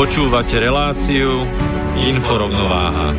Počúvate 0.00 0.56
reláciu 0.56 1.44
Inforovnováha. 1.92 3.12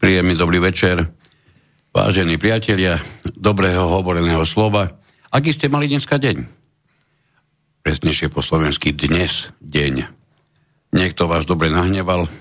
Príjemný 0.00 0.32
dobrý 0.32 0.64
večer, 0.64 1.12
vážení 1.92 2.40
priatelia, 2.40 2.96
dobrého 3.36 3.84
hovoreného 3.84 4.48
slova. 4.48 4.96
Aký 5.28 5.52
ste 5.52 5.68
mali 5.68 5.92
dneska 5.92 6.16
deň? 6.16 6.40
Presnejšie 7.84 8.32
po 8.32 8.40
slovensky 8.40 8.96
dnes 8.96 9.52
deň. 9.60 10.08
Niekto 10.96 11.28
vás 11.28 11.44
dobre 11.44 11.68
nahneval, 11.68 12.32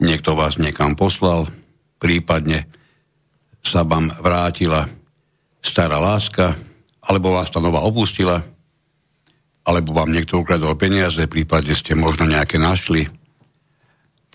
niekto 0.00 0.32
vás 0.32 0.56
niekam 0.56 0.96
poslal, 0.96 1.52
prípadne 1.98 2.68
sa 3.64 3.82
vám 3.82 4.12
vrátila 4.20 4.86
stará 5.64 5.96
láska, 5.96 6.52
alebo 7.00 7.32
vás 7.32 7.48
tá 7.48 7.60
nová 7.60 7.80
opustila, 7.80 8.44
alebo 9.64 9.96
vám 9.96 10.12
niekto 10.12 10.36
ukradol 10.36 10.76
peniaze, 10.76 11.24
prípadne 11.24 11.72
ste 11.72 11.96
možno 11.96 12.28
nejaké 12.28 12.60
našli. 12.60 13.08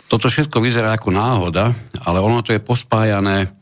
Toto 0.09 0.25
všetko 0.25 0.57
vyzerá 0.57 0.97
ako 0.97 1.13
náhoda, 1.13 1.69
ale 2.01 2.17
ono 2.17 2.41
to 2.41 2.49
je 2.49 2.65
pospájané 2.65 3.53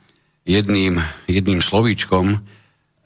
jedným, 0.48 1.04
jedným 1.28 1.60
slovíčkom. 1.60 2.40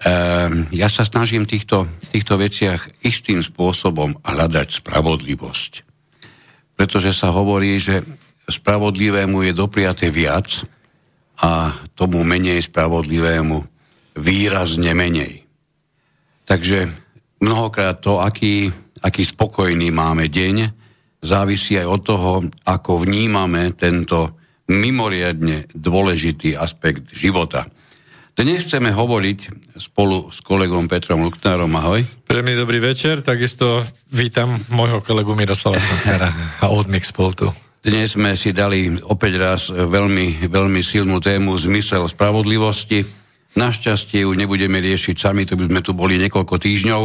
Ehm, 0.06 0.70
ja 0.70 0.86
sa 0.94 1.02
snažím 1.02 1.50
v 1.50 1.58
týchto, 1.58 1.90
týchto 2.14 2.38
veciach 2.38 3.02
istým 3.02 3.42
spôsobom 3.42 4.22
hľadať 4.22 4.86
spravodlivosť. 4.86 5.72
Pretože 6.78 7.18
sa 7.18 7.34
hovorí, 7.34 7.82
že 7.82 8.06
spravodlivému 8.46 9.50
je 9.50 9.54
dopriaté 9.58 10.14
viac, 10.14 10.62
a 11.42 11.74
tomu 11.98 12.22
menej 12.22 12.62
spravodlivému 12.70 13.58
výrazne 14.22 14.94
menej. 14.94 15.44
Takže 16.46 16.90
mnohokrát 17.42 17.98
to, 17.98 18.22
aký, 18.22 18.70
aký 19.02 19.24
spokojný 19.26 19.90
máme 19.90 20.30
deň, 20.30 20.56
závisí 21.22 21.78
aj 21.78 21.88
od 21.90 22.02
toho, 22.02 22.32
ako 22.66 23.06
vnímame 23.06 23.74
tento 23.74 24.38
mimoriadne 24.70 25.68
dôležitý 25.74 26.56
aspekt 26.56 27.10
života. 27.12 27.68
Dnes 28.32 28.64
chceme 28.64 28.96
hovoriť 28.96 29.40
spolu 29.76 30.32
s 30.32 30.40
kolegom 30.40 30.88
Petrom 30.88 31.28
Luknárom. 31.28 31.70
Ahoj. 31.76 32.08
Príjemný 32.26 32.56
dobrý 32.56 32.80
večer, 32.80 33.20
takisto 33.20 33.84
vítam 34.08 34.56
môjho 34.72 35.04
kolegu 35.04 35.36
Miroslava 35.36 35.78
Luknára 35.78 36.30
a 36.64 36.72
od 36.72 36.88
Mixpoltu. 36.88 37.52
Dnes 37.82 38.14
sme 38.14 38.38
si 38.38 38.54
dali 38.54 38.94
opäť 39.10 39.42
raz 39.42 39.74
veľmi, 39.74 40.46
veľmi 40.46 40.86
silnú 40.86 41.18
tému 41.18 41.58
zmysel 41.58 42.06
spravodlivosti. 42.06 43.02
Našťastie 43.58 44.22
ju 44.22 44.38
nebudeme 44.38 44.78
riešiť 44.78 45.18
sami, 45.18 45.50
to 45.50 45.58
by 45.58 45.66
sme 45.66 45.82
tu 45.82 45.98
boli 45.98 46.22
niekoľko 46.22 46.62
týždňov. 46.62 47.04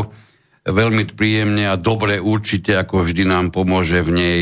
Veľmi 0.69 1.09
príjemne 1.17 1.65
a 1.65 1.81
dobre 1.81 2.21
určite, 2.21 2.77
ako 2.77 3.09
vždy 3.09 3.25
nám 3.25 3.57
pomôže 3.57 4.05
v 4.05 4.11
nej 4.13 4.39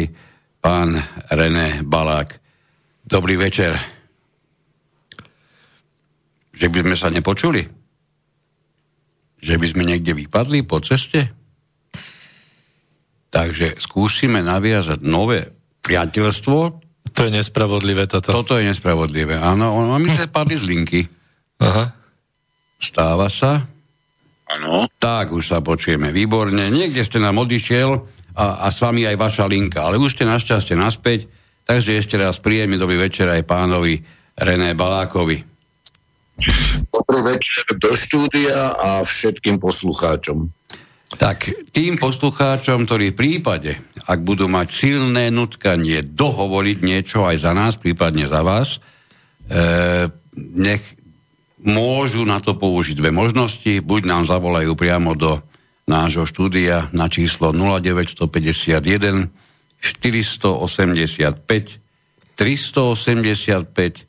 pán 0.58 0.98
René 1.30 1.86
Balák. 1.86 2.34
Dobrý 3.06 3.38
večer. 3.38 3.78
Že 6.50 6.66
by 6.66 6.78
sme 6.82 6.96
sa 6.98 7.14
nepočuli? 7.14 7.62
Že 9.38 9.54
by 9.54 9.66
sme 9.70 9.86
niekde 9.86 10.18
vypadli 10.18 10.66
po 10.66 10.82
ceste? 10.82 11.30
Takže 13.30 13.78
skúsime 13.78 14.42
naviazať 14.42 14.98
nové 14.98 15.53
priateľstvo. 15.84 16.58
To 17.14 17.20
je 17.20 17.30
nespravodlivé 17.30 18.08
toto. 18.08 18.32
Toto 18.32 18.56
je 18.56 18.64
nespravodlivé, 18.64 19.36
áno. 19.36 19.76
On, 19.76 20.00
mi 20.00 20.08
sa 20.10 20.24
padli 20.36 20.56
z 20.56 20.64
linky. 20.66 21.00
Aha. 21.60 21.92
Stáva 22.80 23.28
sa. 23.28 23.68
Áno. 24.48 24.88
Tak, 24.98 25.32
už 25.32 25.44
sa 25.44 25.58
počujeme 25.60 26.10
výborne. 26.10 26.72
Niekde 26.72 27.04
ste 27.04 27.20
nám 27.20 27.44
odišiel 27.44 27.90
a, 28.34 28.66
a 28.66 28.72
s 28.72 28.80
vami 28.80 29.06
aj 29.06 29.16
vaša 29.16 29.44
linka, 29.46 29.84
ale 29.84 30.00
už 30.00 30.16
ste 30.18 30.28
našťastie 30.28 30.74
naspäť, 30.74 31.30
takže 31.64 32.00
ešte 32.00 32.18
raz 32.18 32.42
príjemný 32.42 32.76
dobrý 32.76 32.98
večer 32.98 33.30
aj 33.30 33.46
pánovi 33.46 34.02
René 34.34 34.74
Balákovi. 34.74 35.54
Dobrý 36.90 37.20
večer 37.22 37.62
do 37.78 37.94
štúdia 37.94 38.74
a 38.74 39.06
všetkým 39.06 39.62
poslucháčom. 39.62 40.50
Tak 41.14 41.70
tým 41.70 41.96
poslucháčom, 41.96 42.84
ktorí 42.84 43.14
v 43.14 43.18
prípade, 43.18 43.78
ak 44.04 44.20
budú 44.20 44.50
mať 44.50 44.68
silné 44.70 45.30
nutkanie 45.30 46.02
dohovoriť 46.02 46.78
niečo 46.82 47.24
aj 47.24 47.36
za 47.38 47.52
nás, 47.54 47.78
prípadne 47.78 48.26
za 48.26 48.42
vás, 48.42 48.82
e, 49.48 50.10
nech 50.34 50.82
môžu 51.64 52.28
na 52.28 52.42
to 52.42 52.58
použiť 52.58 53.00
dve 53.00 53.14
možnosti. 53.14 53.80
Buď 53.80 54.04
nám 54.04 54.28
zavolajú 54.28 54.76
priamo 54.76 55.16
do 55.16 55.40
nášho 55.88 56.28
štúdia 56.28 56.92
na 56.92 57.08
číslo 57.08 57.56
0951 57.56 59.32
485 59.80 61.84
385 62.34 64.06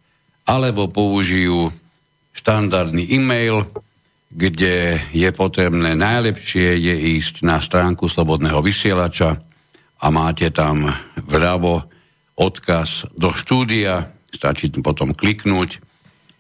alebo 0.48 0.88
použijú 0.88 1.74
štandardný 2.36 3.08
e-mail 3.12 3.68
kde 4.36 5.00
je 5.16 5.30
potrebné, 5.32 5.96
najlepšie 5.96 6.76
je 6.76 6.96
ísť 7.16 7.48
na 7.48 7.64
stránku 7.64 8.12
Slobodného 8.12 8.60
vysielača 8.60 9.40
a 10.04 10.08
máte 10.12 10.52
tam 10.52 10.92
vľavo 11.16 11.88
odkaz 12.36 13.08
do 13.16 13.32
štúdia, 13.32 14.12
stačí 14.36 14.68
potom 14.76 15.16
kliknúť 15.16 15.80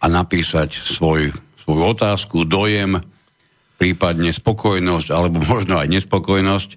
a 0.03 0.11
napísať 0.11 0.75
svoj, 0.75 1.31
svoju 1.63 1.83
otázku, 1.95 2.43
dojem, 2.43 2.99
prípadne 3.79 4.35
spokojnosť, 4.35 5.07
alebo 5.15 5.39
možno 5.47 5.79
aj 5.79 5.87
nespokojnosť. 5.87 6.69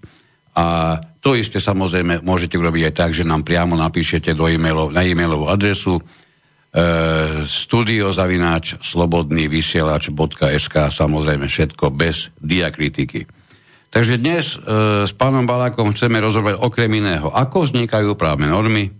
A 0.54 0.98
to 1.18 1.34
isté 1.34 1.58
samozrejme 1.58 2.22
môžete 2.22 2.54
urobiť 2.54 2.90
aj 2.90 2.94
tak, 2.94 3.10
že 3.10 3.26
nám 3.26 3.42
priamo 3.42 3.74
napíšete 3.74 4.38
do 4.38 4.46
e-mailov, 4.46 4.94
na 4.94 5.02
e-mailovú 5.02 5.50
adresu 5.50 5.98
studiozavináč 7.48 8.78
slobodný 8.78 9.50
vysielač.sk 9.50 10.74
samozrejme 10.94 11.50
všetko 11.50 11.90
bez 11.90 12.30
diakritiky. 12.38 13.26
Takže 13.88 14.20
dnes 14.20 14.52
e, 14.54 14.60
s 15.08 15.16
pánom 15.16 15.48
Balákom 15.48 15.96
chceme 15.96 16.20
rozhovať 16.20 16.60
okrem 16.60 17.00
iného, 17.00 17.32
ako 17.32 17.64
vznikajú 17.64 18.12
právne 18.20 18.52
normy, 18.52 18.92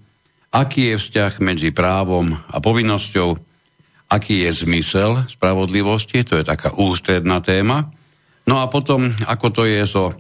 aký 0.49 0.97
je 0.97 0.99
vzťah 1.01 1.45
medzi 1.45 1.77
právom 1.77 2.33
a 2.33 2.57
povinnosťou, 2.57 3.37
aký 4.09 4.49
je 4.49 4.65
zmysel 4.65 5.29
spravodlivosti, 5.29 6.25
to 6.25 6.41
je 6.41 6.45
taká 6.49 6.73
ústredná 6.73 7.45
téma. 7.45 7.93
No 8.49 8.65
a 8.65 8.73
potom, 8.73 9.13
ako 9.29 9.47
to 9.53 9.69
je 9.69 9.85
so 9.85 10.17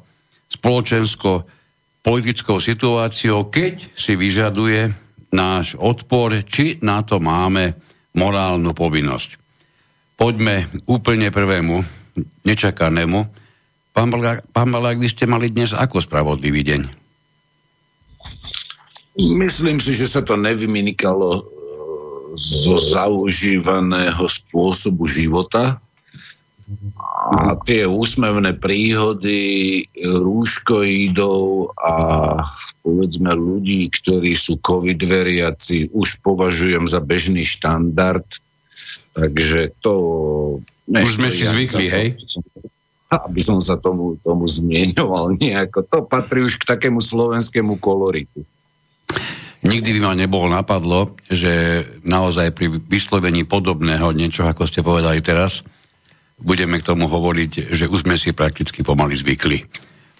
spoločensko-politickou 0.52 2.60
situáciou, 2.60 3.48
keď 3.48 3.88
si 3.96 4.20
vyžaduje 4.20 5.07
náš 5.32 5.76
odpor, 5.76 6.40
či 6.44 6.80
na 6.80 7.04
to 7.04 7.20
máme 7.20 7.76
morálnu 8.16 8.72
povinnosť. 8.72 9.38
Poďme 10.18 10.72
úplne 10.90 11.30
prvému, 11.30 11.84
nečakanému. 12.42 13.20
Pán 13.94 14.08
Balák, 14.10 14.46
pán 14.50 14.70
Balák, 14.74 14.98
vy 14.98 15.08
ste 15.10 15.30
mali 15.30 15.50
dnes 15.50 15.70
ako 15.74 16.02
spravodlivý 16.02 16.62
deň? 16.66 16.82
Myslím 19.18 19.82
si, 19.82 19.98
že 19.98 20.06
sa 20.06 20.22
to 20.22 20.38
nevyminikalo 20.38 21.30
e, 21.34 21.42
zo 22.62 22.78
zaužívaného 22.78 24.22
spôsobu 24.30 25.10
života 25.10 25.82
a 27.32 27.56
tie 27.64 27.88
úsmevné 27.88 28.54
príhody 28.60 29.40
rúškoidov 29.98 31.72
a 31.74 31.94
povedzme 32.88 33.36
ľudí, 33.36 33.92
ktorí 33.92 34.32
sú 34.32 34.56
covid 34.56 34.96
veriaci, 34.96 35.92
už 35.92 36.24
považujem 36.24 36.88
za 36.88 37.04
bežný 37.04 37.44
štandard. 37.44 38.24
Takže 39.12 39.76
to... 39.84 39.92
Už 40.88 41.20
sme 41.20 41.28
si 41.28 41.44
zvykli, 41.44 41.84
to, 41.84 41.92
hej? 41.92 42.08
Aby 43.12 43.40
som 43.44 43.60
sa 43.60 43.76
tomu, 43.76 44.16
tomu 44.24 44.48
zmienoval 44.48 45.32
nejako. 45.40 45.84
To 45.84 45.98
patrí 46.08 46.48
už 46.48 46.56
k 46.56 46.64
takému 46.64 47.04
slovenskému 47.04 47.76
koloritu. 47.76 48.48
Nikdy 49.58 49.98
by 49.98 50.00
ma 50.00 50.14
nebolo 50.14 50.48
napadlo, 50.48 51.18
že 51.28 51.82
naozaj 52.06 52.56
pri 52.56 52.72
vyslovení 52.72 53.42
podobného 53.44 54.14
niečo, 54.14 54.46
ako 54.46 54.64
ste 54.64 54.86
povedali 54.86 55.18
teraz, 55.18 55.66
budeme 56.38 56.78
k 56.78 56.86
tomu 56.86 57.10
hovoriť, 57.10 57.74
že 57.74 57.90
už 57.90 58.06
sme 58.06 58.14
si 58.14 58.30
prakticky 58.30 58.86
pomaly 58.86 59.18
zvykli. 59.18 59.66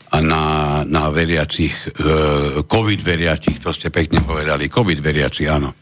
Na, 0.08 0.80
na 0.88 1.12
veriacich, 1.12 1.74
e, 1.92 2.64
COVID 2.64 3.00
veriacich, 3.04 3.60
to 3.60 3.76
ste 3.76 3.92
pekne 3.92 4.24
povedali, 4.24 4.72
COVID 4.72 5.04
veriaci, 5.04 5.44
áno. 5.44 5.76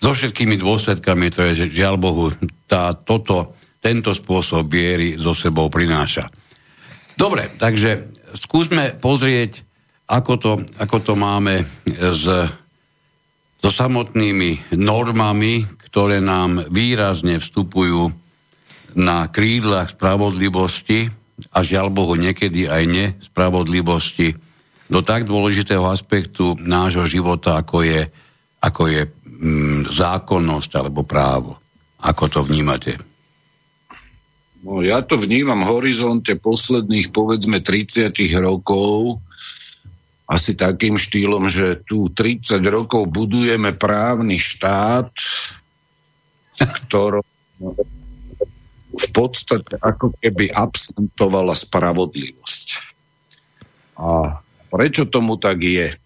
So 0.00 0.16
všetkými 0.16 0.56
dôsledkami, 0.56 1.28
to 1.28 1.44
je, 1.52 1.52
že 1.68 1.84
žiaľ 1.84 2.00
Bohu, 2.00 2.32
tá, 2.64 2.96
toto, 2.96 3.60
tento 3.84 4.16
spôsob 4.16 4.72
viery 4.72 5.20
so 5.20 5.36
sebou 5.36 5.68
prináša. 5.68 6.32
Dobre, 7.12 7.52
takže 7.60 8.08
skúsme 8.40 8.96
pozrieť, 8.96 9.60
ako 10.08 10.32
to, 10.40 10.52
ako 10.80 10.96
to 11.04 11.12
máme 11.12 11.68
s, 11.92 12.24
so 13.58 13.70
samotnými 13.74 14.78
normami, 14.78 15.66
ktoré 15.90 16.22
nám 16.22 16.70
výrazne 16.70 17.42
vstupujú 17.42 18.08
na 18.96 19.26
krídlach 19.28 19.92
spravodlivosti 19.92 21.10
a 21.54 21.58
žiaľ 21.62 21.94
Bohu 21.94 22.18
niekedy 22.18 22.66
aj 22.66 22.82
nespravodlivosti 22.86 24.34
do 24.88 25.04
tak 25.04 25.28
dôležitého 25.28 25.84
aspektu 25.86 26.56
nášho 26.58 27.04
života, 27.04 27.60
ako 27.60 27.84
je, 27.84 28.02
ako 28.64 28.82
je 28.88 29.02
mm, 29.06 29.92
zákonnosť 29.92 30.70
alebo 30.80 31.04
právo. 31.04 31.60
Ako 32.02 32.30
to 32.30 32.40
vnímate? 32.46 32.96
No, 34.62 34.82
ja 34.82 35.02
to 35.04 35.20
vnímam 35.20 35.62
v 35.62 35.70
horizonte 35.78 36.34
posledných 36.34 37.14
povedzme 37.14 37.62
30 37.62 38.10
rokov 38.42 39.22
asi 40.28 40.52
takým 40.52 41.00
štýlom, 41.00 41.48
že 41.48 41.80
tu 41.88 42.12
30 42.12 42.60
rokov 42.68 43.08
budujeme 43.08 43.72
právny 43.72 44.36
štát, 44.36 45.08
ktorom 46.58 47.24
v 48.98 49.06
podstate 49.14 49.78
ako 49.78 50.12
keby 50.18 50.50
absentovala 50.50 51.54
spravodlivosť. 51.54 52.68
A 53.98 54.42
prečo 54.70 55.06
tomu 55.06 55.38
tak 55.38 55.62
je? 55.62 55.88
E, 55.94 55.96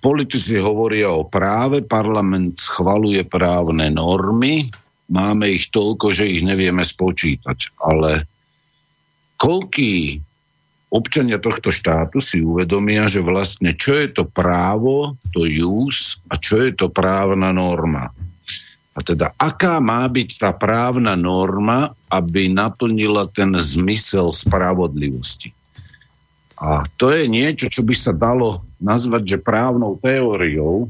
politici 0.00 0.56
hovoria 0.56 1.12
o 1.12 1.28
práve, 1.28 1.84
parlament 1.84 2.56
schvaluje 2.56 3.24
právne 3.28 3.92
normy, 3.92 4.72
máme 5.12 5.52
ich 5.52 5.68
toľko, 5.68 6.16
že 6.16 6.28
ich 6.28 6.40
nevieme 6.40 6.84
spočítať, 6.84 7.76
ale 7.80 8.24
koľký 9.36 10.20
občania 10.94 11.42
tohto 11.42 11.74
štátu 11.74 12.22
si 12.22 12.38
uvedomia, 12.38 13.10
že 13.10 13.18
vlastne 13.18 13.74
čo 13.74 13.98
je 13.98 14.08
to 14.14 14.24
právo, 14.24 15.18
to 15.34 15.42
jus 15.42 16.22
a 16.30 16.38
čo 16.38 16.62
je 16.62 16.70
to 16.70 16.86
právna 16.86 17.50
norma. 17.50 18.14
A 18.94 19.02
teda, 19.02 19.34
aká 19.34 19.82
má 19.82 20.06
byť 20.06 20.38
tá 20.38 20.50
právna 20.54 21.18
norma, 21.18 21.98
aby 22.06 22.46
naplnila 22.46 23.26
ten 23.26 23.50
zmysel 23.58 24.30
spravodlivosti? 24.30 25.50
A 26.54 26.86
to 26.94 27.10
je 27.10 27.26
niečo, 27.26 27.66
čo 27.66 27.82
by 27.82 27.94
sa 27.98 28.14
dalo 28.14 28.62
nazvať, 28.78 29.36
že 29.36 29.38
právnou 29.42 29.98
teóriou. 29.98 30.86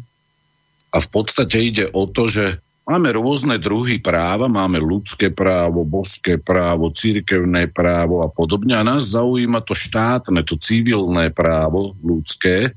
A 0.93 1.01
v 1.01 1.09
podstate 1.09 1.57
ide 1.65 1.89
o 1.89 2.05
to, 2.05 2.29
že 2.29 2.61
máme 2.85 3.09
rôzne 3.17 3.57
druhy 3.57 3.99
práva, 3.99 4.53
máme 4.53 4.77
ľudské 4.79 5.33
právo, 5.33 5.89
boské 5.89 6.37
právo, 6.37 6.93
církevné 6.93 7.73
právo 7.73 8.21
a 8.21 8.29
podobne. 8.29 8.77
A 8.77 8.85
nás 8.85 9.09
zaujíma 9.17 9.65
to 9.65 9.73
štátne, 9.73 10.45
to 10.45 10.61
civilné 10.61 11.33
právo 11.33 11.97
ľudské, 12.05 12.77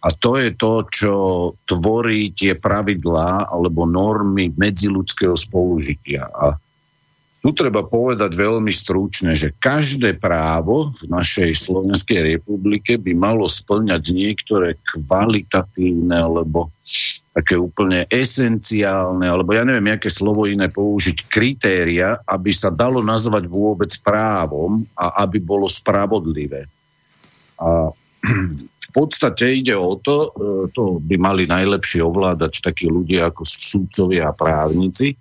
a 0.00 0.08
to 0.16 0.40
je 0.40 0.50
to, 0.56 0.74
čo 0.88 1.14
tvorí 1.68 2.32
tie 2.32 2.56
pravidlá 2.56 3.52
alebo 3.52 3.84
normy 3.84 4.48
medziludského 4.48 5.36
spolužitia. 5.36 6.24
A 6.24 6.56
tu 7.40 7.52
treba 7.56 7.84
povedať 7.84 8.32
veľmi 8.36 8.72
stručne, 8.72 9.32
že 9.36 9.52
každé 9.52 10.16
právo 10.16 10.92
v 11.00 11.08
našej 11.08 11.52
Slovenskej 11.56 12.36
republike 12.36 13.00
by 13.00 13.12
malo 13.16 13.48
splňať 13.48 14.12
niektoré 14.12 14.76
kvalitatívne 14.84 16.16
alebo 16.16 16.72
také 17.30 17.54
úplne 17.54 18.04
esenciálne, 18.10 19.22
alebo 19.24 19.54
ja 19.54 19.62
neviem, 19.62 19.94
aké 19.94 20.10
slovo 20.10 20.50
iné 20.50 20.66
použiť, 20.66 21.30
kritéria, 21.30 22.18
aby 22.26 22.50
sa 22.50 22.68
dalo 22.68 23.00
nazvať 23.00 23.46
vôbec 23.46 23.92
právom 24.02 24.82
a 24.98 25.22
aby 25.24 25.38
bolo 25.38 25.70
spravodlivé. 25.70 26.66
A 27.56 27.94
podstate 28.90 29.62
ide 29.62 29.74
o 29.78 29.96
to, 29.96 30.16
e, 30.16 30.28
to 30.74 30.98
by 31.00 31.16
mali 31.16 31.46
najlepšie 31.46 32.02
ovládať 32.02 32.60
takí 32.60 32.90
ľudia 32.90 33.30
ako 33.30 33.46
súdcovia 33.46 34.30
a 34.30 34.36
právnici, 34.36 35.14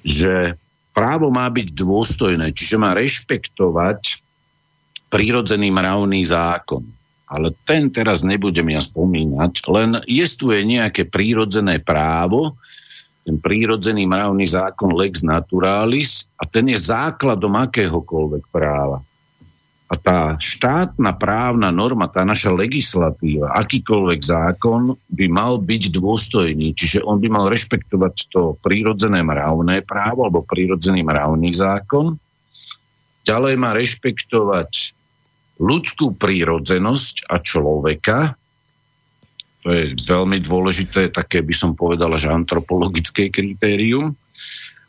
že 0.00 0.56
právo 0.96 1.28
má 1.28 1.48
byť 1.48 1.68
dôstojné, 1.72 2.52
čiže 2.56 2.80
má 2.80 2.96
rešpektovať 2.96 4.20
prírodzený 5.12 5.70
mravný 5.70 6.24
zákon. 6.24 6.82
Ale 7.24 7.56
ten 7.64 7.88
teraz 7.88 8.20
nebudem 8.20 8.76
ja 8.76 8.82
spomínať, 8.84 9.52
len 9.72 9.90
jestuje 10.04 10.60
nejaké 10.64 11.08
prírodzené 11.08 11.80
právo, 11.80 12.56
ten 13.24 13.40
prírodzený 13.40 14.04
mravný 14.04 14.44
zákon 14.44 14.92
lex 14.92 15.24
naturalis 15.24 16.28
a 16.36 16.44
ten 16.44 16.68
je 16.68 16.76
základom 16.76 17.56
akéhokoľvek 17.56 18.44
práva. 18.52 19.00
A 19.84 20.00
tá 20.00 20.40
štátna 20.40 21.12
právna 21.12 21.68
norma, 21.68 22.08
tá 22.08 22.24
naša 22.24 22.56
legislatíva, 22.56 23.52
akýkoľvek 23.52 24.20
zákon 24.24 24.96
by 25.12 25.26
mal 25.28 25.60
byť 25.60 25.92
dôstojný. 25.92 26.72
Čiže 26.72 27.04
on 27.04 27.20
by 27.20 27.28
mal 27.28 27.52
rešpektovať 27.52 28.14
to 28.32 28.56
prírodzené 28.64 29.20
mravné 29.20 29.84
právo 29.84 30.24
alebo 30.24 30.40
prírodzený 30.40 31.04
mravný 31.04 31.52
zákon. 31.52 32.16
Ďalej 33.28 33.54
má 33.60 33.76
rešpektovať 33.76 34.96
ľudskú 35.60 36.16
prírodzenosť 36.16 37.28
a 37.28 37.36
človeka. 37.44 38.16
To 39.64 39.68
je 39.68 39.96
veľmi 40.00 40.40
dôležité, 40.44 41.12
také 41.12 41.44
by 41.44 41.54
som 41.56 41.76
povedala, 41.76 42.16
že 42.16 42.32
antropologické 42.32 43.28
kritérium. 43.28 44.16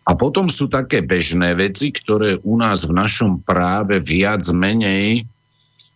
A 0.06 0.14
potom 0.14 0.46
sú 0.48 0.70
také 0.70 1.02
bežné 1.02 1.58
veci, 1.58 1.90
ktoré 1.90 2.38
u 2.46 2.56
nás 2.62 2.86
v 2.86 2.94
našom 2.94 3.42
práve 3.42 3.98
viac 4.00 4.46
menej 4.54 5.26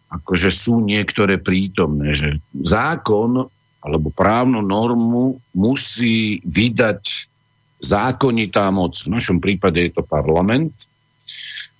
akože 0.09 0.49
sú 0.49 0.81
niektoré 0.81 1.37
prítomné, 1.37 2.17
že 2.17 2.41
zákon 2.53 3.45
alebo 3.79 4.07
právnu 4.11 4.59
normu 4.59 5.39
musí 5.55 6.43
vydať 6.43 7.29
zákonitá 7.79 8.67
moc. 8.73 8.99
V 8.99 9.13
našom 9.13 9.39
prípade 9.39 9.79
je 9.79 9.91
to 9.95 10.03
parlament. 10.03 10.75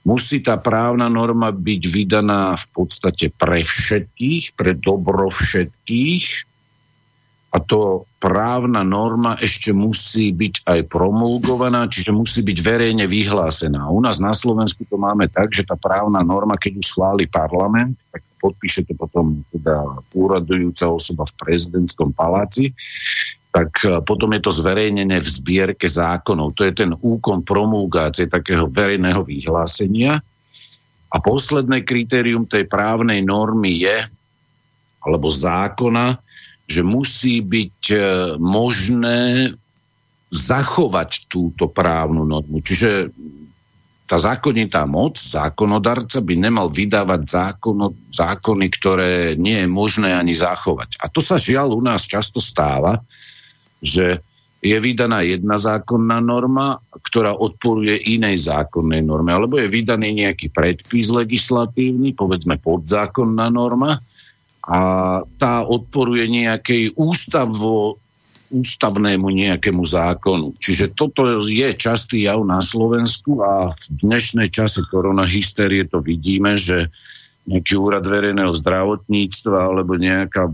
Musí 0.08 0.40
tá 0.40 0.56
právna 0.56 1.12
norma 1.12 1.52
byť 1.52 1.82
vydaná 1.92 2.56
v 2.56 2.66
podstate 2.72 3.36
pre 3.36 3.68
všetkých, 3.68 4.56
pre 4.56 4.72
dobro 4.80 5.28
všetkých 5.28 6.49
a 7.50 7.58
to 7.58 8.06
právna 8.22 8.86
norma 8.86 9.34
ešte 9.42 9.74
musí 9.74 10.30
byť 10.30 10.70
aj 10.70 10.80
promulgovaná, 10.86 11.90
čiže 11.90 12.14
musí 12.14 12.46
byť 12.46 12.58
verejne 12.62 13.06
vyhlásená. 13.10 13.90
U 13.90 13.98
nás 14.06 14.22
na 14.22 14.38
Slovensku 14.38 14.86
to 14.86 15.02
máme 15.02 15.26
tak, 15.34 15.50
že 15.50 15.66
tá 15.66 15.74
právna 15.74 16.22
norma, 16.22 16.62
keď 16.62 16.78
ju 16.78 16.84
schváli 16.86 17.26
parlament, 17.26 17.98
tak 18.14 18.22
podpíše 18.38 18.86
to 18.86 18.94
potom 18.94 19.42
teda 19.50 19.82
úradujúca 20.14 20.94
osoba 20.94 21.26
v 21.26 21.38
prezidentskom 21.42 22.14
paláci, 22.14 22.70
tak 23.50 23.82
e, 23.82 23.98
potom 24.06 24.30
je 24.38 24.42
to 24.46 24.54
zverejnené 24.54 25.18
v 25.18 25.28
zbierke 25.28 25.90
zákonov. 25.90 26.54
To 26.54 26.62
je 26.70 26.74
ten 26.78 26.94
úkon 26.94 27.42
promulgácie 27.42 28.30
takého 28.30 28.70
verejného 28.70 29.26
vyhlásenia. 29.26 30.22
A 31.10 31.18
posledné 31.18 31.82
kritérium 31.82 32.46
tej 32.46 32.70
právnej 32.70 33.26
normy 33.26 33.82
je, 33.82 34.06
alebo 35.02 35.34
zákona, 35.34 36.22
že 36.70 36.86
musí 36.86 37.42
byť 37.42 37.80
e, 37.90 37.98
možné 38.38 39.50
zachovať 40.30 41.26
túto 41.26 41.66
právnu 41.66 42.22
normu. 42.22 42.62
Čiže 42.62 43.10
tá 44.06 44.18
zákonitá 44.18 44.86
moc, 44.90 45.18
zákonodarca 45.18 46.22
by 46.22 46.34
nemal 46.38 46.70
vydávať 46.70 47.22
zákono, 47.30 47.94
zákony, 48.10 48.66
ktoré 48.74 49.14
nie 49.38 49.66
je 49.66 49.70
možné 49.70 50.14
ani 50.14 50.34
zachovať. 50.34 50.98
A 51.02 51.10
to 51.10 51.22
sa 51.22 51.38
žiaľ 51.38 51.78
u 51.78 51.82
nás 51.82 52.10
často 52.10 52.42
stáva, 52.42 53.02
že 53.82 54.22
je 54.60 54.76
vydaná 54.76 55.24
jedna 55.24 55.56
zákonná 55.56 56.20
norma, 56.20 56.84
ktorá 56.92 57.32
odporuje 57.32 57.96
inej 58.12 58.50
zákonnej 58.50 59.06
norme, 59.06 59.32
alebo 59.32 59.56
je 59.56 59.72
vydaný 59.72 60.26
nejaký 60.26 60.52
predpis 60.52 61.14
legislatívny, 61.14 62.12
povedzme 62.12 62.60
podzákonná 62.60 63.48
norma, 63.54 64.04
a 64.70 64.80
tá 65.42 65.66
odporuje 65.66 66.30
nejakej 66.30 66.94
ústavo, 66.94 67.98
ústavnému 68.54 69.30
nejakému 69.30 69.82
zákonu. 69.82 70.54
Čiže 70.62 70.94
toto 70.94 71.26
je 71.50 71.70
častý 71.74 72.30
jav 72.30 72.46
na 72.46 72.62
Slovensku 72.62 73.42
a 73.42 73.74
v 73.74 73.86
dnešnej 74.06 74.54
čase 74.54 74.86
koronahysterie 74.86 75.90
to 75.90 76.06
vidíme, 76.06 76.58
že 76.58 76.94
nejaký 77.50 77.74
úrad 77.82 78.06
verejného 78.06 78.54
zdravotníctva 78.54 79.58
alebo 79.58 79.98
nejaká 79.98 80.50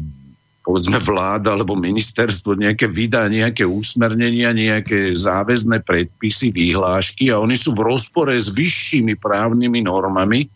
povedzme 0.66 0.98
vláda 0.98 1.54
alebo 1.54 1.78
ministerstvo 1.78 2.58
nejaké 2.58 2.90
vydá 2.90 3.30
nejaké 3.30 3.68
úsmernenia, 3.68 4.50
nejaké 4.56 5.14
záväzné 5.14 5.84
predpisy, 5.84 6.56
výhlášky 6.56 7.30
a 7.30 7.38
oni 7.38 7.54
sú 7.54 7.76
v 7.76 7.86
rozpore 7.86 8.34
s 8.34 8.50
vyššími 8.50 9.20
právnymi 9.20 9.86
normami 9.86 10.48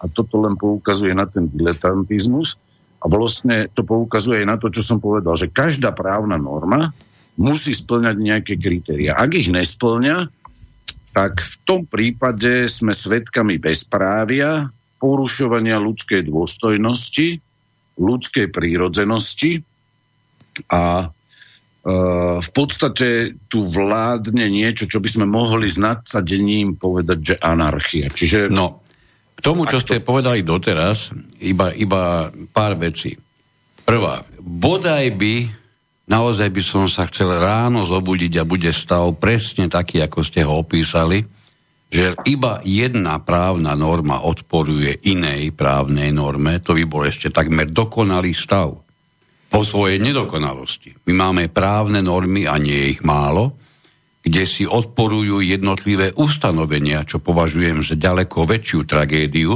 a 0.00 0.08
toto 0.10 0.42
len 0.42 0.58
poukazuje 0.58 1.14
na 1.14 1.28
ten 1.28 1.46
diletantizmus 1.46 2.58
a 3.00 3.04
vlastne 3.06 3.68
to 3.72 3.84
poukazuje 3.84 4.42
aj 4.42 4.48
na 4.48 4.56
to, 4.56 4.72
čo 4.72 4.82
som 4.82 4.98
povedal, 4.98 5.36
že 5.36 5.52
každá 5.52 5.92
právna 5.92 6.40
norma 6.40 6.96
musí 7.36 7.76
splňať 7.76 8.16
nejaké 8.16 8.54
kritéria. 8.56 9.14
Ak 9.14 9.36
ich 9.36 9.52
nesplňa, 9.52 10.32
tak 11.12 11.44
v 11.44 11.54
tom 11.64 11.80
prípade 11.88 12.68
sme 12.68 12.92
svedkami 12.92 13.60
bezprávia, 13.60 14.72
porušovania 14.96 15.76
ľudskej 15.76 16.28
dôstojnosti, 16.28 17.40
ľudskej 17.96 18.46
prírodzenosti 18.52 19.60
a 20.72 20.82
e, 21.04 21.06
v 22.40 22.50
podstate 22.52 23.36
tu 23.48 23.64
vládne 23.64 24.44
niečo, 24.48 24.88
čo 24.88 25.00
by 25.00 25.08
sme 25.08 25.26
mohli 25.28 25.68
s 25.68 25.80
nadsadením 25.80 26.76
povedať, 26.76 27.18
že 27.20 27.34
anarchia. 27.40 28.08
Čiže... 28.08 28.52
No, 28.52 28.85
k 29.36 29.40
tomu, 29.44 29.68
čo 29.68 29.78
ste 29.84 30.00
povedali 30.00 30.40
doteraz, 30.40 31.12
iba, 31.44 31.70
iba 31.76 32.32
pár 32.50 32.80
vecí. 32.80 33.12
Prvá, 33.84 34.24
bodaj 34.40 35.12
by, 35.14 35.34
naozaj 36.08 36.48
by 36.50 36.62
som 36.64 36.88
sa 36.88 37.04
chcel 37.06 37.36
ráno 37.36 37.84
zobudiť 37.84 38.40
a 38.40 38.48
bude 38.48 38.72
stav 38.72 39.12
presne 39.20 39.68
taký, 39.68 40.00
ako 40.00 40.24
ste 40.24 40.42
ho 40.42 40.58
opísali, 40.64 41.22
že 41.86 42.18
iba 42.26 42.58
jedna 42.66 43.22
právna 43.22 43.78
norma 43.78 44.26
odporuje 44.26 45.06
inej 45.06 45.54
právnej 45.54 46.10
norme, 46.10 46.58
to 46.58 46.74
by 46.74 46.82
bol 46.82 47.06
ešte 47.06 47.30
takmer 47.30 47.70
dokonalý 47.70 48.34
stav 48.34 48.74
po 49.46 49.60
svojej 49.62 50.02
nedokonalosti. 50.02 51.06
My 51.06 51.30
máme 51.30 51.46
právne 51.46 52.02
normy 52.02 52.50
a 52.50 52.58
nie 52.58 52.74
je 52.74 52.86
ich 52.98 53.02
málo, 53.06 53.54
kde 54.26 54.42
si 54.42 54.66
odporujú 54.66 55.38
jednotlivé 55.38 56.10
ustanovenia, 56.18 57.06
čo 57.06 57.22
považujem 57.22 57.86
za 57.86 57.94
ďaleko 57.94 58.42
väčšiu 58.42 58.82
tragédiu, 58.82 59.54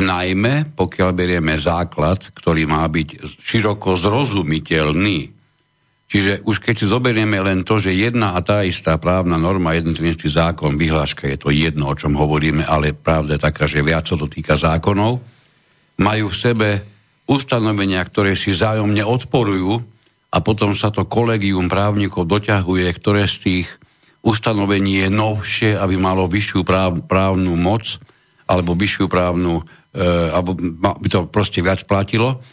najmä 0.00 0.72
pokiaľ 0.72 1.10
berieme 1.12 1.60
základ, 1.60 2.32
ktorý 2.32 2.64
má 2.64 2.88
byť 2.88 3.20
široko 3.36 4.00
zrozumiteľný. 4.00 5.36
Čiže 6.08 6.48
už 6.48 6.56
keď 6.64 6.74
si 6.78 6.86
zoberieme 6.88 7.36
len 7.36 7.68
to, 7.68 7.76
že 7.76 7.92
jedna 7.92 8.32
a 8.32 8.40
tá 8.40 8.64
istá 8.64 8.96
právna 8.96 9.36
norma, 9.36 9.76
jeden 9.76 9.92
trinický 9.92 10.32
zákon, 10.32 10.80
vyhláška, 10.80 11.28
je 11.28 11.36
to 11.36 11.48
jedno, 11.52 11.92
o 11.92 11.98
čom 11.98 12.16
hovoríme, 12.16 12.64
ale 12.64 12.96
pravda 12.96 13.36
je 13.36 13.44
taká, 13.44 13.68
že 13.68 13.84
viac 13.84 14.08
sa 14.08 14.16
to 14.16 14.24
týka 14.24 14.56
zákonov, 14.56 15.20
majú 16.00 16.26
v 16.32 16.36
sebe 16.36 16.68
ustanovenia, 17.28 18.00
ktoré 18.06 18.38
si 18.38 18.56
zájomne 18.56 19.04
odporujú 19.04 19.95
a 20.36 20.44
potom 20.44 20.76
sa 20.76 20.92
to 20.92 21.08
kolegium 21.08 21.72
právnikov 21.72 22.28
doťahuje, 22.28 22.84
ktoré 22.92 23.24
z 23.24 23.36
tých 23.40 23.68
ustanovení 24.20 25.06
je 25.06 25.08
novšie, 25.08 25.70
aby 25.80 25.96
malo 25.96 26.28
vyššiu 26.28 26.60
práv, 26.60 27.00
právnu 27.08 27.56
moc 27.56 27.96
alebo 28.44 28.76
vyššiu 28.76 29.08
právnu, 29.08 29.64
e, 29.96 30.02
alebo 30.36 30.52
by 30.76 31.08
to 31.08 31.24
proste 31.32 31.64
viac 31.64 31.88
platilo. 31.88 32.44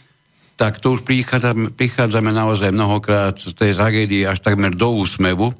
Tak 0.56 0.80
to 0.80 0.96
už 0.96 1.04
prichádzame, 1.04 1.76
prichádzame 1.76 2.32
naozaj 2.32 2.72
mnohokrát 2.72 3.36
z 3.36 3.52
tej 3.52 3.76
tragédie 3.76 4.24
až 4.24 4.40
takmer 4.40 4.72
do 4.72 4.94
úsmevu, 4.96 5.52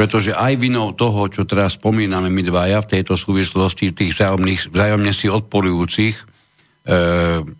pretože 0.00 0.32
aj 0.32 0.56
vinou 0.56 0.96
toho, 0.96 1.28
čo 1.28 1.44
teraz 1.44 1.76
spomíname 1.76 2.32
my 2.32 2.40
dvaja 2.40 2.80
v 2.80 2.90
tejto 2.98 3.20
súvislosti, 3.20 3.92
tých 3.92 4.16
vzájomných, 4.16 4.72
vzájomne 4.72 5.12
si 5.12 5.28
odporujúcich 5.28 6.16
e, 6.16 6.24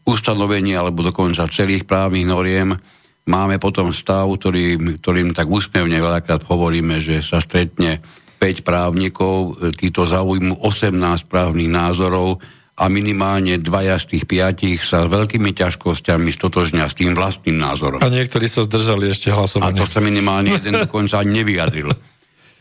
ustanovení 0.09 0.73
alebo 0.73 1.05
dokonca 1.05 1.45
celých 1.53 1.85
právnych 1.85 2.25
noriem, 2.25 2.81
máme 3.29 3.61
potom 3.61 3.93
stav, 3.93 4.29
ktorý, 4.31 4.97
ktorým 5.01 5.37
tak 5.37 5.51
úsmevne 5.51 6.01
veľakrát 6.01 6.47
hovoríme, 6.47 7.03
že 7.03 7.21
sa 7.21 7.43
stretne 7.43 8.01
5 8.41 8.65
právnikov, 8.65 9.61
títo 9.77 10.09
zaujmú 10.09 10.65
18 10.65 11.29
právnych 11.29 11.69
názorov, 11.69 12.41
a 12.81 12.89
minimálne 12.89 13.61
dvaja 13.61 14.01
z 14.01 14.17
tých 14.17 14.25
piatich 14.25 14.81
sa 14.81 15.05
s 15.05 15.13
veľkými 15.13 15.53
ťažkosťami 15.53 16.33
stotožňa 16.33 16.89
s 16.89 16.97
tým 16.97 17.13
vlastným 17.13 17.61
názorom. 17.61 18.01
A 18.01 18.09
niektorí 18.09 18.49
sa 18.49 18.65
zdržali 18.65 19.13
ešte 19.13 19.29
hlasovania. 19.29 19.77
A 19.77 19.77
to 19.77 19.85
sa 19.85 20.01
minimálne 20.01 20.57
jeden 20.57 20.81
dokonca 20.89 21.21
ani 21.21 21.45
nevyjadril. 21.45 21.93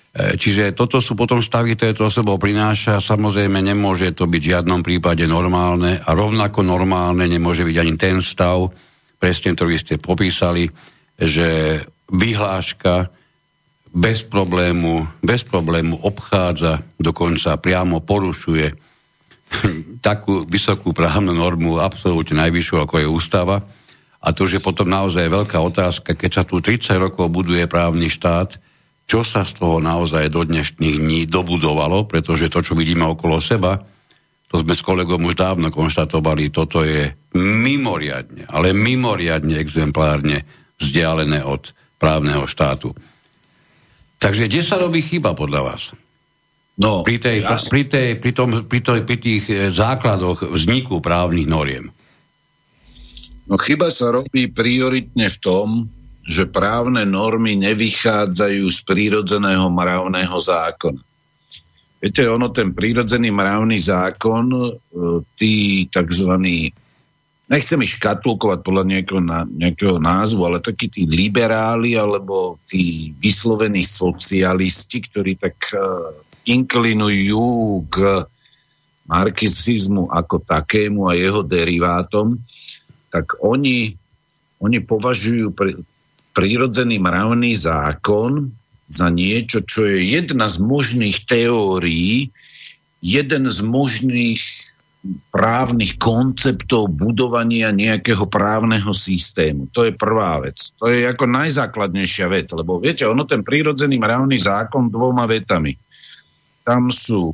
E, 0.09 0.41
čiže 0.41 0.73
toto 0.73 0.97
sú 0.97 1.13
potom 1.13 1.37
stavy, 1.37 1.77
ktoré 1.77 1.93
to 1.93 2.09
sebou 2.09 2.41
prináša. 2.41 2.97
Samozrejme, 2.97 3.61
nemôže 3.61 4.09
to 4.17 4.25
byť 4.25 4.41
v 4.41 4.51
žiadnom 4.57 4.81
prípade 4.81 5.21
normálne 5.29 6.01
a 6.01 6.09
rovnako 6.17 6.65
normálne 6.65 7.29
nemôže 7.29 7.61
byť 7.61 7.77
ani 7.77 7.93
ten 7.93 8.17
stav, 8.17 8.73
presne 9.19 9.53
ktorý 9.53 9.75
ste 9.75 9.95
popísali, 9.99 10.71
že 11.19 11.83
vyhláška 12.09 13.11
bez 13.91 14.23
problému, 14.23 15.05
bez 15.19 15.43
problému 15.43 15.99
obchádza, 16.01 16.81
dokonca 16.95 17.59
priamo 17.59 17.99
porušuje 17.99 18.67
takú 20.07 20.45
vysokú 20.47 20.95
právnu 20.95 21.35
normu, 21.35 21.81
absolútne 21.81 22.47
najvyššiu, 22.47 22.75
ako 22.79 22.95
je 23.01 23.07
ústava. 23.09 23.57
A 24.19 24.35
to 24.35 24.47
už 24.47 24.59
je 24.59 24.61
potom 24.63 24.87
naozaj 24.87 25.31
veľká 25.31 25.57
otázka, 25.59 26.15
keď 26.15 26.31
sa 26.31 26.43
tu 26.43 26.59
30 26.59 26.99
rokov 26.99 27.31
buduje 27.31 27.63
právny 27.71 28.11
štát, 28.11 28.59
čo 29.09 29.25
sa 29.25 29.41
z 29.41 29.57
toho 29.57 29.81
naozaj 29.81 30.29
do 30.29 30.45
dnešných 30.45 31.01
dní 31.01 31.19
dobudovalo, 31.25 32.05
pretože 32.05 32.51
to, 32.51 32.61
čo 32.61 32.77
vidíme 32.77 33.09
okolo 33.09 33.41
seba, 33.41 33.81
to 34.49 34.65
sme 34.65 34.73
s 34.73 34.81
kolegom 34.81 35.29
už 35.29 35.37
dávno 35.37 35.69
konštatovali, 35.69 36.49
toto 36.49 36.81
je 36.81 37.13
mimoriadne, 37.37 38.49
ale 38.49 38.73
mimoriadne 38.73 39.61
exemplárne 39.61 40.41
vzdialené 40.81 41.45
od 41.45 41.69
právneho 42.01 42.49
štátu. 42.49 42.97
Takže 44.17 44.49
kde 44.49 44.61
sa 44.65 44.81
robí 44.81 45.05
chyba 45.05 45.37
podľa 45.37 45.61
vás? 45.61 45.83
No, 46.79 47.03
pri, 47.05 47.19
tej, 47.19 47.43
ja 47.45 47.59
pri, 47.59 47.83
tej, 47.85 48.07
pri, 48.17 48.31
tom, 48.31 48.49
pri, 48.65 48.79
tej, 48.79 49.01
pri 49.03 49.17
tých 49.19 49.43
e, 49.51 49.55
základoch 49.69 50.47
vzniku 50.47 51.03
právnych 51.03 51.43
noriem. 51.43 51.91
No 53.51 53.59
chyba 53.59 53.91
sa 53.91 54.15
robí 54.15 54.47
prioritne 54.47 55.27
v 55.27 55.37
tom, 55.43 55.67
že 56.23 56.47
právne 56.47 57.03
normy 57.03 57.59
nevychádzajú 57.59 58.63
z 58.69 58.79
prírodzeného 58.85 59.67
mravného 59.67 60.37
zákona. 60.39 61.08
Viete, 61.99 62.23
ono, 62.31 62.47
ten 62.55 62.71
prírodzený 62.71 63.27
mravný 63.27 63.75
zákon, 63.75 64.45
e, 64.55 64.71
tí 65.35 65.83
tzv. 65.91 66.31
Nechcem 67.49 67.79
ich 67.83 67.99
škatulkovať 67.99 68.59
podľa 68.63 68.83
nejakého, 68.87 69.21
nejakého 69.51 69.97
názvu, 69.99 70.47
ale 70.47 70.63
takí 70.63 70.87
tí 70.87 71.03
liberáli 71.03 71.99
alebo 71.99 72.55
tí 72.71 73.11
vyslovení 73.19 73.83
socialisti, 73.83 75.03
ktorí 75.11 75.35
tak 75.35 75.59
e, 75.75 75.79
inklinujú 76.47 77.83
k 77.91 78.23
marxizmu 79.09 80.07
ako 80.07 80.39
takému 80.45 81.09
a 81.09 81.17
jeho 81.19 81.43
derivátom, 81.43 82.39
tak 83.09 83.35
oni, 83.43 83.91
oni 84.61 84.77
považujú 84.79 85.51
pr- 85.51 85.81
prírodzený 86.31 87.01
mravný 87.01 87.57
zákon 87.57 88.53
za 88.89 89.07
niečo, 89.13 89.61
čo 89.63 89.85
je 89.85 90.01
jedna 90.17 90.49
z 90.49 90.57
možných 90.57 91.23
teórií, 91.29 92.33
jeden 92.99 93.43
z 93.47 93.59
možných 93.61 94.41
právnych 95.31 95.95
konceptov 95.95 96.91
budovania 96.91 97.71
nejakého 97.71 98.27
právneho 98.27 98.91
systému. 98.91 99.71
To 99.71 99.87
je 99.87 99.95
prvá 99.95 100.43
vec. 100.43 100.75
To 100.83 100.91
je 100.91 101.07
ako 101.07 101.23
najzákladnejšia 101.23 102.27
vec, 102.27 102.51
lebo 102.51 102.83
viete, 102.83 103.07
ono 103.07 103.23
ten 103.23 103.39
prírodzený 103.39 103.95
mravný 103.95 104.41
zákon 104.43 104.91
dvoma 104.91 105.23
vetami– 105.23 105.71
tam 106.69 106.93
sú 106.93 107.33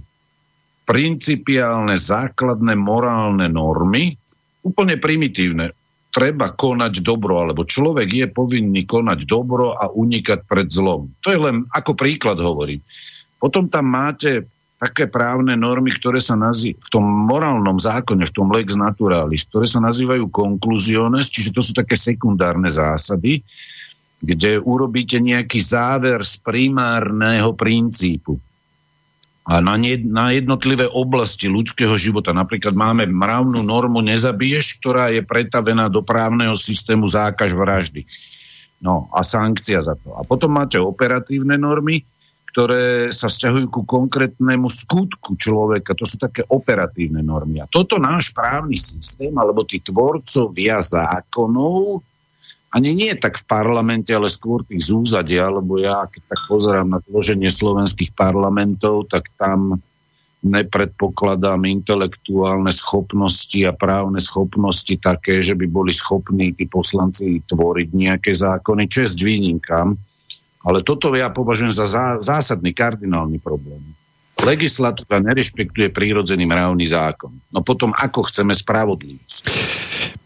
principiálne 0.88 2.00
základné 2.00 2.72
morálne 2.80 3.52
normy, 3.52 4.16
úplne 4.64 4.96
primitívne. 4.96 5.76
Treba 6.15 6.55
konať 6.55 7.03
dobro, 7.03 7.43
alebo 7.43 7.67
človek 7.67 8.07
je 8.07 8.27
povinný 8.31 8.88
konať 8.88 9.27
dobro 9.27 9.75
a 9.75 9.91
unikať 9.91 10.48
pred 10.48 10.72
zlom. 10.72 11.12
To 11.19 11.27
je 11.27 11.39
len 11.39 11.67
ako 11.67 11.91
príklad 11.91 12.39
hovorím. 12.39 12.79
Potom 13.36 13.67
tam 13.67 13.91
máte 13.91 14.48
také 14.79 15.12
právne 15.12 15.60
normy, 15.60 15.91
ktoré 15.91 16.24
sa 16.24 16.39
nazývajú 16.39 16.79
v 16.79 16.89
tom 16.91 17.03
morálnom 17.03 17.75
zákone, 17.75 18.31
v 18.31 18.36
tom 18.36 18.48
lex 18.48 18.79
naturalis, 18.79 19.43
ktoré 19.48 19.67
sa 19.67 19.84
nazývajú 19.84 20.31
konkluziones, 20.31 21.27
čiže 21.27 21.51
to 21.51 21.60
sú 21.60 21.75
také 21.75 22.00
sekundárne 22.00 22.72
zásady, 22.72 23.43
kde 24.24 24.60
urobíte 24.63 25.19
nejaký 25.19 25.60
záver 25.60 26.24
z 26.24 26.39
primárneho 26.39 27.51
princípu. 27.55 28.39
A 29.46 29.62
na, 29.62 29.78
ne, 29.78 29.94
na 30.02 30.34
jednotlivé 30.34 30.90
oblasti 30.90 31.46
ľudského 31.46 31.94
života, 32.02 32.34
napríklad 32.34 32.74
máme 32.74 33.06
mravnú 33.06 33.62
normu 33.62 34.02
nezabiješ, 34.02 34.82
ktorá 34.82 35.14
je 35.14 35.22
pretavená 35.22 35.86
do 35.86 36.02
právneho 36.02 36.58
systému 36.58 37.06
zákaž 37.06 37.54
vraždy. 37.54 38.10
No 38.82 39.06
a 39.14 39.22
sankcia 39.22 39.86
za 39.86 39.94
to. 40.02 40.18
A 40.18 40.25
potom 40.25 40.50
máte 40.50 40.82
operatívne 40.82 41.62
normy, 41.62 42.02
ktoré 42.56 43.12
sa 43.12 43.28
vzťahujú 43.28 43.68
ku 43.68 43.82
konkrétnemu 43.84 44.72
skutku 44.72 45.36
človeka. 45.36 45.92
To 45.94 46.08
sú 46.08 46.16
také 46.16 46.42
operatívne 46.48 47.20
normy. 47.20 47.60
A 47.62 47.70
toto 47.70 48.00
náš 48.02 48.32
právny 48.32 48.80
systém, 48.80 49.36
alebo 49.36 49.68
tí 49.68 49.84
tvorcovia 49.84 50.80
zákonov, 50.80 52.00
ani 52.75 52.91
nie 52.91 53.15
tak 53.15 53.39
v 53.39 53.48
parlamente, 53.48 54.12
ale 54.12 54.27
skôr 54.27 54.67
tých 54.67 54.91
zúzadia, 54.91 55.48
lebo 55.48 55.79
ja, 55.79 56.03
keď 56.12 56.36
tak 56.36 56.41
pozerám 56.51 56.91
na 56.91 57.00
tvoženie 57.00 57.48
slovenských 57.48 58.12
parlamentov, 58.12 59.08
tak 59.08 59.32
tam 59.39 59.79
nepredpokladám 60.46 61.65
intelektuálne 61.65 62.70
schopnosti 62.70 63.58
a 63.65 63.74
právne 63.74 64.20
schopnosti 64.20 64.94
také, 65.00 65.39
že 65.41 65.55
by 65.55 65.65
boli 65.65 65.96
schopní 65.96 66.53
tí 66.53 66.67
poslanci 66.67 67.41
tvoriť 67.48 67.89
nejaké 67.96 68.36
zákony, 68.36 68.91
čest 68.91 69.17
výnimkám. 69.24 69.96
Ale 70.67 70.84
toto 70.84 71.15
ja 71.15 71.32
považujem 71.32 71.74
za 71.74 71.88
zásadný, 72.20 72.75
kardinálny 72.75 73.39
problém. 73.39 73.82
Legislatíva 74.46 75.18
nerešpektuje 75.18 75.90
prírodzený 75.90 76.46
mravný 76.46 76.94
zákon. 76.94 77.34
No 77.50 77.66
potom 77.66 77.92
ako 77.98 78.30
chceme 78.30 78.54
spravodlivosť? 78.54 79.42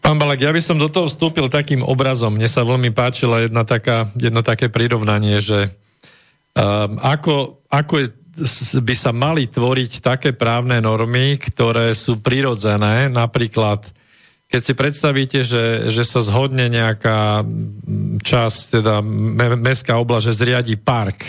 Pán 0.04 0.20
Balak, 0.20 0.44
ja 0.44 0.52
by 0.52 0.60
som 0.60 0.76
do 0.76 0.92
toho 0.92 1.08
vstúpil 1.08 1.48
takým 1.48 1.80
obrazom. 1.80 2.36
Mne 2.36 2.48
sa 2.48 2.62
veľmi 2.62 2.92
páčila 2.92 3.48
jedna 3.48 3.64
taká, 3.64 4.12
jedno 4.12 4.44
také 4.44 4.68
prirovnanie, 4.68 5.40
že 5.40 5.72
um, 6.52 7.00
ako, 7.00 7.64
ako 7.72 7.94
je, 8.04 8.06
by 8.80 8.94
sa 8.96 9.16
mali 9.16 9.48
tvoriť 9.48 10.04
také 10.04 10.30
právne 10.36 10.80
normy, 10.84 11.40
ktoré 11.40 11.96
sú 11.96 12.20
prirodzené, 12.20 13.08
napríklad 13.08 13.88
keď 14.50 14.62
si 14.66 14.74
predstavíte, 14.74 15.40
že, 15.46 15.94
že 15.94 16.02
sa 16.02 16.18
zhodne 16.18 16.66
nejaká 16.66 17.46
časť, 18.18 18.82
teda 18.82 18.98
mestská 19.54 19.94
oblasť, 19.94 20.26
že 20.26 20.38
zriadi 20.42 20.74
park. 20.74 21.22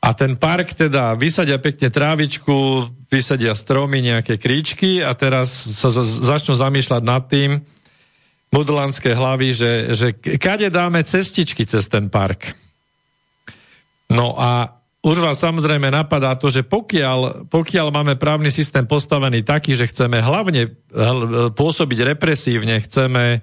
A 0.00 0.16
ten 0.16 0.32
park 0.40 0.72
teda 0.72 1.12
vysadia 1.12 1.60
pekne 1.60 1.92
trávičku, 1.92 2.88
vysadia 3.12 3.52
stromy, 3.52 4.00
nejaké 4.00 4.40
kríčky 4.40 5.04
a 5.04 5.12
teraz 5.12 5.52
sa 5.52 5.92
začnú 6.02 6.56
zamýšľať 6.56 7.02
nad 7.04 7.22
tým, 7.28 7.60
modelánske 8.50 9.14
hlavy, 9.14 9.48
že, 9.54 9.72
že 9.94 10.06
kade 10.16 10.72
dáme 10.72 11.04
cestičky 11.06 11.62
cez 11.68 11.86
ten 11.86 12.10
park. 12.10 12.58
No 14.10 14.34
a 14.34 14.80
už 15.00 15.22
vás 15.22 15.40
samozrejme 15.40 15.88
napadá 15.88 16.36
to, 16.36 16.52
že 16.52 16.66
pokiaľ, 16.66 17.48
pokiaľ 17.48 17.86
máme 17.88 18.14
právny 18.20 18.52
systém 18.52 18.84
postavený 18.84 19.46
taký, 19.46 19.72
že 19.72 19.88
chceme 19.88 20.20
hlavne 20.20 20.76
pôsobiť 21.56 21.98
represívne, 22.04 22.84
chceme 22.84 23.24
e, 23.32 23.38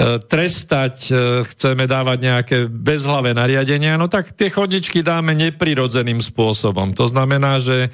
trestať, 0.00 0.96
e, 1.08 1.12
chceme 1.44 1.84
dávať 1.84 2.18
nejaké 2.24 2.58
bezhlavé 2.66 3.36
nariadenia, 3.36 4.00
no 4.00 4.08
tak 4.08 4.32
tie 4.32 4.48
chodničky 4.48 5.04
dáme 5.04 5.36
neprirodzeným 5.36 6.24
spôsobom. 6.24 6.96
To 6.96 7.04
znamená, 7.04 7.60
že 7.60 7.92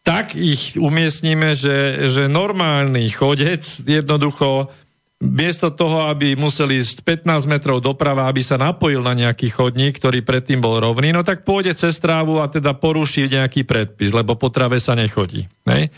tak 0.00 0.38
ich 0.38 0.78
umiestnime, 0.78 1.58
že, 1.58 2.08
že 2.08 2.30
normálny 2.30 3.10
chodec 3.10 3.66
jednoducho 3.82 4.70
miesto 5.18 5.72
toho, 5.72 6.12
aby 6.12 6.36
museli 6.36 6.76
ísť 6.78 7.02
15 7.02 7.48
metrov 7.48 7.80
doprava, 7.80 8.28
aby 8.28 8.44
sa 8.44 8.60
napojil 8.60 9.00
na 9.00 9.16
nejaký 9.16 9.48
chodník, 9.48 9.96
ktorý 9.96 10.20
predtým 10.20 10.60
bol 10.60 10.76
rovný, 10.76 11.10
no 11.10 11.24
tak 11.24 11.42
pôjde 11.42 11.72
cez 11.72 11.96
trávu 11.96 12.38
a 12.44 12.52
teda 12.52 12.76
poruší 12.76 13.32
nejaký 13.32 13.64
predpis, 13.64 14.12
lebo 14.12 14.36
po 14.36 14.52
trave 14.52 14.76
sa 14.76 14.92
nechodí. 14.92 15.48
Ne? 15.64 15.88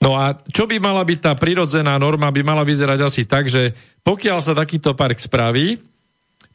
No 0.00 0.16
a 0.16 0.32
čo 0.48 0.64
by 0.64 0.80
mala 0.80 1.04
byť 1.04 1.18
tá 1.20 1.32
prirodzená 1.36 2.00
norma, 2.00 2.32
by 2.32 2.40
mala 2.40 2.64
vyzerať 2.64 2.98
asi 3.04 3.22
tak, 3.28 3.52
že 3.52 3.76
pokiaľ 4.00 4.40
sa 4.40 4.56
takýto 4.56 4.96
park 4.96 5.20
spraví, 5.20 5.76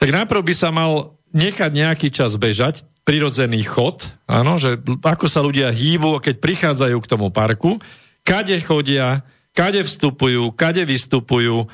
tak 0.02 0.10
najprv 0.10 0.42
by 0.42 0.54
sa 0.58 0.74
mal 0.74 1.14
nechať 1.30 1.72
nejaký 1.72 2.10
čas 2.10 2.34
bežať, 2.42 2.82
prirodzený 3.06 3.62
chod, 3.70 4.02
áno, 4.26 4.58
že 4.58 4.82
ako 5.06 5.30
sa 5.30 5.46
ľudia 5.46 5.70
hýbu, 5.70 6.18
keď 6.26 6.42
prichádzajú 6.42 6.98
k 6.98 7.10
tomu 7.12 7.30
parku, 7.30 7.78
kade 8.26 8.58
chodia, 8.66 9.22
kade 9.54 9.86
vstupujú, 9.86 10.50
kade 10.58 10.82
vystupujú, 10.82 11.70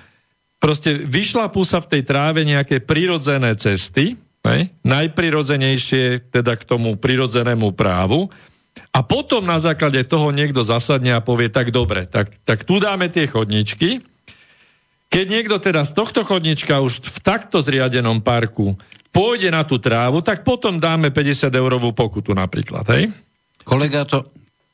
proste 0.60 0.99
vyšlapú 0.99 1.63
sa 1.63 1.79
v 1.79 1.97
tej 1.97 2.01
tráve 2.03 2.43
nejaké 2.43 2.84
prirodzené 2.84 3.55
cesty, 3.55 4.19
ne? 4.43 4.75
najprirodzenejšie 4.84 6.36
teda 6.36 6.60
k 6.60 6.67
tomu 6.67 6.99
prirodzenému 6.99 7.71
právu, 7.79 8.27
a 8.91 8.99
potom 9.03 9.43
na 9.43 9.60
základe 9.60 10.03
toho 10.03 10.36
niekto 10.36 10.63
zasadne 10.63 11.15
a 11.15 11.23
povie, 11.23 11.47
tak 11.47 11.71
dobre, 11.71 12.07
tak, 12.07 12.36
tak 12.43 12.67
tu 12.67 12.79
dáme 12.79 13.07
tie 13.07 13.27
chodničky. 13.27 14.03
Keď 15.12 15.25
niekto 15.27 15.60
teda 15.60 15.84
z 15.84 15.91
tohto 15.91 16.23
chodnička 16.23 16.79
už 16.79 17.03
v 17.03 17.19
takto 17.19 17.60
zriadenom 17.60 18.23
parku 18.23 18.79
pôjde 19.12 19.51
na 19.51 19.67
tú 19.67 19.75
trávu, 19.75 20.23
tak 20.23 20.47
potom 20.47 20.79
dáme 20.79 21.12
50 21.12 21.51
eurovú 21.51 21.91
pokutu 21.91 22.31
napríklad, 22.31 22.88
hej? 22.95 23.12
Kolega 23.67 24.07
to, 24.07 24.23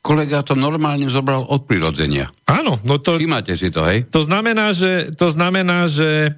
kolega 0.05 0.45
to 0.45 0.53
normálne 0.53 1.09
zobral 1.09 1.45
od 1.49 1.65
prirodzenia. 1.65 2.29
Áno, 2.45 2.77
no 2.85 3.01
to... 3.01 3.17
Všimáte 3.17 3.57
si 3.57 3.73
to, 3.73 3.81
hej? 3.81 4.05
To 4.13 4.21
znamená, 4.21 4.77
že, 4.77 5.09
to 5.17 5.33
znamená, 5.33 5.89
že 5.89 6.37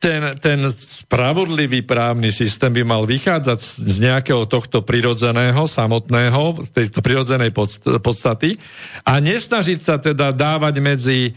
ten, 0.00 0.22
ten 0.40 0.58
spravodlivý 0.72 1.84
právny 1.84 2.32
systém 2.32 2.72
by 2.72 2.82
mal 2.84 3.02
vychádzať 3.04 3.60
z 3.60 3.96
nejakého 4.00 4.48
tohto 4.48 4.80
prirodzeného, 4.80 5.68
samotného, 5.68 6.64
z 6.64 6.68
tejto 6.72 7.00
prirodzenej 7.04 7.52
podstaty 8.00 8.56
a 9.04 9.20
nesnažiť 9.20 9.80
sa 9.80 10.00
teda 10.00 10.32
dávať 10.32 10.74
medzi 10.80 11.20
e, 11.28 11.32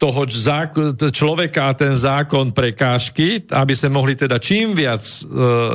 toho 0.00 0.22
človeka 1.12 1.70
a 1.70 1.76
ten 1.76 1.94
zákon 1.94 2.50
prekážky, 2.50 3.46
aby 3.52 3.74
sme 3.76 4.02
mohli 4.02 4.16
teda 4.16 4.40
čím 4.40 4.72
viac 4.72 5.04
e, 5.04 5.20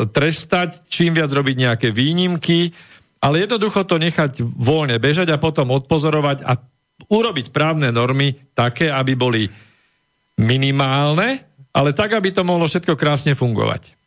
trestať, 0.09 0.89
čím 0.89 1.13
viac 1.13 1.29
robiť 1.29 1.55
nejaké 1.55 1.87
výnimky, 1.93 2.73
ale 3.21 3.45
jednoducho 3.45 3.85
to 3.85 4.01
nechať 4.01 4.41
voľne 4.41 4.97
bežať 4.97 5.29
a 5.29 5.41
potom 5.41 5.73
odpozorovať 5.73 6.41
a 6.41 6.57
urobiť 7.07 7.53
právne 7.53 7.93
normy 7.93 8.33
také, 8.57 8.89
aby 8.89 9.13
boli 9.13 9.45
minimálne, 10.37 11.43
ale 11.73 11.91
tak, 11.91 12.13
aby 12.13 12.29
to 12.31 12.45
mohlo 12.45 12.69
všetko 12.69 12.93
krásne 12.93 13.33
fungovať. 13.33 13.97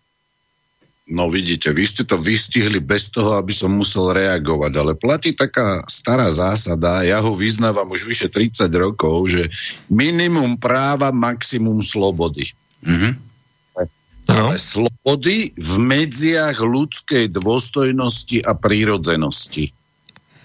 No 1.10 1.26
vidíte, 1.26 1.74
vy 1.74 1.84
ste 1.90 2.06
to 2.06 2.22
vystihli 2.22 2.78
bez 2.78 3.10
toho, 3.10 3.34
aby 3.34 3.50
som 3.50 3.74
musel 3.74 4.14
reagovať, 4.14 4.72
ale 4.78 4.94
platí 4.94 5.34
taká 5.34 5.82
stará 5.90 6.30
zásada, 6.30 7.02
ja 7.02 7.18
ho 7.18 7.34
vyznávam 7.34 7.90
už 7.90 8.06
vyše 8.06 8.30
30 8.30 8.70
rokov, 8.78 9.34
že 9.34 9.50
minimum 9.90 10.54
práva, 10.54 11.10
maximum 11.10 11.82
slobody. 11.82 12.54
Mm-hmm. 12.86 13.12
Ale 14.30 14.54
no. 14.54 14.62
slobody 14.62 15.50
v 15.58 15.74
medziach 15.82 16.62
ľudskej 16.62 17.34
dôstojnosti 17.34 18.46
a 18.46 18.54
prírodzenosti. 18.54 19.74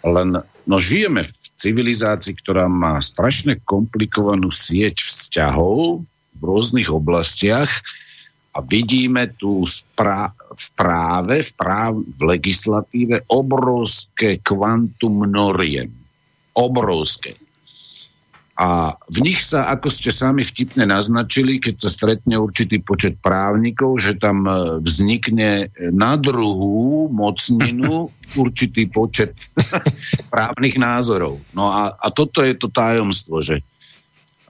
Len, 0.01 0.41
no 0.41 0.75
žijeme 0.81 1.29
v 1.29 1.44
civilizácii, 1.55 2.35
ktorá 2.39 2.67
má 2.67 2.99
strašne 2.99 3.59
komplikovanú 3.63 4.51
sieť 4.51 5.01
vzťahov 5.01 6.03
v 6.35 6.41
rôznych 6.43 6.91
oblastiach, 6.91 7.71
a 8.55 8.63
vidíme 8.63 9.35
tu 9.35 9.67
spra- 9.67 10.31
v 10.31 10.67
práve, 10.79 11.43
v, 11.43 11.51
práv, 11.59 11.99
v 11.99 12.21
legislatíve 12.23 13.27
obrovské 13.27 14.39
kvantum 14.39 15.27
noriem. 15.27 15.91
Obrovské. 16.55 17.35
A 18.55 18.95
v 19.11 19.19
nich 19.19 19.43
sa, 19.43 19.67
ako 19.67 19.91
ste 19.91 20.15
sami 20.15 20.47
vtipne 20.47 20.87
naznačili, 20.87 21.59
keď 21.59 21.75
sa 21.75 21.89
stretne 21.91 22.39
určitý 22.39 22.79
počet 22.79 23.19
právnikov, 23.19 23.99
že 23.99 24.15
tam 24.15 24.47
e, 24.47 24.79
vznikne 24.79 25.75
na 25.91 26.15
druhú 26.15 27.11
mocninu 27.11 28.07
určitý 28.41 28.87
počet 28.87 29.35
právnych 30.33 30.79
názorov. 30.79 31.43
No 31.51 31.67
a, 31.67 31.99
a 31.99 32.07
toto 32.15 32.39
je 32.47 32.55
to 32.55 32.71
tajomstvo, 32.71 33.43
že 33.43 33.59
e, 33.59 33.63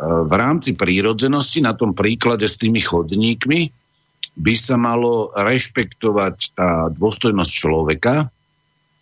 v 0.06 0.34
rámci 0.38 0.78
prírodzenosti, 0.78 1.66
na 1.66 1.74
tom 1.74 1.98
príklade 1.98 2.46
s 2.46 2.62
tými 2.62 2.86
chodníkmi, 2.86 3.74
by 4.38 4.54
sa 4.54 4.78
malo 4.78 5.34
rešpektovať 5.34 6.54
tá 6.54 6.94
dôstojnosť 6.94 7.52
človeka, 7.52 8.30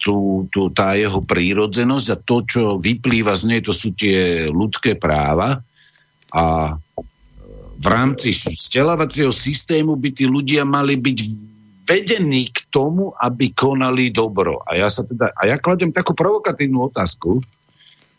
tú, 0.03 0.45
tú, 0.51 0.67
tá 0.75 0.99
jeho 0.99 1.23
prírodzenosť 1.23 2.07
a 2.11 2.17
to, 2.19 2.37
čo 2.43 2.63
vyplýva 2.75 3.31
z 3.39 3.43
nej, 3.47 3.61
to 3.63 3.71
sú 3.71 3.95
tie 3.95 4.51
ľudské 4.51 4.99
práva. 4.99 5.63
A 6.35 6.75
v 7.79 7.85
rámci 7.87 8.35
vzdelávacieho 8.35 9.31
systému 9.31 9.95
by 9.95 10.09
tí 10.11 10.27
ľudia 10.27 10.67
mali 10.67 10.99
byť 10.99 11.19
vedení 11.87 12.51
k 12.51 12.67
tomu, 12.67 13.15
aby 13.15 13.55
konali 13.55 14.11
dobro. 14.11 14.59
A 14.63 14.75
ja 14.75 14.91
sa 14.91 15.07
teda, 15.07 15.31
a 15.31 15.41
ja 15.47 15.55
kladem 15.59 15.95
takú 15.95 16.11
provokatívnu 16.15 16.91
otázku, 16.91 17.43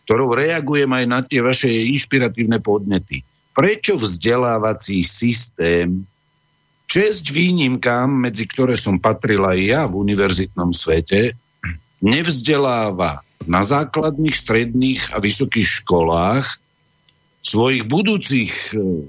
ktorou 0.04 0.36
reagujem 0.36 0.88
aj 0.88 1.04
na 1.08 1.20
tie 1.24 1.40
vaše 1.40 1.68
inšpiratívne 1.68 2.60
podnety. 2.60 3.24
Prečo 3.56 3.96
vzdelávací 3.96 5.00
systém 5.00 6.04
česť 6.84 7.32
výnimkám, 7.32 8.08
medzi 8.08 8.44
ktoré 8.44 8.76
som 8.76 9.00
patrila 9.00 9.56
aj 9.56 9.60
ja 9.64 9.82
v 9.88 9.96
univerzitnom 9.96 10.76
svete, 10.76 11.32
nevzdeláva 12.04 13.24
na 13.48 13.64
základných, 13.64 14.36
stredných 14.36 15.02
a 15.16 15.20
vysokých 15.24 15.84
školách 15.84 16.60
svojich 17.40 17.84
budúcich 17.88 18.52
e, 18.72 19.08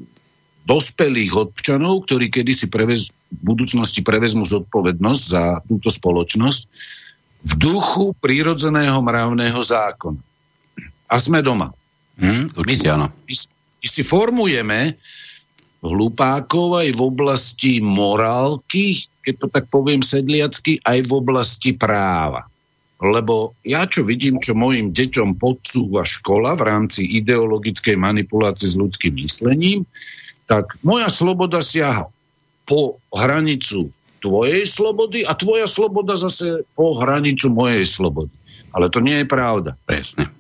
dospelých 0.67 1.31
občanov, 1.35 2.07
ktorí 2.07 2.31
kedysi 2.31 2.71
prevez, 2.71 3.07
v 3.31 3.41
budúcnosti 3.43 3.99
prevezmú 3.99 4.47
zodpovednosť 4.47 5.23
za 5.23 5.43
túto 5.67 5.91
spoločnosť, 5.91 6.61
v 7.45 7.53
duchu 7.59 8.15
prírodzeného 8.17 8.97
mravného 9.03 9.59
zákona. 9.59 10.19
A 11.05 11.15
sme 11.21 11.45
doma. 11.45 11.71
Hmm, 12.17 12.49
určite 12.57 12.89
áno. 12.89 13.13
My, 13.27 13.35
my 13.83 13.87
si 13.87 14.01
formujeme 14.01 14.97
hlupákov 15.85 16.81
aj 16.81 16.89
v 16.97 17.01
oblasti 17.03 17.73
morálky, 17.77 19.05
keď 19.21 19.33
to 19.37 19.47
tak 19.53 19.65
poviem 19.69 20.01
sedliacky, 20.01 20.81
aj 20.81 21.05
v 21.05 21.11
oblasti 21.13 21.77
práva. 21.77 22.49
Lebo 22.95 23.51
ja 23.67 23.83
čo 23.91 24.07
vidím, 24.07 24.39
čo 24.39 24.55
mojim 24.55 24.95
deťom 24.95 25.35
podsúva 25.35 26.07
škola 26.07 26.55
v 26.55 26.63
rámci 26.63 27.03
ideologickej 27.03 27.99
manipulácie 27.99 28.71
s 28.71 28.79
ľudským 28.79 29.19
myslením, 29.19 29.83
tak 30.47 30.79
moja 30.79 31.11
sloboda 31.11 31.59
siaha 31.59 32.07
po 32.63 33.03
hranicu 33.11 33.91
tvojej 34.23 34.63
slobody 34.63 35.27
a 35.27 35.35
tvoja 35.35 35.67
sloboda 35.67 36.15
zase 36.15 36.63
po 36.73 36.97
hranicu 36.97 37.51
mojej 37.51 37.83
slobody. 37.83 38.31
Ale 38.71 38.87
to 38.87 39.03
nie 39.03 39.23
je 39.23 39.27
pravda. 39.27 39.75
Presne. 39.83 40.31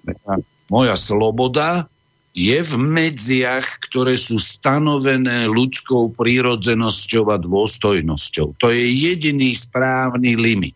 Moja 0.71 0.95
sloboda 0.95 1.91
je 2.35 2.59
v 2.59 2.73
medziach, 2.75 3.79
ktoré 3.87 4.19
sú 4.19 4.35
stanovené 4.35 5.47
ľudskou 5.47 6.11
prírodzenosťou 6.11 7.31
a 7.31 7.37
dôstojnosťou. 7.39 8.59
To 8.59 8.67
je 8.75 8.83
jediný 8.91 9.55
správny 9.55 10.35
limit. 10.35 10.75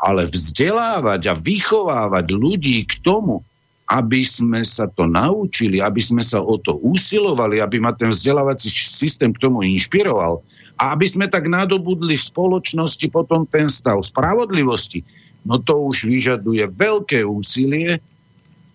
Ale 0.00 0.32
vzdelávať 0.32 1.22
a 1.28 1.34
vychovávať 1.36 2.26
ľudí 2.32 2.88
k 2.88 3.04
tomu, 3.04 3.44
aby 3.90 4.22
sme 4.22 4.62
sa 4.62 4.86
to 4.86 5.04
naučili, 5.04 5.82
aby 5.82 5.98
sme 5.98 6.22
sa 6.22 6.38
o 6.38 6.56
to 6.62 6.78
usilovali, 6.78 7.58
aby 7.58 7.82
ma 7.82 7.90
ten 7.90 8.14
vzdelávací 8.14 8.70
systém 8.78 9.34
k 9.34 9.42
tomu 9.42 9.66
inšpiroval 9.66 10.46
a 10.78 10.94
aby 10.94 11.04
sme 11.10 11.26
tak 11.26 11.50
nadobudli 11.50 12.14
v 12.14 12.28
spoločnosti 12.30 13.04
potom 13.10 13.44
ten 13.44 13.66
stav 13.66 13.98
spravodlivosti, 14.00 15.02
no 15.42 15.58
to 15.58 15.76
už 15.90 16.06
vyžaduje 16.06 16.70
veľké 16.70 17.26
úsilie 17.26 17.98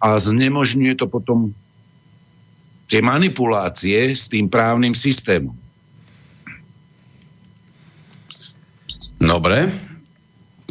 a 0.04 0.20
znemožňuje 0.20 0.94
to 1.00 1.08
potom 1.08 1.56
tie 2.92 3.00
manipulácie 3.02 4.14
s 4.14 4.30
tým 4.30 4.52
právnym 4.52 4.94
systémom. 4.94 5.56
Dobre, 9.16 9.72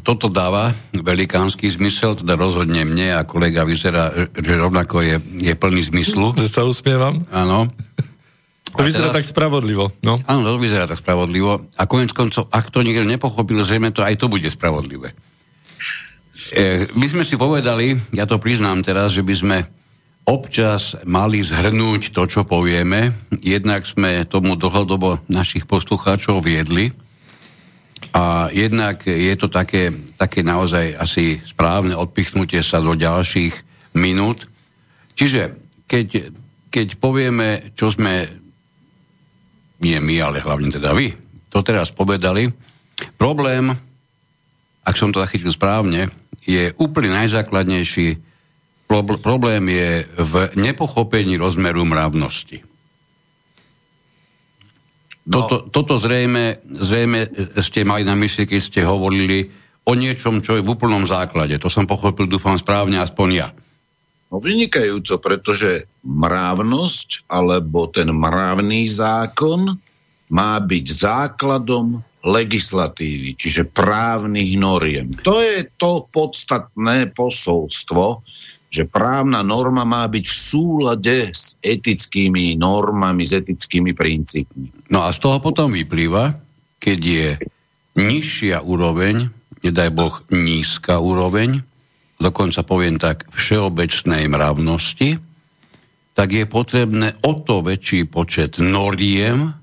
toto 0.05 0.29
dáva 0.29 0.77
velikánsky 0.93 1.65
zmysel, 1.73 2.21
teda 2.21 2.37
rozhodne 2.37 2.85
mne 2.85 3.17
a 3.17 3.25
kolega 3.25 3.65
vyzerá, 3.65 4.29
že 4.37 4.55
rovnako 4.55 5.01
je, 5.01 5.17
je 5.41 5.55
plný 5.57 5.89
zmyslu. 5.89 6.37
Že 6.37 6.49
sa 6.53 6.63
usmievam? 6.69 7.25
Áno. 7.33 7.73
To 8.77 8.85
vyzerá 8.85 9.09
teraz, 9.11 9.25
tak 9.25 9.33
spravodlivo. 9.33 9.97
No. 10.05 10.21
Áno, 10.29 10.45
to 10.45 10.61
vyzerá 10.61 10.85
tak 10.85 11.01
spravodlivo. 11.01 11.73
A 11.81 11.89
konec 11.89 12.13
koncov, 12.13 12.53
ak 12.53 12.69
to 12.69 12.85
niekto 12.85 13.07
nepochopil, 13.07 13.65
zrejme 13.65 13.97
to 13.97 14.05
aj 14.05 14.21
to 14.21 14.29
bude 14.29 14.47
spravodlivé. 14.51 15.17
E, 16.53 16.91
my 16.93 17.07
sme 17.09 17.25
si 17.25 17.41
povedali, 17.41 17.97
ja 18.13 18.29
to 18.29 18.37
priznám 18.37 18.85
teraz, 18.85 19.17
že 19.17 19.25
by 19.25 19.35
sme 19.35 19.59
občas 20.29 21.01
mali 21.09 21.41
zhrnúť 21.41 22.13
to, 22.13 22.29
čo 22.29 22.45
povieme. 22.45 23.15
Jednak 23.41 23.89
sme 23.89 24.27
tomu 24.29 24.59
dlhodobo 24.59 25.23
našich 25.33 25.65
poslucháčov 25.65 26.45
viedli, 26.45 26.93
a 28.13 28.53
jednak 28.53 29.07
je 29.07 29.35
to 29.39 29.49
také, 29.49 29.95
také 30.19 30.45
naozaj 30.45 30.99
asi 30.99 31.41
správne 31.47 31.97
odpichnutie 31.97 32.61
sa 32.61 32.83
do 32.83 32.93
ďalších 32.99 33.55
minút. 33.97 34.51
Čiže 35.15 35.57
keď, 35.87 36.35
keď 36.69 36.87
povieme, 36.99 37.73
čo 37.79 37.89
sme, 37.89 38.27
nie 39.81 39.99
my, 40.03 40.17
ale 40.21 40.43
hlavne 40.43 40.75
teda 40.75 40.91
vy, 40.93 41.15
to 41.49 41.63
teraz 41.63 41.95
povedali, 41.95 42.51
problém, 43.15 43.71
ak 44.85 44.95
som 44.99 45.15
to 45.15 45.23
zachytil 45.23 45.55
správne, 45.55 46.11
je 46.45 46.75
úplne 46.77 47.15
najzákladnejší. 47.15 48.21
Problém 49.25 49.65
je 49.73 50.05
v 50.21 50.35
nepochopení 50.61 51.41
rozmeru 51.41 51.89
mravnosti. 51.89 52.74
No. 55.25 55.49
Toto, 55.49 55.57
toto 55.73 55.95
zrejme, 55.97 56.61
zrejme 56.69 57.33
ste 57.65 57.81
mali 57.89 58.05
na 58.05 58.13
mysli, 58.13 58.45
keď 58.45 58.61
ste 58.61 58.81
hovorili 58.85 59.49
o 59.89 59.93
niečom, 59.97 60.45
čo 60.45 60.61
je 60.61 60.65
v 60.65 60.73
úplnom 60.73 61.09
základe. 61.09 61.57
To 61.61 61.73
som 61.73 61.89
pochopil, 61.89 62.29
dúfam, 62.29 62.57
správne, 62.61 63.01
aspoň 63.01 63.29
ja. 63.33 63.49
No 64.29 64.43
vynikajúco, 64.43 65.17
pretože 65.23 65.89
mravnosť 66.05 67.29
alebo 67.31 67.89
ten 67.89 68.11
mravný 68.13 68.91
zákon 68.91 69.79
má 70.29 70.59
byť 70.61 70.85
základom 70.91 72.03
legislatívy, 72.25 73.37
čiže 73.37 73.69
právnych 73.69 74.57
noriem. 74.57 75.13
To 75.23 75.39
je 75.45 75.69
to 75.77 76.09
podstatné 76.09 77.13
posolstvo, 77.13 78.25
že 78.75 78.91
právna 78.91 79.47
norma 79.47 79.87
má 79.87 80.03
byť 80.11 80.25
v 80.27 80.35
súlade 80.35 81.19
s 81.31 81.55
etickými 81.63 82.59
normami, 82.59 83.23
s 83.23 83.39
etickými 83.39 83.95
princípmi. 83.95 84.91
No 84.91 85.07
a 85.07 85.15
z 85.15 85.23
toho 85.23 85.39
potom 85.39 85.71
vyplýva, 85.71 86.35
keď 86.83 86.99
je 86.99 87.29
nižšia 87.95 88.67
úroveň, 88.67 89.31
nedaj 89.63 89.91
Boh 89.95 90.19
nízka 90.35 90.99
úroveň, 90.99 91.63
dokonca 92.19 92.67
poviem 92.67 92.99
tak 92.99 93.31
všeobecnej 93.31 94.27
mravnosti, 94.27 95.23
tak 96.19 96.35
je 96.35 96.45
potrebné 96.51 97.15
o 97.23 97.39
to 97.39 97.63
väčší 97.63 98.11
počet 98.11 98.59
noriem, 98.59 99.55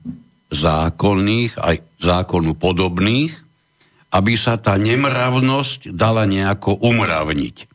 zákonných, 0.52 1.60
aj 1.60 1.76
zákonu 2.00 2.56
podobných, 2.56 3.36
aby 4.16 4.34
sa 4.40 4.56
tá 4.56 4.80
nemravnosť 4.80 5.92
dala 5.92 6.24
nejako 6.24 6.80
umravniť 6.80 7.72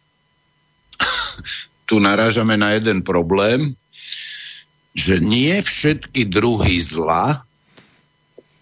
tu 1.87 2.03
narážame 2.03 2.59
na 2.59 2.75
jeden 2.75 3.01
problém, 3.07 3.79
že 4.96 5.22
nie 5.22 5.55
všetky 5.62 6.27
druhy 6.27 6.83
zla 6.83 7.46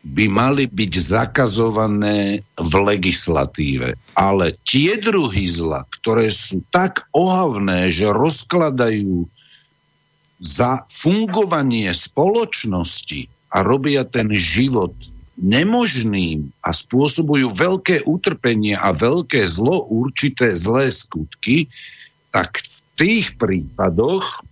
by 0.05 0.29
mali 0.29 0.69
byť 0.69 0.93
zakazované 1.01 2.45
v 2.61 2.75
legislatíve. 2.77 3.97
Ale 4.13 4.53
tie 4.69 5.01
druhy 5.01 5.49
zla, 5.49 5.89
ktoré 5.89 6.29
sú 6.29 6.61
tak 6.69 7.09
ohavné, 7.17 7.89
že 7.89 8.13
rozkladajú 8.13 9.25
za 10.45 10.85
fungovanie 10.93 11.89
spoločnosti 11.97 13.33
a 13.49 13.65
robia 13.65 14.05
ten 14.05 14.29
život 14.37 14.93
nemožným 15.41 16.53
a 16.61 16.71
spôsobujú 16.71 17.57
veľké 17.57 18.05
utrpenie 18.05 18.77
a 18.77 18.93
veľké 18.93 19.49
zlo, 19.49 19.89
určité 19.89 20.53
zlé 20.53 20.93
skutky, 20.93 21.73
tak 22.29 22.61
v 22.61 22.84
tých 22.95 23.35
prípadoch 23.39 24.43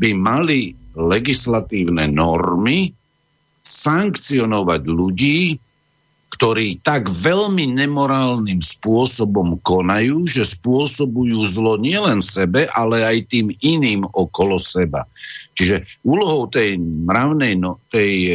by 0.00 0.10
mali 0.16 0.74
legislatívne 0.96 2.10
normy 2.10 2.90
sankcionovať 3.62 4.82
ľudí, 4.88 5.40
ktorí 6.30 6.80
tak 6.80 7.12
veľmi 7.12 7.68
nemorálnym 7.76 8.64
spôsobom 8.64 9.60
konajú, 9.60 10.24
že 10.24 10.46
spôsobujú 10.46 11.44
zlo 11.44 11.76
nielen 11.76 12.24
sebe, 12.24 12.64
ale 12.64 13.04
aj 13.04 13.28
tým 13.28 13.52
iným 13.60 14.08
okolo 14.08 14.56
seba. 14.56 15.04
Čiže 15.52 16.00
úlohou 16.06 16.48
tej 16.48 16.80
mravnej, 16.80 17.58
no, 17.60 17.82
tej 17.92 18.12
e, 18.32 18.34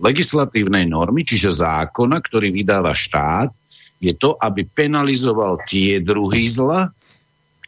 legislatívnej 0.00 0.88
normy, 0.88 1.26
čiže 1.26 1.52
zákona, 1.52 2.16
ktorý 2.24 2.48
vydáva 2.54 2.96
štát, 2.96 3.52
je 4.00 4.16
to, 4.16 4.40
aby 4.40 4.64
penalizoval 4.64 5.60
tie 5.68 6.00
druhy 6.00 6.48
zla, 6.48 6.88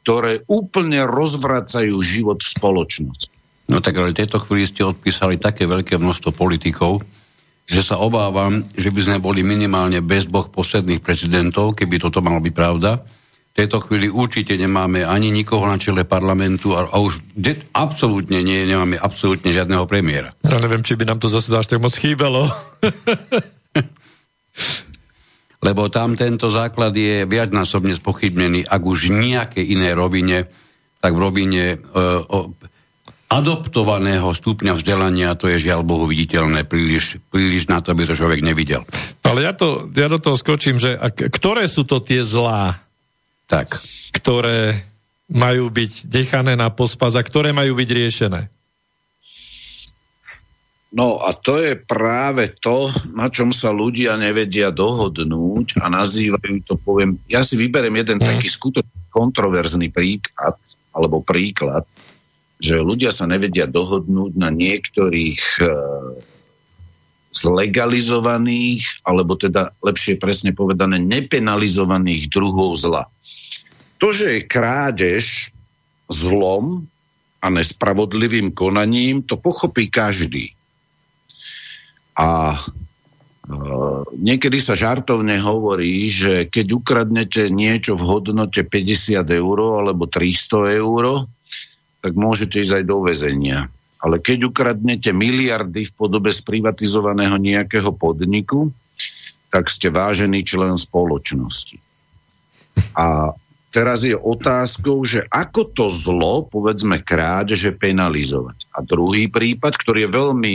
ktoré 0.06 0.46
úplne 0.46 1.02
rozvracajú 1.02 1.98
život 1.98 2.38
v 2.38 2.54
spoločnosti. 2.54 3.26
No 3.66 3.82
tak 3.82 3.98
ale 3.98 4.14
v 4.14 4.22
tejto 4.22 4.38
chvíli 4.38 4.70
ste 4.70 4.86
odpísali 4.86 5.34
také 5.34 5.66
veľké 5.66 5.98
množstvo 5.98 6.30
politikov, 6.30 7.02
že 7.66 7.82
sa 7.82 7.98
obávam, 7.98 8.62
že 8.78 8.94
by 8.94 9.00
sme 9.02 9.18
boli 9.18 9.42
minimálne 9.42 9.98
bez 10.06 10.30
boh 10.30 10.46
posledných 10.46 11.02
prezidentov, 11.02 11.74
keby 11.74 11.98
toto 11.98 12.22
malo 12.22 12.38
byť 12.38 12.54
pravda. 12.54 13.02
V 13.50 13.54
tejto 13.58 13.82
chvíli 13.82 14.06
určite 14.06 14.54
nemáme 14.54 15.02
ani 15.02 15.34
nikoho 15.34 15.66
na 15.66 15.74
čele 15.74 16.06
parlamentu 16.06 16.78
a, 16.78 16.86
a 16.86 17.02
už 17.02 17.18
de- 17.34 17.66
absolútne 17.74 18.46
nie, 18.46 18.62
nemáme 18.62 18.94
absolútne 19.02 19.50
žiadneho 19.50 19.90
premiéra. 19.90 20.30
Ja 20.46 20.62
neviem, 20.62 20.86
či 20.86 20.94
by 20.94 21.02
nám 21.02 21.18
to 21.18 21.26
zase 21.26 21.50
až 21.50 21.66
tak 21.66 21.82
moc 21.82 21.98
chýbalo. 21.98 22.46
lebo 25.64 25.88
tam 25.88 26.14
tento 26.14 26.52
základ 26.52 26.92
je 26.92 27.24
viacnásobne 27.24 27.96
spochybnený, 27.96 28.68
ak 28.68 28.82
už 28.82 29.08
v 29.08 29.32
nejakej 29.32 29.64
inej 29.72 29.92
rovine, 29.96 30.38
tak 31.00 31.16
v 31.16 31.20
rovine 31.20 31.64
e, 31.74 31.76
o, 32.28 32.52
adoptovaného 33.26 34.30
stupňa 34.30 34.78
vzdelania, 34.78 35.34
to 35.34 35.50
je 35.50 35.70
žiaľ 35.70 35.82
Bohu 35.82 36.06
viditeľné 36.06 36.62
príliš, 36.62 37.18
príliš 37.32 37.66
na 37.66 37.82
to, 37.82 37.90
aby 37.90 38.06
to 38.06 38.14
človek 38.14 38.38
nevidel. 38.44 38.86
Ale 39.26 39.42
ja, 39.42 39.52
to, 39.56 39.90
ja 39.90 40.06
do 40.06 40.22
toho 40.22 40.38
skočím, 40.38 40.78
že 40.78 40.94
a 40.94 41.10
ktoré 41.10 41.66
sú 41.66 41.82
to 41.82 41.98
tie 41.98 42.22
zlá, 42.22 42.78
tak. 43.50 43.82
ktoré 44.14 44.86
majú 45.26 45.74
byť 45.74 46.06
dechané 46.06 46.54
na 46.54 46.70
pospas 46.70 47.18
a 47.18 47.22
ktoré 47.26 47.50
majú 47.50 47.74
byť 47.74 47.88
riešené? 47.90 48.40
No 50.96 51.20
a 51.20 51.36
to 51.36 51.60
je 51.60 51.76
práve 51.76 52.56
to, 52.56 52.88
na 53.12 53.28
čom 53.28 53.52
sa 53.52 53.68
ľudia 53.68 54.16
nevedia 54.16 54.72
dohodnúť 54.72 55.76
a 55.84 55.92
nazývajú 55.92 56.64
to, 56.64 56.80
poviem, 56.80 57.20
ja 57.28 57.44
si 57.44 57.60
vyberiem 57.60 58.00
jeden 58.00 58.16
mm. 58.16 58.24
taký 58.24 58.48
skutočne 58.48 59.12
kontroverzný 59.12 59.92
príklad, 59.92 60.56
alebo 60.96 61.20
príklad, 61.20 61.84
že 62.56 62.80
ľudia 62.80 63.12
sa 63.12 63.28
nevedia 63.28 63.68
dohodnúť 63.68 64.32
na 64.40 64.48
niektorých 64.48 65.42
e, 65.60 65.68
zlegalizovaných, 67.36 69.04
alebo 69.04 69.36
teda 69.36 69.76
lepšie 69.84 70.16
presne 70.16 70.56
povedané, 70.56 70.96
nepenalizovaných 70.96 72.32
druhov 72.32 72.80
zla. 72.80 73.04
To, 74.00 74.16
že 74.16 74.40
je 74.40 74.48
krádež 74.48 75.52
zlom 76.08 76.88
a 77.44 77.52
nespravodlivým 77.52 78.56
konaním, 78.56 79.20
to 79.20 79.36
pochopí 79.36 79.92
každý. 79.92 80.56
A 82.16 82.28
e, 82.56 82.58
niekedy 84.16 84.56
sa 84.56 84.72
žartovne 84.72 85.36
hovorí, 85.44 86.08
že 86.08 86.48
keď 86.48 86.66
ukradnete 86.72 87.52
niečo 87.52 87.94
v 87.94 88.08
hodnote 88.08 88.64
50 88.64 89.20
eur 89.20 89.58
alebo 89.84 90.08
300 90.08 90.80
eur, 90.80 91.28
tak 92.00 92.12
môžete 92.16 92.64
ísť 92.64 92.82
aj 92.82 92.84
do 92.88 92.98
väzenia. 93.04 93.68
Ale 94.00 94.20
keď 94.20 94.48
ukradnete 94.48 95.10
miliardy 95.12 95.88
v 95.88 95.96
podobe 95.96 96.32
sprivatizovaného 96.32 97.36
nejakého 97.36 97.92
podniku, 97.96 98.72
tak 99.50 99.72
ste 99.72 99.88
vážený 99.88 100.44
člen 100.44 100.76
spoločnosti. 100.76 101.80
A 102.92 103.32
teraz 103.72 104.04
je 104.04 104.12
otázkou, 104.12 105.04
že 105.08 105.24
ako 105.32 105.62
to 105.72 105.86
zlo, 105.88 106.44
povedzme 106.44 107.00
krádeže, 107.00 107.72
penalizovať. 107.72 108.68
A 108.76 108.84
druhý 108.84 109.32
prípad, 109.32 109.72
ktorý 109.80 110.06
je 110.06 110.10
veľmi 110.12 110.52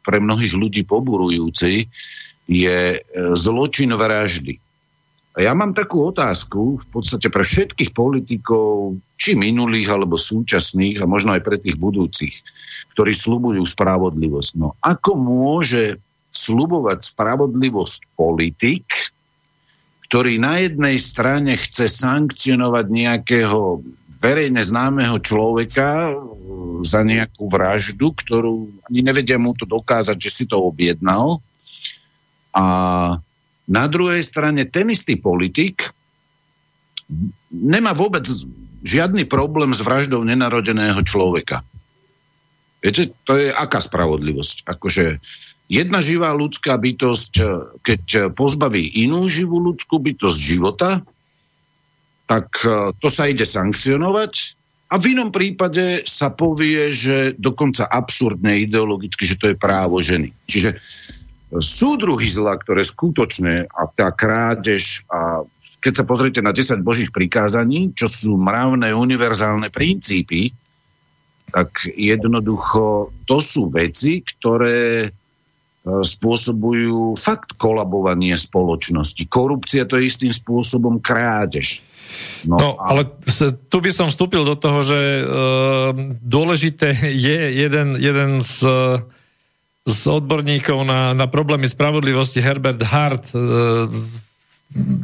pre 0.00 0.18
mnohých 0.18 0.54
ľudí 0.56 0.82
poburujúci, 0.84 1.88
je 2.50 2.78
e, 2.94 2.98
zločin 3.38 3.94
vraždy. 3.94 4.58
A 5.38 5.46
ja 5.46 5.54
mám 5.54 5.70
takú 5.78 6.10
otázku 6.10 6.82
v 6.82 6.86
podstate 6.90 7.30
pre 7.30 7.46
všetkých 7.46 7.94
politikov, 7.94 8.98
či 9.14 9.38
minulých 9.38 9.94
alebo 9.94 10.18
súčasných 10.18 10.98
a 10.98 11.06
možno 11.06 11.38
aj 11.38 11.42
pre 11.46 11.62
tých 11.62 11.78
budúcich, 11.78 12.34
ktorí 12.98 13.14
slubujú 13.14 13.62
spravodlivosť. 13.62 14.50
No 14.58 14.74
ako 14.82 15.14
môže 15.14 16.02
slubovať 16.34 17.14
spravodlivosť 17.14 18.00
politik, 18.18 18.90
ktorý 20.10 20.42
na 20.42 20.58
jednej 20.58 20.98
strane 20.98 21.54
chce 21.54 21.86
sankcionovať 21.86 22.86
nejakého 22.90 23.86
verejne 24.20 24.60
známeho 24.60 25.16
človeka 25.24 26.12
za 26.84 27.00
nejakú 27.00 27.48
vraždu, 27.48 28.12
ktorú 28.12 28.68
ani 28.88 29.00
nevedia 29.00 29.40
mu 29.40 29.56
to 29.56 29.64
dokázať, 29.64 30.16
že 30.20 30.30
si 30.30 30.44
to 30.44 30.60
objednal. 30.60 31.40
A 32.52 32.64
na 33.64 33.84
druhej 33.88 34.20
strane 34.20 34.68
ten 34.68 34.92
istý 34.92 35.16
politik 35.16 35.88
nemá 37.48 37.96
vôbec 37.96 38.28
žiadny 38.84 39.24
problém 39.24 39.72
s 39.72 39.80
vraždou 39.80 40.24
nenarodeného 40.24 41.00
človeka. 41.04 41.64
Viete, 42.80 43.12
to 43.28 43.36
je 43.36 43.52
aká 43.52 43.80
spravodlivosť? 43.80 44.64
Akože 44.64 45.20
jedna 45.68 46.00
živá 46.00 46.32
ľudská 46.32 46.80
bytosť, 46.80 47.32
keď 47.84 48.32
pozbaví 48.32 48.84
inú 49.04 49.28
živú 49.28 49.60
ľudskú 49.60 50.00
bytosť 50.00 50.38
života, 50.40 51.04
tak 52.30 52.46
e, 52.62 52.94
to 52.94 53.08
sa 53.10 53.26
ide 53.26 53.42
sankcionovať 53.42 54.54
a 54.90 54.98
v 54.98 55.18
inom 55.18 55.34
prípade 55.34 56.06
sa 56.06 56.30
povie, 56.30 56.94
že 56.94 57.34
dokonca 57.34 57.86
absurdne 57.86 58.58
ideologicky, 58.62 59.26
že 59.26 59.38
to 59.38 59.50
je 59.50 59.56
právo 59.58 59.98
ženy. 60.02 60.30
Čiže 60.46 60.78
sú 61.58 61.98
druhy 61.98 62.30
zla, 62.30 62.54
ktoré 62.54 62.86
skutočne, 62.86 63.66
a 63.66 63.82
tá 63.90 64.14
krádež, 64.14 65.02
a 65.10 65.42
keď 65.82 65.92
sa 65.94 66.04
pozriete 66.06 66.42
na 66.42 66.54
10 66.54 66.82
božích 66.86 67.10
prikázaní, 67.10 67.90
čo 67.94 68.06
sú 68.06 68.38
mravné 68.38 68.94
univerzálne 68.94 69.70
princípy, 69.70 70.54
tak 71.50 71.90
jednoducho 71.98 73.10
to 73.26 73.38
sú 73.42 73.70
veci, 73.74 74.22
ktoré 74.22 75.06
e, 75.06 75.08
spôsobujú 75.82 77.18
fakt 77.18 77.58
kolabovanie 77.58 78.38
spoločnosti. 78.38 79.26
Korupcia 79.26 79.82
to 79.86 79.98
je 79.98 80.06
istým 80.06 80.30
spôsobom 80.30 81.02
krádež. 81.02 81.82
No, 82.48 82.56
no 82.56 82.68
a... 82.80 82.94
ale 82.94 83.00
tu 83.68 83.78
by 83.78 83.90
som 83.92 84.08
vstúpil 84.08 84.42
do 84.44 84.56
toho, 84.56 84.80
že 84.82 84.98
e, 84.98 85.22
dôležité 86.20 86.92
je 87.28 87.38
jeden, 87.54 87.98
jeden 87.98 88.40
z 88.40 88.64
z 89.90 90.00
odborníkov 90.06 90.84
na, 90.84 91.16
na 91.16 91.26
problémy 91.26 91.64
spravodlivosti 91.64 92.44
Herbert 92.44 92.84
Hart 92.84 93.32
e, 93.32 93.36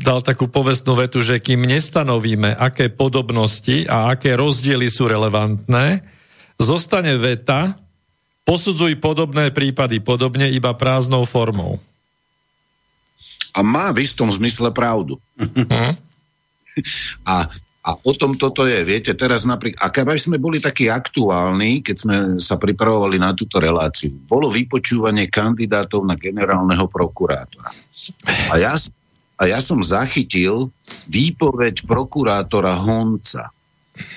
dal 0.04 0.22
takú 0.22 0.46
povestnú 0.46 0.94
vetu, 0.94 1.24
že 1.24 1.42
kým 1.42 1.66
nestanovíme, 1.66 2.54
aké 2.54 2.86
podobnosti 2.92 3.88
a 3.90 4.14
aké 4.14 4.38
rozdiely 4.38 4.86
sú 4.86 5.10
relevantné, 5.10 6.06
zostane 6.60 7.18
veta, 7.18 7.74
posudzuj 8.46 9.02
podobné 9.02 9.50
prípady 9.50 9.98
podobne 9.98 10.46
iba 10.54 10.70
prázdnou 10.70 11.26
formou. 11.26 11.82
A 13.56 13.64
má 13.64 13.90
v 13.90 14.04
istom 14.04 14.30
zmysle 14.30 14.70
pravdu. 14.70 15.18
Hm? 15.40 15.98
A 17.24 17.50
a 17.86 17.94
o 17.94 18.12
tom 18.18 18.34
toto 18.34 18.66
je. 18.66 18.82
Viete, 18.82 19.14
teraz 19.14 19.46
napríklad, 19.46 19.78
a 19.78 19.94
keby 19.94 20.18
sme 20.18 20.42
boli 20.42 20.58
takí 20.58 20.90
aktuálni, 20.90 21.86
keď 21.86 21.96
sme 21.96 22.16
sa 22.42 22.58
pripravovali 22.58 23.14
na 23.14 23.30
túto 23.30 23.62
reláciu, 23.62 24.10
bolo 24.10 24.50
vypočúvanie 24.50 25.30
kandidátov 25.30 26.02
na 26.02 26.18
generálneho 26.18 26.90
prokurátora. 26.90 27.70
A 28.50 28.58
ja, 28.58 28.74
a 29.38 29.42
ja 29.46 29.62
som 29.62 29.86
zachytil 29.86 30.74
výpoveď 31.06 31.86
prokurátora 31.86 32.74
Honca, 32.74 33.54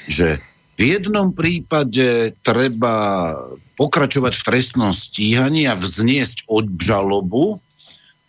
že 0.10 0.42
v 0.82 0.98
jednom 0.98 1.30
prípade 1.30 2.34
treba 2.42 2.96
pokračovať 3.78 4.34
v 4.34 4.46
trestnom 4.50 4.90
stíhaní 4.90 5.70
a 5.70 5.78
vzniesť 5.78 6.50
obžalobu, 6.50 7.62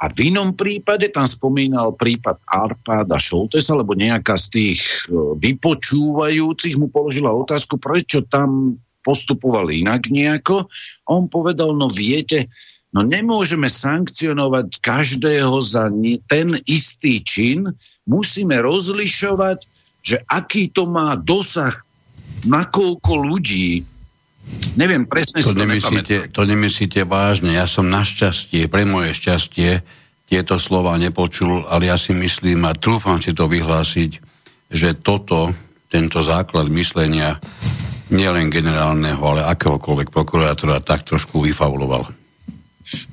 a 0.01 0.09
v 0.09 0.33
inom 0.33 0.57
prípade 0.57 1.13
tam 1.13 1.29
spomínal 1.29 1.93
prípad 1.93 2.41
Arpáda 2.49 3.21
Šoltesa, 3.21 3.77
lebo 3.77 3.93
nejaká 3.93 4.33
z 4.41 4.47
tých 4.49 4.81
e, 4.81 5.37
vypočúvajúcich 5.37 6.73
mu 6.81 6.89
položila 6.89 7.29
otázku, 7.37 7.77
prečo 7.77 8.25
tam 8.25 8.81
postupovali 9.05 9.85
inak 9.85 10.09
nejako. 10.09 10.73
On 11.05 11.29
povedal, 11.29 11.77
no 11.77 11.93
viete, 11.93 12.49
no 12.97 13.05
nemôžeme 13.05 13.69
sankcionovať 13.69 14.81
každého 14.81 15.61
za 15.61 15.93
ten 16.25 16.49
istý 16.65 17.21
čin, 17.21 17.69
musíme 18.09 18.57
rozlišovať, 18.57 19.69
že 20.01 20.17
aký 20.25 20.73
to 20.73 20.89
má 20.89 21.13
dosah 21.13 21.77
na 22.49 22.65
koľko 22.65 23.21
ľudí, 23.21 23.85
Neviem, 24.79 25.07
presne 25.07 25.43
to 25.43 25.51
si 25.51 25.55
to 25.55 25.59
nemyslíte, 25.59 26.17
to 26.31 26.43
nemyslíte 26.47 27.01
vážne. 27.07 27.59
Ja 27.59 27.67
som 27.67 27.91
našťastie, 27.91 28.71
pre 28.71 28.87
moje 28.87 29.15
šťastie, 29.19 29.83
tieto 30.31 30.63
slova 30.63 30.95
nepočul, 30.95 31.67
ale 31.67 31.91
ja 31.91 31.99
si 31.99 32.15
myslím 32.15 32.63
a 32.63 32.79
trúfam 32.79 33.19
si 33.19 33.35
to 33.35 33.51
vyhlásiť, 33.51 34.23
že 34.71 34.95
toto, 35.03 35.51
tento 35.91 36.23
základ 36.23 36.71
myslenia 36.71 37.35
nielen 38.15 38.47
generálneho, 38.47 39.19
ale 39.19 39.43
akéhokoľvek 39.47 40.15
prokurátora 40.15 40.79
tak 40.83 41.03
trošku 41.03 41.43
vyfauloval. 41.43 42.07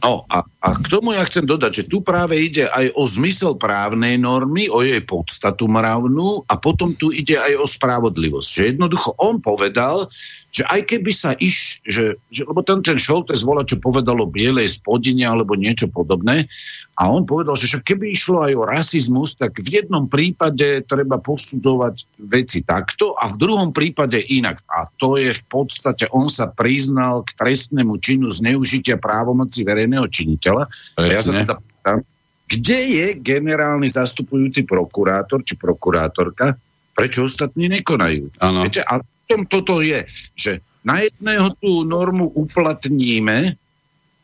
No 0.02 0.26
a, 0.26 0.42
a 0.42 0.68
k 0.78 0.88
tomu 0.90 1.14
ja 1.14 1.22
chcem 1.26 1.46
dodať, 1.46 1.86
že 1.86 1.90
tu 1.90 2.02
práve 2.02 2.38
ide 2.38 2.66
aj 2.66 2.98
o 2.98 3.06
zmysel 3.06 3.62
právnej 3.62 4.18
normy, 4.18 4.70
o 4.74 4.82
jej 4.82 5.02
podstatu 5.06 5.70
mravnú 5.70 6.50
a 6.50 6.58
potom 6.58 6.98
tu 6.98 7.14
ide 7.14 7.38
aj 7.38 7.54
o 7.62 7.66
spravodlivosť. 7.66 8.50
Že 8.50 8.64
jednoducho 8.74 9.10
on 9.22 9.38
povedal, 9.38 10.10
že 10.58 10.64
aj 10.66 10.82
keby 10.90 11.12
sa 11.14 11.38
iš, 11.38 11.86
že, 11.86 12.18
že 12.34 12.42
lebo 12.42 12.66
ten, 12.66 12.82
ten 12.82 12.98
Šoltes 12.98 13.46
volá, 13.46 13.62
čo 13.62 13.78
povedalo 13.78 14.26
bielej 14.26 14.82
spodine 14.82 15.30
alebo 15.30 15.54
niečo 15.54 15.86
podobné, 15.86 16.50
a 16.98 17.14
on 17.14 17.30
povedal, 17.30 17.54
že 17.54 17.78
keby 17.78 18.10
išlo 18.10 18.42
aj 18.42 18.54
o 18.58 18.66
rasizmus, 18.66 19.38
tak 19.38 19.62
v 19.62 19.70
jednom 19.70 20.10
prípade 20.10 20.82
treba 20.82 21.22
posudzovať 21.22 22.26
veci 22.26 22.66
takto 22.66 23.14
a 23.14 23.30
v 23.30 23.38
druhom 23.38 23.70
prípade 23.70 24.18
inak. 24.18 24.66
A 24.66 24.90
to 24.98 25.14
je 25.22 25.30
v 25.30 25.44
podstate, 25.46 26.10
on 26.10 26.26
sa 26.26 26.50
priznal 26.50 27.22
k 27.22 27.38
trestnému 27.38 28.02
činu 28.02 28.34
zneužitia 28.34 28.98
právomoci 28.98 29.62
verejného 29.62 30.10
činiteľa. 30.10 30.66
A 30.98 31.06
ja 31.06 31.22
sa 31.22 31.38
teda 31.38 31.62
pýtam, 31.62 32.02
kde 32.50 32.80
je 32.82 33.06
generálny 33.22 33.86
zastupujúci 33.86 34.66
prokurátor 34.66 35.46
či 35.46 35.54
prokurátorka, 35.54 36.58
prečo 36.98 37.30
ostatní 37.30 37.70
nekonajú? 37.78 38.42
Ano. 38.42 38.66
Viete, 38.66 38.82
a 38.82 38.98
tom 39.28 39.44
toto 39.46 39.84
je, 39.84 40.08
že 40.34 40.64
na 40.88 41.04
jedného 41.04 41.52
tú 41.60 41.84
normu 41.84 42.32
uplatníme 42.32 43.60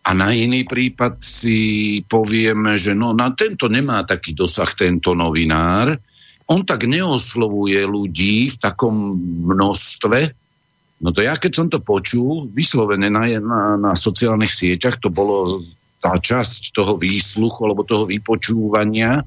a 0.04 0.10
na 0.16 0.32
iný 0.32 0.64
prípad 0.64 1.20
si 1.20 2.00
povieme, 2.08 2.80
že 2.80 2.96
no 2.96 3.12
na 3.12 3.36
tento 3.36 3.68
nemá 3.68 4.08
taký 4.08 4.32
dosah 4.32 4.72
tento 4.72 5.12
novinár, 5.12 6.00
on 6.48 6.64
tak 6.68 6.88
neoslovuje 6.88 7.84
ľudí 7.88 8.52
v 8.52 8.58
takom 8.60 9.16
množstve, 9.48 10.20
no 11.04 11.10
to 11.12 11.20
ja 11.24 11.36
keď 11.40 11.52
som 11.52 11.68
to 11.72 11.80
počul, 11.80 12.48
vyslovene 12.52 13.08
na, 13.08 13.28
na, 13.40 13.62
na 13.80 13.92
sociálnych 13.96 14.52
sieťach, 14.52 15.00
to 15.00 15.08
bolo 15.12 15.64
tá 16.04 16.20
časť 16.20 16.76
toho 16.76 17.00
výsluchu 17.00 17.64
alebo 17.64 17.88
toho 17.88 18.04
vypočúvania, 18.04 19.24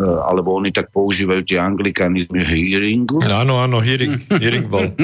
alebo 0.00 0.52
oni 0.56 0.72
tak 0.72 0.92
používajú 0.92 1.42
tie 1.48 1.58
anglikanizmy 1.60 2.44
hearingu. 2.44 3.24
Áno, 3.24 3.60
áno, 3.60 3.80
hearing, 3.80 4.20
hearing 4.28 4.68
bol. 4.68 4.92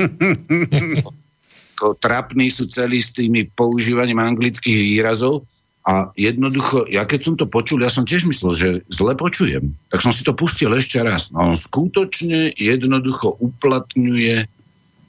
trapní 1.98 2.46
sú 2.46 2.70
celí 2.70 3.02
s 3.02 3.10
tými 3.10 3.50
používaním 3.50 4.22
anglických 4.22 4.78
výrazov 4.78 5.42
a 5.82 6.14
jednoducho, 6.14 6.86
ja 6.86 7.02
keď 7.02 7.20
som 7.26 7.34
to 7.34 7.50
počul, 7.50 7.82
ja 7.82 7.90
som 7.90 8.06
tiež 8.06 8.30
myslel, 8.30 8.52
že 8.54 8.68
zle 8.86 9.18
počujem. 9.18 9.74
Tak 9.90 9.98
som 9.98 10.14
si 10.14 10.22
to 10.22 10.30
pustil 10.30 10.70
ešte 10.70 11.02
raz. 11.02 11.34
No 11.34 11.50
on 11.50 11.58
skutočne 11.58 12.54
jednoducho 12.54 13.34
uplatňuje 13.42 14.46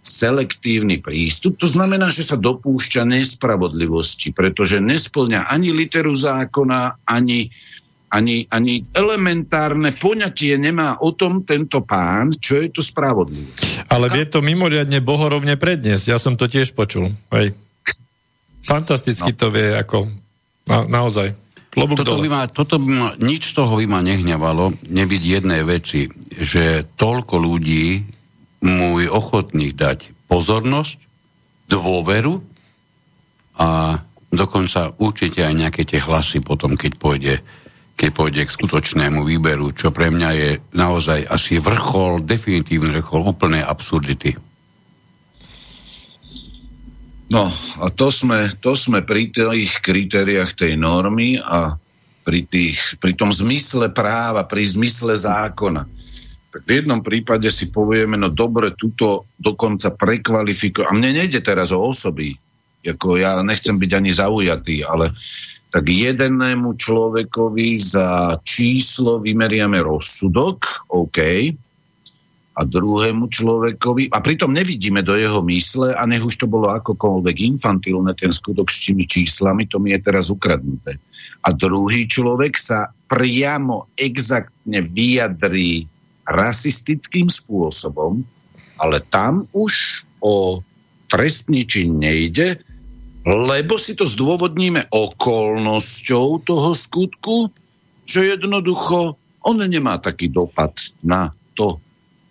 selektívny 0.04 1.00
prístup. 1.00 1.62
To 1.62 1.70
znamená, 1.70 2.10
že 2.10 2.26
sa 2.26 2.36
dopúšťa 2.36 3.06
nespravodlivosti, 3.06 4.34
pretože 4.34 4.82
nesplňa 4.82 5.48
ani 5.48 5.70
literu 5.72 6.18
zákona, 6.18 7.06
ani 7.06 7.54
ani, 8.14 8.46
ani 8.54 8.86
elementárne 8.94 9.90
poňatie 9.98 10.54
nemá 10.62 11.02
o 11.02 11.18
tom 11.18 11.42
tento 11.42 11.82
pán, 11.82 12.30
čo 12.38 12.62
je 12.62 12.70
to 12.70 12.86
spravodlivosť. 12.86 13.90
Ale 13.90 14.14
vie 14.14 14.30
to 14.30 14.46
mimoriadne 14.46 15.02
bohorovne 15.02 15.58
predniesť. 15.58 16.14
Ja 16.14 16.22
som 16.22 16.38
to 16.38 16.46
tiež 16.46 16.78
počul. 16.78 17.10
Hej. 17.34 17.58
Fantasticky 18.70 19.34
no. 19.34 19.40
to 19.42 19.48
vie, 19.50 19.74
ako 19.74 20.14
na, 20.70 20.86
naozaj. 20.86 21.34
Klobúk 21.74 22.06
toto 22.06 22.22
by, 22.22 22.30
ma, 22.30 22.42
toto 22.46 22.78
by 22.78 22.92
ma, 22.94 23.10
nič 23.18 23.50
z 23.50 23.54
toho 23.58 23.82
by 23.82 23.90
ma 23.90 24.06
nehňavalo, 24.06 24.78
nebyť 24.94 25.22
jednej 25.26 25.66
veci, 25.66 26.06
že 26.38 26.86
toľko 26.86 27.42
ľudí 27.42 28.06
mu 28.62 29.02
je 29.02 29.10
ochotných 29.10 29.74
dať 29.74 30.30
pozornosť, 30.30 31.02
dôveru 31.66 32.38
a 33.58 33.98
dokonca 34.30 34.94
určite 35.02 35.42
aj 35.42 35.54
nejaké 35.58 35.82
tie 35.82 35.98
hlasy 35.98 36.46
potom, 36.46 36.78
keď 36.78 36.92
pôjde 37.02 37.34
keď 37.94 38.10
pôjde 38.10 38.44
k 38.46 38.56
skutočnému 38.56 39.22
výberu, 39.22 39.70
čo 39.72 39.94
pre 39.94 40.10
mňa 40.10 40.30
je 40.34 40.50
naozaj 40.74 41.30
asi 41.30 41.62
vrchol, 41.62 42.26
definitívny 42.26 43.00
vrchol 43.00 43.30
úplnej 43.30 43.62
absurdity. 43.62 44.34
No 47.34 47.50
a 47.82 47.90
to 47.90 48.14
sme, 48.14 48.54
to 48.62 48.78
sme 48.78 49.02
pri 49.02 49.34
tých 49.34 49.82
kritériách 49.82 50.54
tej 50.54 50.78
normy 50.78 51.42
a 51.42 51.78
pri, 52.24 52.46
tých, 52.46 52.78
pri 53.02 53.14
tom 53.18 53.34
zmysle 53.34 53.90
práva, 53.90 54.46
pri 54.46 54.64
zmysle 54.64 55.18
zákona. 55.18 55.84
Tak 56.54 56.62
v 56.70 56.72
jednom 56.82 57.02
prípade 57.02 57.50
si 57.50 57.74
povieme, 57.74 58.14
no 58.14 58.30
dobre, 58.30 58.78
túto 58.78 59.26
dokonca 59.42 59.90
prekvalifikuje. 59.90 60.86
A 60.86 60.94
mne 60.94 61.26
nejde 61.26 61.42
teraz 61.42 61.74
o 61.74 61.82
osoby, 61.82 62.38
ako 62.86 63.18
ja 63.18 63.42
nechcem 63.42 63.82
byť 63.82 63.92
ani 63.98 64.12
zaujatý, 64.14 64.76
ale 64.86 65.18
tak 65.74 65.90
jednému 65.90 66.78
človekovi 66.78 67.82
za 67.82 68.38
číslo 68.46 69.18
vymeriame 69.18 69.82
rozsudok, 69.82 70.86
OK, 70.94 71.18
a 72.54 72.62
druhému 72.62 73.26
človekovi, 73.34 74.14
a 74.14 74.22
pritom 74.22 74.54
nevidíme 74.54 75.02
do 75.02 75.18
jeho 75.18 75.42
mysle, 75.50 75.98
a 75.98 76.06
nech 76.06 76.22
už 76.22 76.38
to 76.38 76.46
bolo 76.46 76.70
akokoľvek 76.78 77.58
infantilné, 77.58 78.14
ten 78.14 78.30
skutok 78.30 78.70
s 78.70 78.86
tými 78.86 79.10
číslami, 79.10 79.66
to 79.66 79.82
mi 79.82 79.98
je 79.98 80.00
teraz 80.06 80.30
ukradnuté. 80.30 81.02
A 81.42 81.50
druhý 81.50 82.06
človek 82.06 82.54
sa 82.54 82.94
priamo, 83.10 83.90
exaktne 83.98 84.86
vyjadrí 84.86 85.90
rasistickým 86.30 87.34
spôsobom, 87.34 88.22
ale 88.78 89.02
tam 89.10 89.50
už 89.50 90.06
o 90.22 90.62
trestný 91.10 91.66
čin 91.66 91.98
nejde, 91.98 92.62
lebo 93.24 93.80
si 93.80 93.96
to 93.96 94.04
zdôvodníme 94.04 94.92
okolnosťou 94.92 96.44
toho 96.44 96.72
skutku, 96.76 97.48
že 98.04 98.36
jednoducho 98.36 99.16
on 99.44 99.58
nemá 99.64 100.00
taký 100.00 100.28
dopad 100.32 100.76
na 101.04 101.32
to, 101.56 101.80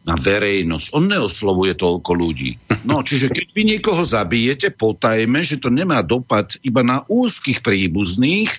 na 0.04 0.16
verejnosť. 0.16 0.92
On 0.92 1.04
neoslovuje 1.04 1.76
toľko 1.76 2.10
ľudí. 2.12 2.60
No, 2.88 3.00
čiže 3.00 3.30
keď 3.32 3.46
vy 3.52 3.62
niekoho 3.62 4.02
zabijete, 4.04 4.74
potajme, 4.74 5.40
že 5.40 5.60
to 5.60 5.70
nemá 5.70 6.02
dopad 6.04 6.56
iba 6.60 6.82
na 6.84 7.06
úzkých 7.08 7.62
príbuzných, 7.62 8.50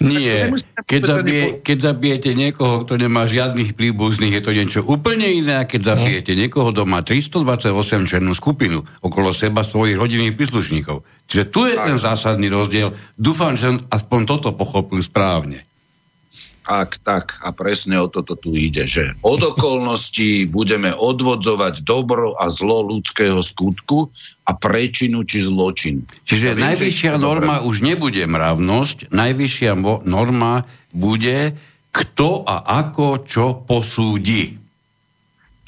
nie, 0.00 0.48
keď, 0.86 1.02
zabije, 1.02 1.44
keď 1.60 1.78
zabijete 1.92 2.30
niekoho, 2.32 2.86
kto 2.86 2.96
nemá 2.96 3.26
žiadnych 3.26 3.74
príbuzných, 3.74 4.38
je 4.38 4.42
to 4.42 4.52
niečo 4.54 4.80
úplne 4.86 5.26
iné, 5.26 5.60
a 5.60 5.68
keď 5.68 5.94
zabijete 5.94 6.32
niekoho, 6.38 6.70
kto 6.70 6.86
má 6.86 7.02
328 7.02 8.06
černú 8.06 8.32
skupinu 8.32 8.86
okolo 9.02 9.34
seba 9.34 9.66
svojich 9.66 9.98
rodinných 9.98 10.38
príslušníkov. 10.38 11.02
Čiže 11.26 11.44
tu 11.50 11.66
je 11.66 11.74
ten 11.76 11.96
zásadný 11.98 12.46
rozdiel. 12.52 12.94
Dúfam, 13.18 13.58
že 13.58 13.82
aspoň 13.90 14.20
toto 14.28 14.54
pochopil 14.54 15.00
správne. 15.02 15.64
Ak 16.72 17.04
tak, 17.04 17.36
a 17.44 17.52
presne 17.52 18.00
o 18.00 18.08
toto 18.08 18.32
tu 18.32 18.56
ide, 18.56 18.88
že 18.88 19.12
od 19.20 19.44
okolností 19.44 20.48
budeme 20.48 20.88
odvodzovať 20.88 21.84
dobro 21.84 22.32
a 22.40 22.48
zlo 22.48 22.80
ľudského 22.88 23.44
skutku 23.44 24.08
a 24.48 24.56
prečinu 24.56 25.20
či 25.28 25.44
zločin. 25.44 26.08
Čiže 26.24 26.56
viem, 26.56 26.72
najvyššia 26.72 27.20
norma 27.20 27.60
dobré. 27.60 27.68
už 27.68 27.76
nebude 27.84 28.24
mravnosť, 28.24 29.12
najvyššia 29.12 29.72
mo- 29.76 30.00
norma 30.08 30.64
bude 30.96 31.52
kto 31.92 32.48
a 32.48 32.64
ako 32.80 33.28
čo 33.28 33.60
posúdi. 33.68 34.56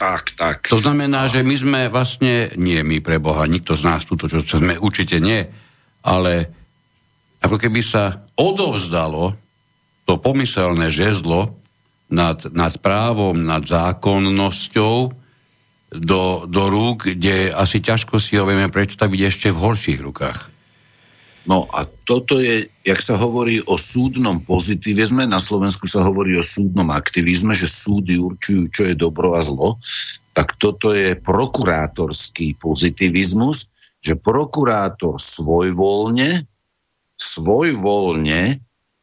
Tak, 0.01 0.35
tak. 0.41 0.57
To 0.73 0.81
znamená, 0.81 1.29
že 1.29 1.45
my 1.45 1.55
sme 1.55 1.81
vlastne, 1.93 2.51
nie 2.57 2.81
my 2.81 3.05
pre 3.05 3.21
Boha, 3.21 3.45
nikto 3.45 3.77
z 3.77 3.85
nás 3.85 4.09
túto, 4.09 4.27
čo 4.27 4.57
sme 4.59 4.81
určite 4.81 5.21
nie, 5.21 5.45
ale 6.01 6.49
ako 7.45 7.61
keby 7.61 7.85
sa 7.85 8.25
odovzdalo 8.41 9.44
to 10.05 10.21
pomyselné 10.21 10.93
žezlo 10.93 11.57
nad, 12.13 12.41
nad 12.53 12.77
právom, 12.79 13.37
nad 13.41 13.65
zákonnosťou 13.65 14.97
do, 15.95 16.23
do 16.45 16.63
rúk, 16.69 17.09
kde 17.15 17.55
asi 17.55 17.79
ťažko 17.81 18.19
si 18.19 18.37
ho 18.37 18.45
vieme 18.45 18.69
predstaviť 18.69 19.21
ešte 19.25 19.49
v 19.55 19.63
horších 19.63 20.01
rukách. 20.03 20.41
No 21.45 21.69
a 21.69 21.85
toto 21.85 22.41
je, 22.41 22.73
jak 22.81 23.01
sa 23.05 23.21
hovorí 23.21 23.61
o 23.61 23.77
súdnom 23.77 24.41
pozitivizme, 24.41 25.29
na 25.29 25.37
Slovensku 25.37 25.85
sa 25.85 26.01
hovorí 26.01 26.41
o 26.41 26.45
súdnom 26.45 26.89
aktivizme, 26.89 27.53
že 27.53 27.69
súdy 27.69 28.17
určujú, 28.17 28.73
čo 28.73 28.83
je 28.89 28.97
dobro 28.97 29.37
a 29.37 29.45
zlo, 29.45 29.77
tak 30.33 30.57
toto 30.57 30.97
je 30.97 31.15
prokurátorský 31.15 32.57
pozitivizmus, 32.57 33.69
že 34.01 34.17
prokurátor 34.17 35.21
svojvoľne, 35.21 36.49
svojvoľne 37.15 38.43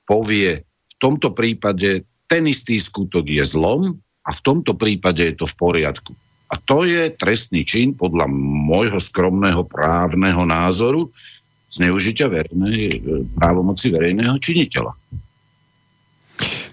povie, 0.10 0.66
tomto 1.02 1.34
prípade 1.34 2.06
ten 2.30 2.44
istý 2.48 2.78
skutok 2.78 3.28
je 3.28 3.44
zlom 3.44 3.98
a 4.24 4.30
v 4.32 4.40
tomto 4.46 4.78
prípade 4.78 5.20
je 5.20 5.36
to 5.36 5.50
v 5.50 5.58
poriadku. 5.58 6.14
A 6.52 6.60
to 6.60 6.84
je 6.84 7.10
trestný 7.16 7.66
čin 7.66 7.96
podľa 7.96 8.28
môjho 8.30 9.00
skromného 9.00 9.66
právneho 9.66 10.44
názoru 10.46 11.10
zneužitia 11.72 12.28
verejnej, 12.28 13.00
právomoci 13.40 13.88
verejného 13.88 14.36
činiteľa. 14.36 14.92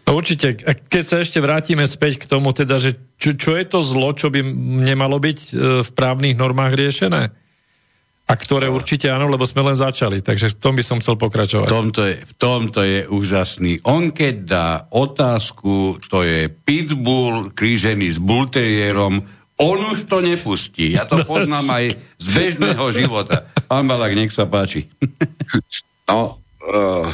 No 0.08 0.16
určite, 0.16 0.56
keď 0.88 1.04
sa 1.04 1.16
ešte 1.22 1.38
vrátime 1.38 1.84
späť 1.86 2.24
k 2.24 2.26
tomu, 2.26 2.50
teda, 2.50 2.80
že 2.80 2.96
čo, 3.20 3.36
čo 3.36 3.54
je 3.54 3.64
to 3.68 3.84
zlo, 3.84 4.16
čo 4.16 4.32
by 4.32 4.40
nemalo 4.82 5.20
byť 5.20 5.38
e, 5.38 5.48
v 5.84 5.90
právnych 5.92 6.32
normách 6.32 6.74
riešené? 6.80 7.28
A 8.28 8.36
ktoré 8.36 8.68
určite 8.68 9.08
áno, 9.08 9.24
lebo 9.24 9.48
sme 9.48 9.64
len 9.64 9.72
začali, 9.72 10.20
takže 10.20 10.52
v 10.52 10.56
tom 10.60 10.76
by 10.76 10.84
som 10.84 11.00
chcel 11.00 11.16
pokračovať. 11.16 11.64
V 11.64 11.72
tomto 11.72 12.00
je, 12.04 12.14
v 12.20 12.34
tomto 12.36 12.80
je 12.84 13.00
úžasný. 13.08 13.80
On 13.88 14.12
keď 14.12 14.34
dá 14.44 14.68
otázku, 14.92 15.96
to 16.12 16.20
je 16.20 16.52
pitbull 16.52 17.48
krížený 17.56 18.12
s 18.12 18.20
bulterierom, 18.20 19.24
on 19.58 19.78
už 19.80 20.06
to 20.06 20.20
nepustí. 20.20 20.92
Ja 20.92 21.08
to 21.08 21.24
poznám 21.28 21.66
aj 21.72 21.84
z 22.20 22.26
bežného 22.28 22.84
života. 22.92 23.48
Pán 23.64 23.88
Balak, 23.88 24.12
nech 24.12 24.36
sa 24.36 24.44
páči. 24.44 24.92
no, 26.12 26.36
uh, 26.68 27.08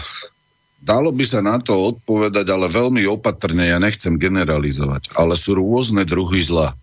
dalo 0.82 1.08
by 1.14 1.24
sa 1.24 1.40
na 1.40 1.62
to 1.62 1.94
odpovedať, 1.94 2.46
ale 2.50 2.74
veľmi 2.74 3.06
opatrne, 3.06 3.70
ja 3.70 3.78
nechcem 3.78 4.18
generalizovať, 4.18 5.14
ale 5.14 5.38
sú 5.38 5.62
rôzne 5.62 6.02
druhy 6.02 6.42
zla. 6.42 6.74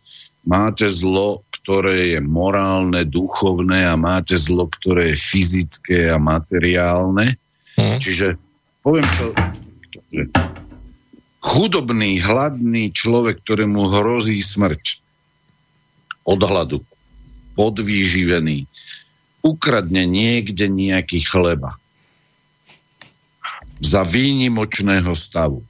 Máte 0.47 0.89
zlo 0.89 1.45
ktoré 1.61 2.17
je 2.17 2.19
morálne, 2.19 3.05
duchovné 3.05 3.85
a 3.85 3.93
máte 3.93 4.33
zlo, 4.33 4.65
ktoré 4.65 5.13
je 5.13 5.17
fyzické 5.21 6.09
a 6.09 6.17
materiálne. 6.17 7.37
Hmm. 7.77 8.01
Čiže 8.01 8.35
poviem 8.81 9.07
to, 9.17 9.27
že 10.09 10.23
chudobný, 11.41 12.21
hladný 12.21 12.89
človek, 12.93 13.41
ktorému 13.45 13.93
hrozí 13.93 14.41
smrť 14.41 14.97
od 16.25 16.41
hladu, 16.41 16.79
podvýživený, 17.57 18.69
ukradne 19.41 20.05
niekde 20.05 20.69
nejaký 20.69 21.25
chleba 21.25 21.77
za 23.81 24.05
výnimočného 24.05 25.13
stavu. 25.17 25.65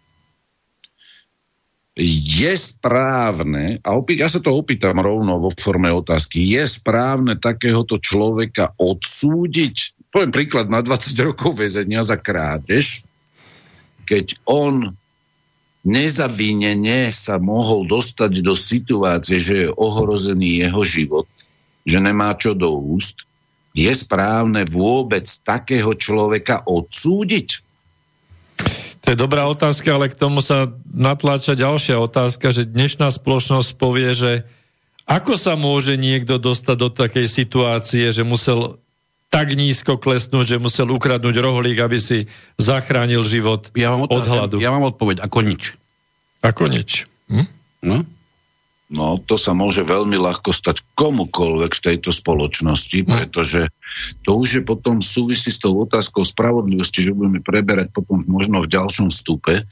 Je 1.91 2.51
správne, 2.55 3.83
a 3.83 3.99
opý, 3.99 4.15
ja 4.15 4.31
sa 4.31 4.39
to 4.39 4.55
opýtam 4.55 5.03
rovno 5.03 5.43
vo 5.43 5.51
forme 5.51 5.91
otázky, 5.91 6.39
je 6.39 6.63
správne 6.63 7.35
takéhoto 7.35 7.99
človeka 7.99 8.71
odsúdiť, 8.79 10.07
poviem 10.07 10.31
príklad, 10.31 10.71
na 10.71 10.79
20 10.79 11.11
rokov 11.27 11.59
väzenia 11.59 11.99
za 11.99 12.15
krádež, 12.15 13.03
keď 14.07 14.39
on 14.47 14.95
nezabínene 15.83 17.11
sa 17.11 17.35
mohol 17.41 17.83
dostať 17.83 18.39
do 18.39 18.55
situácie, 18.55 19.43
že 19.43 19.55
je 19.67 19.69
ohrozený 19.75 20.63
jeho 20.63 20.83
život, 20.87 21.27
že 21.83 21.97
nemá 21.99 22.37
čo 22.39 22.55
do 22.55 22.71
úst, 22.71 23.19
je 23.75 23.91
správne 23.91 24.67
vôbec 24.67 25.27
takého 25.43 25.95
človeka 25.95 26.63
odsúdiť? 26.67 27.63
To 29.11 29.19
je 29.19 29.27
dobrá 29.27 29.43
otázka, 29.43 29.91
ale 29.91 30.07
k 30.07 30.15
tomu 30.15 30.39
sa 30.39 30.71
natláča 30.87 31.51
ďalšia 31.51 31.99
otázka, 31.99 32.55
že 32.55 32.63
dnešná 32.63 33.11
spoločnosť 33.11 33.75
povie, 33.75 34.15
že 34.15 34.47
ako 35.03 35.35
sa 35.35 35.59
môže 35.59 35.99
niekto 35.99 36.39
dostať 36.39 36.77
do 36.79 36.87
takej 36.87 37.27
situácie, 37.27 38.07
že 38.15 38.23
musel 38.23 38.79
tak 39.27 39.51
nízko 39.51 39.99
klesnúť, 39.99 40.55
že 40.55 40.63
musel 40.63 40.87
ukradnúť 40.95 41.43
rohlík, 41.43 41.83
aby 41.83 41.99
si 41.99 42.31
zachránil 42.55 43.27
život 43.27 43.67
ja 43.75 43.91
mám 43.91 44.07
od 44.07 44.23
hladu. 44.23 44.63
Ja 44.63 44.71
mám 44.71 44.87
odpoveď, 44.95 45.27
ako 45.27 45.43
nič. 45.43 45.75
Ako 46.39 46.71
nič. 46.71 47.11
Hm? 47.27 47.51
No? 47.83 48.07
No, 48.91 49.15
to 49.23 49.39
sa 49.39 49.55
môže 49.55 49.87
veľmi 49.87 50.19
ľahko 50.19 50.51
stať 50.51 50.83
komukoľvek 50.99 51.71
v 51.71 51.83
tejto 51.91 52.11
spoločnosti, 52.11 52.99
hm. 53.01 53.07
pretože 53.07 53.71
to 54.27 54.35
už 54.35 54.59
je 54.59 54.63
potom 54.67 54.99
súvisí 54.99 55.47
s 55.47 55.57
tou 55.57 55.71
otázkou 55.79 56.27
spravodlivosti, 56.27 57.07
že 57.07 57.15
budeme 57.15 57.39
preberať 57.39 57.95
potom 57.95 58.27
možno 58.27 58.67
v 58.67 58.71
ďalšom 58.71 59.07
stupe, 59.07 59.63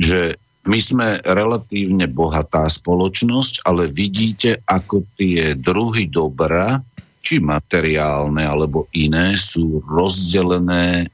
že 0.00 0.40
my 0.64 0.80
sme 0.80 1.08
relatívne 1.20 2.08
bohatá 2.08 2.64
spoločnosť, 2.64 3.68
ale 3.68 3.92
vidíte, 3.92 4.64
ako 4.64 5.04
tie 5.20 5.52
druhy 5.52 6.08
dobra, 6.08 6.80
či 7.20 7.36
materiálne 7.36 8.48
alebo 8.48 8.88
iné, 8.96 9.36
sú 9.36 9.84
rozdelené 9.84 11.12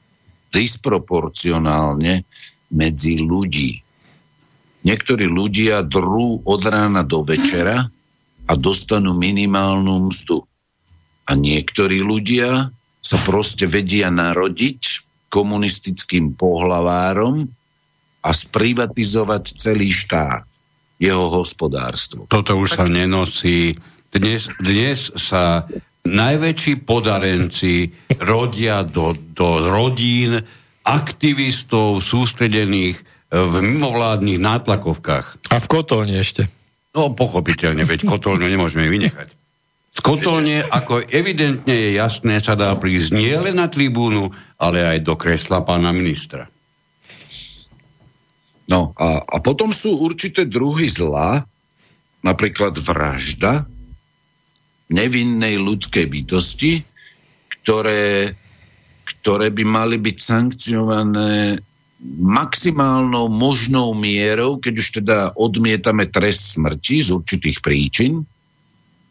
disproporcionálne 0.55 2.23
medzi 2.71 3.19
ľudí. 3.19 3.83
Niektorí 4.81 5.29
ľudia 5.29 5.85
drú 5.85 6.41
od 6.41 6.63
rána 6.65 7.05
do 7.05 7.21
večera 7.21 7.89
a 8.49 8.53
dostanú 8.57 9.13
minimálnu 9.13 10.09
mzdu. 10.09 10.43
A 11.29 11.37
niektorí 11.37 12.01
ľudia 12.01 12.73
sa 13.01 13.19
proste 13.23 13.69
vedia 13.69 14.09
narodiť 14.09 15.05
komunistickým 15.31 16.35
pohlavárom 16.35 17.47
a 18.21 18.31
sprivatizovať 18.35 19.57
celý 19.57 19.95
štát, 19.95 20.45
jeho 21.01 21.33
hospodárstvo. 21.33 22.29
Toto 22.29 22.59
už 22.59 22.77
sa 22.77 22.85
nenosí. 22.85 23.79
Dnes, 24.11 24.51
dnes 24.59 25.09
sa 25.17 25.65
najväčší 26.05 26.83
podarenci 26.83 27.95
rodia 28.21 28.83
do, 28.83 29.15
do 29.15 29.71
rodín 29.71 30.43
aktivistov 30.85 32.03
sústredených 32.03 33.01
v 33.31 33.55
mimovládnych 33.63 34.43
nátlakovkách. 34.43 35.55
A 35.55 35.57
v 35.63 35.67
kotolni 35.71 36.19
ešte. 36.19 36.51
No, 36.91 37.15
pochopiteľne, 37.15 37.87
veď 37.87 38.03
kotolňu 38.03 38.51
nemôžeme 38.51 38.91
vynechať. 38.91 39.39
Z 39.95 40.01
kotolne, 40.03 40.63
ako 40.67 41.07
evidentne 41.07 41.71
je 41.71 41.91
jasné, 41.95 42.43
sa 42.43 42.59
dá 42.59 42.75
prísť 42.75 43.15
nie 43.15 43.35
len 43.35 43.59
na 43.59 43.71
tribúnu, 43.71 44.31
ale 44.59 44.83
aj 44.87 44.99
do 45.07 45.15
kresla 45.15 45.63
pána 45.63 45.95
ministra. 45.95 46.51
No 48.71 48.95
a, 48.95 49.23
a 49.23 49.37
potom 49.43 49.75
sú 49.75 49.99
určité 49.99 50.47
druhy 50.47 50.87
zla, 50.87 51.43
napríklad 52.23 52.79
vražda 52.83 53.67
nevinnej 54.91 55.59
ľudskej 55.59 56.07
bytosti, 56.07 56.83
ktoré, 57.63 58.35
ktoré 59.07 59.47
by 59.55 59.65
mali 59.67 59.97
byť 59.99 60.17
sankcionované 60.19 61.63
maximálnou 62.01 63.29
možnou 63.29 63.93
mierou, 63.93 64.57
keď 64.57 64.75
už 64.81 64.89
teda 65.03 65.19
odmietame 65.37 66.09
trest 66.09 66.57
smrti 66.57 67.05
z 67.05 67.13
určitých 67.13 67.61
príčin, 67.61 68.25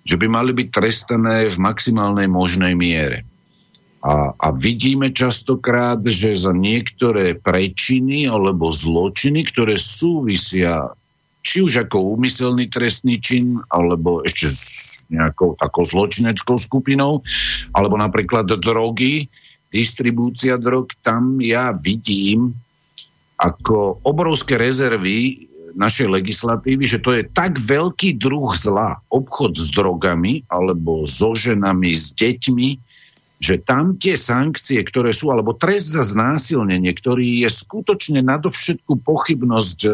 že 0.01 0.17
by 0.17 0.25
mali 0.25 0.51
byť 0.57 0.67
trestané 0.73 1.53
v 1.53 1.57
maximálnej 1.61 2.25
možnej 2.25 2.73
miere. 2.73 3.29
A, 3.99 4.31
a 4.33 4.47
vidíme 4.55 5.11
častokrát, 5.11 6.01
že 6.01 6.33
za 6.33 6.55
niektoré 6.55 7.35
prečiny 7.37 8.25
alebo 8.25 8.71
zločiny, 8.73 9.45
ktoré 9.45 9.75
súvisia 9.75 10.95
či 11.39 11.63
už 11.63 11.87
ako 11.87 12.19
úmyselný 12.19 12.67
trestný 12.67 13.19
čin, 13.23 13.63
alebo 13.71 14.23
ešte 14.27 14.45
s 14.47 14.61
nejakou 15.07 15.55
takou 15.55 15.87
zločineckou 15.87 16.59
skupinou, 16.59 17.23
alebo 17.71 17.95
napríklad 17.95 18.49
drogy, 18.59 19.31
distribúcia 19.71 20.59
drog, 20.59 20.91
tam 20.99 21.39
ja 21.39 21.71
vidím 21.71 22.59
ako 23.39 24.03
obrovské 24.03 24.59
rezervy 24.59 25.47
našej 25.79 26.11
legislatívy, 26.11 26.83
že 26.83 26.99
to 26.99 27.15
je 27.15 27.23
tak 27.23 27.55
veľký 27.55 28.19
druh 28.19 28.51
zla, 28.51 28.99
obchod 29.07 29.55
s 29.55 29.71
drogami 29.71 30.43
alebo 30.51 31.07
so 31.07 31.31
ženami, 31.31 31.95
s 31.95 32.11
deťmi, 32.11 32.69
že 33.39 33.55
tam 33.63 33.95
tie 33.95 34.19
sankcie, 34.19 34.83
ktoré 34.83 35.15
sú, 35.15 35.31
alebo 35.31 35.55
trest 35.55 35.95
za 35.95 36.03
znásilnenie, 36.03 36.91
ktorý 36.91 37.47
je 37.47 37.49
skutočne 37.49 38.19
nadovšetku 38.19 38.99
pochybnosť 38.99 39.79
e, 39.87 39.91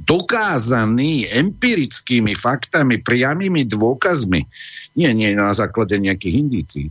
dokázaný 0.00 1.28
empirickými 1.28 2.32
faktami, 2.32 3.04
priamými 3.04 3.68
dôkazmi, 3.68 4.48
nie, 4.96 5.10
nie 5.12 5.36
na 5.36 5.52
základe 5.52 6.00
nejakých 6.00 6.34
indícií, 6.40 6.86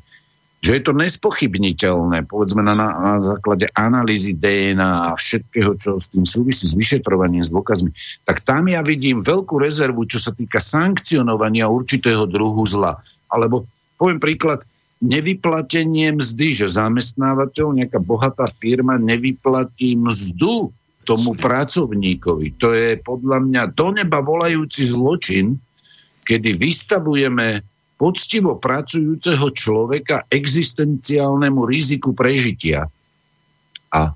že 0.65 0.81
je 0.81 0.83
to 0.89 0.97
nespochybniteľné, 0.97 2.25
povedzme 2.25 2.65
na, 2.65 2.73
na 2.73 3.21
základe 3.21 3.69
analýzy 3.77 4.33
DNA 4.33 5.13
a 5.13 5.13
všetkého, 5.13 5.77
čo 5.77 6.01
s 6.01 6.09
tým 6.09 6.25
súvisí, 6.25 6.65
s 6.65 6.73
vyšetrovaním, 6.73 7.45
s 7.45 7.53
dôkazmi, 7.53 7.93
tak 8.25 8.41
tam 8.41 8.65
ja 8.73 8.81
vidím 8.81 9.21
veľkú 9.21 9.61
rezervu, 9.61 10.09
čo 10.09 10.17
sa 10.17 10.33
týka 10.33 10.57
sankcionovania 10.57 11.69
určitého 11.69 12.25
druhu 12.25 12.65
zla. 12.65 12.97
Alebo 13.29 13.69
poviem 14.01 14.17
príklad, 14.17 14.65
nevyplatenie 15.05 16.17
mzdy, 16.17 16.65
že 16.65 16.65
zamestnávateľ, 16.65 17.85
nejaká 17.85 18.01
bohatá 18.01 18.49
firma 18.57 18.97
nevyplatí 18.97 19.93
mzdu 19.93 20.73
tomu 21.05 21.37
pracovníkovi. 21.37 22.57
To 22.57 22.73
je 22.73 22.97
podľa 22.97 23.37
mňa 23.45 23.61
do 23.77 23.93
neba 23.93 24.17
volajúci 24.25 24.81
zločin, 24.81 25.61
kedy 26.25 26.57
vystavujeme 26.57 27.61
poctivo 27.95 28.59
pracujúceho 28.59 29.47
človeka 29.55 30.27
existenciálnemu 30.27 31.61
riziku 31.63 32.11
prežitia. 32.11 32.91
A, 33.95 34.11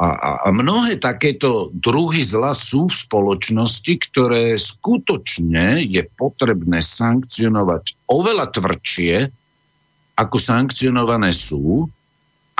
a, 0.00 0.06
a 0.44 0.48
mnohé 0.48 0.96
takéto 0.96 1.68
druhy 1.76 2.24
zla 2.24 2.56
sú 2.56 2.88
v 2.88 2.96
spoločnosti, 2.96 3.92
ktoré 4.08 4.56
skutočne 4.56 5.84
je 5.84 6.00
potrebné 6.16 6.80
sankcionovať 6.80 8.08
oveľa 8.08 8.46
tvrdšie, 8.56 9.28
ako 10.16 10.36
sankcionované 10.40 11.32
sú, 11.36 11.88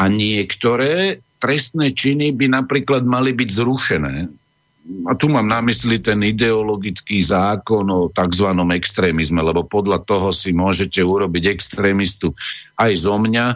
a 0.01 0.09
niektoré 0.09 1.21
trestné 1.45 1.93
činy 1.93 2.33
by 2.33 2.49
napríklad 2.49 3.05
mali 3.05 3.37
byť 3.37 3.49
zrušené 3.53 4.33
a 4.81 5.13
tu 5.13 5.29
mám 5.29 5.45
na 5.45 5.61
mysli 5.61 6.01
ten 6.01 6.19
ideologický 6.25 7.21
zákon 7.21 7.85
o 7.93 8.09
tzv. 8.09 8.49
extrémizme, 8.73 9.45
lebo 9.45 9.63
podľa 9.69 10.03
toho 10.03 10.33
si 10.33 10.57
môžete 10.57 11.05
urobiť 11.05 11.53
extrémistu 11.53 12.33
aj 12.81 12.93
zo 12.97 13.17
mňa, 13.21 13.47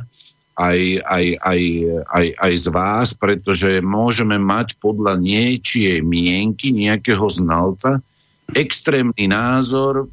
aj, 0.54 0.80
aj, 1.02 1.24
aj, 1.42 1.60
aj, 2.06 2.26
aj 2.38 2.52
z 2.54 2.66
vás, 2.70 3.08
pretože 3.16 3.82
môžeme 3.82 4.38
mať 4.38 4.78
podľa 4.78 5.18
niečie 5.18 5.98
mienky 6.04 6.70
nejakého 6.70 7.26
znalca 7.26 7.98
extrémny 8.54 9.26
názor, 9.26 10.06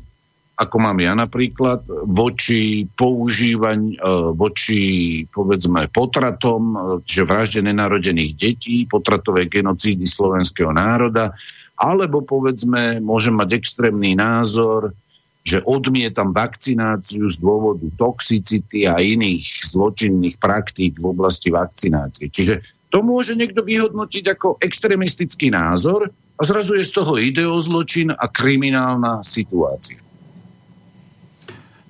ako 0.61 0.77
mám 0.77 1.01
ja 1.01 1.17
napríklad, 1.17 1.81
voči 2.05 2.85
používaniu, 2.85 3.97
e, 3.97 3.99
voči 4.37 4.81
povedzme 5.25 5.89
potratom, 5.89 6.61
e, 6.61 6.77
že 7.01 7.25
vražde 7.25 7.65
nenarodených 7.65 8.33
detí, 8.37 8.85
potratovej 8.85 9.49
genocídy 9.49 10.05
slovenského 10.05 10.69
národa, 10.69 11.33
alebo 11.73 12.21
povedzme 12.21 13.01
môžem 13.01 13.33
mať 13.33 13.57
extrémny 13.57 14.13
názor, 14.13 14.93
že 15.41 15.65
odmietam 15.65 16.29
vakcináciu 16.29 17.25
z 17.25 17.41
dôvodu 17.41 17.89
toxicity 17.97 18.85
a 18.85 19.01
iných 19.01 19.65
zločinných 19.65 20.37
praktík 20.37 21.01
v 21.01 21.05
oblasti 21.09 21.49
vakcinácie. 21.49 22.29
Čiže 22.29 22.61
to 22.93 23.01
môže 23.01 23.33
niekto 23.33 23.65
vyhodnotiť 23.65 24.37
ako 24.37 24.61
extrémistický 24.61 25.49
názor 25.49 26.13
a 26.37 26.41
zrazu 26.45 26.77
je 26.77 26.85
z 26.85 26.93
toho 26.93 27.17
ideozločin 27.17 28.13
a 28.13 28.29
kriminálna 28.29 29.25
situácia. 29.25 30.10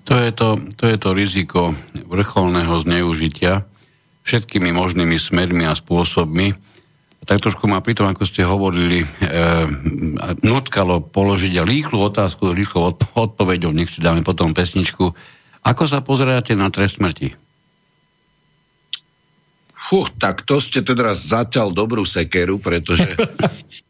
To 0.05 0.13
je 0.17 0.31
to, 0.33 0.57
to 0.77 0.83
je 0.89 0.97
to 0.97 1.09
riziko 1.13 1.77
vrcholného 2.09 2.73
zneužitia 2.81 3.63
všetkými 4.21 4.69
možnými 4.73 5.17
smermi 5.17 5.65
a 5.65 5.73
spôsobmi. 5.73 6.53
Tak 7.21 7.37
trošku 7.37 7.69
ma 7.69 7.85
pri 7.85 7.93
tom, 7.93 8.09
ako 8.09 8.25
ste 8.25 8.41
hovorili, 8.41 9.05
e, 9.05 9.07
nutkalo 10.41 11.05
položiť 11.05 11.61
rýchlu 11.61 12.01
otázku, 12.01 12.49
rýchlo 12.49 12.97
odpovedou, 13.13 13.69
nech 13.69 13.93
si 13.93 14.01
dáme 14.01 14.25
potom 14.25 14.57
pesničku. 14.57 15.13
Ako 15.61 15.85
sa 15.85 16.01
pozeráte 16.01 16.57
na 16.57 16.73
trest 16.73 16.97
smrti? 16.97 17.37
Fú, 19.91 20.09
tak 20.17 20.47
to 20.49 20.57
ste 20.57 20.81
teda 20.81 21.13
začal 21.13 21.69
dobrú 21.69 22.01
sekeru, 22.07 22.57
pretože 22.57 23.13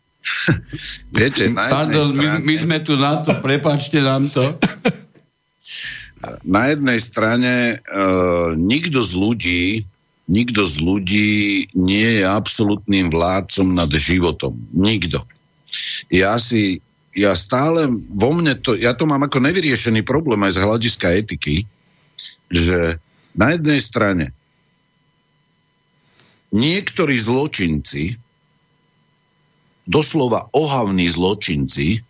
viete, 1.16 1.48
na 1.48 1.72
Pardon, 1.72 2.12
strane... 2.12 2.44
my, 2.44 2.52
my 2.52 2.56
sme 2.60 2.78
tu 2.84 3.00
na 3.00 3.24
to, 3.24 3.32
prepačte 3.40 4.04
nám 4.04 4.28
to. 4.28 4.44
Na 6.46 6.70
jednej 6.70 7.00
strane 7.02 7.54
e, 7.54 7.76
nikto 8.56 9.02
z 9.02 9.12
ľudí 9.18 9.64
nikto 10.32 10.64
z 10.64 10.76
ľudí 10.80 11.32
nie 11.76 12.10
je 12.22 12.24
absolútnym 12.24 13.12
vládcom 13.12 13.76
nad 13.76 13.92
životom. 13.92 14.56
Nikto. 14.72 15.28
Ja 16.08 16.40
si, 16.40 16.80
ja 17.12 17.36
stále, 17.36 17.92
vo 17.92 18.32
mne 18.32 18.56
to, 18.56 18.80
ja 18.80 18.96
to 18.96 19.04
mám 19.04 19.28
ako 19.28 19.44
nevyriešený 19.44 20.08
problém 20.08 20.40
aj 20.48 20.56
z 20.56 20.64
hľadiska 20.64 21.08
etiky, 21.20 21.68
že 22.48 23.04
na 23.36 23.56
jednej 23.56 23.80
strane 23.84 24.26
niektorí 26.56 27.16
zločinci, 27.20 28.16
doslova 29.88 30.48
ohavní 30.56 31.12
zločinci, 31.12 32.04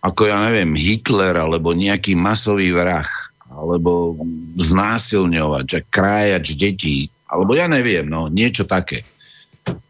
ako 0.00 0.28
ja 0.28 0.40
neviem, 0.48 0.72
Hitler 0.76 1.36
alebo 1.36 1.76
nejaký 1.76 2.16
masový 2.16 2.72
vrah, 2.72 3.08
alebo 3.52 4.16
znásilňovač 4.58 5.68
a 5.76 5.80
krájač 5.84 6.56
detí, 6.56 7.12
alebo 7.28 7.56
ja 7.56 7.68
neviem, 7.68 8.08
no, 8.08 8.28
niečo 8.28 8.64
také, 8.64 9.04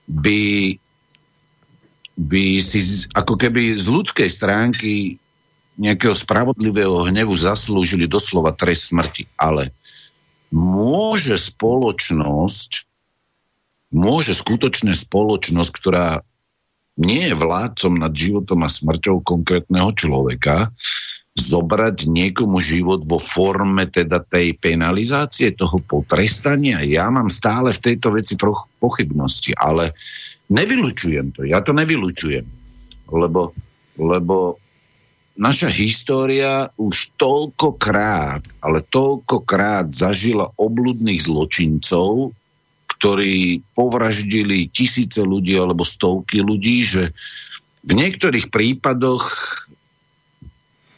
by, 0.07 0.77
by 2.19 2.45
si 2.61 3.07
ako 3.15 3.35
keby 3.39 3.75
z 3.79 3.87
ľudskej 3.89 4.29
stránky 4.29 5.17
nejakého 5.81 6.13
spravodlivého 6.13 7.09
hnevu 7.09 7.33
zaslúžili 7.33 8.05
doslova 8.05 8.53
trest 8.53 8.93
smrti. 8.93 9.25
Ale 9.41 9.73
môže 10.53 11.41
spoločnosť, 11.41 12.85
môže 13.89 14.37
skutočne 14.37 14.93
spoločnosť, 14.93 15.73
ktorá 15.73 16.21
nie 17.01 17.25
je 17.25 17.33
vládcom 17.33 17.97
nad 17.97 18.13
životom 18.13 18.61
a 18.63 18.69
smrťou 18.69 19.25
konkrétneho 19.25 19.97
človeka, 19.97 20.77
zobrať 21.33 22.13
niekomu 22.13 22.61
život 22.61 23.09
vo 23.09 23.17
forme 23.17 23.89
teda 23.89 24.21
tej 24.21 24.53
penalizácie, 24.61 25.57
toho 25.57 25.81
potrestania. 25.81 26.85
Ja 26.85 27.09
mám 27.09 27.33
stále 27.33 27.73
v 27.73 27.83
tejto 27.93 28.13
veci 28.13 28.37
trochu 28.37 28.69
pochybnosti, 28.77 29.57
ale 29.57 29.97
nevylučujem 30.53 31.33
to. 31.33 31.49
Ja 31.49 31.65
to 31.65 31.73
nevylučujem. 31.73 32.45
Lebo, 33.09 33.57
lebo 33.97 34.61
naša 35.41 35.73
história 35.73 36.69
už 36.77 37.17
toľkokrát, 37.17 38.45
ale 38.61 38.85
toľkokrát 38.85 39.89
zažila 39.89 40.53
obludných 40.61 41.25
zločincov, 41.25 42.37
ktorí 43.01 43.65
povraždili 43.73 44.69
tisíce 44.69 45.25
ľudí 45.25 45.57
alebo 45.57 45.83
stovky 45.83 46.45
ľudí, 46.45 46.85
že 46.85 47.17
v 47.83 47.93
niektorých 47.99 48.47
prípadoch 48.53 49.27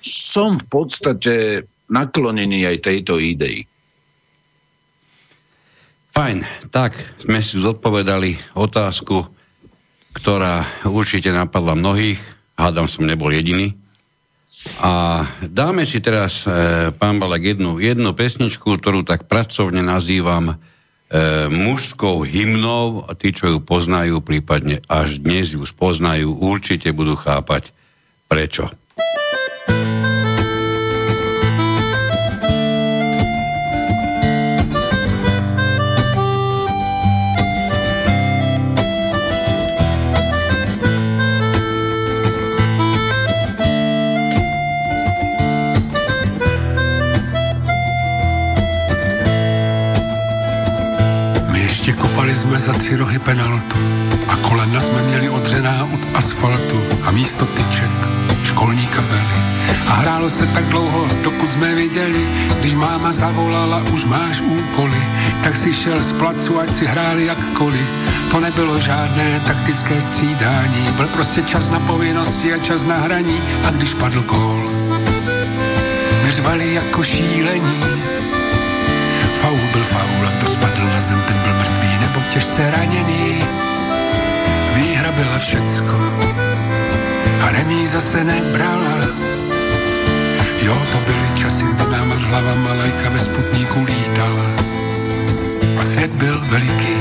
som 0.04 0.60
v 0.60 0.66
podstate 0.68 1.64
naklonený 1.88 2.68
aj 2.68 2.76
tejto 2.84 3.16
idei. 3.16 3.64
Fajn, 6.14 6.46
tak 6.70 6.94
sme 7.18 7.42
si 7.42 7.58
zodpovedali 7.58 8.38
otázku, 8.54 9.26
ktorá 10.14 10.62
určite 10.86 11.34
napadla 11.34 11.74
mnohých, 11.74 12.22
hádam 12.54 12.86
som 12.86 13.02
nebol 13.02 13.34
jediný. 13.34 13.74
A 14.80 15.26
dáme 15.44 15.84
si 15.84 16.00
teraz, 16.00 16.46
e, 16.46 16.88
pán 16.94 17.20
Balak, 17.20 17.42
jednu, 17.42 17.82
jednu 17.82 18.16
pesničku, 18.16 18.78
ktorú 18.80 19.04
tak 19.04 19.28
pracovne 19.28 19.84
nazývam 19.84 20.54
e, 20.54 20.56
mužskou 21.52 22.24
hymnou 22.24 23.04
a 23.04 23.12
tí, 23.12 23.34
čo 23.34 23.50
ju 23.50 23.58
poznajú, 23.60 24.24
prípadne 24.24 24.80
až 24.88 25.20
dnes 25.20 25.52
ju 25.52 25.60
spoznajú, 25.66 26.40
určite 26.40 26.94
budú 26.96 27.12
chápať 27.18 27.74
prečo. 28.30 28.72
Jsme 52.44 52.58
za 52.58 52.72
tři 52.72 52.96
rohy 52.96 53.18
penaltu 53.18 53.78
a 54.28 54.36
kolena 54.36 54.80
jsme 54.80 55.02
měli 55.02 55.28
odřená 55.28 55.84
od 55.94 56.00
asfaltu 56.14 56.82
a 57.02 57.10
místo 57.10 57.46
tyček 57.46 57.90
školní 58.42 58.86
kabely. 58.86 59.38
A 59.86 59.92
hrálo 59.92 60.30
se 60.30 60.46
tak 60.46 60.64
dlouho, 60.64 61.08
dokud 61.22 61.52
jsme 61.52 61.74
viděli, 61.74 62.28
když 62.60 62.74
máma 62.74 63.12
zavolala, 63.12 63.82
už 63.92 64.04
máš 64.04 64.40
úkoly, 64.40 65.02
tak 65.42 65.56
si 65.56 65.74
šel 65.74 66.02
z 66.02 66.12
placu, 66.12 66.60
ať 66.60 66.72
si 66.72 66.86
hráli 66.86 67.26
jakkoliv. 67.26 67.88
To 68.30 68.40
nebylo 68.40 68.80
žádné 68.80 69.40
taktické 69.40 70.02
střídání, 70.02 70.88
byl 70.96 71.06
prostě 71.06 71.42
čas 71.42 71.70
na 71.70 71.80
povinnosti 71.80 72.52
a 72.52 72.58
čas 72.58 72.84
na 72.84 72.96
hraní 72.96 73.42
a 73.64 73.70
když 73.70 73.94
padl 73.94 74.22
kól, 74.22 74.70
my 76.24 76.74
jako 76.74 77.02
šílení, 77.02 77.80
faul 79.40 79.58
byl 79.72 79.84
faul 79.84 80.26
a 80.28 80.40
to 80.40 80.46
spadl 80.46 80.84
na 80.84 81.00
zem, 81.00 81.22
ten 81.28 81.38
byl 81.38 81.54
mrtvý 81.54 81.93
nebo 82.14 82.26
těžce 82.30 82.70
raněný. 82.70 83.42
Výhra 84.74 85.12
byla 85.12 85.38
všecko 85.38 85.96
a 87.40 87.50
remíza 87.50 88.00
se 88.00 88.24
nebrala. 88.24 88.96
Jo, 90.62 90.78
to 90.92 90.98
byly 90.98 91.34
časy, 91.34 91.64
kdy 91.64 91.84
nám 91.92 92.10
hlava 92.10 92.54
malajka 92.54 93.08
ve 93.10 93.18
sputníku 93.18 93.82
lítala. 93.84 94.46
A 95.78 95.82
svět 95.82 96.10
byl 96.10 96.40
veliký 96.48 96.96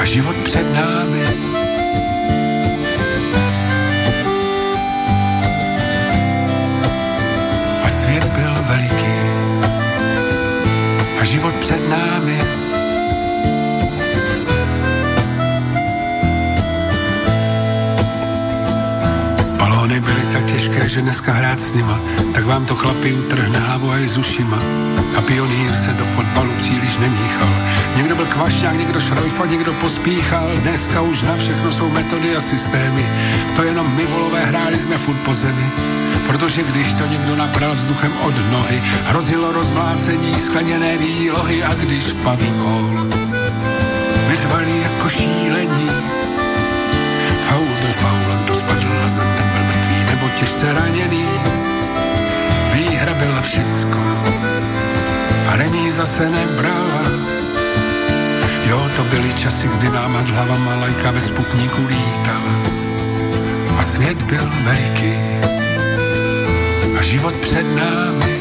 a 0.00 0.04
život 0.04 0.36
před 0.36 0.74
námi. 0.74 1.26
A 7.84 7.88
svět 7.88 8.24
byl 8.24 8.54
veliký 8.68 9.18
a 11.20 11.24
život 11.24 11.54
před 11.54 11.88
námi. 11.88 12.51
Těžké, 20.72 20.88
že 20.88 21.02
dneska 21.02 21.32
hrát 21.32 21.60
s 21.60 21.74
nima, 21.74 22.00
tak 22.34 22.44
vám 22.44 22.64
to 22.66 22.74
chlapi 22.74 23.12
utrhne 23.12 23.58
hlavu 23.58 23.90
a 23.90 23.98
i 23.98 24.08
z 24.08 24.18
ušima. 24.18 24.58
A 25.16 25.20
pionýr 25.20 25.74
se 25.74 25.92
do 25.92 26.04
fotbalu 26.04 26.52
příliš 26.58 26.96
nemíchal. 26.96 27.54
Někdo 27.96 28.16
byl 28.16 28.26
kvašňák, 28.26 28.78
někdo 28.78 29.00
šrojfa, 29.00 29.46
někdo 29.46 29.72
pospíchal. 29.72 30.48
Dneska 30.56 31.00
už 31.00 31.22
na 31.22 31.36
všechno 31.36 31.72
jsou 31.72 31.90
metody 31.90 32.36
a 32.36 32.40
systémy. 32.40 33.06
To 33.56 33.62
jenom 33.62 33.96
my 33.96 34.06
volové 34.06 34.40
hráli 34.40 34.80
jsme 34.80 34.98
furt 34.98 35.16
po 35.16 35.34
zemi. 35.34 35.70
Protože 36.26 36.62
když 36.62 36.92
to 36.92 37.06
někdo 37.06 37.36
napral 37.36 37.74
vzduchem 37.74 38.12
od 38.22 38.34
nohy, 38.52 38.82
hrozilo 39.04 39.52
rozmlácení 39.52 40.40
skleněné 40.40 40.98
výlohy 40.98 41.62
a 41.62 41.74
když 41.74 42.12
padl 42.12 42.46
gól, 42.46 43.08
vyzvali 44.28 44.82
jako 44.82 45.08
šílení. 45.08 45.90
Faul 47.40 47.74
byl 47.80 47.92
faul, 47.92 48.38
to 48.46 48.54
spadl 48.54 48.88
na 49.02 49.08
zem, 49.08 49.51
těžce 50.34 50.72
raněný. 50.72 51.28
Výhra 52.72 53.14
byla 53.14 53.40
všecko 53.40 54.00
a 55.48 55.56
remíza 55.56 56.06
se 56.06 56.30
nebrala. 56.30 57.02
Jo, 58.64 58.90
to 58.96 59.04
byly 59.04 59.34
časy, 59.34 59.68
kdy 59.68 59.88
nám 59.88 60.12
nad 60.12 60.28
hlavama 60.28 60.74
lajka 60.74 61.10
ve 61.10 61.20
sputníku 61.20 61.86
lítala. 61.86 62.52
A 63.78 63.82
svět 63.82 64.22
byl 64.22 64.52
veliký 64.64 65.16
a 66.98 67.02
život 67.02 67.34
před 67.34 67.66
námi. 67.76 68.40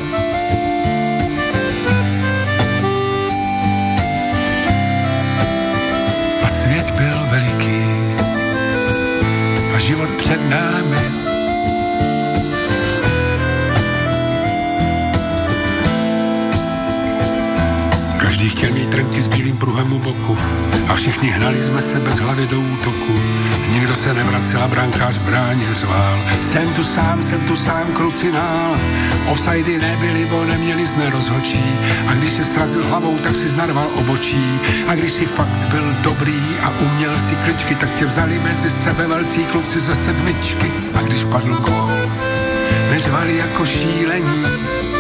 A 6.44 6.48
svět 6.48 6.92
byl 6.92 7.26
veliký 7.32 7.84
a 9.76 9.80
život 9.80 10.10
před 10.10 10.50
námi. 10.50 11.11
Zlatým 19.52 19.58
pruhem 19.58 19.94
u 19.94 20.00
boku 20.00 20.38
a 20.88 20.96
všichni 20.96 21.30
hnali 21.30 21.64
jsme 21.64 21.82
se 21.82 22.00
bez 22.00 22.20
hlavy 22.20 22.48
do 22.48 22.60
útoku. 22.60 23.14
Nikdo 23.72 23.96
se 23.96 24.14
nevracel 24.14 24.64
a 24.64 24.68
brankář 24.68 25.18
v 25.18 25.22
bráně 25.22 25.76
řvál. 25.76 26.20
Jsem 26.42 26.74
tu 26.74 26.84
sám, 26.84 27.24
jsem 27.24 27.42
tu 27.42 27.56
sám, 27.56 27.88
krucinál. 27.94 28.78
Offsidy 29.28 29.80
nebyly, 29.80 30.26
bo 30.26 30.46
neměli 30.46 30.88
jsme 30.88 31.10
rozhočí. 31.10 31.64
A 32.08 32.14
když 32.14 32.32
se 32.32 32.44
srazil 32.44 32.84
hlavou, 32.88 33.18
tak 33.18 33.36
si 33.36 33.50
znarval 33.50 33.88
obočí. 33.96 34.60
A 34.88 34.96
když 34.96 35.12
si 35.12 35.26
fakt 35.26 35.68
byl 35.72 35.96
dobrý 36.02 36.42
a 36.62 36.70
uměl 36.70 37.20
si 37.20 37.36
kličky, 37.36 37.76
tak 37.76 37.94
tě 37.94 38.06
vzali 38.06 38.40
mezi 38.40 38.70
sebe 38.70 39.08
velcí 39.08 39.46
kluci 39.46 39.80
ze 39.80 39.96
sedmičky. 39.96 40.72
A 40.94 41.02
když 41.02 41.24
padl 41.24 41.56
gól, 41.56 41.92
neřvali 42.90 43.38
jako 43.38 43.66
šílení. 43.66 44.91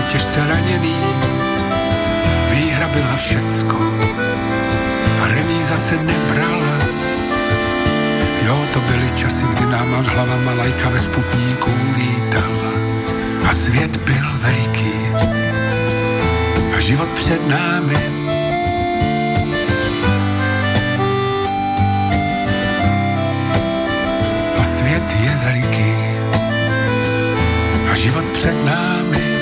Nebo 0.00 0.12
těžce 0.12 0.46
raněný. 0.46 0.96
Výhra 2.50 2.88
byla 2.88 3.16
všecko 3.16 3.78
a 5.22 5.26
remíza 5.26 5.76
se 5.76 5.96
nebrala. 6.02 6.78
Jo, 8.46 8.66
to 8.72 8.80
byly 8.80 9.10
časy, 9.12 9.44
kdy 9.54 9.66
nám 9.66 9.90
nad 9.90 10.06
hlavama 10.06 10.54
lajka 10.54 10.88
ve 10.88 10.98
sputníku 10.98 11.70
lítala. 11.96 12.70
A 13.50 13.54
svět 13.54 13.96
byl 13.96 14.26
veliký 14.42 14.92
a 16.76 16.80
život 16.80 17.08
před 17.08 17.48
námi 17.48 17.96
a 24.60 24.64
svět 24.64 25.02
je 25.22 25.38
veliký 25.44 25.94
a 27.92 27.94
život 27.94 28.24
před 28.24 28.64
námi. 28.64 29.39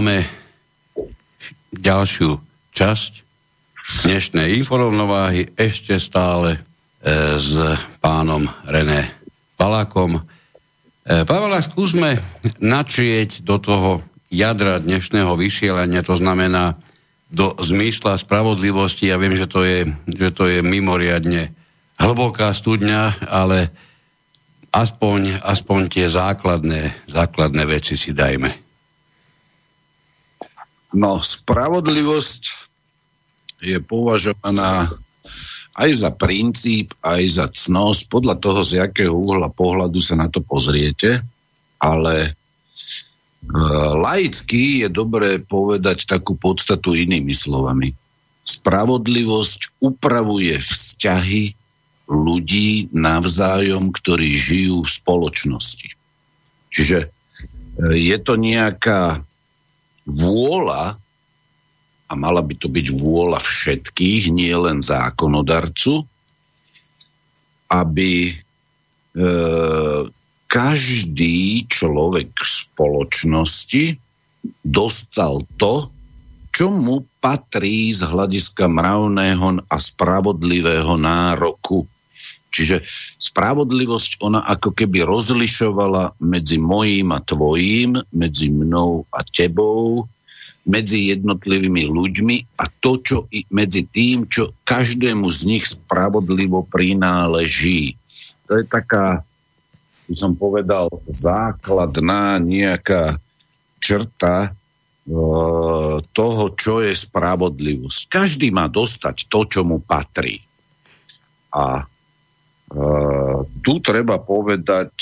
Máme 0.00 0.24
ďalšiu 1.76 2.40
časť 2.72 3.12
dnešnej 4.08 4.56
informovnováhy 4.56 5.52
ešte 5.52 6.00
stále 6.00 6.56
e, 6.56 6.58
s 7.36 7.52
pánom 8.00 8.48
René 8.64 9.12
Palákom. 9.60 10.16
E, 10.16 10.22
Palák, 11.04 11.68
skúsme 11.68 12.16
načrieť 12.64 13.44
do 13.44 13.60
toho 13.60 14.00
jadra 14.32 14.80
dnešného 14.80 15.36
vysielania, 15.36 16.00
to 16.00 16.16
znamená 16.16 16.80
do 17.28 17.52
zmysla 17.60 18.16
spravodlivosti. 18.16 19.12
Ja 19.12 19.20
viem, 19.20 19.36
že 19.36 19.44
to 19.44 19.68
je, 19.68 19.84
že 20.08 20.32
to 20.32 20.48
je 20.48 20.64
mimoriadne 20.64 21.52
hlboká 22.00 22.56
studňa, 22.56 23.28
ale 23.28 23.68
aspoň, 24.72 25.44
aspoň 25.44 25.92
tie 25.92 26.08
základné, 26.08 27.04
základné 27.04 27.68
veci 27.68 28.00
si 28.00 28.16
dajme. 28.16 28.69
No, 30.90 31.22
spravodlivosť 31.22 32.42
je 33.62 33.78
považovaná 33.78 34.90
aj 35.78 35.90
za 35.94 36.10
princíp, 36.10 36.92
aj 37.00 37.22
za 37.30 37.46
cnosť, 37.46 38.10
podľa 38.10 38.36
toho, 38.42 38.60
z 38.66 38.82
jakého 38.82 39.14
uhla 39.14 39.48
pohľadu 39.48 40.02
sa 40.02 40.18
na 40.18 40.26
to 40.26 40.42
pozriete, 40.42 41.22
ale 41.78 42.14
e, 42.26 42.30
laicky 43.96 44.84
je 44.84 44.88
dobré 44.90 45.38
povedať 45.38 46.10
takú 46.10 46.34
podstatu 46.34 46.98
inými 46.98 47.32
slovami. 47.32 47.94
Spravodlivosť 48.44 49.78
upravuje 49.78 50.58
vzťahy 50.58 51.54
ľudí 52.10 52.90
navzájom, 52.90 53.94
ktorí 53.94 54.34
žijú 54.34 54.82
v 54.82 54.90
spoločnosti. 54.90 55.88
Čiže 56.74 56.98
e, 57.06 57.08
je 57.94 58.16
to 58.18 58.34
nejaká 58.34 59.22
vôľa, 60.08 60.96
a 62.10 62.12
mala 62.18 62.42
by 62.42 62.54
to 62.58 62.66
byť 62.66 62.86
vôľa 62.90 63.40
všetkých, 63.46 64.34
nie 64.34 64.50
len 64.50 64.82
zákonodarcu, 64.82 66.02
aby 67.70 68.12
e, 68.26 68.34
každý 70.50 71.36
človek 71.70 72.34
v 72.34 72.50
spoločnosti 72.50 73.84
dostal 74.66 75.46
to, 75.54 75.86
čo 76.50 76.66
mu 76.66 77.06
patrí 77.22 77.94
z 77.94 78.10
hľadiska 78.10 78.66
mravného 78.66 79.70
a 79.70 79.76
spravodlivého 79.78 80.98
nároku. 80.98 81.86
Čiže 82.50 82.82
spravodlivosť 83.30 84.18
ona 84.18 84.42
ako 84.42 84.74
keby 84.74 85.06
rozlišovala 85.06 86.18
medzi 86.18 86.58
mojím 86.58 87.14
a 87.14 87.22
tvojím, 87.22 88.02
medzi 88.10 88.50
mnou 88.50 89.06
a 89.14 89.22
tebou, 89.22 90.10
medzi 90.66 91.08
jednotlivými 91.14 91.88
ľuďmi 91.88 92.36
a 92.58 92.64
to, 92.68 92.92
čo 93.00 93.18
i 93.32 93.46
medzi 93.48 93.86
tým, 93.86 94.28
čo 94.28 94.52
každému 94.66 95.30
z 95.30 95.40
nich 95.46 95.64
spravodlivo 95.70 96.66
prináleží. 96.66 97.96
To 98.50 98.60
je 98.60 98.64
taká, 98.66 99.22
by 100.10 100.14
som 100.18 100.34
povedal, 100.34 100.90
základná 101.08 102.42
nejaká 102.42 103.22
črta 103.80 104.36
e, 104.46 104.50
toho, 106.02 106.44
čo 106.58 106.84
je 106.84 106.92
spravodlivosť. 106.92 108.00
Každý 108.10 108.52
má 108.52 108.68
dostať 108.68 109.30
to, 109.32 109.48
čo 109.48 109.60
mu 109.64 109.80
patrí. 109.80 110.44
A 111.50 111.88
tu 113.60 113.72
treba 113.82 114.22
povedať 114.22 114.92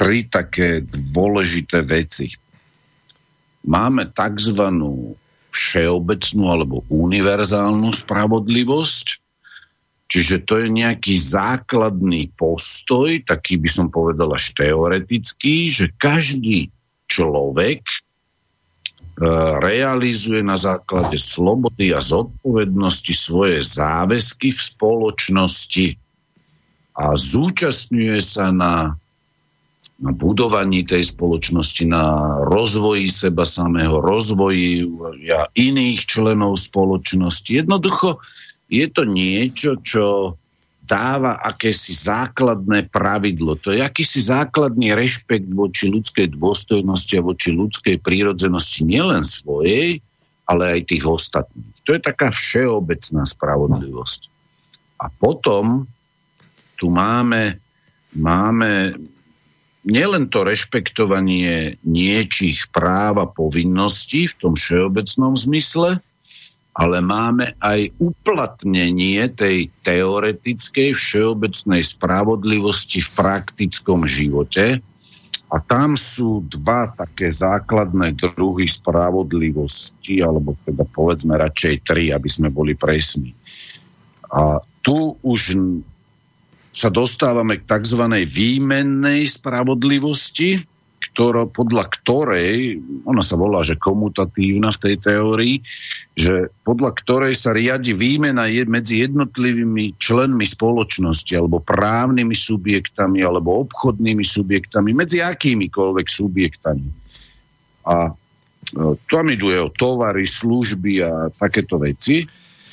tri 0.00 0.24
také 0.24 0.80
dôležité 0.88 1.84
veci. 1.84 2.32
Máme 3.68 4.08
tzv. 4.08 4.62
všeobecnú 5.52 6.44
alebo 6.48 6.80
univerzálnu 6.88 7.92
spravodlivosť, 7.92 9.06
čiže 10.08 10.48
to 10.48 10.64
je 10.64 10.68
nejaký 10.72 11.20
základný 11.20 12.32
postoj, 12.32 13.20
taký 13.28 13.60
by 13.60 13.68
som 13.68 13.92
povedal 13.92 14.32
až 14.32 14.56
teoretický, 14.56 15.68
že 15.68 15.92
každý 15.92 16.72
človek 17.04 17.84
uh, 17.84 19.60
realizuje 19.60 20.40
na 20.40 20.56
základe 20.56 21.20
slobody 21.20 21.92
a 21.92 22.00
zodpovednosti 22.00 23.12
svoje 23.12 23.60
záväzky 23.60 24.56
v 24.56 24.60
spoločnosti 24.64 25.86
a 27.00 27.16
zúčastňuje 27.16 28.20
sa 28.20 28.52
na, 28.52 29.00
na 29.96 30.10
budovaní 30.12 30.84
tej 30.84 31.08
spoločnosti, 31.08 31.88
na 31.88 32.36
rozvoji 32.44 33.08
seba 33.08 33.48
samého, 33.48 34.04
rozvoji 34.04 34.84
ja, 35.24 35.48
iných 35.56 36.04
členov 36.04 36.60
spoločnosti. 36.60 37.64
Jednoducho 37.64 38.20
je 38.68 38.84
to 38.92 39.08
niečo, 39.08 39.80
čo 39.80 40.36
dáva 40.84 41.40
akési 41.40 41.96
základné 41.96 42.92
pravidlo. 42.92 43.56
To 43.64 43.72
je 43.72 43.80
akýsi 43.80 44.20
základný 44.20 44.92
rešpekt 44.92 45.48
voči 45.48 45.88
ľudskej 45.88 46.36
dôstojnosti 46.36 47.14
a 47.16 47.24
voči 47.24 47.54
ľudskej 47.54 47.96
prírodzenosti 48.02 48.84
nielen 48.84 49.24
svojej, 49.24 50.04
ale 50.44 50.62
aj 50.76 50.90
tých 50.90 51.04
ostatných. 51.06 51.76
To 51.88 51.94
je 51.96 52.00
taká 52.02 52.34
všeobecná 52.34 53.22
spravodlivosť. 53.22 54.20
A 55.00 55.08
potom 55.08 55.86
tu 56.80 56.88
máme, 56.88 57.60
máme 58.16 58.96
nielen 59.84 60.32
to 60.32 60.48
rešpektovanie 60.48 61.76
niečích 61.84 62.72
práv 62.72 63.20
a 63.20 63.28
povinností 63.28 64.32
v 64.32 64.38
tom 64.40 64.54
všeobecnom 64.56 65.36
zmysle, 65.36 66.00
ale 66.72 66.96
máme 67.04 67.52
aj 67.60 67.92
uplatnenie 68.00 69.28
tej 69.28 69.68
teoretickej 69.84 70.96
všeobecnej 70.96 71.84
spravodlivosti 71.84 73.04
v 73.04 73.10
praktickom 73.12 74.08
živote. 74.08 74.80
A 75.50 75.58
tam 75.58 75.98
sú 75.98 76.46
dva 76.46 76.94
také 76.94 77.34
základné 77.34 78.14
druhy 78.14 78.70
spravodlivosti, 78.70 80.22
alebo 80.22 80.54
teda 80.62 80.86
povedzme 80.86 81.34
radšej 81.34 81.74
tri, 81.82 82.14
aby 82.14 82.28
sme 82.30 82.54
boli 82.54 82.78
presní. 82.78 83.34
A 84.30 84.62
tu 84.78 85.18
už 85.26 85.58
sa 86.70 86.88
dostávame 86.88 87.58
k 87.58 87.66
tzv. 87.66 88.02
výmennej 88.30 89.26
spravodlivosti, 89.26 90.62
ktorá, 91.10 91.50
podľa 91.50 91.84
ktorej, 91.90 92.78
ona 93.02 93.20
sa 93.20 93.34
volá, 93.34 93.66
že 93.66 93.74
komutatívna 93.74 94.70
v 94.70 94.82
tej 94.86 94.96
teórii, 95.02 95.56
že 96.14 96.54
podľa 96.62 96.90
ktorej 97.02 97.34
sa 97.34 97.50
riadi 97.50 97.90
výmena 97.90 98.46
je 98.46 98.62
medzi 98.70 99.02
jednotlivými 99.02 99.98
členmi 99.98 100.46
spoločnosti 100.46 101.34
alebo 101.34 101.58
právnymi 101.58 102.36
subjektami 102.38 103.26
alebo 103.26 103.66
obchodnými 103.66 104.22
subjektami, 104.22 104.94
medzi 104.94 105.18
akýmikoľvek 105.18 106.06
subjektami. 106.06 106.88
A 107.90 107.96
e, 108.06 108.12
tam 109.10 109.24
idú 109.26 109.50
o 109.50 109.74
tovary, 109.74 110.30
služby 110.30 110.92
a 111.02 111.12
takéto 111.34 111.82
veci. 111.82 112.22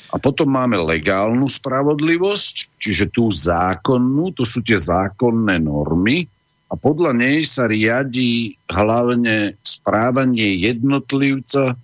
A 0.08 0.16
potom 0.16 0.48
máme 0.48 0.80
legálnu 0.80 1.52
spravodlivosť, 1.52 2.80
čiže 2.80 3.12
tú 3.12 3.28
zákonnú, 3.28 4.32
to 4.32 4.48
sú 4.48 4.64
tie 4.64 4.80
zákonné 4.80 5.60
normy, 5.60 6.24
a 6.68 6.76
podľa 6.76 7.16
nej 7.16 7.48
sa 7.48 7.64
riadí 7.64 8.60
hlavne 8.68 9.56
správanie 9.64 10.60
jednotlivca 10.60 11.80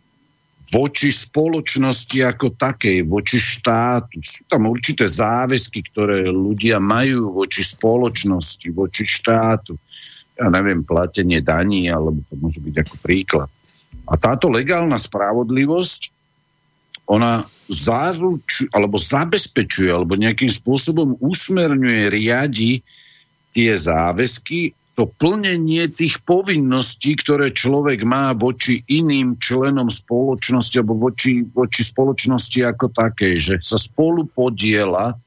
voči 0.68 1.08
spoločnosti 1.08 2.18
ako 2.20 2.52
takej, 2.52 3.08
voči 3.08 3.40
štátu. 3.40 4.20
Sú 4.20 4.44
tam 4.44 4.68
určité 4.68 5.08
záväzky, 5.08 5.80
ktoré 5.88 6.28
ľudia 6.28 6.84
majú 6.84 7.32
voči 7.32 7.64
spoločnosti, 7.64 8.68
voči 8.76 9.08
štátu. 9.08 9.76
Ja 10.36 10.52
neviem, 10.52 10.84
platenie 10.84 11.40
daní, 11.40 11.88
alebo 11.88 12.20
to 12.28 12.36
môže 12.36 12.60
byť 12.60 12.74
ako 12.84 12.94
príklad. 13.00 13.48
A 14.04 14.20
táto 14.20 14.52
legálna 14.52 15.00
spravodlivosť, 15.00 16.12
ona 17.04 17.44
zaručuje, 17.68 18.72
alebo 18.72 18.96
zabezpečuje, 19.00 19.88
alebo 19.92 20.16
nejakým 20.16 20.52
spôsobom 20.52 21.16
usmerňuje, 21.20 22.12
riadi 22.12 22.72
tie 23.52 23.72
záväzky, 23.76 24.76
to 24.94 25.10
plnenie 25.10 25.90
tých 25.90 26.22
povinností, 26.22 27.18
ktoré 27.18 27.50
človek 27.50 28.06
má 28.06 28.30
voči 28.30 28.86
iným 28.86 29.42
členom 29.42 29.90
spoločnosti 29.90 30.78
alebo 30.78 31.10
voči, 31.10 31.42
voči 31.42 31.82
spoločnosti 31.82 32.62
ako 32.62 32.94
také, 32.94 33.42
že 33.42 33.58
sa 33.66 33.74
spolu 33.74 34.30
podiela 34.30 35.18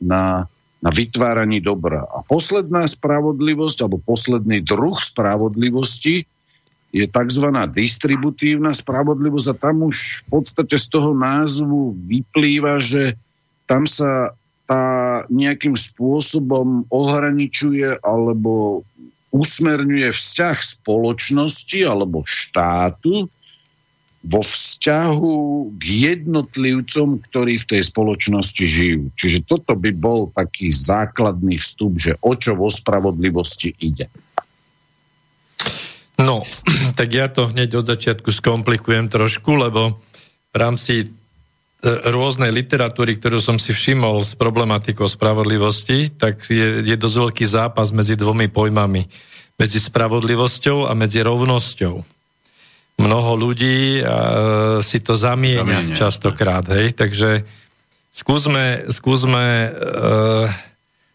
na, 0.00 0.48
na 0.80 0.90
vytváraní 0.90 1.60
dobra. 1.60 2.08
A 2.08 2.24
posledná 2.24 2.88
spravodlivosť 2.88 3.84
alebo 3.84 4.00
posledný 4.00 4.64
druh 4.64 4.96
spravodlivosti 4.96 6.24
je 6.92 7.08
tzv. 7.08 7.46
distributívna 7.72 8.76
spravodlivosť 8.76 9.48
a 9.48 9.58
tam 9.58 9.88
už 9.88 10.28
v 10.28 10.38
podstate 10.38 10.76
z 10.76 10.86
toho 10.92 11.16
názvu 11.16 11.96
vyplýva, 11.96 12.76
že 12.78 13.16
tam 13.64 13.88
sa 13.88 14.36
tá 14.68 14.84
nejakým 15.32 15.72
spôsobom 15.72 16.84
ohraničuje 16.92 17.96
alebo 18.04 18.84
usmerňuje 19.32 20.12
vzťah 20.12 20.56
spoločnosti 20.60 21.80
alebo 21.80 22.28
štátu 22.28 23.32
vo 24.22 24.38
vzťahu 24.38 25.36
k 25.74 25.82
jednotlivcom, 25.82 27.08
ktorí 27.26 27.58
v 27.58 27.68
tej 27.74 27.82
spoločnosti 27.82 28.64
žijú. 28.68 29.10
Čiže 29.18 29.48
toto 29.50 29.74
by 29.74 29.90
bol 29.90 30.30
taký 30.30 30.70
základný 30.70 31.58
vstup, 31.58 31.98
že 31.98 32.14
o 32.22 32.30
čo 32.38 32.54
vo 32.54 32.70
spravodlivosti 32.70 33.74
ide. 33.82 34.06
No, 36.22 36.46
tak 36.98 37.10
ja 37.10 37.26
to 37.26 37.50
hneď 37.50 37.82
od 37.82 37.86
začiatku 37.90 38.30
skomplikujem 38.30 39.10
trošku, 39.10 39.58
lebo 39.58 39.98
v 40.52 40.56
rámci 40.56 41.04
E, 41.82 41.90
rôznej 42.14 42.54
literatúry, 42.54 43.18
ktorú 43.18 43.42
som 43.42 43.58
si 43.58 43.74
všimol 43.74 44.22
s 44.22 44.38
problematikou 44.38 45.02
spravodlivosti, 45.10 46.14
tak 46.14 46.46
je, 46.46 46.78
je 46.78 46.94
dosť 46.94 47.16
veľký 47.26 47.42
zápas 47.42 47.90
medzi 47.90 48.14
dvomi 48.14 48.46
pojmami. 48.46 49.10
Medzi 49.58 49.82
spravodlivosťou 49.82 50.86
a 50.86 50.94
medzi 50.94 51.26
rovnosťou. 51.26 51.94
Mnoho 53.02 53.32
ľudí 53.34 53.98
uh, 53.98 54.78
si 54.78 55.02
to 55.02 55.18
zamieňa, 55.18 55.98
častokrát, 55.98 56.62
hej, 56.70 56.94
takže 56.94 57.42
skúsme, 58.14 58.86
skúsme 58.86 59.42
uh, 59.42 60.46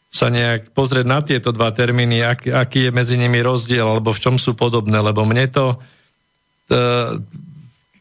sa 0.07 0.31
nejak 0.31 0.71
pozrieť 0.71 1.05
na 1.05 1.19
tieto 1.21 1.51
dva 1.51 1.69
termíny, 1.75 2.23
ak, 2.23 2.47
aký 2.47 2.89
je 2.89 2.95
medzi 2.95 3.15
nimi 3.19 3.43
rozdiel, 3.43 3.85
alebo 3.85 4.15
v 4.15 4.21
čom 4.23 4.35
sú 4.39 4.55
podobné, 4.55 4.97
lebo 5.03 5.27
mne 5.27 5.45
to 5.51 5.65
uh, 5.75 7.19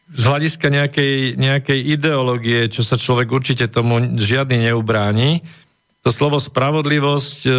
z 0.07 0.23
hľadiska 0.23 0.71
nejakej, 0.71 1.35
nejakej 1.35 1.79
ideológie, 1.99 2.71
čo 2.71 2.81
sa 2.81 2.95
človek 2.95 3.27
určite 3.27 3.67
tomu 3.67 3.99
žiadny 4.15 4.71
neubráni, 4.71 5.43
to 5.99 6.15
slovo 6.15 6.39
spravodlivosť, 6.39 7.39
e, 7.43 7.51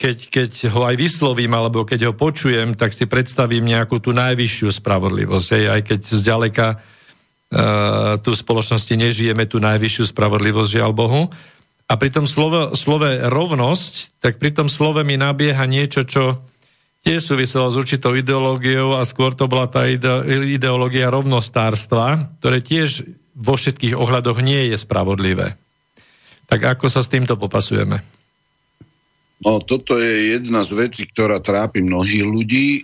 keď, 0.00 0.16
keď 0.32 0.50
ho 0.72 0.88
aj 0.88 0.96
vyslovím, 0.96 1.52
alebo 1.52 1.84
keď 1.84 2.08
ho 2.08 2.14
počujem, 2.16 2.72
tak 2.72 2.96
si 2.96 3.04
predstavím 3.04 3.68
nejakú 3.68 4.00
tú 4.00 4.16
najvyššiu 4.16 4.72
spravodlivosť. 4.72 5.48
Aj 5.68 5.80
keď 5.84 6.00
zďaleka 6.00 6.66
uh, 6.80 8.16
tu 8.24 8.32
v 8.32 8.40
spoločnosti 8.40 8.96
nežijeme 8.96 9.44
tú 9.44 9.60
najvyššiu 9.60 10.08
spravodlivosť, 10.08 10.80
žiaľ 10.80 10.96
Bohu. 10.96 11.28
A 11.94 11.98
pri 12.00 12.10
tom 12.10 12.26
slove, 12.26 12.74
slove 12.74 13.30
rovnosť, 13.30 14.18
tak 14.18 14.42
pri 14.42 14.50
tom 14.50 14.66
slove 14.66 15.06
mi 15.06 15.14
nabieha 15.14 15.62
niečo, 15.62 16.02
čo 16.02 16.42
tiež 17.06 17.22
súviselo 17.22 17.70
s 17.70 17.78
určitou 17.78 18.18
ideológiou 18.18 18.98
a 18.98 19.06
skôr 19.06 19.38
to 19.38 19.46
bola 19.46 19.70
tá 19.70 19.86
ide, 19.86 20.26
ideológia 20.58 21.06
rovnostárstva, 21.06 22.34
ktoré 22.42 22.58
tiež 22.58 23.06
vo 23.38 23.54
všetkých 23.54 23.94
ohľadoch 23.94 24.42
nie 24.42 24.74
je 24.74 24.76
spravodlivé. 24.82 25.54
Tak 26.50 26.66
ako 26.74 26.90
sa 26.90 27.06
s 27.06 27.12
týmto 27.14 27.38
popasujeme? 27.38 28.02
No, 29.46 29.62
toto 29.62 29.94
je 29.94 30.34
jedna 30.34 30.66
z 30.66 30.74
vecí, 30.74 31.06
ktorá 31.06 31.38
trápi 31.38 31.78
mnohých 31.78 32.24
ľudí. 32.26 32.82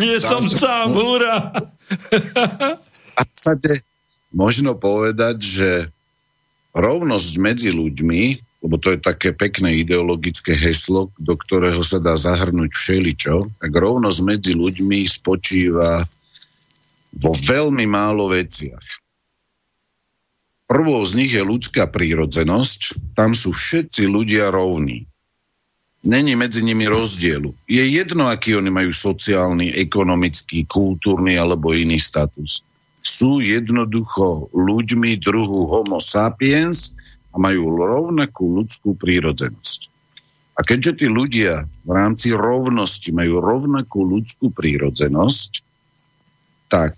Nie 0.00 0.16
sám 0.16 0.48
som 0.48 0.64
sám, 0.64 0.88
hurá! 0.96 1.52
možno 4.32 4.72
povedať, 4.80 5.36
že 5.44 5.70
rovnosť 6.74 7.32
medzi 7.38 7.70
ľuďmi 7.70 8.54
lebo 8.64 8.80
to 8.80 8.96
je 8.96 8.98
také 9.04 9.36
pekné 9.36 9.84
ideologické 9.84 10.56
heslo, 10.56 11.12
do 11.20 11.36
ktorého 11.36 11.84
sa 11.84 12.00
dá 12.00 12.16
zahrnúť 12.16 12.72
všeličo, 12.72 13.60
tak 13.60 13.70
rovnosť 13.76 14.20
medzi 14.24 14.56
ľuďmi 14.56 15.04
spočíva 15.04 16.00
vo 17.12 17.32
veľmi 17.36 17.84
málo 17.84 18.32
veciach. 18.32 19.04
Prvou 20.64 21.04
z 21.04 21.12
nich 21.20 21.36
je 21.36 21.44
ľudská 21.44 21.92
prírodzenosť, 21.92 23.12
tam 23.12 23.36
sú 23.36 23.52
všetci 23.52 24.08
ľudia 24.08 24.48
rovní. 24.48 25.04
Není 26.08 26.32
medzi 26.32 26.64
nimi 26.64 26.88
rozdielu. 26.88 27.52
Je 27.68 27.84
jedno, 27.84 28.32
aký 28.32 28.56
oni 28.56 28.72
majú 28.72 28.96
sociálny, 28.96 29.76
ekonomický, 29.76 30.64
kultúrny 30.64 31.36
alebo 31.36 31.76
iný 31.76 32.00
status. 32.00 32.64
Sú 33.04 33.44
jednoducho 33.44 34.48
ľuďmi 34.56 35.20
druhu 35.20 35.68
homo 35.68 36.00
sapiens, 36.00 36.90
a 37.34 37.36
majú 37.36 37.74
rovnakú 37.74 38.62
ľudskú 38.62 38.94
prírodzenosť. 38.94 39.90
A 40.54 40.62
keďže 40.62 41.02
tí 41.02 41.06
ľudia 41.10 41.66
v 41.82 41.90
rámci 41.90 42.30
rovnosti 42.30 43.10
majú 43.10 43.42
rovnakú 43.42 44.06
ľudskú 44.06 44.54
prírodzenosť, 44.54 45.58
tak 46.70 46.94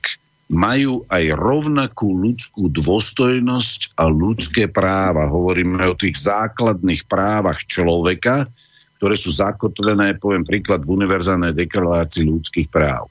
majú 0.53 1.09
aj 1.09 1.25
rovnakú 1.33 2.13
ľudskú 2.13 2.69
dôstojnosť 2.69 3.97
a 3.97 4.13
ľudské 4.13 4.69
práva. 4.69 5.27
Hovoríme 5.27 5.89
o 5.89 5.97
tých 5.97 6.21
základných 6.21 7.09
právach 7.09 7.65
človeka, 7.65 8.45
ktoré 9.01 9.17
sú 9.17 9.33
zakotvené, 9.33 10.21
poviem 10.21 10.45
príklad, 10.45 10.85
v 10.85 11.01
univerzálnej 11.01 11.57
deklarácii 11.57 12.29
ľudských 12.29 12.69
práv. 12.69 13.09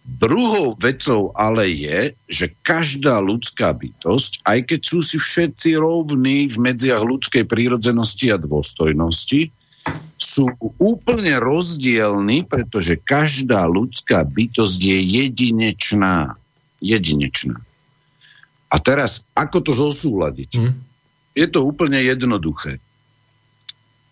Druhou 0.00 0.74
vecou 0.80 1.30
ale 1.36 1.70
je, 1.70 2.00
že 2.26 2.52
každá 2.64 3.20
ľudská 3.20 3.72
bytosť, 3.76 4.42
aj 4.42 4.58
keď 4.72 4.80
sú 4.80 4.98
si 5.04 5.16
všetci 5.20 5.76
rovní 5.76 6.48
v 6.48 6.56
medziach 6.56 7.04
ľudskej 7.04 7.44
prírodzenosti 7.44 8.32
a 8.32 8.40
dôstojnosti, 8.40 9.52
sú 10.20 10.52
úplne 10.76 11.40
rozdielni, 11.40 12.44
pretože 12.44 13.00
každá 13.00 13.64
ľudská 13.64 14.24
bytosť 14.24 14.80
je 14.80 14.98
jedinečná. 15.24 16.36
Jedinečná. 16.80 17.60
A 18.70 18.76
teraz, 18.78 19.24
ako 19.34 19.58
to 19.64 19.72
zosúľadiť? 19.74 20.50
Mm. 20.56 20.72
Je 21.34 21.46
to 21.48 21.64
úplne 21.64 21.98
jednoduché. 21.98 22.78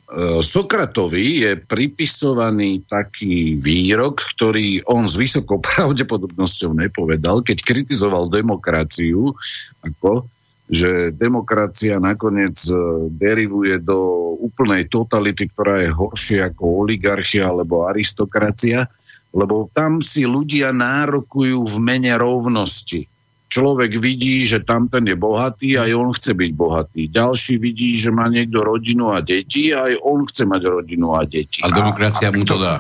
E, 0.09 0.40
Sokratovi 0.40 1.44
je 1.44 1.52
pripisovaný 1.61 2.80
taký 2.88 3.61
výrok, 3.61 4.24
ktorý 4.24 4.80
on 4.88 5.04
s 5.04 5.20
vysokou 5.20 5.61
pravdepodobnosťou 5.76 6.72
nepovedal, 6.72 7.44
keď 7.44 7.61
kritizoval 7.61 8.32
demokraciu, 8.32 9.36
ako, 9.84 10.24
že 10.68 11.12
demokracia 11.12 12.00
nakoniec 12.00 12.56
e, 12.64 12.72
derivuje 13.12 13.84
do 13.84 14.32
úplnej 14.40 14.88
totality, 14.88 15.52
ktorá 15.52 15.84
je 15.84 15.90
horšia 15.92 16.56
ako 16.56 16.88
oligarchia 16.88 17.44
alebo 17.44 17.84
aristokracia, 17.84 18.88
lebo 19.36 19.68
tam 19.76 20.00
si 20.00 20.24
ľudia 20.24 20.72
nárokujú 20.72 21.68
v 21.68 21.76
mene 21.76 22.16
rovnosti 22.16 23.04
človek 23.49 23.96
vidí, 23.99 24.44
že 24.44 24.61
tamten 24.62 25.09
je 25.09 25.16
bohatý 25.16 25.80
a 25.80 25.88
aj 25.88 25.92
on 25.96 26.11
chce 26.12 26.32
byť 26.36 26.51
bohatý. 26.53 27.03
Ďalší 27.09 27.57
vidí, 27.57 27.96
že 27.96 28.12
má 28.12 28.28
niekto 28.28 28.61
rodinu 28.61 29.11
a 29.16 29.24
deti 29.24 29.72
a 29.72 29.88
aj 29.88 29.94
on 30.05 30.28
chce 30.28 30.44
mať 30.44 30.62
rodinu 30.68 31.16
a 31.16 31.24
deti. 31.24 31.64
A 31.64 31.72
demokracia 31.72 32.28
a, 32.28 32.32
mu 32.36 32.44
to 32.44 32.57
dá. 32.61 32.76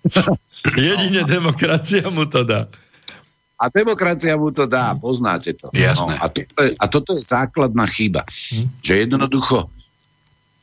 Jedine 0.76 1.24
demokracia 1.24 2.04
mu 2.12 2.28
to 2.28 2.44
dá. 2.44 2.68
A 3.60 3.68
demokracia 3.68 4.36
mu 4.40 4.52
to 4.52 4.64
dá, 4.64 4.96
poznáte 4.96 5.52
to. 5.52 5.68
Jasné. 5.76 6.16
No, 6.16 6.24
a, 6.24 6.26
toto 6.32 6.60
je, 6.64 6.70
a 6.76 6.84
toto 6.88 7.10
je 7.16 7.22
základná 7.24 7.84
chyba. 7.88 8.24
Hm? 8.28 8.68
Že 8.80 8.92
jednoducho 9.08 9.56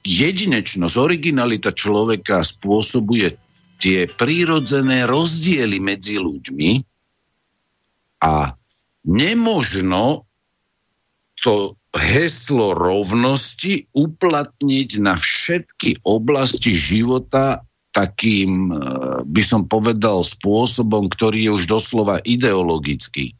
jedinečnosť, 0.08 0.96
originalita 0.98 1.74
človeka 1.74 2.42
spôsobuje 2.42 3.38
tie 3.78 4.10
prírodzené 4.10 5.06
rozdiely 5.06 5.78
medzi 5.78 6.18
ľuďmi 6.18 6.72
a 8.26 8.58
nemožno 9.08 10.28
to 11.40 11.80
heslo 11.96 12.76
rovnosti 12.76 13.88
uplatniť 13.96 14.90
na 15.00 15.18
všetky 15.18 16.04
oblasti 16.04 16.76
života 16.76 17.64
takým, 17.96 18.70
e, 18.70 18.74
by 19.26 19.44
som 19.44 19.66
povedal, 19.66 20.22
spôsobom, 20.22 21.10
ktorý 21.10 21.50
je 21.50 21.52
už 21.58 21.66
doslova 21.66 22.22
ideologický. 22.22 23.34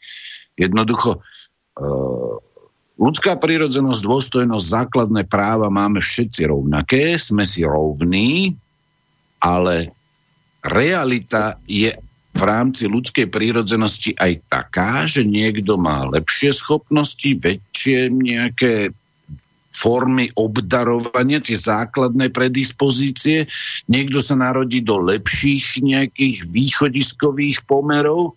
Jednoducho, 0.58 1.22
e, 1.78 1.86
ľudská 2.98 3.38
prírodzenosť, 3.38 4.02
dôstojnosť, 4.02 4.66
základné 4.66 5.30
práva 5.30 5.70
máme 5.70 6.02
všetci 6.02 6.50
rovnaké, 6.50 7.22
sme 7.22 7.46
si 7.46 7.62
rovní, 7.62 8.58
ale 9.38 9.94
realita 10.66 11.62
je 11.70 11.94
v 12.38 12.44
rámci 12.46 12.86
ľudskej 12.86 13.28
prírodzenosti 13.28 14.14
aj 14.14 14.46
taká, 14.46 15.10
že 15.10 15.26
niekto 15.26 15.76
má 15.76 16.06
lepšie 16.06 16.54
schopnosti, 16.54 17.26
väčšie 17.26 18.14
nejaké 18.14 18.94
formy 19.78 20.34
obdarovania, 20.34 21.38
tie 21.38 21.54
základné 21.54 22.34
predispozície. 22.34 23.46
Niekto 23.86 24.22
sa 24.26 24.34
narodí 24.34 24.82
do 24.82 24.98
lepších 24.98 25.82
nejakých 25.86 26.50
východiskových 26.50 27.62
pomerov, 27.70 28.34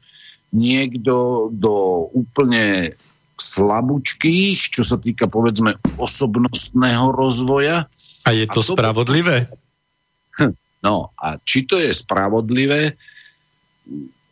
niekto 0.53 1.49
do 1.49 2.09
úplne 2.13 2.93
slabúčkých, 3.41 4.69
čo 4.69 4.85
sa 4.85 5.01
týka 5.01 5.33
povedzme 5.33 5.81
osobnostného 5.97 7.09
rozvoja. 7.09 7.89
A 8.29 8.37
je 8.37 8.45
to, 8.45 8.61
a 8.61 8.65
to 8.69 8.77
spravodlivé? 8.77 9.49
No 10.85 11.13
a 11.17 11.37
či 11.41 11.69
to 11.69 11.77
je 11.81 11.93
spravodlivé, 11.93 12.97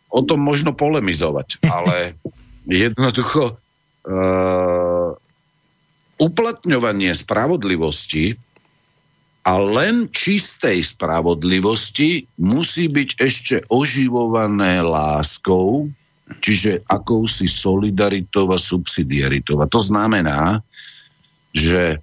o 0.09 0.21
tom 0.25 0.41
možno 0.41 0.73
polemizovať, 0.73 1.61
ale 1.77 2.17
jednoducho 2.69 3.57
uh, 3.57 5.11
uplatňovanie 6.19 7.13
spravodlivosti 7.15 8.37
a 9.49 9.53
len 9.57 10.13
čistej 10.13 10.85
spravodlivosti 10.85 12.29
musí 12.37 12.85
byť 12.91 13.11
ešte 13.17 13.57
oživované 13.73 14.85
láskou, 14.85 15.89
čiže 16.45 16.85
akousi 16.85 17.49
solidaritou 17.49 18.53
a 18.53 18.61
subsidiaritou. 18.61 19.57
A 19.65 19.71
to 19.71 19.81
znamená, 19.81 20.61
že 21.57 21.97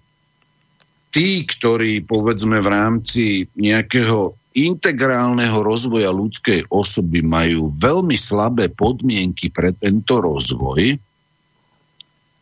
tí, 1.14 1.46
ktorí 1.46 2.02
povedzme 2.02 2.58
v 2.66 2.68
rámci 2.68 3.26
nejakého 3.54 4.34
integrálneho 4.56 5.60
rozvoja 5.60 6.16
ľudskej 6.16 6.72
osoby 6.72 7.20
majú 7.20 7.76
veľmi 7.76 8.16
slabé 8.16 8.72
podmienky 8.72 9.52
pre 9.52 9.76
tento 9.76 10.24
rozvoj, 10.24 10.96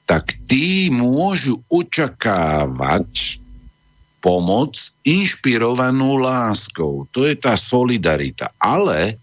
tak 0.06 0.38
tí 0.46 0.94
môžu 0.94 1.66
očakávať 1.74 3.42
pomoc 4.22 4.78
inšpirovanú 5.04 6.22
láskou. 6.22 7.10
To 7.12 7.28
je 7.28 7.36
tá 7.36 7.58
solidarita. 7.58 8.54
Ale 8.62 9.20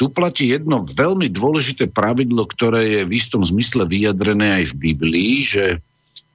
tu 0.00 0.08
platí 0.08 0.48
jedno 0.48 0.88
veľmi 0.88 1.28
dôležité 1.28 1.90
pravidlo, 1.92 2.48
ktoré 2.48 2.88
je 2.88 3.00
v 3.04 3.12
istom 3.20 3.44
zmysle 3.44 3.84
vyjadrené 3.84 4.64
aj 4.64 4.72
v 4.72 4.80
Biblii, 4.88 5.44
že 5.44 5.84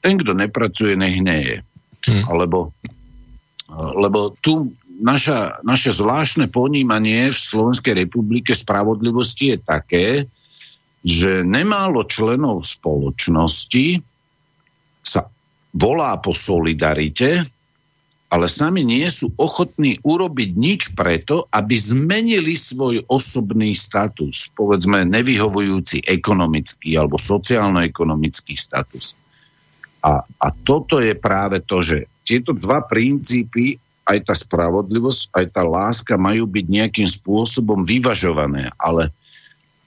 ten, 0.05 0.21
kto 0.21 0.37
nepracuje, 0.37 0.93
nech 0.93 1.17
nie 1.17 1.41
je. 1.41 1.57
Hmm. 2.05 2.23
Alebo, 2.29 2.69
lebo 3.73 4.37
tu 4.45 4.69
naša, 4.99 5.61
naše 5.61 5.91
zvláštne 5.91 6.47
ponímanie 6.47 7.31
v 7.31 7.37
Slovenskej 7.37 8.07
republike 8.07 8.55
spravodlivosti 8.55 9.55
je 9.55 9.57
také, 9.59 10.07
že 11.05 11.45
nemálo 11.45 12.07
členov 12.09 12.65
spoločnosti 12.65 14.01
sa 15.05 15.29
volá 15.75 16.17
po 16.17 16.33
solidarite, 16.33 17.45
ale 18.25 18.49
sami 18.49 18.81
nie 18.81 19.05
sú 19.05 19.29
ochotní 19.37 20.01
urobiť 20.01 20.49
nič 20.57 20.81
preto, 20.97 21.45
aby 21.53 21.77
zmenili 21.77 22.57
svoj 22.57 23.05
osobný 23.05 23.77
status, 23.77 24.49
povedzme 24.57 25.05
nevyhovujúci 25.05 26.01
ekonomický 26.01 26.97
alebo 26.97 27.21
sociálno-ekonomický 27.21 28.57
status. 28.57 29.13
A, 30.01 30.25
a 30.25 30.47
toto 30.51 30.97
je 31.01 31.13
práve 31.13 31.61
to, 31.61 31.85
že 31.85 32.09
tieto 32.25 32.53
dva 32.57 32.81
princípy 32.81 33.77
aj 34.05 34.17
tá 34.29 34.33
spravodlivosť, 34.37 35.33
aj 35.33 35.45
tá 35.49 35.63
láska 35.65 36.13
majú 36.15 36.45
byť 36.45 36.65
nejakým 36.69 37.09
spôsobom 37.09 37.83
vyvažované, 37.83 38.69
ale, 38.77 39.09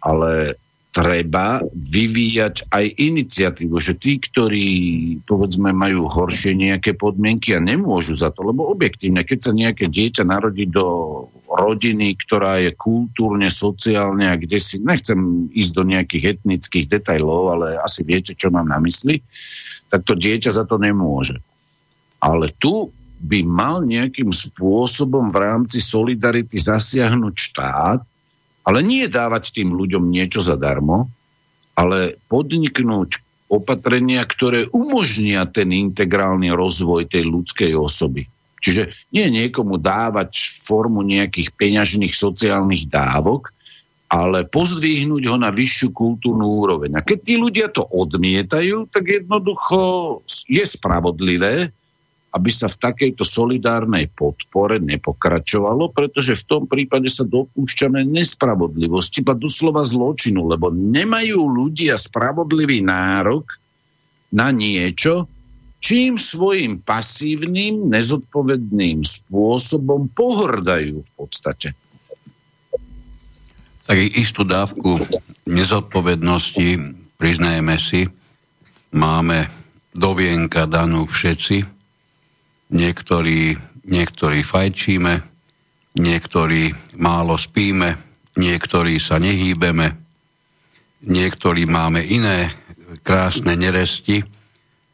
ale 0.03 0.59
treba 0.99 1.63
vyvíjať 1.71 2.67
aj 2.75 2.85
iniciatívu, 2.99 3.77
že 3.79 3.95
tí, 3.95 4.19
ktorí 4.19 4.69
povedzme 5.23 5.71
majú 5.71 6.11
horšie 6.11 6.59
nejaké 6.59 6.99
podmienky 6.99 7.55
a 7.55 7.63
nemôžu 7.63 8.19
za 8.19 8.35
to, 8.35 8.43
lebo 8.43 8.67
objektívne, 8.67 9.23
keď 9.23 9.39
sa 9.39 9.53
nejaké 9.55 9.87
dieťa 9.87 10.27
narodí 10.27 10.67
do 10.67 11.29
rodiny, 11.47 12.19
ktorá 12.19 12.59
je 12.65 12.75
kultúrne, 12.75 13.47
sociálne 13.53 14.27
a 14.27 14.41
kde 14.41 14.59
si, 14.59 14.83
nechcem 14.83 15.47
ísť 15.55 15.73
do 15.77 15.83
nejakých 15.87 16.25
etnických 16.41 16.91
detajlov, 16.91 17.43
ale 17.55 17.67
asi 17.79 18.03
viete, 18.03 18.35
čo 18.35 18.51
mám 18.51 18.67
na 18.67 18.83
mysli, 18.83 19.23
tak 19.93 20.03
to 20.03 20.19
dieťa 20.19 20.51
za 20.51 20.67
to 20.67 20.81
nemôže. 20.81 21.39
Ale 22.19 22.51
tu 22.59 22.91
by 23.19 23.43
mal 23.43 23.83
nejakým 23.83 24.31
spôsobom 24.31 25.35
v 25.35 25.37
rámci 25.43 25.83
solidarity 25.83 26.57
zasiahnuť 26.57 27.35
štát, 27.35 28.01
ale 28.69 28.79
nie 28.85 29.09
dávať 29.11 29.59
tým 29.59 29.75
ľuďom 29.75 30.07
niečo 30.07 30.39
zadarmo, 30.45 31.11
ale 31.75 32.19
podniknúť 32.31 33.23
opatrenia, 33.49 34.23
ktoré 34.29 34.69
umožnia 34.71 35.49
ten 35.49 35.73
integrálny 35.73 36.53
rozvoj 36.53 37.09
tej 37.09 37.25
ľudskej 37.27 37.73
osoby. 37.73 38.29
Čiže 38.59 38.93
nie 39.15 39.27
niekomu 39.31 39.79
dávať 39.79 40.59
formu 40.59 41.01
nejakých 41.07 41.55
peňažných 41.55 42.13
sociálnych 42.13 42.91
dávok, 42.91 43.55
ale 44.09 44.49
pozdvihnúť 44.49 45.23
ho 45.29 45.37
na 45.37 45.53
vyššiu 45.53 45.93
kultúrnu 45.93 46.65
úroveň. 46.65 46.97
A 46.99 47.05
keď 47.05 47.19
tí 47.23 47.35
ľudia 47.37 47.69
to 47.69 47.85
odmietajú, 47.85 48.89
tak 48.89 49.05
jednoducho 49.05 49.79
je 50.49 50.65
spravodlivé, 50.65 51.71
aby 52.29 52.51
sa 52.53 52.69
v 52.69 52.77
takejto 52.77 53.25
solidárnej 53.25 54.13
podpore 54.13 54.77
nepokračovalo, 54.85 55.89
pretože 55.97 56.37
v 56.37 56.45
tom 56.45 56.63
prípade 56.69 57.09
sa 57.09 57.25
dopúšťame 57.25 58.05
nespravodlivosti, 58.05 59.25
iba 59.25 59.33
doslova 59.33 59.81
zločinu, 59.81 60.45
lebo 60.45 60.69
nemajú 60.69 61.41
ľudia 61.41 61.97
spravodlivý 61.97 62.85
nárok 62.85 63.49
na 64.29 64.53
niečo, 64.53 65.25
čím 65.81 66.21
svojim 66.21 66.85
pasívnym, 66.85 67.89
nezodpovedným 67.89 69.09
spôsobom 69.09 70.13
pohrdajú 70.13 71.01
v 71.01 71.11
podstate. 71.17 71.73
Tak 73.89 73.97
istú 74.21 74.45
dávku 74.45 75.01
nezodpovednosti, 75.49 76.77
priznajeme 77.17 77.81
si, 77.81 78.05
máme 78.93 79.49
do 79.97 80.13
vienka 80.13 80.69
danú 80.69 81.09
všetci, 81.09 81.78
niektorí, 82.73 83.57
niektorí 83.89 84.41
fajčíme, 84.45 85.15
niektorí 85.99 86.73
málo 87.01 87.35
spíme, 87.41 87.97
niektorí 88.39 89.01
sa 89.01 89.19
nehýbeme, 89.19 89.97
niektorí 91.05 91.67
máme 91.67 92.05
iné 92.05 92.53
krásne 93.03 93.57
neresti, 93.57 94.25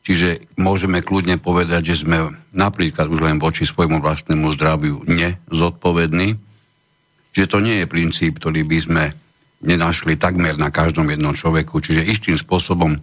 čiže 0.04 0.54
môžeme 0.60 1.02
kľudne 1.02 1.38
povedať, 1.40 1.94
že 1.94 2.06
sme 2.06 2.32
napríklad 2.54 3.10
už 3.10 3.20
len 3.24 3.36
voči 3.38 3.66
svojmu 3.66 4.00
vlastnému 4.00 4.46
zdraviu 4.54 5.02
nezodpovední. 5.06 6.36
Čiže 7.34 7.50
to 7.50 7.58
nie 7.58 7.82
je 7.82 7.90
princíp, 7.90 8.38
ktorý 8.38 8.62
by 8.62 8.78
sme 8.78 9.04
nenašli 9.64 10.14
takmer 10.20 10.54
na 10.54 10.70
každom 10.70 11.08
jednom 11.10 11.34
človeku. 11.34 11.82
Čiže 11.82 12.06
istým 12.06 12.36
spôsobom 12.38 12.94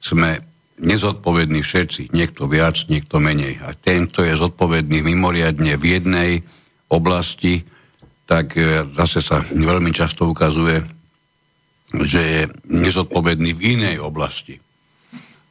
sme 0.00 0.40
nezodpovední 0.76 1.64
všetci, 1.64 2.12
niekto 2.12 2.44
viac, 2.48 2.76
niekto 2.92 3.16
menej. 3.16 3.60
A 3.64 3.72
tento 3.72 4.20
je 4.20 4.36
zodpovedný 4.36 5.00
mimoriadne 5.00 5.76
v 5.80 5.84
jednej 6.00 6.30
oblasti, 6.92 7.64
tak 8.28 8.58
e, 8.58 8.84
zase 8.94 9.24
sa 9.24 9.40
veľmi 9.46 9.90
často 9.94 10.28
ukazuje, 10.28 10.84
že 12.04 12.20
je 12.20 12.42
nezodpovedný 12.68 13.56
v 13.56 13.78
inej 13.78 13.96
oblasti. 14.02 14.58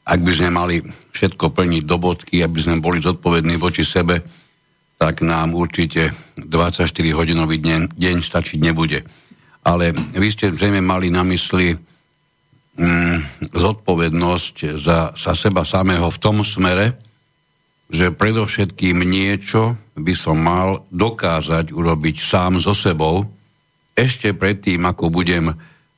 Ak 0.06 0.22
by 0.22 0.32
sme 0.38 0.50
mali 0.54 0.76
všetko 1.16 1.50
plniť 1.50 1.84
do 1.88 1.98
bodky, 1.98 2.46
aby 2.46 2.60
sme 2.62 2.84
boli 2.84 3.02
zodpovední 3.02 3.58
voči 3.58 3.82
sebe, 3.82 4.22
tak 5.02 5.26
nám 5.26 5.58
určite 5.58 6.14
24-hodinový 6.38 7.58
deň, 7.58 7.82
deň 7.98 8.16
stačiť 8.22 8.60
nebude. 8.62 9.02
Ale 9.66 9.92
vy 9.92 10.28
ste 10.30 10.54
zrejme 10.54 10.80
mali 10.86 11.10
na 11.10 11.26
mysli 11.26 11.74
mm, 12.76 13.50
zodpovednosť 13.52 14.78
za, 14.80 15.12
za 15.16 15.34
seba 15.36 15.64
samého 15.64 16.08
v 16.08 16.22
tom 16.22 16.44
smere, 16.46 16.96
že 17.90 18.14
predovšetkým 18.14 19.02
niečo 19.06 19.78
by 19.96 20.14
som 20.18 20.42
mal 20.42 20.84
dokázať 20.90 21.70
urobiť 21.72 22.16
sám 22.20 22.58
so 22.58 22.74
sebou, 22.74 23.30
ešte 23.96 24.36
predtým, 24.36 24.84
ako 24.84 25.08
budem 25.08 25.56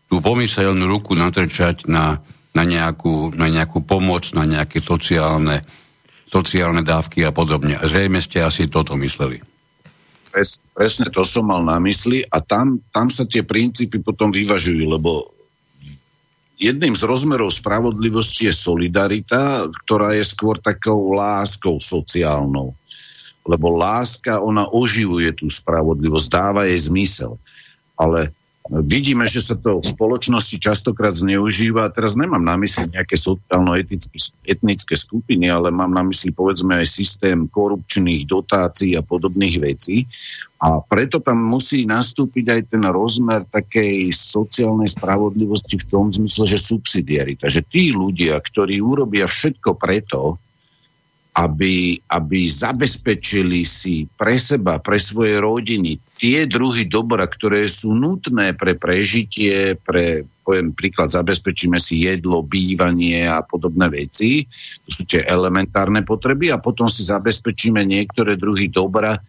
tú 0.07 0.21
pomyselnú 0.21 0.85
ruku 0.85 1.17
natrčať 1.17 1.89
na 1.89 2.21
na 2.57 2.65
nejakú, 2.65 3.37
na 3.37 3.45
nejakú 3.53 3.85
pomoc, 3.85 4.25
na 4.33 4.49
nejaké 4.49 4.81
sociálne, 4.81 5.61
sociálne 6.25 6.81
dávky 6.81 7.21
a 7.21 7.29
podobne. 7.29 7.77
Zrejme 7.77 8.17
ste 8.17 8.41
asi 8.41 8.65
toto 8.65 8.97
mysleli. 8.97 9.37
Pres, 10.33 10.57
presne 10.73 11.13
to 11.13 11.21
som 11.21 11.45
mal 11.45 11.61
na 11.61 11.77
mysli 11.85 12.25
a 12.25 12.41
tam, 12.41 12.81
tam 12.89 13.13
sa 13.13 13.29
tie 13.29 13.45
princípy 13.45 14.01
potom 14.01 14.33
vyvažujú, 14.33 14.89
lebo 14.89 15.36
jedným 16.57 16.97
z 16.97 17.03
rozmerov 17.05 17.53
spravodlivosti 17.53 18.49
je 18.49 18.53
solidarita, 18.53 19.69
ktorá 19.85 20.17
je 20.17 20.25
skôr 20.25 20.57
takou 20.57 21.13
láskou 21.13 21.77
sociálnou. 21.77 22.73
Lebo 23.47 23.71
láska, 23.77 24.43
ona 24.43 24.67
oživuje 24.67 25.31
tú 25.31 25.47
spravodlivosť, 25.47 26.27
dáva 26.27 26.67
jej 26.67 26.91
zmysel. 26.91 27.39
Ale 27.95 28.35
vidíme, 28.67 29.23
že 29.29 29.39
sa 29.39 29.55
to 29.55 29.79
v 29.79 29.87
spoločnosti 29.87 30.59
častokrát 30.59 31.15
zneužíva. 31.15 31.87
Teraz 31.95 32.19
nemám 32.19 32.43
na 32.43 32.59
mysli 32.59 32.91
nejaké 32.91 33.15
sociálno-etnické 33.15 34.95
skupiny, 34.99 35.47
ale 35.47 35.71
mám 35.71 35.95
na 35.95 36.03
mysli 36.03 36.35
povedzme 36.35 36.83
aj 36.83 36.91
systém 36.91 37.47
korupčných 37.47 38.27
dotácií 38.27 38.99
a 38.99 39.05
podobných 39.05 39.55
vecí. 39.63 40.03
A 40.57 40.81
preto 40.81 41.21
tam 41.21 41.37
musí 41.37 41.85
nastúpiť 41.85 42.45
aj 42.49 42.61
ten 42.73 42.83
rozmer 42.89 43.45
takej 43.45 44.09
sociálnej 44.09 44.89
spravodlivosti 44.89 45.77
v 45.77 45.85
tom 45.85 46.09
zmysle, 46.09 46.49
že 46.49 46.57
subsidiarita. 46.57 47.45
Že 47.45 47.61
tí 47.69 47.83
ľudia, 47.93 48.41
ktorí 48.41 48.81
urobia 48.81 49.29
všetko 49.29 49.77
preto, 49.77 50.41
aby, 51.37 52.01
aby 52.09 52.49
zabezpečili 52.49 53.61
si 53.61 54.09
pre 54.17 54.41
seba, 54.41 54.81
pre 54.81 54.97
svoje 54.97 55.37
rodiny 55.37 56.01
tie 56.17 56.49
druhy 56.49 56.89
dobra, 56.89 57.29
ktoré 57.29 57.69
sú 57.69 57.93
nutné 57.93 58.57
pre 58.57 58.73
prežitie, 58.73 59.77
pre, 59.77 60.25
poviem 60.41 60.73
príklad, 60.73 61.13
zabezpečíme 61.13 61.77
si 61.77 62.09
jedlo, 62.09 62.41
bývanie 62.41 63.29
a 63.29 63.45
podobné 63.45 63.85
veci. 63.93 64.49
To 64.89 64.89
sú 64.89 65.05
tie 65.05 65.21
elementárne 65.21 66.01
potreby 66.01 66.49
a 66.49 66.57
potom 66.57 66.89
si 66.89 67.05
zabezpečíme 67.05 67.85
niektoré 67.85 68.33
druhy 68.33 68.73
dobra, 68.73 69.21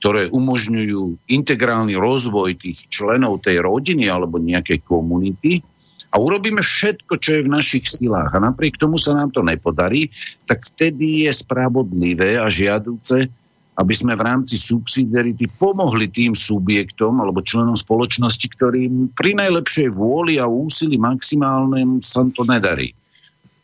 ktoré 0.00 0.28
umožňujú 0.28 1.28
integrálny 1.28 1.96
rozvoj 1.96 2.56
tých 2.60 2.86
členov 2.92 3.42
tej 3.42 3.64
rodiny 3.64 4.06
alebo 4.06 4.36
nejakej 4.36 4.84
komunity 4.84 5.64
a 6.12 6.16
urobíme 6.16 6.64
všetko, 6.64 7.20
čo 7.20 7.30
je 7.36 7.44
v 7.44 7.52
našich 7.52 7.84
silách 7.84 8.32
a 8.32 8.40
napriek 8.40 8.80
tomu 8.80 8.96
sa 8.96 9.12
nám 9.12 9.36
to 9.36 9.44
nepodarí, 9.44 10.08
tak 10.48 10.64
vtedy 10.64 11.28
je 11.28 11.32
spravodlivé 11.34 12.40
a 12.40 12.48
žiaduce, 12.48 13.28
aby 13.76 13.92
sme 13.92 14.16
v 14.16 14.24
rámci 14.24 14.56
subsidiarity 14.56 15.52
pomohli 15.52 16.08
tým 16.08 16.32
subjektom 16.32 17.20
alebo 17.20 17.44
členom 17.44 17.76
spoločnosti, 17.76 18.48
ktorým 18.48 19.12
pri 19.12 19.36
najlepšej 19.36 19.92
vôli 19.92 20.40
a 20.40 20.48
úsilí 20.48 20.96
maximálnym 20.96 22.00
sa 22.00 22.24
to 22.32 22.48
nedarí. 22.48 22.96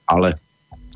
Ale, 0.04 0.36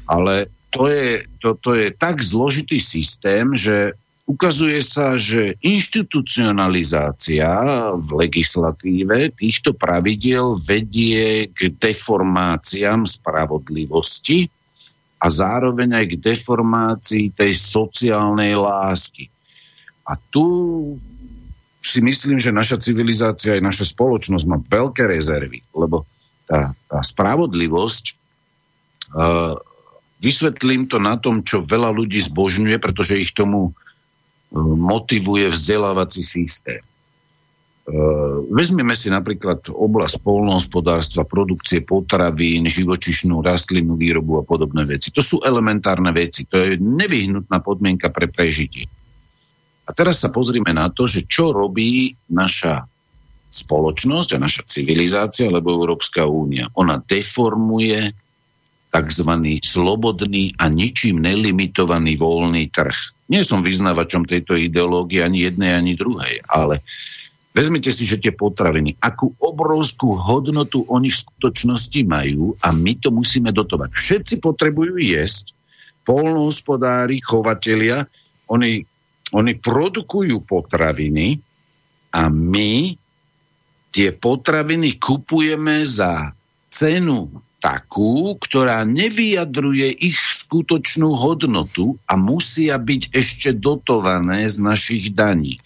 ale 0.05 0.53
to, 0.69 0.93
je, 0.93 1.25
to, 1.41 1.57
to 1.57 1.73
je 1.73 1.89
tak 1.97 2.21
zložitý 2.21 2.77
systém, 2.77 3.57
že 3.57 3.97
ukazuje 4.27 4.83
sa, 4.83 5.15
že 5.17 5.55
inštitucionalizácia 5.63 7.47
v 7.95 8.09
legislatíve 8.27 9.31
týchto 9.39 9.71
pravidiel 9.73 10.59
vedie 10.59 11.47
k 11.55 11.71
deformáciám 11.71 13.07
spravodlivosti 13.07 14.51
a 15.23 15.31
zároveň 15.31 16.03
aj 16.03 16.05
k 16.11 16.21
deformácii 16.21 17.31
tej 17.33 17.55
sociálnej 17.55 18.59
lásky. 18.59 19.31
A 20.07 20.19
tu 20.19 20.45
si 21.79 22.03
myslím, 22.03 22.43
že 22.43 22.51
naša 22.51 22.83
civilizácia 22.83 23.55
aj 23.55 23.63
naša 23.63 23.87
spoločnosť 23.95 24.45
má 24.51 24.59
veľké 24.59 25.07
rezervy, 25.07 25.63
lebo 25.71 26.03
tá, 26.51 26.75
tá 26.91 26.99
spravodlivosť 26.99 28.05
uh, 29.15 29.55
vysvetlím 30.19 30.91
to 30.91 30.99
na 30.99 31.15
tom, 31.15 31.47
čo 31.47 31.63
veľa 31.63 31.95
ľudí 31.95 32.19
zbožňuje, 32.27 32.83
pretože 32.83 33.23
ich 33.23 33.31
tomu 33.31 33.71
motivuje 34.55 35.51
vzdelávací 35.51 36.23
systém. 36.23 36.79
E, 36.79 36.87
vezmeme 38.51 38.95
si 38.95 39.11
napríklad 39.11 39.71
oblasť 39.71 40.23
polnohospodárstva, 40.23 41.27
produkcie 41.27 41.83
potravín, 41.83 42.67
živočišnú 42.67 43.43
rastlinnú 43.43 43.99
výrobu 43.99 44.43
a 44.43 44.47
podobné 44.47 44.87
veci. 44.87 45.11
To 45.15 45.23
sú 45.23 45.43
elementárne 45.43 46.11
veci. 46.15 46.47
To 46.47 46.59
je 46.59 46.79
nevyhnutná 46.79 47.59
podmienka 47.63 48.11
pre 48.11 48.31
prežitie. 48.31 48.87
A 49.87 49.95
teraz 49.95 50.19
sa 50.19 50.35
pozrime 50.35 50.75
na 50.75 50.91
to, 50.91 51.07
že 51.07 51.31
čo 51.31 51.55
robí 51.55 52.19
naša 52.27 52.91
spoločnosť 53.47 54.35
a 54.35 54.43
naša 54.43 54.63
civilizácia, 54.67 55.47
alebo 55.47 55.79
Európska 55.79 56.27
únia. 56.27 56.67
Ona 56.75 56.99
deformuje 57.07 58.11
tzv. 58.91 59.31
slobodný 59.63 60.59
a 60.59 60.67
ničím 60.67 61.23
nelimitovaný 61.23 62.19
voľný 62.19 62.67
trh 62.75 63.16
nie 63.27 63.43
som 63.43 63.63
vyznávačom 63.63 64.27
tejto 64.27 64.55
ideológie 64.55 65.23
ani 65.23 65.47
jednej, 65.47 65.75
ani 65.75 65.99
druhej, 65.99 66.43
ale 66.47 66.83
vezmite 67.51 67.91
si, 67.91 68.07
že 68.07 68.23
tie 68.23 68.31
potraviny, 68.31 69.01
akú 69.03 69.35
obrovskú 69.41 70.15
hodnotu 70.15 70.87
oni 70.87 71.11
v 71.11 71.21
skutočnosti 71.27 72.01
majú 72.07 72.55
a 72.63 72.71
my 72.71 72.93
to 73.01 73.11
musíme 73.11 73.51
dotovať. 73.51 73.91
Všetci 73.97 74.35
potrebujú 74.39 75.01
jesť, 75.01 75.57
polnohospodári, 76.07 77.19
chovatelia, 77.19 78.07
oni, 78.47 78.87
oni 79.35 79.53
produkujú 79.59 80.39
potraviny 80.47 81.43
a 82.15 82.31
my 82.31 82.95
tie 83.91 84.15
potraviny 84.15 85.03
kupujeme 85.03 85.83
za 85.83 86.31
cenu 86.71 87.46
takú, 87.67 88.39
ktorá 88.39 88.87
nevyjadruje 88.87 89.91
ich 89.91 90.15
skutočnú 90.15 91.19
hodnotu 91.19 91.99
a 92.07 92.15
musia 92.15 92.79
byť 92.79 93.11
ešte 93.11 93.51
dotované 93.59 94.47
z 94.47 94.63
našich 94.63 95.11
daní. 95.11 95.59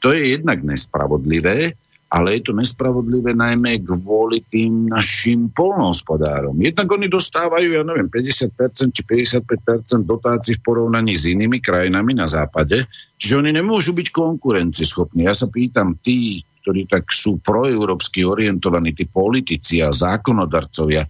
To 0.00 0.16
je 0.16 0.32
jednak 0.32 0.64
nespravodlivé, 0.64 1.76
ale 2.08 2.40
je 2.40 2.48
to 2.48 2.52
nespravodlivé 2.56 3.36
najmä 3.36 3.84
kvôli 3.84 4.48
tým 4.48 4.88
našim 4.88 5.52
polnohospodárom. 5.52 6.56
Jednak 6.56 6.88
oni 6.88 7.12
dostávajú, 7.12 7.68
ja 7.68 7.84
neviem, 7.84 8.08
50% 8.08 8.96
či 8.96 9.02
55% 9.04 10.08
dotácií 10.08 10.56
v 10.56 10.64
porovnaní 10.64 11.20
s 11.20 11.28
inými 11.28 11.60
krajinami 11.60 12.16
na 12.16 12.30
západe, 12.30 12.88
čiže 13.20 13.44
oni 13.44 13.52
nemôžu 13.52 13.92
byť 13.92 14.08
konkurencieschopní. 14.08 15.28
Ja 15.28 15.36
sa 15.36 15.52
pýtam, 15.52 16.00
tí, 16.00 16.46
ktorí 16.64 16.88
tak 16.88 17.12
sú 17.12 17.44
proeurópsky 17.44 18.24
orientovaní, 18.24 18.96
tí 18.96 19.04
politici 19.04 19.84
a 19.84 19.92
zákonodarcovia, 19.92 21.04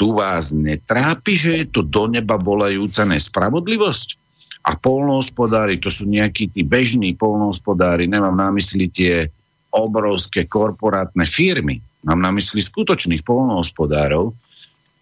tu 0.00 0.16
vás 0.16 0.48
netrápi, 0.48 1.36
že 1.36 1.52
je 1.60 1.66
to 1.68 1.84
do 1.84 2.08
neba 2.08 2.40
volajúca 2.40 3.04
nespravodlivosť? 3.04 4.16
A 4.64 4.72
polnohospodári, 4.72 5.76
to 5.76 5.92
sú 5.92 6.08
nejakí 6.08 6.48
tí 6.48 6.64
bežní 6.64 7.12
polnohospodári, 7.12 8.08
nemám 8.08 8.32
na 8.32 8.48
mysli 8.56 8.88
tie 8.88 9.28
obrovské 9.68 10.48
korporátne 10.48 11.28
firmy, 11.28 11.84
mám 12.08 12.20
na 12.24 12.32
mysli 12.32 12.64
skutočných 12.64 13.20
polnohospodárov, 13.20 14.32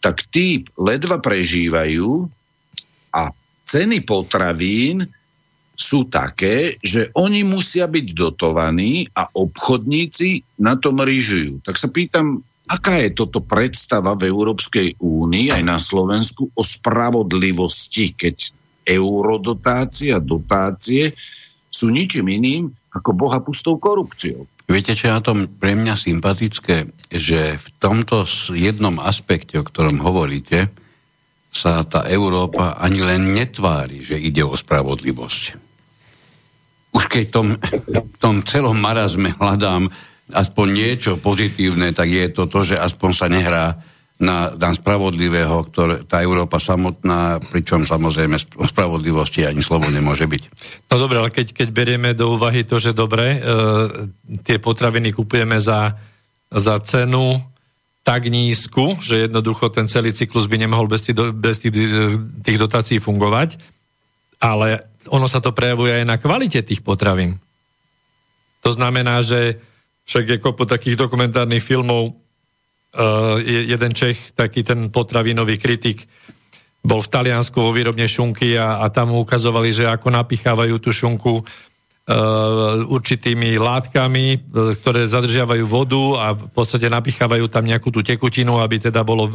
tak 0.03 0.27
tí 0.35 0.67
ledva 0.75 1.23
prežívajú 1.23 2.27
a 3.15 3.31
ceny 3.67 4.03
potravín 4.03 5.07
sú 5.79 6.11
také, 6.11 6.75
že 6.83 7.15
oni 7.15 7.47
musia 7.47 7.87
byť 7.87 8.07
dotovaní 8.11 9.07
a 9.15 9.31
obchodníci 9.31 10.59
na 10.59 10.75
tom 10.75 10.99
ryžujú. 10.99 11.63
Tak 11.63 11.79
sa 11.79 11.87
pýtam, 11.87 12.43
Aká 12.69 13.01
je 13.01 13.17
toto 13.17 13.41
predstava 13.41 14.13
v 14.13 14.29
Európskej 14.29 15.01
únii 15.01 15.49
aj 15.49 15.63
na 15.65 15.81
Slovensku 15.81 16.53
o 16.53 16.63
spravodlivosti, 16.63 18.13
keď 18.13 18.37
eurodotácie 18.85 20.13
a 20.13 20.21
dotácie 20.21 21.17
sú 21.69 21.89
ničím 21.89 22.29
iným 22.29 22.69
ako 22.93 23.11
boha 23.17 23.41
pustou 23.41 23.81
korupciou? 23.81 24.45
Viete, 24.69 24.93
čo 24.93 25.09
je 25.09 25.17
na 25.17 25.25
tom 25.25 25.49
pre 25.49 25.73
mňa 25.73 25.97
sympatické? 25.97 26.93
Že 27.09 27.57
v 27.57 27.69
tomto 27.81 28.29
jednom 28.53 29.01
aspekte, 29.01 29.57
o 29.57 29.65
ktorom 29.65 30.05
hovoríte, 30.05 30.69
sa 31.49 31.81
tá 31.89 32.05
Európa 32.05 32.77
ani 32.77 33.01
len 33.01 33.33
netvári, 33.33 34.05
že 34.05 34.21
ide 34.21 34.45
o 34.45 34.53
spravodlivosť. 34.53 35.43
Už 36.93 37.05
keď 37.09 37.25
tom, 37.33 37.57
tom 38.25 38.45
celom 38.45 38.77
marazme 38.77 39.33
hľadám 39.33 39.89
aspoň 40.33 40.67
niečo 40.69 41.13
pozitívne, 41.17 41.93
tak 41.97 42.09
je 42.13 42.27
to 42.29 42.45
to, 42.49 42.75
že 42.75 42.77
aspoň 42.77 43.11
sa 43.17 43.27
nehrá 43.33 43.81
na, 44.19 44.51
na 44.51 44.75
spravodlivého, 44.75 45.63
ktoré 45.71 46.03
tá 46.03 46.19
Európa 46.19 46.59
samotná, 46.59 47.39
pričom 47.39 47.87
samozrejme 47.87 48.35
o 48.59 48.67
spravodlivosti 48.67 49.47
ani 49.47 49.63
slovo 49.63 49.87
nemôže 49.87 50.27
byť. 50.27 50.43
No 50.91 50.95
dobre, 50.99 51.23
ale 51.23 51.31
keď, 51.31 51.55
keď 51.55 51.69
berieme 51.71 52.11
do 52.19 52.35
úvahy 52.35 52.67
to, 52.67 52.83
že 52.83 52.99
dobre, 52.99 53.39
e, 53.39 53.41
tie 54.43 54.59
potraviny 54.59 55.15
kupujeme 55.15 55.63
za, 55.63 55.95
za 56.51 56.83
cenu 56.83 57.39
tak 58.03 58.27
nízku, 58.27 58.99
že 58.99 59.31
jednoducho 59.31 59.71
ten 59.71 59.87
celý 59.87 60.11
cyklus 60.11 60.51
by 60.51 60.67
nemohol 60.67 60.91
bez 60.91 61.07
tých, 61.07 61.17
bez 61.39 61.63
tých, 61.63 61.77
tých 62.43 62.59
dotácií 62.59 62.99
fungovať, 62.99 63.55
ale 64.43 64.83
ono 65.07 65.31
sa 65.31 65.39
to 65.39 65.55
prejavuje 65.55 65.95
aj 65.95 66.05
na 66.09 66.17
kvalite 66.19 66.59
tých 66.67 66.83
potravín. 66.83 67.39
To 68.67 68.75
znamená, 68.75 69.23
že 69.23 69.63
však 70.09 70.25
je 70.25 70.37
kopu 70.41 70.65
takých 70.65 70.97
dokumentárnych 70.97 71.61
filmov, 71.61 72.17
jeden 73.45 73.93
Čech, 73.93 74.33
taký 74.33 74.65
ten 74.65 74.89
potravinový 74.89 75.61
kritik, 75.61 76.09
bol 76.81 77.05
v 77.05 77.13
Taliansku 77.13 77.61
vo 77.61 77.77
výrobne 77.77 78.09
šunky 78.09 78.57
a, 78.57 78.81
a 78.81 78.89
tam 78.89 79.13
ukazovali, 79.13 79.69
že 79.69 79.85
ako 79.85 80.09
napichávajú 80.09 80.75
tú 80.81 80.91
šunku 80.91 81.45
Uh, 82.09 82.89
určitými 82.89 83.61
látkami, 83.61 84.41
uh, 84.41 84.73
ktoré 84.81 85.05
zadržiavajú 85.05 85.69
vodu 85.69 86.01
a 86.17 86.27
v 86.33 86.49
podstate 86.57 86.89
napichávajú 86.89 87.53
tam 87.53 87.69
nejakú 87.69 87.93
tú 87.93 88.01
tekutinu, 88.01 88.65
aby 88.65 88.81
teda 88.81 89.05
bolo, 89.05 89.29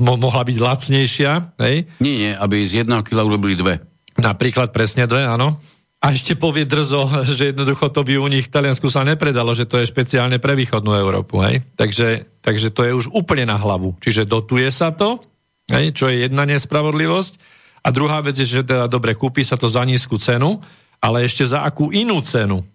mohla 0.00 0.40
byť 0.40 0.56
lacnejšia. 0.56 1.60
Hej? 1.60 1.84
Nie, 2.00 2.14
nie, 2.16 2.32
aby 2.32 2.64
z 2.64 2.80
jedného 2.80 3.04
kila 3.04 3.28
urobili 3.28 3.60
dve. 3.60 3.84
Napríklad 4.16 4.72
presne 4.72 5.04
dve, 5.04 5.20
áno. 5.20 5.60
A 5.98 6.14
ešte 6.14 6.38
povie 6.38 6.62
drzo, 6.62 7.10
že 7.38 7.54
jednoducho 7.54 7.90
to 7.90 8.06
by 8.06 8.14
u 8.18 8.28
nich 8.30 8.46
v 8.46 8.54
Taliansku 8.54 8.86
sa 8.86 9.02
nepredalo, 9.02 9.50
že 9.54 9.66
to 9.66 9.82
je 9.82 9.90
špeciálne 9.90 10.38
pre 10.38 10.54
východnú 10.54 10.94
Európu. 10.94 11.42
Hej? 11.42 11.66
Takže, 11.74 12.40
takže 12.42 12.70
to 12.70 12.86
je 12.86 12.92
už 12.94 13.06
úplne 13.10 13.50
na 13.50 13.58
hlavu. 13.58 13.98
Čiže 13.98 14.28
dotuje 14.28 14.70
sa 14.70 14.94
to, 14.94 15.22
hej? 15.70 15.90
čo 15.92 16.06
je 16.06 16.26
jedna 16.26 16.46
nespravodlivosť. 16.46 17.58
A 17.82 17.88
druhá 17.94 18.20
vec 18.20 18.38
je, 18.38 18.46
že 18.46 18.66
teda 18.66 18.90
dobre, 18.90 19.14
kúpi 19.14 19.46
sa 19.46 19.54
to 19.54 19.70
za 19.70 19.82
nízku 19.86 20.18
cenu, 20.18 20.58
ale 20.98 21.24
ešte 21.26 21.46
za 21.46 21.62
akú 21.62 21.94
inú 21.94 22.18
cenu, 22.20 22.66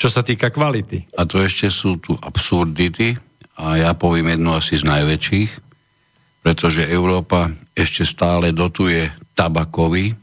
čo 0.00 0.08
sa 0.08 0.24
týka 0.24 0.48
kvality. 0.48 1.12
A 1.14 1.28
to 1.28 1.40
ešte 1.40 1.68
sú 1.68 2.00
tu 2.00 2.16
absurdity 2.16 3.14
a 3.60 3.76
ja 3.78 3.92
poviem 3.92 4.34
jednu 4.34 4.56
asi 4.56 4.80
z 4.80 4.88
najväčších, 4.88 5.50
pretože 6.42 6.88
Európa 6.88 7.52
ešte 7.76 8.02
stále 8.02 8.50
dotuje 8.50 9.12
tabakový, 9.36 10.10
e, 10.10 10.14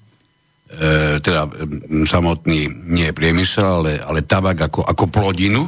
teda 1.19 1.49
e, 1.49 1.51
samotný 2.05 2.69
nie 2.93 3.09
priemysel, 3.09 3.81
ale, 3.81 3.93
ale 3.97 4.21
tabak 4.21 4.69
ako, 4.69 4.85
ako 4.85 5.05
plodinu. 5.09 5.65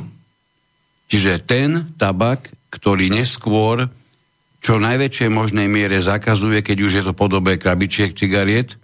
Čiže 1.10 1.42
ten 1.44 1.98
tabak, 1.98 2.54
ktorý 2.70 3.10
neskôr 3.10 3.90
čo 4.62 4.78
najväčšej 4.78 5.30
možnej 5.34 5.66
miere 5.66 5.98
zakazuje, 5.98 6.62
keď 6.62 6.78
už 6.86 6.92
je 7.02 7.04
to 7.10 7.14
podobe 7.18 7.58
krabičiek 7.58 8.14
cigariet, 8.14 8.78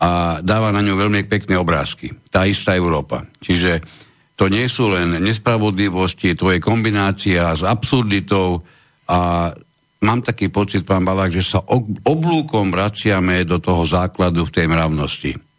a 0.00 0.40
dáva 0.40 0.72
na 0.72 0.80
ňu 0.80 0.96
veľmi 0.96 1.28
pekné 1.28 1.60
obrázky. 1.60 2.08
Tá 2.32 2.48
istá 2.48 2.72
Európa. 2.72 3.28
Čiže 3.44 3.84
to 4.32 4.48
nie 4.48 4.64
sú 4.64 4.88
len 4.88 5.20
nespravodlivosti, 5.20 6.32
to 6.32 6.48
je 6.48 6.56
kombinácia 6.56 7.52
s 7.52 7.60
absurditou 7.60 8.64
a 9.04 9.52
mám 10.00 10.24
taký 10.24 10.48
pocit, 10.48 10.88
pán 10.88 11.04
Balák, 11.04 11.36
že 11.36 11.44
sa 11.44 11.60
oblúkom 12.08 12.72
vraciame 12.72 13.44
do 13.44 13.60
toho 13.60 13.84
základu 13.84 14.48
v 14.48 14.54
tej 14.56 14.66
mravnosti. 14.72 15.49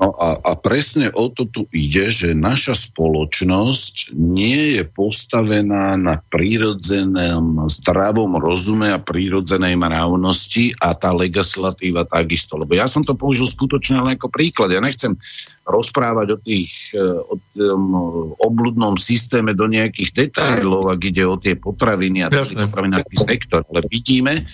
No 0.00 0.16
a, 0.16 0.32
a 0.40 0.52
presne 0.56 1.12
o 1.12 1.28
to 1.28 1.44
tu 1.44 1.68
ide, 1.76 2.08
že 2.08 2.32
naša 2.32 2.72
spoločnosť 2.72 4.16
nie 4.16 4.80
je 4.80 4.82
postavená 4.88 5.92
na 6.00 6.24
prírodzenom 6.32 7.68
zdravom 7.68 8.40
rozume 8.40 8.88
a 8.88 8.96
prírodzenej 8.96 9.76
mravnosti 9.76 10.72
a 10.80 10.96
tá 10.96 11.12
legislatíva 11.12 12.08
takisto. 12.08 12.56
Lebo 12.56 12.80
ja 12.80 12.88
som 12.88 13.04
to 13.04 13.12
použil 13.12 13.44
skutočne 13.44 14.00
len 14.00 14.16
ako 14.16 14.32
príklad. 14.32 14.72
Ja 14.72 14.80
nechcem 14.80 15.20
rozprávať 15.68 16.26
o 16.32 16.38
tých 16.40 16.72
e, 16.96 17.04
o 17.04 17.36
tom 17.52 17.82
obludnom 18.40 18.96
systéme 18.96 19.52
do 19.52 19.68
nejakých 19.68 20.16
detailov, 20.16 20.96
ak 20.96 21.00
ide 21.12 21.28
o 21.28 21.36
tie 21.36 21.60
potraviny 21.60 22.24
a 22.24 22.32
celý 22.32 22.64
potravinársky 22.64 23.16
sektor. 23.20 23.68
Ale 23.68 23.84
vidíme, 23.84 24.48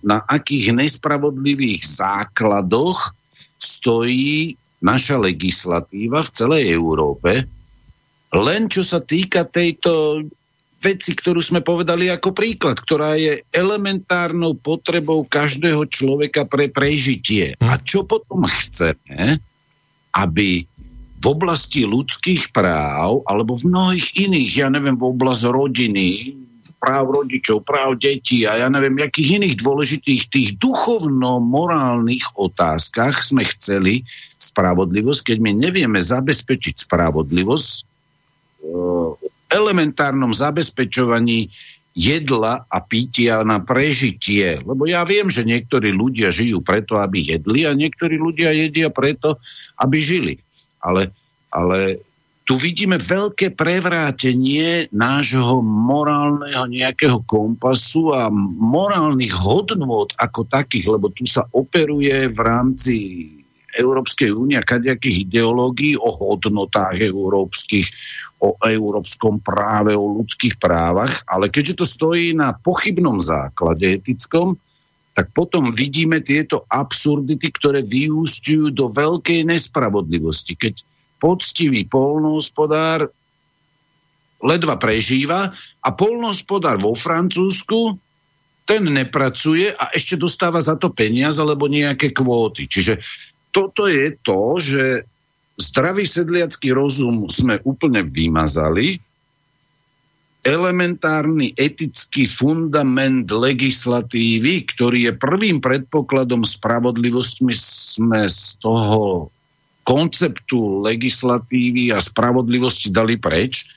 na 0.00 0.24
akých 0.24 0.72
nespravodlivých 0.72 1.84
základoch 1.84 3.12
stojí 3.58 4.54
naša 4.78 5.18
legislatíva 5.18 6.22
v 6.22 6.32
celej 6.34 6.62
Európe, 6.70 7.46
len 8.34 8.62
čo 8.68 8.84
sa 8.84 9.00
týka 9.02 9.48
tejto 9.48 10.22
veci, 10.78 11.10
ktorú 11.14 11.42
sme 11.42 11.60
povedali 11.60 12.06
ako 12.06 12.30
príklad, 12.30 12.78
ktorá 12.78 13.18
je 13.18 13.42
elementárnou 13.50 14.54
potrebou 14.54 15.26
každého 15.26 15.90
človeka 15.90 16.46
pre 16.46 16.70
prežitie. 16.70 17.58
A 17.58 17.78
hm. 17.78 17.82
čo 17.82 18.06
potom 18.06 18.46
chceme, 18.46 19.42
aby 20.14 20.62
v 21.18 21.24
oblasti 21.26 21.82
ľudských 21.82 22.54
práv, 22.54 23.26
alebo 23.26 23.58
v 23.58 23.66
mnohých 23.66 24.14
iných, 24.14 24.52
ja 24.54 24.68
neviem, 24.70 24.94
v 24.94 25.10
oblasti 25.10 25.50
rodiny, 25.50 26.08
práv 26.78 27.10
rodičov, 27.10 27.66
práv 27.66 27.98
detí 27.98 28.46
a 28.46 28.54
ja 28.54 28.70
neviem, 28.70 29.02
jakých 29.02 29.42
iných 29.42 29.54
dôležitých 29.58 30.22
tých 30.30 30.48
duchovno-morálnych 30.62 32.38
otázkach 32.38 33.26
sme 33.26 33.42
chceli 33.50 34.06
spravodlivosť, 34.38 35.34
keď 35.34 35.38
my 35.42 35.52
nevieme 35.54 36.00
zabezpečiť 36.00 36.86
spravodlivosť 36.86 37.72
v 38.62 38.66
eh, 38.66 39.10
elementárnom 39.48 40.30
zabezpečovaní 40.34 41.50
jedla 41.98 42.62
a 42.70 42.78
pitia 42.78 43.42
na 43.42 43.58
prežitie. 43.58 44.62
Lebo 44.62 44.86
ja 44.86 45.02
viem, 45.02 45.26
že 45.26 45.42
niektorí 45.42 45.90
ľudia 45.90 46.30
žijú 46.30 46.62
preto, 46.62 47.02
aby 47.02 47.34
jedli 47.34 47.66
a 47.66 47.74
niektorí 47.74 48.14
ľudia 48.14 48.54
jedia 48.54 48.86
preto, 48.86 49.42
aby 49.82 49.98
žili. 49.98 50.34
Ale, 50.78 51.10
ale 51.50 51.98
tu 52.46 52.54
vidíme 52.54 53.02
veľké 53.02 53.52
prevrátenie 53.52 54.88
nášho 54.94 55.60
morálneho 55.60 56.64
nejakého 56.70 57.20
kompasu 57.26 58.14
a 58.14 58.30
morálnych 58.32 59.34
hodnôt 59.36 60.08
ako 60.16 60.46
takých, 60.46 60.86
lebo 60.96 61.10
tu 61.10 61.26
sa 61.26 61.44
operuje 61.50 62.30
v 62.30 62.38
rámci 62.38 62.94
Európskej 63.78 64.34
únie 64.34 64.58
a 64.58 64.66
kadejakých 64.66 65.30
ideológií 65.30 65.94
o 65.94 66.10
hodnotách 66.10 66.98
európskych, 66.98 67.86
o 68.42 68.58
európskom 68.58 69.38
práve, 69.38 69.94
o 69.94 70.18
ľudských 70.18 70.58
právach, 70.58 71.22
ale 71.30 71.48
keďže 71.48 71.78
to 71.82 71.86
stojí 71.86 72.34
na 72.34 72.54
pochybnom 72.54 73.22
základe 73.22 74.02
etickom, 74.02 74.58
tak 75.14 75.34
potom 75.34 75.74
vidíme 75.74 76.22
tieto 76.22 76.62
absurdity, 76.70 77.50
ktoré 77.50 77.82
vyústiujú 77.82 78.70
do 78.70 78.86
veľkej 78.94 79.42
nespravodlivosti. 79.42 80.54
Keď 80.54 80.74
poctivý 81.18 81.82
polnohospodár 81.90 83.10
ledva 84.38 84.78
prežíva 84.78 85.50
a 85.82 85.88
polnohospodár 85.90 86.78
vo 86.78 86.94
Francúzsku 86.94 87.98
ten 88.62 88.84
nepracuje 88.84 89.72
a 89.72 89.90
ešte 89.90 90.14
dostáva 90.20 90.62
za 90.62 90.76
to 90.76 90.92
peniaze 90.92 91.40
alebo 91.40 91.66
nejaké 91.66 92.12
kvóty. 92.14 92.68
Čiže 92.68 93.02
toto 93.50 93.88
je 93.88 94.14
to, 94.20 94.42
že 94.60 94.84
zdravý 95.58 96.06
sedliacký 96.06 96.70
rozum 96.70 97.26
sme 97.26 97.58
úplne 97.66 98.06
vymazali, 98.06 99.02
elementárny 100.48 101.52
etický 101.58 102.30
fundament 102.30 103.28
legislatívy, 103.28 104.70
ktorý 104.70 105.10
je 105.10 105.12
prvým 105.12 105.58
predpokladom 105.58 106.46
spravodlivosti, 106.46 107.44
sme 107.52 108.24
z 108.30 108.56
toho 108.62 109.28
konceptu 109.84 110.84
legislatívy 110.84 111.92
a 111.92 111.98
spravodlivosti 111.98 112.88
dali 112.88 113.20
preč. 113.20 113.68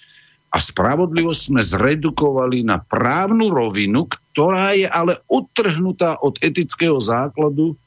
A 0.52 0.60
spravodlivosť 0.60 1.41
sme 1.48 1.61
zredukovali 1.64 2.68
na 2.68 2.76
právnu 2.76 3.56
rovinu, 3.56 4.03
ktorá 4.11 4.76
je 4.76 4.84
ale 4.84 5.23
odtrhnutá 5.31 6.19
od 6.19 6.35
etického 6.43 6.99
základu, 6.99 7.80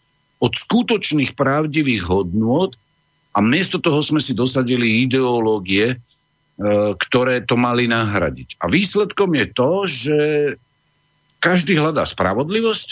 od 0.45 0.53
skutočných 0.53 1.33
pravdivých 1.33 2.05
hodnôt 2.05 2.77
a 3.33 3.41
miesto 3.41 3.81
toho 3.81 4.05
sme 4.05 4.21
si 4.21 4.37
dosadili 4.37 5.09
ideológie, 5.09 5.97
e, 5.97 5.97
ktoré 7.01 7.41
to 7.49 7.57
mali 7.57 7.89
nahradiť. 7.89 8.61
A 8.61 8.69
výsledkom 8.69 9.33
je 9.41 9.47
to, 9.49 9.71
že 9.89 10.17
každý 11.41 11.81
hľadá 11.81 12.05
spravodlivosť, 12.05 12.89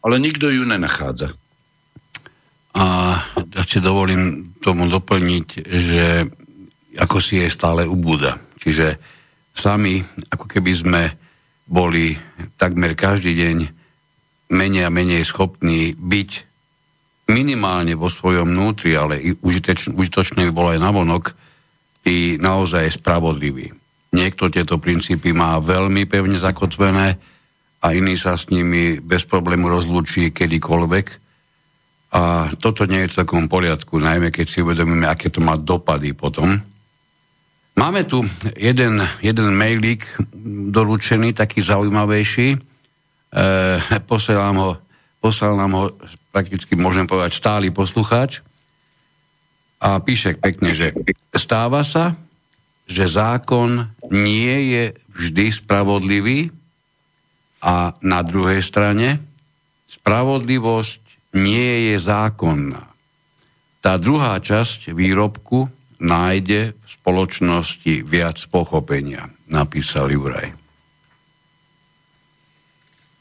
ale 0.00 0.16
nikto 0.16 0.48
ju 0.48 0.64
nenachádza. 0.64 1.36
A 2.72 2.84
ešte 3.56 3.84
dovolím 3.84 4.54
tomu 4.64 4.88
doplniť, 4.88 5.46
že 5.68 6.06
ako 6.96 7.18
si 7.20 7.40
je 7.40 7.48
stále 7.52 7.84
ubúda. 7.84 8.40
Čiže 8.60 8.96
sami, 9.52 10.00
ako 10.30 10.46
keby 10.46 10.72
sme 10.72 11.02
boli 11.68 12.16
takmer 12.56 12.96
každý 12.96 13.36
deň 13.36 13.77
menej 14.48 14.88
a 14.88 14.90
menej 14.92 15.24
schopní 15.28 15.92
byť 15.96 16.30
minimálne 17.28 17.92
vo 17.92 18.08
svojom 18.08 18.56
vnútri, 18.56 18.96
ale 18.96 19.20
i 19.20 19.36
užitočné 19.92 20.48
by 20.48 20.52
bolo 20.52 20.72
aj 20.72 20.80
navonok, 20.80 21.24
i 22.08 22.40
naozaj 22.40 22.88
spravodlivý. 22.88 23.68
Niekto 24.16 24.48
tieto 24.48 24.80
princípy 24.80 25.36
má 25.36 25.60
veľmi 25.60 26.08
pevne 26.08 26.40
zakotvené 26.40 27.20
a 27.84 27.86
iný 27.92 28.16
sa 28.16 28.40
s 28.40 28.48
nimi 28.48 28.96
bez 28.96 29.28
problému 29.28 29.68
rozlúči 29.68 30.32
kedykoľvek 30.32 31.06
a 32.16 32.48
toto 32.56 32.88
nie 32.88 33.04
je 33.04 33.12
v 33.12 33.18
takom 33.20 33.44
poriadku, 33.52 34.00
najmä 34.00 34.32
keď 34.32 34.46
si 34.48 34.64
uvedomíme, 34.64 35.04
aké 35.04 35.28
to 35.28 35.44
má 35.44 35.60
dopady 35.60 36.16
potom. 36.16 36.56
Máme 37.76 38.08
tu 38.08 38.24
jeden, 38.56 39.04
jeden 39.20 39.48
mailík 39.54 40.08
doručený, 40.72 41.36
taký 41.36 41.60
zaujímavejší. 41.62 42.67
E, 43.28 43.44
ho, 44.58 44.70
poslal 45.20 45.54
nám 45.56 45.72
ho 45.76 45.84
prakticky, 46.32 46.76
môžem 46.76 47.04
povedať, 47.04 47.36
stály 47.36 47.68
poslucháč. 47.72 48.40
A 49.78 50.02
píše 50.02 50.34
pekne, 50.34 50.74
že 50.74 50.90
stáva 51.36 51.86
sa, 51.86 52.18
že 52.88 53.06
zákon 53.06 53.86
nie 54.10 54.74
je 54.74 54.84
vždy 55.14 55.46
spravodlivý 55.54 56.50
A 57.58 57.94
na 58.02 58.20
druhej 58.22 58.62
strane 58.62 59.18
spravodlivosť 59.90 61.34
nie 61.38 61.90
je 61.90 61.96
zákonná. 61.98 62.82
Tá 63.78 63.94
druhá 63.98 64.38
časť 64.38 64.94
výrobku 64.94 65.70
nájde 65.98 66.74
v 66.74 66.86
spoločnosti 66.86 68.02
viac 68.06 68.38
pochopenia, 68.50 69.30
napísal 69.50 70.10
Juraj. 70.10 70.57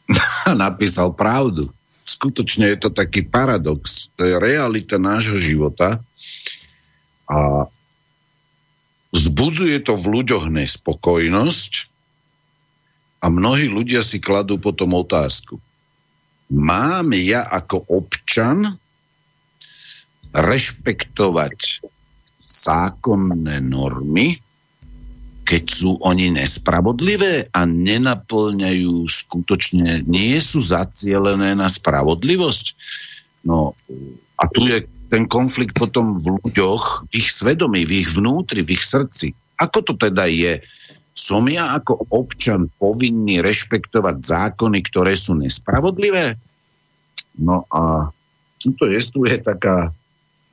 Napísal 0.66 1.14
pravdu. 1.14 1.72
Skutočne 2.08 2.72
je 2.72 2.88
to 2.88 2.90
taký 2.90 3.28
paradox. 3.28 4.08
To 4.16 4.24
je 4.24 4.40
realita 4.40 4.96
nášho 4.96 5.38
života 5.44 6.00
a 7.28 7.68
vzbudzuje 9.12 9.84
to 9.84 10.00
v 10.00 10.06
ľuďoch 10.08 10.48
nespokojnosť 10.48 11.72
a 13.20 13.26
mnohí 13.28 13.68
ľudia 13.68 14.00
si 14.00 14.24
kladú 14.24 14.56
potom 14.56 14.96
otázku. 14.96 15.60
Mám 16.48 17.12
ja 17.12 17.44
ako 17.44 17.84
občan 17.92 18.80
rešpektovať 20.32 21.84
zákonné 22.48 23.60
normy, 23.60 24.40
keď 25.48 25.64
sú 25.72 25.96
oni 26.04 26.36
nespravodlivé 26.36 27.48
a 27.56 27.64
nenaplňajú 27.64 29.08
skutočne, 29.08 30.04
nie 30.04 30.36
sú 30.44 30.60
zacielené 30.60 31.56
na 31.56 31.72
spravodlivosť. 31.72 32.76
No 33.48 33.72
a 34.36 34.44
tu 34.52 34.68
je 34.68 34.84
ten 35.08 35.24
konflikt 35.24 35.80
potom 35.80 36.20
v 36.20 36.36
ľuďoch, 36.44 37.08
v 37.08 37.24
ich 37.24 37.32
svedomí, 37.32 37.88
v 37.88 38.04
ich 38.04 38.10
vnútri, 38.12 38.60
v 38.68 38.76
ich 38.76 38.84
srdci. 38.84 39.32
Ako 39.56 39.88
to 39.88 39.94
teda 39.96 40.28
je? 40.28 40.60
Som 41.16 41.48
ja 41.48 41.80
ako 41.80 42.12
občan 42.12 42.68
povinný 42.76 43.40
rešpektovať 43.40 44.20
zákony, 44.20 44.84
ktoré 44.84 45.16
sú 45.16 45.34
nespravodlivé? 45.40 46.36
No 47.40 47.64
a 47.72 48.12
tuto 48.60 48.92
je, 48.92 49.00
tu 49.08 49.24
je 49.24 49.40
taká 49.40 49.96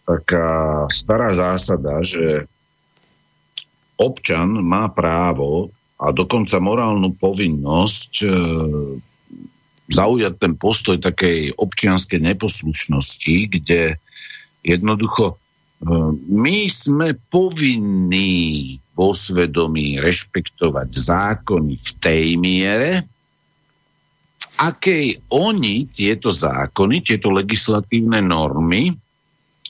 taká 0.05 0.85
stará 0.93 1.33
zásada, 1.33 2.05
že 2.05 2.45
občan 3.99 4.59
má 4.63 4.91
právo 4.91 5.71
a 6.01 6.11
dokonca 6.11 6.59
morálnu 6.59 7.15
povinnosť 7.15 8.13
e, 8.21 8.29
zaujať 9.89 10.35
ten 10.41 10.53
postoj 10.59 10.99
takej 10.99 11.55
občianskej 11.55 12.19
neposlušnosti, 12.19 13.37
kde 13.55 13.97
jednoducho 14.67 15.35
e, 15.35 15.35
my 16.29 16.67
sme 16.67 17.15
povinní 17.31 18.77
vo 18.95 19.15
svedomí 19.15 20.03
rešpektovať 20.03 20.89
zákony 20.91 21.75
v 21.79 21.91
tej 22.03 22.25
miere, 22.39 22.93
v 24.39 24.45
akej 24.59 25.19
oni 25.31 25.87
tieto 25.91 26.31
zákony, 26.31 27.03
tieto 27.03 27.31
legislatívne 27.31 28.23
normy 28.23 28.95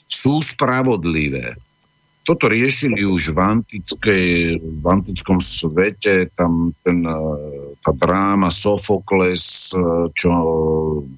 sú 0.05 0.41
spravodlivé. 0.41 1.57
Toto 2.25 2.49
riešili 2.49 3.05
už 3.05 3.37
v, 3.37 3.39
antickej, 3.39 4.57
v 4.57 4.85
antickom 4.89 5.37
svete, 5.37 6.33
tam 6.33 6.73
ten, 6.81 7.05
e, 7.05 7.21
tá 7.85 7.93
dráma 7.93 8.49
Sofokles, 8.49 9.69
e, 9.69 10.09
čo 10.17 10.31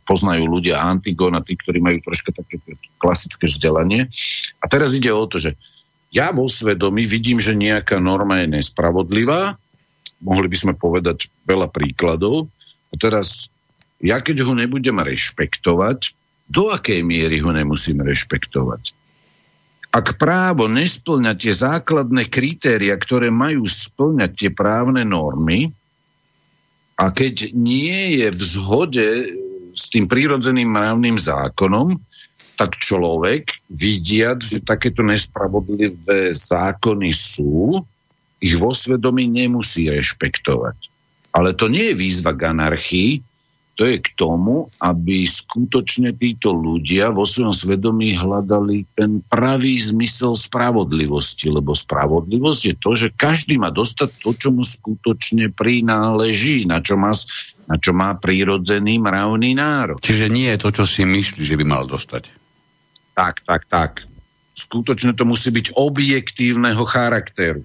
poznajú 0.03 0.43
ľudia 0.51 0.83
Antigona, 0.83 1.39
tí, 1.39 1.55
ktorí 1.55 1.79
majú 1.79 2.03
troška 2.03 2.35
také 2.35 2.59
klasické 2.99 3.47
vzdelanie. 3.47 4.11
A 4.59 4.67
teraz 4.67 4.91
ide 4.99 5.07
o 5.15 5.23
to, 5.23 5.39
že 5.39 5.55
ja 6.11 6.35
vo 6.35 6.51
svedomí 6.51 7.07
vidím, 7.07 7.39
že 7.39 7.55
nejaká 7.55 8.03
norma 8.03 8.43
je 8.43 8.59
nespravodlivá, 8.59 9.55
mohli 10.19 10.47
by 10.51 10.57
sme 10.59 10.73
povedať 10.75 11.31
veľa 11.47 11.71
príkladov, 11.71 12.51
a 12.91 12.95
teraz 12.99 13.47
ja 14.03 14.19
keď 14.19 14.43
ho 14.43 14.51
nebudem 14.51 14.99
rešpektovať, 14.99 16.11
do 16.51 16.67
akej 16.67 16.99
miery 16.99 17.39
ho 17.39 17.51
nemusím 17.55 18.03
rešpektovať. 18.03 18.96
Ak 19.91 20.19
právo 20.19 20.67
nesplňa 20.67 21.33
tie 21.39 21.53
základné 21.55 22.27
kritéria, 22.27 22.93
ktoré 22.99 23.31
majú 23.33 23.65
splňať 23.65 24.31
tie 24.35 24.51
právne 24.53 25.01
normy, 25.07 25.71
a 26.97 27.13
keď 27.13 27.53
nie 27.53 28.21
je 28.21 28.27
v 28.33 28.41
zhode 28.41 29.07
s 29.77 29.93
tým 29.93 30.09
prírodzeným 30.09 30.73
mravným 30.73 31.17
zákonom, 31.21 32.01
tak 32.57 32.81
človek, 32.81 33.53
vidiac, 33.69 34.41
že 34.41 34.65
takéto 34.65 35.05
nespravodlivé 35.05 36.33
zákony 36.33 37.13
sú, 37.13 37.85
ich 38.41 38.57
vo 38.57 38.73
svedomí 38.73 39.29
nemusí 39.29 39.85
rešpektovať. 39.85 40.77
Ale 41.37 41.53
to 41.53 41.69
nie 41.69 41.93
je 41.93 41.99
výzva 42.01 42.33
k 42.33 42.49
anarchii, 42.49 43.11
to 43.77 43.85
je 43.85 44.01
k 44.01 44.09
tomu, 44.17 44.73
aby 44.81 45.29
skutočne 45.29 46.09
títo 46.17 46.49
ľudia 46.49 47.13
vo 47.13 47.29
svojom 47.29 47.53
svedomí 47.53 48.17
hľadali 48.17 48.89
ten 48.97 49.21
pravý 49.21 49.77
zmysel 49.77 50.33
spravodlivosti, 50.33 51.53
lebo 51.53 51.77
spravodlivosť 51.77 52.61
je 52.65 52.73
to, 52.73 52.91
že 52.97 53.07
každý 53.13 53.61
má 53.61 53.69
dostať 53.69 54.09
to, 54.17 54.33
čo 54.33 54.49
mu 54.49 54.65
skutočne 54.65 55.53
prináleží, 55.53 56.65
na 56.65 56.81
čo 56.81 56.97
má, 56.97 57.13
na 57.69 57.77
čo 57.77 57.93
má 57.93 58.17
prírodzený 58.17 58.97
mravný 58.97 59.53
národ. 59.53 60.01
Čiže 60.01 60.25
nie 60.25 60.49
je 60.57 60.61
to, 60.65 60.69
čo 60.73 60.83
si 60.89 61.05
myslí, 61.05 61.45
že 61.45 61.53
by 61.53 61.65
mal 61.69 61.85
dostať. 61.85 62.33
Tak, 63.13 63.45
tak, 63.45 63.61
tak. 63.69 63.91
Skutočne 64.57 65.13
to 65.13 65.21
musí 65.21 65.53
byť 65.53 65.77
objektívneho 65.77 66.81
charakteru. 66.81 67.61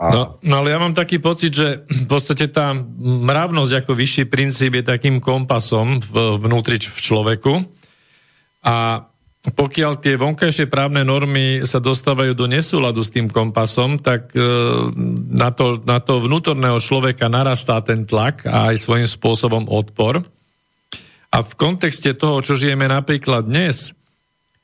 No, 0.00 0.40
no 0.40 0.54
ale 0.64 0.72
ja 0.72 0.80
mám 0.80 0.96
taký 0.96 1.20
pocit, 1.20 1.52
že 1.52 1.84
v 1.84 2.08
podstate 2.08 2.48
tá 2.48 2.72
mravnosť 3.04 3.84
ako 3.84 3.92
vyšší 3.92 4.24
princíp 4.32 4.80
je 4.80 4.84
takým 4.88 5.20
kompasom 5.20 6.00
vnútri 6.40 6.80
v 6.80 6.98
človeku 7.04 7.52
a 8.64 9.04
pokiaľ 9.40 9.92
tie 10.04 10.20
vonkajšie 10.20 10.68
právne 10.68 11.00
normy 11.00 11.64
sa 11.64 11.80
dostávajú 11.80 12.36
do 12.36 12.44
nesúladu 12.44 13.00
s 13.00 13.08
tým 13.08 13.32
kompasom, 13.32 13.96
tak 13.96 14.36
e, 14.36 14.40
na, 15.32 15.48
to, 15.48 15.80
na 15.80 15.96
to 15.96 16.20
vnútorného 16.20 16.76
človeka 16.76 17.32
narastá 17.32 17.80
ten 17.80 18.04
tlak 18.04 18.44
a 18.44 18.68
aj 18.68 18.76
svojím 18.84 19.08
spôsobom 19.08 19.64
odpor. 19.72 20.20
A 21.32 21.40
v 21.40 21.52
kontexte 21.56 22.12
toho, 22.12 22.44
čo 22.44 22.52
žijeme 22.52 22.84
napríklad 22.84 23.48
dnes, 23.48 23.96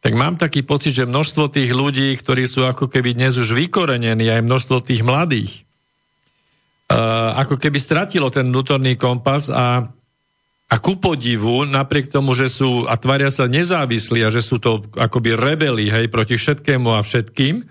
tak 0.06 0.14
mám 0.14 0.38
taký 0.38 0.62
pocit, 0.62 0.94
že 0.94 1.02
množstvo 1.02 1.50
tých 1.50 1.74
ľudí, 1.74 2.14
ktorí 2.14 2.46
sú 2.46 2.62
ako 2.62 2.86
keby 2.86 3.18
dnes 3.18 3.42
už 3.42 3.58
vykorenení, 3.58 4.30
aj 4.30 4.46
množstvo 4.46 4.78
tých 4.78 5.02
mladých, 5.02 5.66
ako 7.34 7.58
keby 7.58 7.74
stratilo 7.82 8.30
ten 8.30 8.46
vnútorný 8.54 8.94
kompas 8.94 9.50
a, 9.50 9.82
a 10.70 10.74
ku 10.78 11.02
podivu, 11.02 11.66
napriek 11.66 12.06
tomu, 12.06 12.38
že 12.38 12.46
sú 12.46 12.86
a 12.86 12.94
tvária 12.94 13.34
sa 13.34 13.50
nezávislí 13.50 14.22
a 14.22 14.30
že 14.30 14.46
sú 14.46 14.62
to 14.62 14.86
akoby 14.94 15.34
rebeli, 15.34 15.90
hej, 15.90 16.06
proti 16.06 16.38
všetkému 16.38 16.94
a 16.94 17.02
všetkým, 17.02 17.66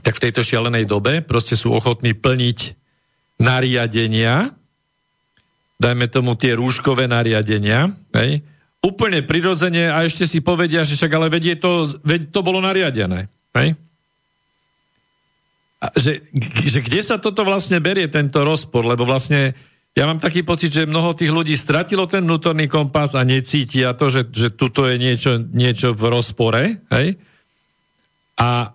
tak 0.00 0.16
v 0.16 0.22
tejto 0.24 0.40
šialenej 0.40 0.88
dobe 0.88 1.20
proste 1.20 1.52
sú 1.52 1.76
ochotní 1.76 2.16
plniť 2.16 2.80
nariadenia, 3.44 4.56
dajme 5.76 6.08
tomu 6.08 6.32
tie 6.32 6.56
rúškové 6.56 7.12
nariadenia, 7.12 7.92
hej, 8.16 8.40
úplne 8.84 9.24
prirodzene 9.24 9.88
a 9.88 10.04
ešte 10.04 10.28
si 10.28 10.44
povedia, 10.44 10.84
že 10.84 11.00
však 11.00 11.12
ale 11.16 11.32
vedie 11.32 11.56
to, 11.56 11.88
veď 12.04 12.28
to 12.28 12.44
bolo 12.44 12.60
nariadené. 12.60 13.32
Hej? 13.56 13.80
A 15.80 15.86
že, 15.96 16.20
že 16.64 16.84
kde 16.84 17.00
sa 17.00 17.16
toto 17.16 17.48
vlastne 17.48 17.80
berie, 17.80 18.12
tento 18.12 18.44
rozpor, 18.44 18.84
lebo 18.84 19.08
vlastne 19.08 19.56
ja 19.94 20.04
mám 20.10 20.20
taký 20.20 20.42
pocit, 20.42 20.74
že 20.74 20.90
mnoho 20.90 21.14
tých 21.14 21.30
ľudí 21.30 21.54
stratilo 21.54 22.04
ten 22.04 22.26
vnútorný 22.26 22.66
kompas 22.66 23.16
a 23.16 23.22
necítia 23.22 23.94
to, 23.96 24.10
že, 24.12 24.26
že 24.28 24.50
tuto 24.52 24.90
je 24.90 24.98
niečo, 25.00 25.38
niečo 25.40 25.96
v 25.96 26.02
rozpore. 26.10 26.82
Hej? 26.92 27.16
A 28.36 28.74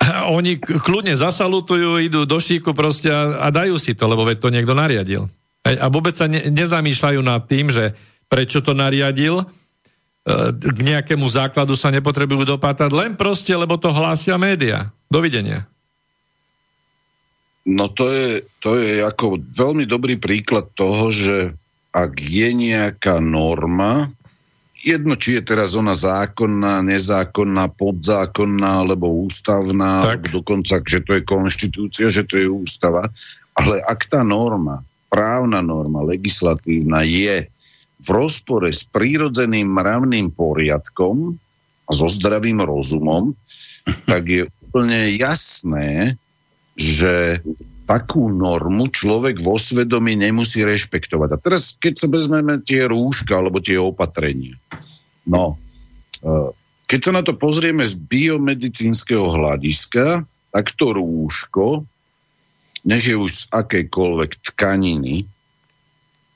oni 0.38 0.56
kľudne 0.56 1.18
zasalutujú, 1.18 1.98
idú 1.98 2.24
do 2.24 2.38
šíku 2.38 2.72
proste 2.72 3.10
a, 3.10 3.42
a 3.42 3.46
dajú 3.52 3.76
si 3.76 3.92
to, 3.92 4.06
lebo 4.06 4.22
veď 4.22 4.38
to 4.38 4.54
niekto 4.54 4.72
nariadil. 4.72 5.26
Hej? 5.66 5.76
A 5.82 5.86
vôbec 5.90 6.14
sa 6.14 6.30
ne, 6.30 6.46
nezamýšľajú 6.46 7.20
nad 7.20 7.42
tým, 7.44 7.74
že 7.74 7.92
prečo 8.30 8.62
to 8.62 8.70
nariadil, 8.70 9.42
e, 9.42 9.44
k 10.54 10.78
nejakému 10.78 11.26
základu 11.26 11.74
sa 11.74 11.90
nepotrebujú 11.90 12.46
dopátať, 12.46 12.94
len 12.94 13.18
proste, 13.18 13.50
lebo 13.50 13.74
to 13.74 13.90
hlásia 13.90 14.38
média. 14.38 14.94
Dovidenia. 15.10 15.66
No 17.66 17.90
to 17.90 18.08
je, 18.08 18.30
to 18.62 18.78
je 18.78 19.02
ako 19.02 19.42
veľmi 19.42 19.84
dobrý 19.84 20.16
príklad 20.16 20.70
toho, 20.78 21.10
že 21.10 21.52
ak 21.90 22.22
je 22.22 22.48
nejaká 22.54 23.18
norma, 23.18 24.08
jedno, 24.80 25.18
či 25.18 25.36
je 25.36 25.42
teraz 25.44 25.76
ona 25.76 25.92
zákonná, 25.92 26.80
nezákonná, 26.86 27.68
podzákonná, 27.74 28.86
alebo 28.86 29.26
ústavná, 29.26 30.00
tak. 30.00 30.24
alebo 30.24 30.40
dokonca, 30.40 30.80
že 30.80 31.02
to 31.04 31.18
je 31.18 31.22
konštitúcia, 31.26 32.06
že 32.14 32.24
to 32.24 32.40
je 32.40 32.48
ústava, 32.48 33.10
ale 33.58 33.82
ak 33.84 34.08
tá 34.08 34.24
norma, 34.24 34.80
právna 35.12 35.60
norma, 35.60 36.06
legislatívna 36.06 37.04
je 37.04 37.44
v 38.00 38.08
rozpore 38.08 38.72
s 38.72 38.82
prírodzeným 38.88 39.68
mravným 39.68 40.32
poriadkom 40.32 41.36
a 41.86 41.90
so 41.92 42.08
zdravým 42.08 42.64
rozumom, 42.64 43.36
tak 44.08 44.22
je 44.28 44.42
úplne 44.68 45.14
jasné, 45.18 46.16
že 46.78 47.44
takú 47.84 48.30
normu 48.30 48.86
človek 48.86 49.42
vo 49.42 49.58
svedomí 49.58 50.14
nemusí 50.14 50.62
rešpektovať. 50.62 51.28
A 51.34 51.42
teraz, 51.42 51.74
keď 51.74 51.94
sa 51.98 52.06
vezmeme 52.06 52.62
tie 52.62 52.86
rúška 52.86 53.34
alebo 53.34 53.58
tie 53.58 53.82
opatrenia, 53.82 54.54
no, 55.26 55.58
e, 56.22 56.54
keď 56.86 57.00
sa 57.02 57.12
na 57.18 57.22
to 57.26 57.34
pozrieme 57.34 57.82
z 57.82 57.98
biomedicínskeho 57.98 59.34
hľadiska, 59.34 60.22
tak 60.54 60.66
to 60.78 60.94
rúško, 60.94 61.82
nech 62.86 63.04
je 63.04 63.18
už 63.18 63.30
z 63.30 63.42
akejkoľvek 63.50 64.30
tkaniny, 64.54 65.26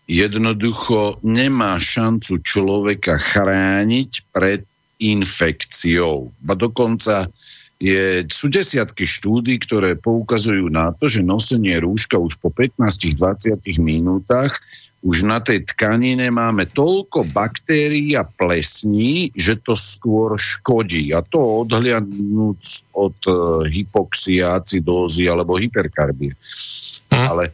jednoducho 0.04 1.20
nemá 1.24 1.80
šancu 1.80 2.44
človeka 2.44 3.16
chrániť 3.16 4.10
pred 4.30 4.62
infekciou. 5.00 6.30
A 6.44 6.52
dokonca 6.54 7.32
je, 7.82 8.24
sú 8.30 8.46
desiatky 8.48 9.04
štúdí, 9.04 9.58
ktoré 9.60 9.98
poukazujú 9.98 10.70
na 10.70 10.94
to, 10.94 11.10
že 11.10 11.24
nosenie 11.24 11.76
rúška 11.80 12.16
už 12.16 12.38
po 12.38 12.48
15-20 12.52 13.58
minútach 13.82 14.62
už 15.04 15.28
na 15.28 15.36
tej 15.36 15.68
tkanine 15.68 16.32
máme 16.32 16.64
toľko 16.64 17.28
baktérií 17.28 18.16
a 18.16 18.24
plesní, 18.24 19.28
že 19.36 19.60
to 19.60 19.76
skôr 19.76 20.40
škodí. 20.40 21.12
A 21.12 21.20
to 21.20 21.68
odhliadnúc 21.68 22.88
od 22.96 23.16
uh, 23.28 23.68
hypoxie, 23.68 24.40
acidózy 24.40 25.28
alebo 25.28 25.60
hyperkarbie. 25.60 26.32
Hm. 27.12 27.26
Ale 27.28 27.44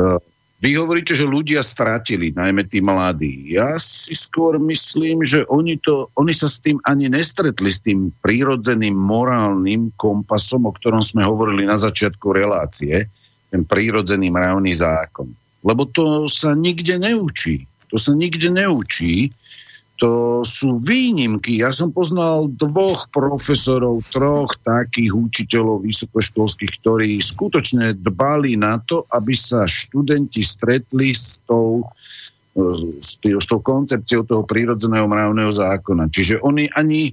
uh, 0.00 0.16
vy 0.60 0.76
hovoríte, 0.76 1.16
že 1.16 1.24
ľudia 1.24 1.64
stratili, 1.64 2.36
najmä 2.36 2.68
tí 2.68 2.84
mladí. 2.84 3.48
Ja 3.48 3.80
si 3.80 4.12
skôr 4.12 4.60
myslím, 4.60 5.24
že 5.24 5.48
oni, 5.48 5.80
to, 5.80 6.12
oni 6.12 6.36
sa 6.36 6.52
s 6.52 6.60
tým 6.60 6.76
ani 6.84 7.08
nestretli, 7.08 7.72
s 7.72 7.80
tým 7.80 8.12
prírodzeným 8.20 8.92
morálnym 8.92 9.96
kompasom, 9.96 10.68
o 10.68 10.72
ktorom 10.76 11.00
sme 11.00 11.24
hovorili 11.24 11.64
na 11.64 11.80
začiatku 11.80 12.28
relácie, 12.36 13.08
ten 13.48 13.64
prírodzený 13.64 14.28
mravný 14.28 14.76
zákon. 14.76 15.32
Lebo 15.64 15.88
to 15.88 16.28
sa 16.28 16.52
nikde 16.52 17.00
neučí. 17.00 17.64
To 17.88 17.96
sa 17.96 18.12
nikde 18.12 18.52
neučí 18.52 19.32
to 20.00 20.40
sú 20.48 20.80
výnimky. 20.80 21.60
Ja 21.60 21.68
som 21.68 21.92
poznal 21.92 22.48
dvoch 22.48 23.12
profesorov, 23.12 24.00
troch 24.08 24.56
takých 24.64 25.12
učiteľov 25.12 25.84
vysokoškolských, 25.84 26.72
ktorí 26.80 27.20
skutočne 27.20 27.92
dbali 28.00 28.56
na 28.56 28.80
to, 28.80 29.04
aby 29.12 29.36
sa 29.36 29.68
študenti 29.68 30.40
stretli 30.40 31.12
s 31.12 31.44
tou, 31.44 31.84
s, 33.04 33.20
tý, 33.20 33.36
s 33.36 33.44
tou 33.44 33.60
koncepciou 33.60 34.24
toho 34.24 34.48
prírodzeného 34.48 35.04
mravného 35.04 35.52
zákona. 35.52 36.08
Čiže 36.08 36.40
oni 36.40 36.72
ani 36.72 37.12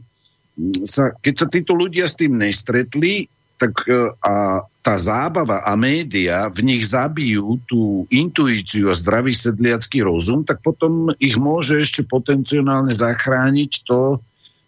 sa, 0.88 1.12
keď 1.12 1.34
sa 1.38 1.48
títo 1.52 1.76
ľudia 1.76 2.08
s 2.08 2.16
tým 2.16 2.40
nestretli, 2.40 3.28
tak 3.58 3.74
e, 3.90 4.14
a 4.22 4.64
tá 4.86 4.96
zábava 4.96 5.66
a 5.68 5.76
média 5.76 6.48
v 6.48 6.64
nich 6.64 6.88
zabijú 6.88 7.60
tú 7.68 8.08
intuíciu 8.08 8.88
a 8.88 8.96
zdravý 8.96 9.36
sedliacký 9.36 10.06
rozum, 10.06 10.48
tak 10.48 10.64
potom 10.64 11.12
ich 11.20 11.36
môže 11.36 11.82
ešte 11.82 12.08
potenciálne 12.08 12.94
zachrániť 12.94 13.84
to, 13.84 14.24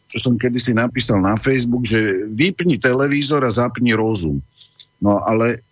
čo 0.09 0.17
som 0.17 0.35
kedysi 0.35 0.73
napísal 0.75 1.21
na 1.21 1.37
Facebook, 1.37 1.85
že 1.85 2.27
vypni 2.27 2.81
televízor 2.81 3.45
a 3.45 3.53
zapni 3.53 3.93
rozum. 3.93 4.41
No 4.99 5.21
ale 5.23 5.63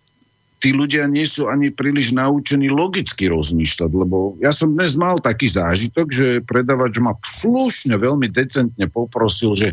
tí 0.62 0.74
ľudia 0.74 1.06
nie 1.10 1.26
sú 1.26 1.50
ani 1.50 1.74
príliš 1.74 2.14
naučení 2.14 2.70
logicky 2.70 3.30
rozmýšľať, 3.30 3.90
lebo 3.90 4.38
ja 4.42 4.54
som 4.54 4.74
dnes 4.74 4.98
mal 4.98 5.22
taký 5.22 5.50
zážitok, 5.50 6.06
že 6.10 6.26
predavač 6.42 6.98
ma 6.98 7.14
slušne, 7.18 7.94
veľmi 7.94 8.30
decentne 8.30 8.86
poprosil, 8.90 9.54
že 9.54 9.68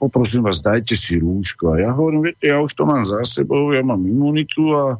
poprosím 0.00 0.48
vás, 0.48 0.64
dajte 0.64 0.96
si 0.96 1.20
rúško. 1.20 1.76
A 1.76 1.84
ja 1.84 1.90
hovorím, 1.92 2.32
viete, 2.32 2.48
ja 2.48 2.64
už 2.64 2.72
to 2.72 2.88
mám 2.88 3.04
za 3.04 3.20
sebou, 3.28 3.76
ja 3.76 3.84
mám 3.84 4.00
imunitu 4.00 4.72
a 4.72 4.96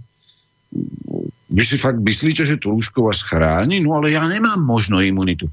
vy 1.50 1.62
si 1.66 1.80
fakt 1.80 1.98
myslíte, 1.98 2.44
že 2.44 2.60
to 2.60 2.76
rúško 2.76 3.08
vás 3.08 3.24
chráni? 3.24 3.80
No 3.80 3.96
ale 3.96 4.12
ja 4.12 4.22
nemám 4.28 4.60
možno 4.60 5.00
imunitu. 5.00 5.48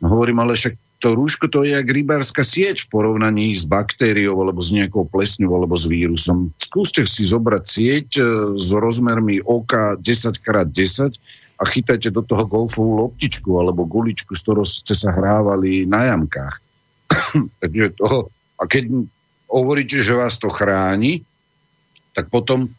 No 0.00 0.08
hovorím, 0.14 0.40
ale 0.40 0.54
však 0.54 0.78
to 1.02 1.18
rúško 1.18 1.50
to 1.50 1.66
je 1.66 1.74
jak 1.74 1.88
rybárska 1.90 2.46
sieť 2.46 2.86
v 2.86 2.90
porovnaní 2.94 3.58
s 3.58 3.66
baktériou 3.66 4.38
alebo 4.38 4.62
s 4.62 4.70
nejakou 4.70 5.02
plesňou 5.10 5.50
alebo 5.50 5.74
s 5.74 5.84
vírusom. 5.90 6.54
Skúste 6.54 7.02
si 7.10 7.26
zobrať 7.26 7.64
sieť 7.66 8.08
e, 8.16 8.22
s 8.54 8.70
rozmermi 8.70 9.42
oka 9.42 9.98
10x10 9.98 11.18
a 11.58 11.62
chytajte 11.66 12.14
do 12.14 12.22
toho 12.22 12.46
golfovú 12.46 13.02
loptičku 13.02 13.50
alebo 13.50 13.82
guličku, 13.82 14.30
s 14.38 14.46
ktorou 14.46 14.62
ste 14.62 14.94
sa 14.94 15.10
hrávali 15.10 15.90
na 15.90 16.06
jamkách. 16.06 16.54
Takže 17.60 17.98
toho 17.98 18.30
a 18.62 18.70
keď 18.70 19.10
hovoríte, 19.50 19.98
že 20.06 20.14
vás 20.14 20.38
to 20.38 20.46
chráni, 20.46 21.26
tak 22.14 22.30
potom 22.30 22.70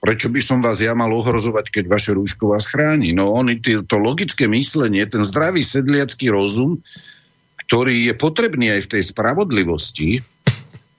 prečo 0.00 0.32
by 0.32 0.40
som 0.40 0.64
vás 0.64 0.80
ja 0.80 0.96
mal 0.96 1.12
ohrozovať, 1.12 1.68
keď 1.68 1.84
vaše 1.90 2.10
rúško 2.16 2.56
vás 2.56 2.64
chráni? 2.70 3.12
No 3.12 3.34
oni, 3.36 3.60
to 3.60 3.96
logické 4.00 4.48
myslenie, 4.48 5.04
ten 5.04 5.20
zdravý 5.20 5.60
sedliacký 5.60 6.32
rozum, 6.32 6.80
ktorý 7.68 8.08
je 8.08 8.14
potrebný 8.16 8.72
aj 8.78 8.88
v 8.88 8.90
tej 8.96 9.02
spravodlivosti, 9.12 10.10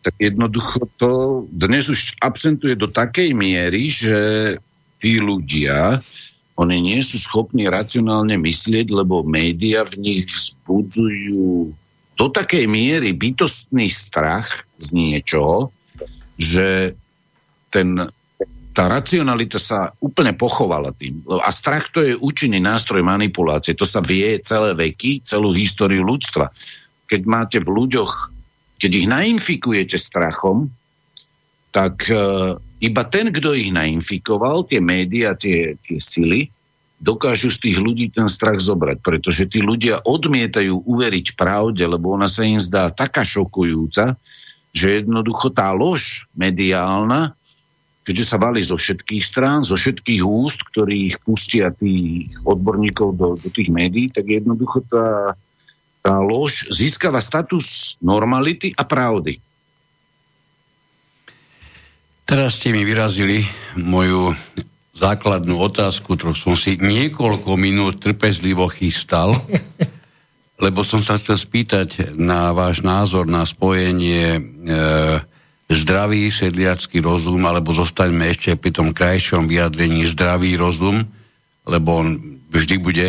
tak 0.06 0.16
jednoducho 0.20 0.86
to 1.02 1.12
dnes 1.50 1.90
už 1.90 2.16
absentuje 2.22 2.78
do 2.78 2.88
takej 2.88 3.34
miery, 3.34 3.90
že 3.90 4.16
tí 5.00 5.18
ľudia, 5.18 6.04
oni 6.60 6.78
nie 6.92 7.00
sú 7.00 7.16
schopní 7.18 7.72
racionálne 7.72 8.36
myslieť, 8.36 8.92
lebo 8.92 9.24
média 9.24 9.88
v 9.88 9.96
nich 9.96 10.28
vzbudzujú 10.28 11.72
do 12.20 12.28
takej 12.28 12.68
miery 12.68 13.16
bytostný 13.16 13.88
strach 13.88 14.68
z 14.76 14.92
niečoho, 14.92 15.72
že 16.36 17.00
ten, 17.72 18.12
tá 18.76 18.84
racionalita 18.92 19.56
sa 19.56 19.96
úplne 20.04 20.36
pochovala 20.36 20.92
tým. 20.92 21.24
A 21.40 21.48
strach 21.56 21.88
to 21.96 22.04
je 22.04 22.20
účinný 22.20 22.60
nástroj 22.60 23.00
manipulácie. 23.08 23.72
To 23.80 23.88
sa 23.88 24.04
vie 24.04 24.36
celé 24.44 24.76
veky, 24.76 25.24
celú 25.24 25.56
históriu 25.56 26.04
ľudstva. 26.04 26.52
Keď 27.08 27.22
máte 27.24 27.58
v 27.64 27.72
ľuďoch, 27.72 28.14
keď 28.84 28.92
ich 29.00 29.08
nainfikujete 29.08 29.96
strachom, 29.96 30.68
tak 31.72 32.04
e, 32.04 32.56
iba 32.84 33.04
ten, 33.08 33.32
kto 33.32 33.56
ich 33.56 33.72
nainfikoval, 33.72 34.68
tie 34.68 34.84
médiá, 34.84 35.40
tie, 35.40 35.80
tie 35.80 36.00
sily, 36.04 36.52
dokážu 37.00 37.48
z 37.50 37.72
tých 37.72 37.78
ľudí 37.80 38.12
ten 38.12 38.28
strach 38.28 38.60
zobrať, 38.60 39.00
pretože 39.00 39.48
tí 39.48 39.64
ľudia 39.64 40.04
odmietajú 40.04 40.84
uveriť 40.84 41.40
pravde, 41.40 41.88
lebo 41.88 42.12
ona 42.12 42.28
sa 42.28 42.44
im 42.44 42.60
zdá 42.60 42.92
taká 42.92 43.24
šokujúca, 43.24 44.20
že 44.76 45.02
jednoducho 45.02 45.50
tá 45.50 45.72
lož 45.72 46.28
mediálna, 46.36 47.34
keďže 48.04 48.26
sa 48.28 48.38
valí 48.38 48.62
zo 48.62 48.76
všetkých 48.76 49.24
strán, 49.24 49.64
zo 49.64 49.80
všetkých 49.80 50.22
úst, 50.22 50.60
ktorých 50.62 51.24
pustia 51.24 51.72
tých 51.72 52.36
odborníkov 52.44 53.16
do, 53.16 53.28
do 53.40 53.50
tých 53.50 53.72
médií, 53.72 54.12
tak 54.12 54.28
jednoducho 54.28 54.84
tá, 54.92 55.40
tá 56.04 56.14
lož 56.20 56.68
získava 56.70 57.24
status 57.24 57.96
normality 58.04 58.76
a 58.76 58.84
pravdy. 58.84 59.40
Teraz 62.30 62.62
ste 62.62 62.70
mi 62.70 62.86
vyrazili 62.86 63.42
moju 63.74 64.38
základnú 65.00 65.56
otázku, 65.56 66.20
ktorú 66.20 66.36
som 66.36 66.60
si 66.60 66.76
niekoľko 66.76 67.56
minút 67.56 68.04
trpezlivo 68.04 68.68
chystal, 68.68 69.34
lebo 70.64 70.84
som 70.84 71.00
sa 71.00 71.16
chcel 71.16 71.40
spýtať 71.40 72.20
na 72.20 72.52
váš 72.52 72.84
názor 72.84 73.24
na 73.24 73.48
spojenie 73.48 74.36
e, 74.36 74.42
zdravý 75.72 76.28
sedliacký 76.28 77.00
rozum, 77.00 77.40
alebo 77.48 77.72
zostaňme 77.72 78.28
ešte 78.28 78.60
pri 78.60 78.76
tom 78.76 78.92
krajšom 78.92 79.48
vyjadrení 79.48 80.04
zdravý 80.04 80.60
rozum, 80.60 81.08
lebo 81.64 81.90
on 82.04 82.20
vždy 82.52 82.76
bude 82.82 83.08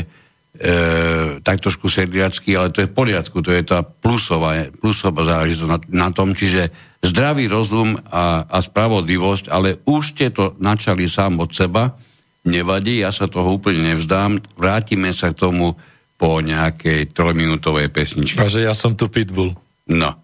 e, 0.59 1.39
tak 1.45 1.63
trošku 1.63 1.87
sedliacký, 1.87 2.57
ale 2.57 2.75
to 2.75 2.83
je 2.83 2.91
v 2.91 2.97
poriadku, 2.97 3.43
to 3.45 3.55
je 3.55 3.63
tá 3.63 3.87
plusová, 3.87 4.67
plusová 4.81 5.23
záležitosť 5.23 5.71
na, 5.71 5.79
na 5.91 6.09
tom, 6.11 6.35
čiže 6.35 6.73
zdravý 7.01 7.49
rozum 7.49 7.97
a, 8.11 8.45
a 8.45 8.59
spravodlivosť, 8.61 9.49
ale 9.49 9.81
už 9.89 10.03
ste 10.17 10.35
to 10.35 10.57
načali 10.61 11.09
sám 11.09 11.41
od 11.41 11.51
seba, 11.53 11.97
nevadí, 12.45 13.01
ja 13.01 13.13
sa 13.13 13.29
toho 13.29 13.57
úplne 13.57 13.95
nevzdám, 13.95 14.41
vrátime 14.57 15.13
sa 15.13 15.33
k 15.33 15.41
tomu 15.41 15.77
po 16.21 16.45
nejakej 16.45 17.17
trojminútovej 17.17 17.89
pesničke. 17.89 18.45
A 18.45 18.53
že 18.53 18.69
ja 18.69 18.77
som 18.77 18.93
tu 18.93 19.09
pitbull. 19.09 19.57
No. 19.89 20.21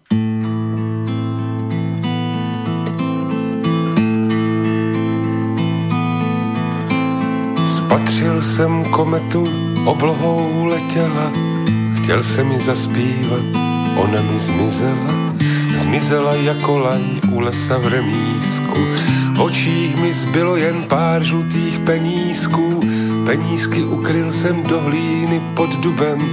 Spatřil 7.65 8.41
jsem 8.41 8.85
kometu, 8.85 9.66
oblohou 9.87 10.65
letěla, 10.65 11.31
chtěl 11.97 12.23
jsem 12.23 12.47
mi 12.47 12.59
zaspívat, 12.59 13.45
ona 13.95 14.21
mi 14.21 14.39
zmizela 14.39 15.27
Zmizela 15.77 16.35
jako 16.35 16.79
laň 16.79 17.01
u 17.31 17.39
lesa 17.39 17.77
v 17.77 17.87
remísku. 17.87 18.79
V 19.35 19.41
očích 19.41 19.95
mi 19.95 20.13
zbylo 20.13 20.55
jen 20.55 20.83
pár 20.83 21.23
žlutých 21.23 21.79
penízků. 21.79 22.81
Penízky 23.25 23.83
ukryl 23.83 24.31
jsem 24.31 24.63
do 24.63 24.81
hlíny 24.81 25.41
pod 25.55 25.79
dubem. 25.79 26.29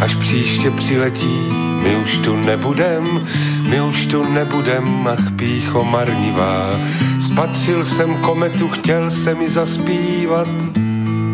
až 0.00 0.14
příště 0.14 0.70
přiletí, 0.70 1.40
my 1.82 1.96
už 1.96 2.18
tu 2.18 2.36
nebudem, 2.36 3.20
my 3.68 3.80
už 3.80 4.06
tu 4.06 4.32
nebudem, 4.32 5.08
ach 5.08 5.32
pícho 5.36 5.84
marnivá. 5.84 6.80
Spatřil 7.20 7.84
jsem 7.84 8.14
kometu, 8.14 8.68
chtěl 8.68 9.10
jsem 9.10 9.38
mi 9.38 9.50
zaspívat 9.50 10.48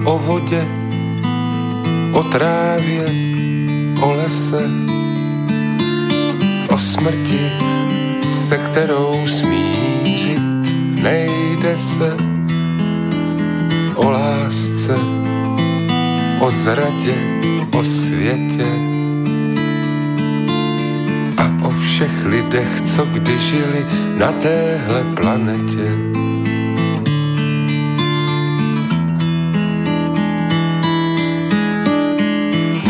o 0.04 0.18
vodě, 0.18 0.68
o 2.12 2.22
trávě, 2.22 3.04
o 4.02 4.12
lese, 4.12 4.70
o 6.68 6.78
smrti, 6.78 7.52
se 8.30 8.58
kterou 8.58 9.26
smířit 9.26 10.42
nejde 11.02 11.76
se, 11.76 12.16
o 13.94 14.10
lásce, 14.10 14.94
o 16.40 16.50
zradě, 16.50 17.14
o 17.78 17.84
světě 17.84 18.66
a 21.36 21.66
o 21.66 21.70
všech 21.70 22.24
lidech, 22.24 22.80
co 22.80 23.04
kdy 23.04 23.38
žili 23.38 23.86
na 24.18 24.32
téhle 24.32 25.04
planetě. 25.14 26.29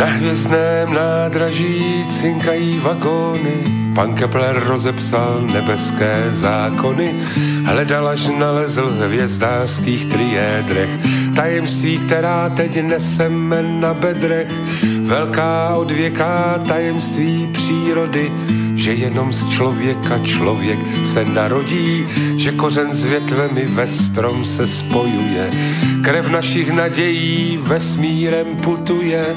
Na 0.01 0.07
hvězdném 0.07 0.95
nádraží 0.95 2.05
cinkají 2.11 2.79
vagóny, 2.79 3.53
pan 3.95 4.15
Kepler 4.15 4.63
rozepsal 4.67 5.41
nebeské 5.41 6.25
zákony, 6.31 7.15
hledal 7.65 8.09
až 8.09 8.29
nalezl 8.39 8.87
v 8.87 9.01
hvězdářských 9.01 10.07
triédrech, 10.07 10.91
tajemství, 11.37 11.99
která 11.99 12.49
teď 12.49 12.83
neseme 12.83 13.63
na 13.63 13.95
bedrech, 13.95 14.49
velká 15.03 15.77
odvěká 15.77 16.63
tajemství 16.69 17.49
přírody, 17.53 18.33
že 18.75 18.93
jenom 18.93 19.33
z 19.33 19.49
člověka 19.49 20.19
člověk 20.19 20.79
se 21.05 21.25
narodí, 21.25 22.07
že 22.37 22.53
kořen 22.53 22.95
s 22.95 23.05
větvemi 23.05 23.65
ve 23.67 23.87
strom 23.87 24.45
se 24.45 24.69
spojuje, 24.69 25.51
krev 26.05 26.29
našich 26.29 26.73
nadějí 26.73 27.59
vesmírem 27.63 28.47
putuje, 28.57 29.37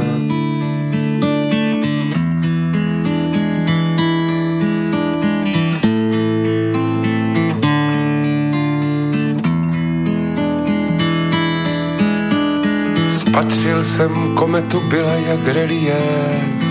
Patřil 13.33 13.83
jsem 13.83 14.35
kometu, 14.35 14.79
byla 14.79 15.11
jak 15.11 15.47
relief 15.47 16.61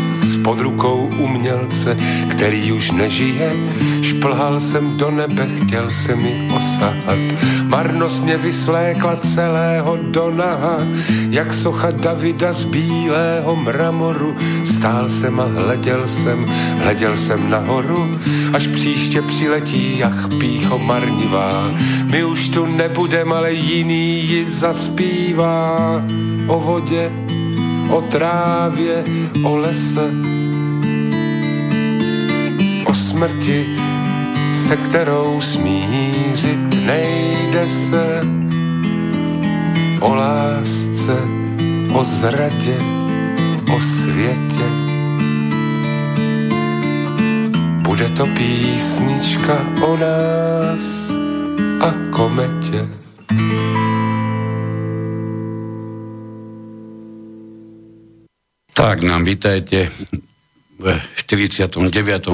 pod 0.44 0.60
rukou 0.60 1.10
umělce, 1.18 1.96
který 2.28 2.72
už 2.72 2.90
nežije. 2.90 3.52
Šplhal 4.02 4.60
jsem 4.60 4.96
do 4.96 5.10
nebe, 5.10 5.48
chtěl 5.62 5.90
se 5.90 6.16
mi 6.16 6.48
osahat. 6.56 7.18
Marnost 7.64 8.22
mě 8.22 8.36
vyslékla 8.36 9.16
celého 9.16 9.98
do 10.10 10.30
naha, 10.30 10.78
jak 11.30 11.54
socha 11.54 11.90
Davida 11.90 12.52
z 12.52 12.64
bílého 12.64 13.56
mramoru. 13.56 14.36
Stál 14.64 15.08
jsem 15.08 15.40
a 15.40 15.44
hleděl 15.44 16.06
jsem, 16.06 16.46
hleděl 16.82 17.16
jsem 17.16 17.50
nahoru, 17.50 18.18
až 18.52 18.66
příště 18.66 19.22
přiletí, 19.22 20.04
ach 20.04 20.28
pícho 20.40 20.78
marnivá. 20.78 21.70
My 22.04 22.24
už 22.24 22.48
tu 22.48 22.66
nebudem, 22.66 23.32
ale 23.32 23.52
jiný 23.52 24.28
ji 24.28 24.46
zaspívá 24.46 26.02
o 26.50 26.60
vodě, 26.60 27.12
o 27.90 28.00
trávě, 28.00 29.04
o 29.42 29.56
lese, 29.56 30.10
o 32.86 32.94
smrti, 32.94 33.66
se 34.52 34.76
kterou 34.76 35.40
smířit 35.40 36.86
nejde 36.86 37.68
se, 37.68 38.20
o 40.00 40.14
lásce, 40.14 41.16
o 41.94 42.04
zradě, 42.04 42.76
o 43.76 43.80
světě. 43.80 44.66
Bude 47.82 48.08
to 48.08 48.26
písnička 48.26 49.58
o 49.82 49.96
nás 49.96 51.10
a 51.80 51.94
kometě. 52.10 52.88
Tak 58.70 59.02
nám 59.02 59.26
vítajte 59.26 59.90
v 60.78 60.84
49. 61.18 61.82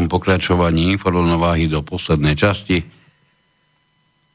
pokračovaní 0.06 0.94
informováhy 0.94 1.66
do 1.66 1.80
poslednej 1.80 2.36
časti. 2.36 2.84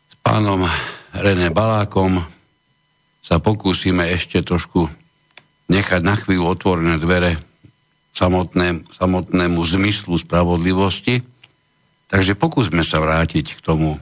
S 0.09 0.15
pánom 0.25 0.65
René 1.13 1.53
Balákom 1.53 2.25
sa 3.21 3.37
pokúsime 3.37 4.09
ešte 4.11 4.41
trošku 4.41 4.89
nechať 5.71 6.01
na 6.03 6.17
chvíľu 6.19 6.51
otvorené 6.57 6.97
dvere 6.99 7.39
samotné, 8.17 8.83
samotnému 8.97 9.61
zmyslu 9.63 10.19
spravodlivosti. 10.19 11.23
Takže 12.11 12.35
pokúsme 12.35 12.83
sa 12.83 12.99
vrátiť 12.99 13.55
k 13.55 13.59
tomu, 13.63 13.95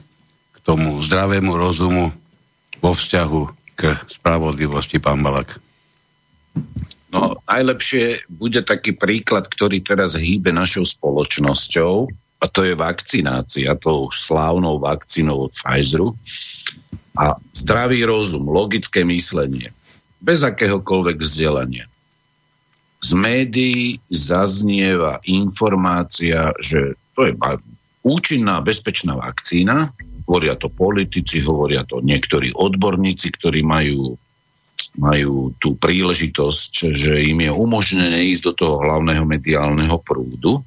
k 0.50 0.58
tomu 0.66 0.98
zdravému 0.98 1.54
rozumu 1.54 2.10
vo 2.82 2.90
vzťahu 2.90 3.40
k 3.78 3.94
spravodlivosti, 4.10 4.98
pán 4.98 5.22
Balak. 5.22 5.62
No, 7.10 7.42
najlepšie 7.50 8.30
bude 8.30 8.62
taký 8.62 8.94
príklad, 8.94 9.50
ktorý 9.50 9.82
teraz 9.82 10.14
hýbe 10.14 10.54
našou 10.54 10.86
spoločnosťou, 10.86 12.06
a 12.40 12.44
to 12.48 12.64
je 12.64 12.72
vakcinácia, 12.78 13.76
tou 13.76 14.08
slávnou 14.08 14.80
vakcínou 14.80 15.50
od 15.50 15.52
Pfizeru. 15.52 16.16
A 17.18 17.36
zdravý 17.52 18.06
rozum, 18.06 18.48
logické 18.48 19.02
myslenie, 19.04 19.74
bez 20.22 20.40
akéhokoľvek 20.46 21.20
vzdelania. 21.20 21.84
Z 23.02 23.10
médií 23.18 23.98
zaznieva 24.08 25.20
informácia, 25.26 26.54
že 26.62 26.96
to 27.18 27.28
je 27.28 27.34
účinná, 28.06 28.62
bezpečná 28.64 29.18
vakcína. 29.18 29.92
Hovoria 30.24 30.54
to 30.56 30.70
politici, 30.70 31.42
hovoria 31.42 31.82
to 31.84 32.00
niektorí 32.00 32.54
odborníci, 32.54 33.34
ktorí 33.34 33.60
majú 33.66 34.14
majú 34.98 35.54
tú 35.62 35.78
príležitosť, 35.78 36.72
že 36.98 37.12
im 37.30 37.38
je 37.46 37.52
umožnené 37.52 38.30
ísť 38.34 38.42
do 38.50 38.52
toho 38.56 38.74
hlavného 38.82 39.22
mediálneho 39.22 39.96
prúdu. 40.02 40.64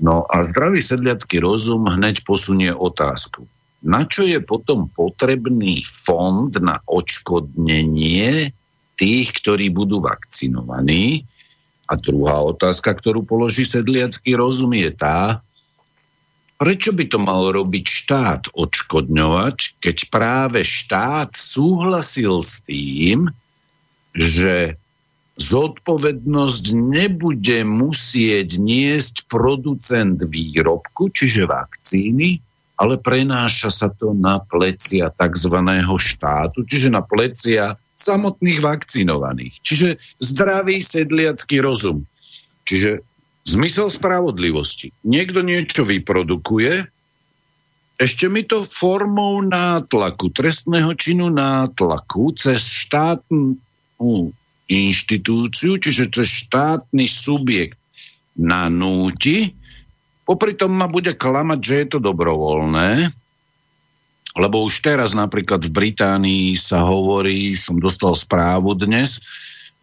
No 0.00 0.24
a 0.26 0.42
zdravý 0.42 0.80
sedliacký 0.80 1.44
rozum 1.44 1.86
hneď 1.86 2.24
posunie 2.24 2.72
otázku. 2.72 3.44
Na 3.80 4.04
čo 4.04 4.28
je 4.28 4.40
potom 4.40 4.88
potrebný 4.92 5.84
fond 6.04 6.52
na 6.60 6.84
odškodnenie 6.84 8.52
tých, 9.00 9.28
ktorí 9.40 9.72
budú 9.72 10.04
vakcinovaní? 10.04 11.24
A 11.88 11.96
druhá 11.96 12.44
otázka, 12.44 12.92
ktorú 12.92 13.24
položí 13.24 13.66
sedliacký 13.66 14.36
rozum, 14.36 14.76
je 14.76 14.90
tá, 14.94 15.42
Prečo 16.60 16.92
by 16.92 17.04
to 17.08 17.16
mal 17.16 17.48
robiť 17.48 17.86
štát 17.88 18.42
odškodňovať, 18.52 19.80
keď 19.80 19.96
práve 20.12 20.60
štát 20.60 21.32
súhlasil 21.32 22.44
s 22.44 22.60
tým, 22.68 23.32
že 24.12 24.76
zodpovednosť 25.40 26.64
nebude 26.76 27.64
musieť 27.64 28.60
niesť 28.60 29.24
producent 29.24 30.20
výrobku, 30.20 31.08
čiže 31.08 31.48
vakcíny, 31.48 32.44
ale 32.76 33.00
prenáša 33.00 33.72
sa 33.72 33.88
to 33.88 34.12
na 34.12 34.36
plecia 34.44 35.08
tzv. 35.08 35.56
štátu, 35.96 36.68
čiže 36.68 36.92
na 36.92 37.00
plecia 37.00 37.80
samotných 37.96 38.60
vakcinovaných. 38.60 39.64
Čiže 39.64 39.88
zdravý 40.20 40.84
sedliacký 40.84 41.64
rozum. 41.64 42.04
Čiže 42.68 43.00
Zmysel 43.50 43.90
spravodlivosti. 43.90 44.94
Niekto 45.02 45.42
niečo 45.42 45.82
vyprodukuje, 45.82 46.86
ešte 48.00 48.30
mi 48.30 48.46
to 48.46 48.70
formou 48.70 49.42
nátlaku, 49.42 50.32
trestného 50.32 50.94
činu 50.96 51.28
nátlaku 51.28 52.32
cez 52.38 52.64
štátnu 52.64 54.32
inštitúciu, 54.70 55.76
čiže 55.76 56.08
cez 56.08 56.28
štátny 56.46 57.10
subjekt 57.10 57.76
nanúti, 58.38 59.52
popri 60.24 60.54
tom 60.54 60.78
ma 60.78 60.86
bude 60.88 61.12
klamať, 61.12 61.58
že 61.60 61.74
je 61.74 61.86
to 61.90 61.98
dobrovoľné, 61.98 63.12
Lebo 64.38 64.62
už 64.62 64.86
teraz 64.86 65.10
napríklad 65.10 65.66
v 65.66 65.74
Británii 65.74 66.54
sa 66.54 66.86
hovorí, 66.86 67.58
som 67.58 67.82
dostal 67.82 68.14
správu 68.14 68.78
dnes, 68.78 69.18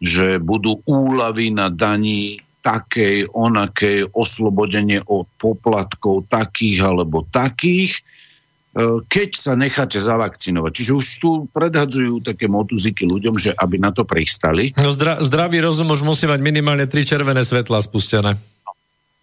že 0.00 0.40
budú 0.40 0.80
úlavy 0.88 1.52
na 1.52 1.68
daní 1.68 2.40
takej, 2.62 3.30
onakej, 3.30 4.10
oslobodenie 4.12 5.02
od 5.06 5.30
poplatkov 5.38 6.26
takých 6.26 6.84
alebo 6.84 7.24
takých, 7.24 7.98
e, 7.98 8.00
keď 9.06 9.28
sa 9.34 9.52
necháte 9.54 9.96
zavakcinovať. 9.96 10.70
Čiže 10.74 10.92
už 10.92 11.06
tu 11.22 11.30
predhadzujú 11.54 12.20
také 12.26 12.50
motuziky 12.50 13.06
ľuďom, 13.06 13.38
že 13.38 13.54
aby 13.54 13.78
na 13.78 13.94
to 13.94 14.02
pristali. 14.02 14.74
No 14.74 14.90
zdra- 14.90 15.22
zdravý 15.22 15.62
rozum 15.62 15.88
už 15.94 16.02
musí 16.02 16.26
mať 16.26 16.40
minimálne 16.42 16.90
tri 16.90 17.06
červené 17.06 17.46
svetla 17.46 17.78
spustené. 17.80 18.36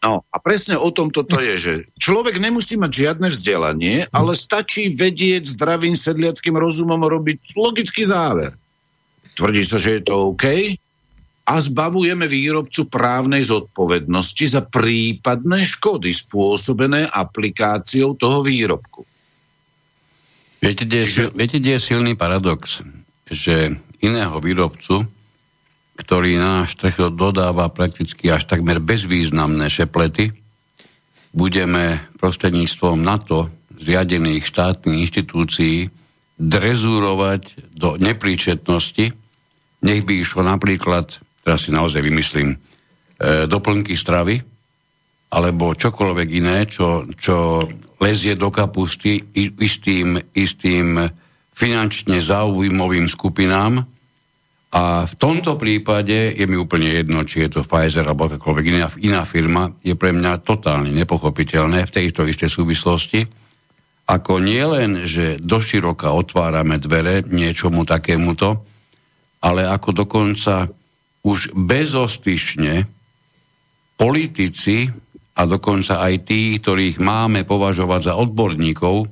No 0.06 0.22
a 0.30 0.38
presne 0.38 0.78
o 0.78 0.94
tom 0.94 1.10
toto 1.10 1.41
je, 1.41 1.56
že 1.57 1.74
človek 1.98 2.38
nemusí 2.38 2.78
mať 2.78 2.91
žiadne 2.94 3.28
vzdelanie, 3.34 4.06
ale 4.14 4.38
stačí 4.38 4.94
vedieť 4.94 5.57
zdravým 5.57 5.98
sedliackým 5.98 6.53
rozumom 6.53 7.02
robiť 7.02 7.57
logický 7.57 8.06
záver. 8.06 8.53
Tvrdí 9.34 9.66
sa, 9.66 9.82
že 9.82 9.99
je 9.99 10.02
to 10.06 10.32
OK 10.32 10.78
a 11.45 11.53
zbavujeme 11.61 12.26
výrobcu 12.26 12.89
právnej 12.89 13.45
zodpovednosti 13.45 14.45
za 14.49 14.61
prípadné 14.65 15.61
škody 15.61 16.09
spôsobené 16.09 17.05
aplikáciou 17.05 18.17
toho 18.17 18.41
výrobku. 18.41 19.05
Viete, 20.59 20.89
kde 20.89 20.97
je, 20.97 21.05
Čiže... 21.05 21.23
viete, 21.38 21.57
kde 21.61 21.77
je 21.77 21.81
silný 21.85 22.17
paradox? 22.17 22.81
Že 23.30 23.77
iného 24.01 24.38
výrobcu 24.41 25.05
ktorý 25.95 26.35
na 26.35 26.63
náš 26.63 26.76
trh 26.76 27.15
dodáva 27.15 27.72
prakticky 27.72 28.27
až 28.27 28.43
takmer 28.51 28.84
bezvýznamné 28.84 29.72
šeplety, 29.72 30.35
budeme 31.31 32.03
prostredníctvom 32.19 32.99
NATO 32.99 33.47
zriadených 33.76 34.43
štátnych 34.43 35.07
inštitúcií 35.07 35.88
drezúrovať 36.35 37.72
do 37.72 37.95
nepríčetnosti. 37.95 39.15
Nech 39.84 40.01
by 40.03 40.13
išlo 40.19 40.43
napríklad, 40.43 41.19
teraz 41.45 41.69
si 41.69 41.72
naozaj 41.72 42.01
vymyslím, 42.01 42.49
e, 42.49 42.57
doplnky 43.45 43.93
stravy, 43.93 44.41
alebo 45.30 45.77
čokoľvek 45.77 46.30
iné, 46.34 46.65
čo, 46.65 47.05
čo 47.13 47.61
lezie 48.01 48.34
do 48.34 48.49
kapusty 48.49 49.22
istým, 49.38 50.17
istým 50.34 50.97
finančne 51.53 52.17
zaujímavým 52.17 53.05
skupinám, 53.05 53.85
a 54.76 55.07
v 55.07 55.15
tomto 55.15 55.55
prípade 55.55 56.35
je 56.35 56.43
mi 56.43 56.59
úplne 56.59 56.99
jedno, 56.99 57.23
či 57.23 57.47
je 57.47 57.49
to 57.55 57.61
Pfizer 57.63 58.03
alebo 58.03 58.27
akákoľvek 58.27 58.65
iná, 58.76 58.91
iná 58.99 59.22
firma, 59.23 59.72
je 59.80 59.95
pre 59.95 60.11
mňa 60.11 60.43
totálne 60.43 60.91
nepochopiteľné 60.91 61.88
v 61.88 61.95
tejto 61.95 62.27
istej 62.27 62.51
súvislosti, 62.51 63.23
ako 64.11 64.43
nie 64.43 64.59
len, 64.59 65.07
že 65.07 65.39
doširoka 65.39 66.11
otvárame 66.11 66.76
dvere 66.76 67.23
niečomu 67.23 67.88
takémuto, 67.88 68.67
ale 69.39 69.63
ako 69.63 69.95
dokonca 69.95 70.67
už 71.26 71.57
bezostyšne 71.57 72.85
politici 73.97 74.93
a 75.35 75.41
dokonca 75.49 75.99
aj 75.99 76.14
tí, 76.30 76.61
ktorých 76.61 77.02
máme 77.02 77.43
považovať 77.43 78.02
za 78.07 78.14
odborníkov, 78.15 78.95
e, 79.03 79.07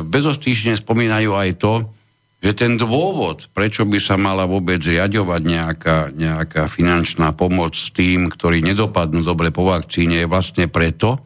bezostyšne 0.00 0.78
spomínajú 0.78 1.30
aj 1.34 1.50
to, 1.58 1.74
že 2.42 2.58
ten 2.58 2.74
dôvod, 2.74 3.46
prečo 3.54 3.86
by 3.86 3.98
sa 4.02 4.18
mala 4.18 4.50
vôbec 4.50 4.82
riadovať 4.82 5.42
nejaká, 5.46 5.98
nejaká 6.10 6.66
finančná 6.66 7.30
pomoc 7.38 7.74
tým, 7.94 8.26
ktorí 8.26 8.66
nedopadnú 8.66 9.22
dobre 9.22 9.54
po 9.54 9.70
vakcíne, 9.70 10.24
je 10.24 10.30
vlastne 10.30 10.66
preto, 10.66 11.22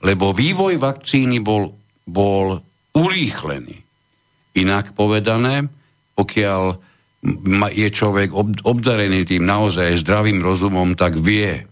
lebo 0.00 0.32
vývoj 0.32 0.80
vakcíny 0.80 1.44
bol, 1.44 1.76
bol 2.08 2.56
urýchlený. 2.96 3.76
Inak 4.56 4.96
povedané, 4.96 5.68
pokiaľ 6.16 6.85
je 7.74 7.88
človek 7.90 8.30
obdarený 8.62 9.26
tým 9.26 9.42
naozaj 9.44 10.02
zdravým 10.02 10.38
rozumom, 10.40 10.94
tak 10.94 11.18
vie, 11.18 11.66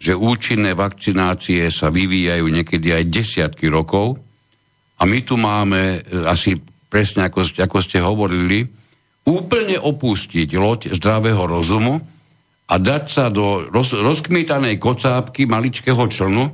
že 0.00 0.12
účinné 0.12 0.76
vakcinácie 0.76 1.68
sa 1.72 1.88
vyvíjajú 1.88 2.44
niekedy 2.44 2.92
aj 2.92 3.04
desiatky 3.08 3.72
rokov. 3.72 4.20
A 5.00 5.08
my 5.08 5.18
tu 5.24 5.40
máme 5.40 6.00
e, 6.04 6.24
asi 6.28 6.60
presne 6.88 7.26
ako, 7.26 7.42
ako 7.56 7.78
ste 7.82 7.98
hovorili, 8.04 8.68
úplne 9.24 9.80
opustiť 9.80 10.48
loď 10.54 10.80
zdravého 10.94 11.42
rozumu 11.48 11.98
a 12.68 12.74
dať 12.76 13.04
sa 13.08 13.24
do 13.32 13.66
roz, 13.72 13.96
rozkmitanej 13.96 14.76
kocápky 14.76 15.48
maličkého 15.48 16.04
člnu 16.04 16.44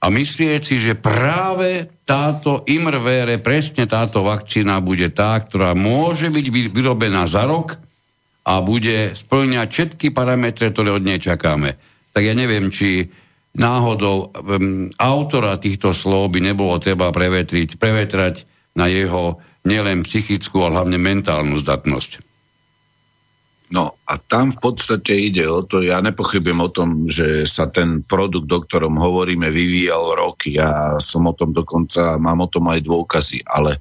a 0.00 0.06
myslieť 0.08 0.60
si, 0.62 0.76
že 0.78 0.94
práve 0.94 1.88
táto 2.04 2.62
imrvére, 2.68 3.40
presne 3.40 3.88
táto 3.88 4.22
vakcína 4.22 4.78
bude 4.78 5.10
tá, 5.10 5.34
ktorá 5.40 5.72
môže 5.72 6.30
byť 6.30 6.46
vyrobená 6.70 7.26
za 7.26 7.48
rok 7.48 7.83
a 8.44 8.60
bude 8.60 9.16
splňať 9.16 9.68
všetky 9.72 10.12
parametre, 10.12 10.68
ktoré 10.68 10.92
od 10.92 11.04
nej 11.04 11.16
čakáme. 11.16 11.80
Tak 12.12 12.22
ja 12.22 12.36
neviem, 12.36 12.68
či 12.68 13.08
náhodou 13.56 14.30
um, 14.30 14.92
autora 15.00 15.56
týchto 15.56 15.96
slov 15.96 16.30
by 16.34 16.44
nebolo 16.44 16.76
treba 16.76 17.08
prevetriť, 17.08 17.80
prevetrať 17.80 18.44
na 18.76 18.90
jeho 18.90 19.40
nielen 19.64 20.04
psychickú, 20.04 20.60
ale 20.60 20.82
hlavne 20.82 20.98
mentálnu 21.00 21.56
zdatnosť. 21.56 22.20
No 23.72 23.96
a 24.04 24.20
tam 24.20 24.54
v 24.54 24.60
podstate 24.60 25.16
ide 25.16 25.48
o 25.48 25.64
to, 25.64 25.80
ja 25.80 25.98
nepochybujem 25.98 26.60
o 26.60 26.70
tom, 26.70 26.88
že 27.08 27.48
sa 27.48 27.66
ten 27.66 28.04
produkt, 28.04 28.46
o 28.52 28.60
ktorom 28.60 29.00
hovoríme, 29.00 29.48
vyvíjal 29.48 30.14
roky. 30.14 30.60
Ja 30.60 31.00
som 31.00 31.26
o 31.26 31.34
tom 31.34 31.56
dokonca, 31.56 32.20
mám 32.20 32.44
o 32.44 32.48
tom 32.52 32.68
aj 32.70 32.84
dôkazy, 32.84 33.42
ale 33.42 33.80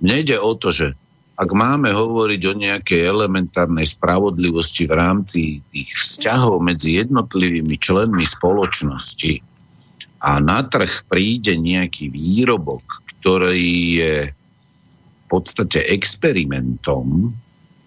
nejde 0.00 0.38
o 0.38 0.54
to, 0.54 0.70
že 0.70 0.94
ak 1.36 1.50
máme 1.52 1.92
hovoriť 1.92 2.40
o 2.48 2.54
nejakej 2.56 3.00
elementárnej 3.12 3.84
spravodlivosti 3.84 4.88
v 4.88 4.92
rámci 4.96 5.40
tých 5.68 5.92
vzťahov 5.92 6.64
medzi 6.64 6.96
jednotlivými 6.96 7.76
členmi 7.76 8.24
spoločnosti 8.24 9.44
a 10.24 10.40
na 10.40 10.64
trh 10.64 11.04
príde 11.12 11.52
nejaký 11.60 12.08
výrobok, 12.08 12.82
ktorý 13.20 13.68
je 14.00 14.14
podstate 15.26 15.82
experimentom 15.82 17.34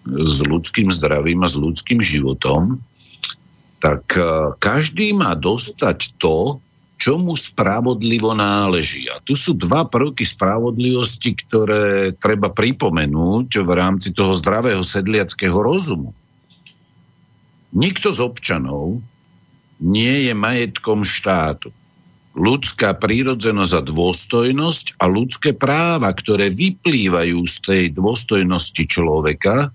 s 0.04 0.36
ľudským 0.44 0.92
zdravím 0.92 1.44
a 1.44 1.48
s 1.48 1.56
ľudským 1.56 2.00
životom, 2.04 2.80
tak 3.80 4.12
e, 4.16 4.54
každý 4.60 5.16
má 5.16 5.36
dostať 5.36 6.16
to, 6.20 6.60
čo 7.00 7.16
mu 7.16 7.32
spravodlivo 7.32 8.36
náleží. 8.36 9.08
A 9.08 9.24
tu 9.24 9.32
sú 9.32 9.56
dva 9.56 9.88
prvky 9.88 10.28
spravodlivosti, 10.28 11.32
ktoré 11.32 12.12
treba 12.12 12.52
pripomenúť 12.52 13.64
v 13.64 13.70
rámci 13.72 14.12
toho 14.12 14.36
zdravého 14.36 14.84
sedliackého 14.84 15.56
rozumu. 15.56 16.12
Nikto 17.72 18.12
z 18.12 18.20
občanov 18.20 19.00
nie 19.80 20.28
je 20.28 20.36
majetkom 20.36 21.08
štátu 21.08 21.72
ľudská 22.36 22.94
prírodzenosť 22.94 23.74
a 23.74 23.82
dôstojnosť 23.82 24.86
a 25.02 25.04
ľudské 25.10 25.50
práva, 25.50 26.14
ktoré 26.14 26.54
vyplývajú 26.54 27.38
z 27.42 27.56
tej 27.66 27.82
dôstojnosti 27.90 28.86
človeka, 28.86 29.74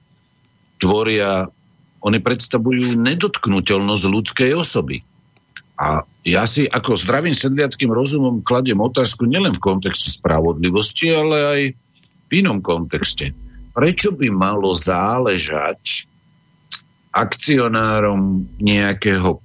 tvoria, 0.79 1.51
oni 1.99 2.19
predstavujú 2.23 2.95
nedotknutelnosť 2.95 4.05
ľudskej 4.07 4.51
osoby. 4.55 5.03
A 5.75 6.07
ja 6.23 6.47
si 6.47 6.65
ako 6.65 7.03
zdravým 7.03 7.35
sedliackým 7.35 7.91
rozumom 7.91 8.39
kladiem 8.41 8.79
otázku 8.79 9.27
nielen 9.27 9.51
v 9.51 9.63
kontexte 9.63 10.07
spravodlivosti, 10.07 11.11
ale 11.11 11.37
aj 11.43 11.61
v 12.25 12.31
inom 12.31 12.63
kontexte. 12.63 13.35
Prečo 13.75 14.15
by 14.15 14.27
malo 14.31 14.71
záležať 14.71 16.07
akcionárom 17.11 18.47
nejakého 18.59 19.43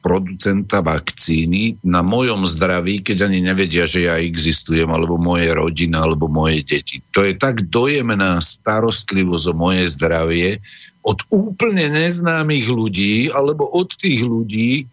producenta 0.00 0.80
vakcíny 0.80 1.76
na 1.84 2.00
mojom 2.00 2.48
zdraví, 2.48 3.04
keď 3.04 3.28
ani 3.28 3.44
nevedia, 3.44 3.84
že 3.84 4.08
ja 4.08 4.16
existujem, 4.16 4.88
alebo 4.88 5.20
moje 5.20 5.52
rodina, 5.52 6.08
alebo 6.08 6.24
moje 6.24 6.64
deti. 6.64 7.04
To 7.12 7.20
je 7.22 7.36
tak 7.36 7.68
dojemná 7.68 8.40
starostlivosť 8.40 9.44
o 9.52 9.54
moje 9.54 9.84
zdravie 9.92 10.58
od 11.04 11.20
úplne 11.28 11.92
neznámych 11.92 12.66
ľudí, 12.68 13.28
alebo 13.28 13.68
od 13.68 13.92
tých 14.00 14.24
ľudí, 14.24 14.88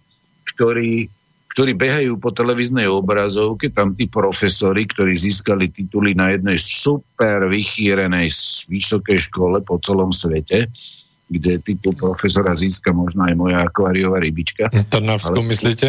ktorí, 0.57 1.05
ktorí 1.53 1.71
behajú 1.77 2.17
po 2.17 2.33
televíznej 2.33 2.89
obrazovke, 2.89 3.69
tam 3.69 3.93
tí 3.93 4.09
profesori, 4.09 4.89
ktorí 4.89 5.13
získali 5.13 5.69
tituly 5.69 6.17
na 6.17 6.33
jednej 6.33 6.57
super 6.57 7.45
vychýrenej 7.45 8.33
vysokej 8.65 9.29
škole 9.29 9.61
po 9.61 9.77
celom 9.77 10.09
svete, 10.09 10.73
kde 11.29 11.61
titul 11.61 11.93
profesora 11.93 12.57
získa 12.57 12.89
možno 12.89 13.29
aj 13.29 13.35
moja 13.37 13.61
akváriová 13.61 14.17
rybička. 14.17 14.73
Trnavsku 14.89 15.37
ale... 15.37 15.51
myslíte? 15.53 15.87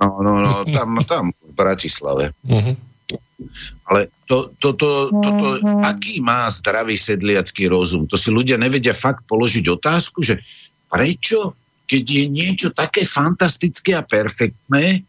No, 0.00 0.18
no, 0.18 0.32
no, 0.40 0.66
tam, 0.66 0.98
tam 1.06 1.24
v 1.30 1.52
Bratislave. 1.54 2.34
Uh-huh. 2.42 2.74
Ale 3.86 4.10
to, 4.26 4.50
to, 4.58 4.74
to, 4.74 4.90
to, 5.14 5.28
to, 5.30 5.48
aký 5.84 6.18
má 6.18 6.48
zdravý 6.50 6.98
sedliacký 6.98 7.70
rozum? 7.70 8.10
To 8.10 8.18
si 8.18 8.34
ľudia 8.34 8.58
nevedia 8.58 8.98
fakt 8.98 9.26
položiť 9.30 9.64
otázku, 9.68 10.24
že 10.24 10.42
prečo, 10.90 11.54
keď 11.92 12.04
je 12.08 12.24
niečo 12.24 12.68
také 12.72 13.04
fantastické 13.04 13.92
a 13.92 14.00
perfektné, 14.00 15.04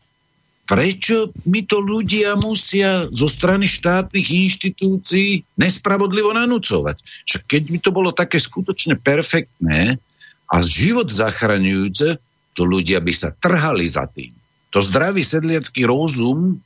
prečo 0.67 1.31
mi 1.47 1.63
to 1.63 1.79
ľudia 1.79 2.35
musia 2.35 3.07
zo 3.07 3.31
strany 3.31 3.71
štátnych 3.71 4.27
inštitúcií 4.27 5.47
nespravodlivo 5.55 6.35
nanúcovať? 6.35 6.99
Však 7.23 7.43
keď 7.47 7.63
by 7.71 7.77
to 7.79 7.89
bolo 7.95 8.11
také 8.11 8.43
skutočne 8.43 8.99
perfektné 8.99 9.95
a 10.51 10.55
život 10.59 11.07
zachraňujúce, 11.07 12.19
to 12.51 12.61
ľudia 12.67 12.99
by 12.99 13.15
sa 13.15 13.31
trhali 13.31 13.87
za 13.87 14.03
tým. 14.11 14.35
To 14.75 14.83
zdravý 14.83 15.23
sedliacký 15.23 15.87
rozum 15.87 16.59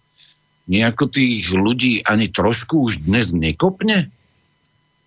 nejako 0.66 1.14
tých 1.14 1.46
ľudí 1.54 2.02
ani 2.02 2.34
trošku 2.34 2.90
už 2.90 3.06
dnes 3.06 3.38
nekopne? 3.38 4.10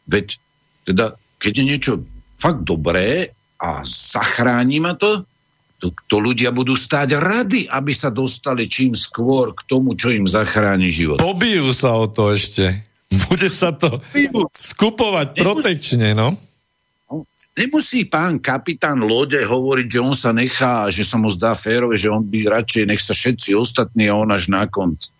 Veď 0.07 0.39
teda, 0.87 1.19
keď 1.43 1.53
je 1.59 1.65
niečo 1.67 1.93
fakt 2.39 2.63
dobré 2.63 3.35
a 3.61 3.85
zachráni 3.85 4.81
ma 4.81 4.97
to, 4.97 5.29
to, 5.77 5.93
to 6.09 6.17
ľudia 6.17 6.49
budú 6.49 6.73
stáť 6.73 7.21
rady, 7.21 7.61
aby 7.69 7.93
sa 7.93 8.09
dostali 8.09 8.67
čím 8.73 8.97
skôr 8.97 9.53
k 9.53 9.61
tomu, 9.69 9.93
čo 9.93 10.09
im 10.09 10.25
zachráni 10.25 10.93
život. 10.97 11.21
Pobijú 11.21 11.69
sa 11.77 11.93
o 11.93 12.09
to 12.09 12.33
ešte. 12.33 12.89
Bude 13.29 13.53
sa 13.53 13.77
to 13.77 14.01
skupovať 14.57 15.37
Nemusí, 15.37 15.45
protekčne, 15.45 16.09
no? 16.17 16.41
Nemusí 17.59 18.07
pán 18.07 18.39
kapitán 18.39 19.03
lode 19.03 19.43
hovoriť, 19.43 19.87
že 19.91 20.01
on 20.01 20.15
sa 20.15 20.31
nechá, 20.31 20.87
že 20.89 21.03
sa 21.03 21.19
mu 21.19 21.29
zdá 21.29 21.59
férové, 21.59 21.99
že 21.99 22.07
on 22.07 22.23
by 22.23 22.47
radšej 22.47 22.85
nech 22.87 23.03
sa 23.03 23.13
všetci 23.13 23.59
ostatní 23.59 24.07
a 24.07 24.15
on 24.15 24.31
až 24.31 24.49
na 24.49 24.65
konci. 24.71 25.11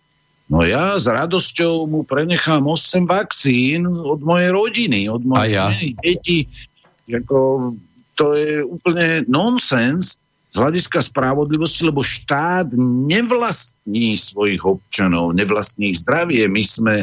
No 0.51 0.67
ja 0.67 0.99
s 0.99 1.07
radosťou 1.07 1.87
mu 1.87 2.03
prenechám 2.03 2.63
8 2.63 3.07
vakcín 3.07 3.87
od 3.87 4.19
mojej 4.19 4.51
rodiny, 4.51 5.07
od 5.07 5.23
mojej 5.23 5.55
ja. 5.55 5.71
deti. 5.99 6.47
Jako, 7.07 7.71
to 8.21 8.37
je 8.37 8.61
úplne 8.61 9.25
nonsens, 9.25 10.21
z 10.51 10.59
hľadiska 10.59 10.99
spravodlivosti, 10.99 11.87
lebo 11.87 12.03
štát 12.03 12.75
nevlastní 13.07 14.19
svojich 14.19 14.59
občanov, 14.67 15.31
nevlastní 15.31 15.95
ich 15.95 16.03
zdravie. 16.03 16.43
My 16.51 16.63
sme 16.67 16.95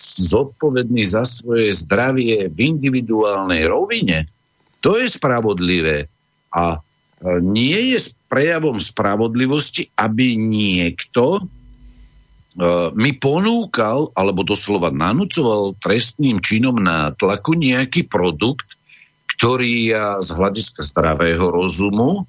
zodpovední 0.00 1.04
za 1.04 1.28
svoje 1.28 1.76
zdravie 1.76 2.48
v 2.48 2.56
individuálnej 2.56 3.68
rovine. 3.68 4.24
To 4.80 4.96
je 4.96 5.12
spravodlivé. 5.12 6.08
A 6.56 6.64
e, 6.72 6.78
nie 7.44 7.92
je 7.92 8.16
prejavom 8.32 8.80
spravodlivosti, 8.80 9.92
aby 9.92 10.32
niekto 10.40 11.24
e, 11.36 11.40
mi 12.96 13.12
ponúkal, 13.12 14.08
alebo 14.16 14.40
doslova 14.40 14.88
nanúcoval 14.88 15.76
trestným 15.84 16.40
činom 16.40 16.80
na 16.80 17.12
tlaku 17.12 17.60
nejaký 17.60 18.08
produkt, 18.08 18.75
ktorý 19.36 19.92
ja 19.92 20.06
z 20.24 20.32
hľadiska 20.32 20.80
zdravého 20.80 21.52
rozumu 21.52 22.24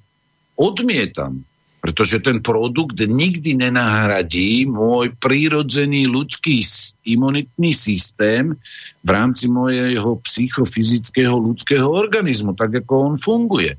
odmietam, 0.60 1.42
pretože 1.80 2.20
ten 2.20 2.44
produkt 2.44 3.00
nikdy 3.00 3.56
nenahradí 3.56 4.68
môj 4.68 5.16
prírodzený 5.16 6.04
ľudský 6.04 6.60
imunitný 7.08 7.72
systém 7.72 8.58
v 9.00 9.08
rámci 9.08 9.48
mojeho 9.48 10.20
psychofyzického 10.20 11.32
ľudského 11.32 11.86
organizmu, 11.86 12.52
tak 12.58 12.84
ako 12.84 12.92
on 12.98 13.14
funguje. 13.16 13.78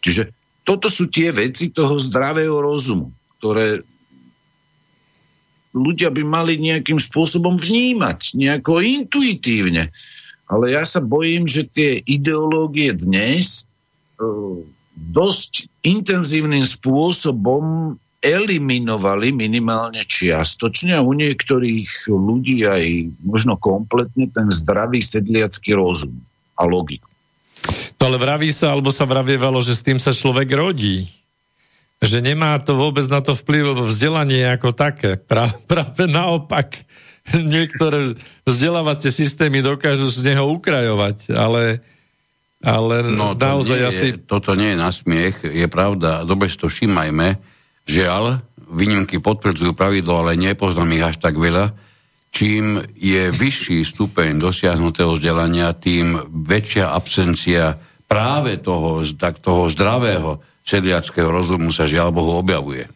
Čiže 0.00 0.30
toto 0.62 0.86
sú 0.86 1.10
tie 1.10 1.34
veci 1.34 1.74
toho 1.74 1.98
zdravého 1.98 2.56
rozumu, 2.62 3.10
ktoré 3.38 3.82
ľudia 5.76 6.08
by 6.08 6.22
mali 6.24 6.56
nejakým 6.56 6.96
spôsobom 6.96 7.60
vnímať, 7.60 8.32
nejako 8.32 8.80
intuitívne. 8.80 9.92
Ale 10.46 10.74
ja 10.74 10.86
sa 10.86 11.02
bojím, 11.02 11.50
že 11.50 11.66
tie 11.66 11.98
ideológie 12.06 12.94
dnes 12.94 13.66
uh, 14.22 14.62
dosť 14.94 15.66
intenzívnym 15.82 16.62
spôsobom 16.62 17.94
eliminovali 18.24 19.30
minimálne 19.30 20.02
čiastočne 20.02 20.96
a 20.96 21.04
u 21.04 21.12
niektorých 21.14 22.10
ľudí 22.10 22.64
aj 22.66 23.12
možno 23.22 23.54
kompletne 23.60 24.26
ten 24.32 24.48
zdravý 24.50 25.04
sedliacký 25.04 25.76
rozum 25.76 26.16
a 26.56 26.64
logiku. 26.64 27.06
To 28.00 28.02
ale 28.08 28.18
vraví 28.18 28.50
sa, 28.50 28.72
alebo 28.72 28.90
sa 28.90 29.04
vravievalo, 29.04 29.60
že 29.60 29.76
s 29.76 29.84
tým 29.84 30.00
sa 30.00 30.16
človek 30.16 30.48
rodí. 30.52 31.06
Že 31.96 32.32
nemá 32.32 32.56
to 32.60 32.76
vôbec 32.76 33.04
na 33.08 33.24
to 33.24 33.32
vplyv 33.32 33.88
vzdelanie 33.88 34.44
ako 34.52 34.76
také. 34.76 35.16
Pra, 35.16 35.52
práve 35.70 36.08
naopak. 36.08 36.85
Niektoré 37.54 38.14
vzdelávacie 38.46 39.10
systémy 39.10 39.62
dokážu 39.62 40.06
z 40.08 40.32
neho 40.32 40.46
ukrajovať, 40.54 41.34
ale 41.34 41.82
ale 42.64 43.04
no, 43.12 43.36
naozaj 43.36 43.78
nie 43.78 43.86
asi... 43.86 44.06
Je, 44.16 44.26
toto 44.26 44.56
nie 44.58 44.74
je 44.74 44.78
na 44.80 44.90
smiech, 44.90 45.44
je 45.44 45.66
pravda. 45.70 46.26
Dobre 46.26 46.50
si 46.50 46.58
to 46.58 46.66
všímajme. 46.66 47.38
Žiaľ, 47.86 48.42
výnimky 48.72 49.22
potvrdzujú 49.22 49.76
pravidlo, 49.76 50.24
ale 50.24 50.34
nepoznám 50.34 50.90
ich 50.96 51.04
až 51.04 51.16
tak 51.22 51.38
veľa. 51.38 51.76
Čím 52.34 52.82
je 52.98 53.30
vyšší 53.30 53.84
stupeň 53.92 54.42
dosiahnutého 54.42 55.14
vzdelania, 55.14 55.76
tým 55.76 56.18
väčšia 56.26 56.90
absencia 56.90 57.78
práve 58.10 58.58
toho, 58.58 59.06
tak 59.14 59.38
toho 59.38 59.70
zdravého 59.70 60.42
sedliackého 60.66 61.30
rozumu 61.30 61.70
sa 61.70 61.86
žiaľ 61.86 62.10
Bohu 62.10 62.34
objavuje. 62.42 62.86
E, 62.86 62.90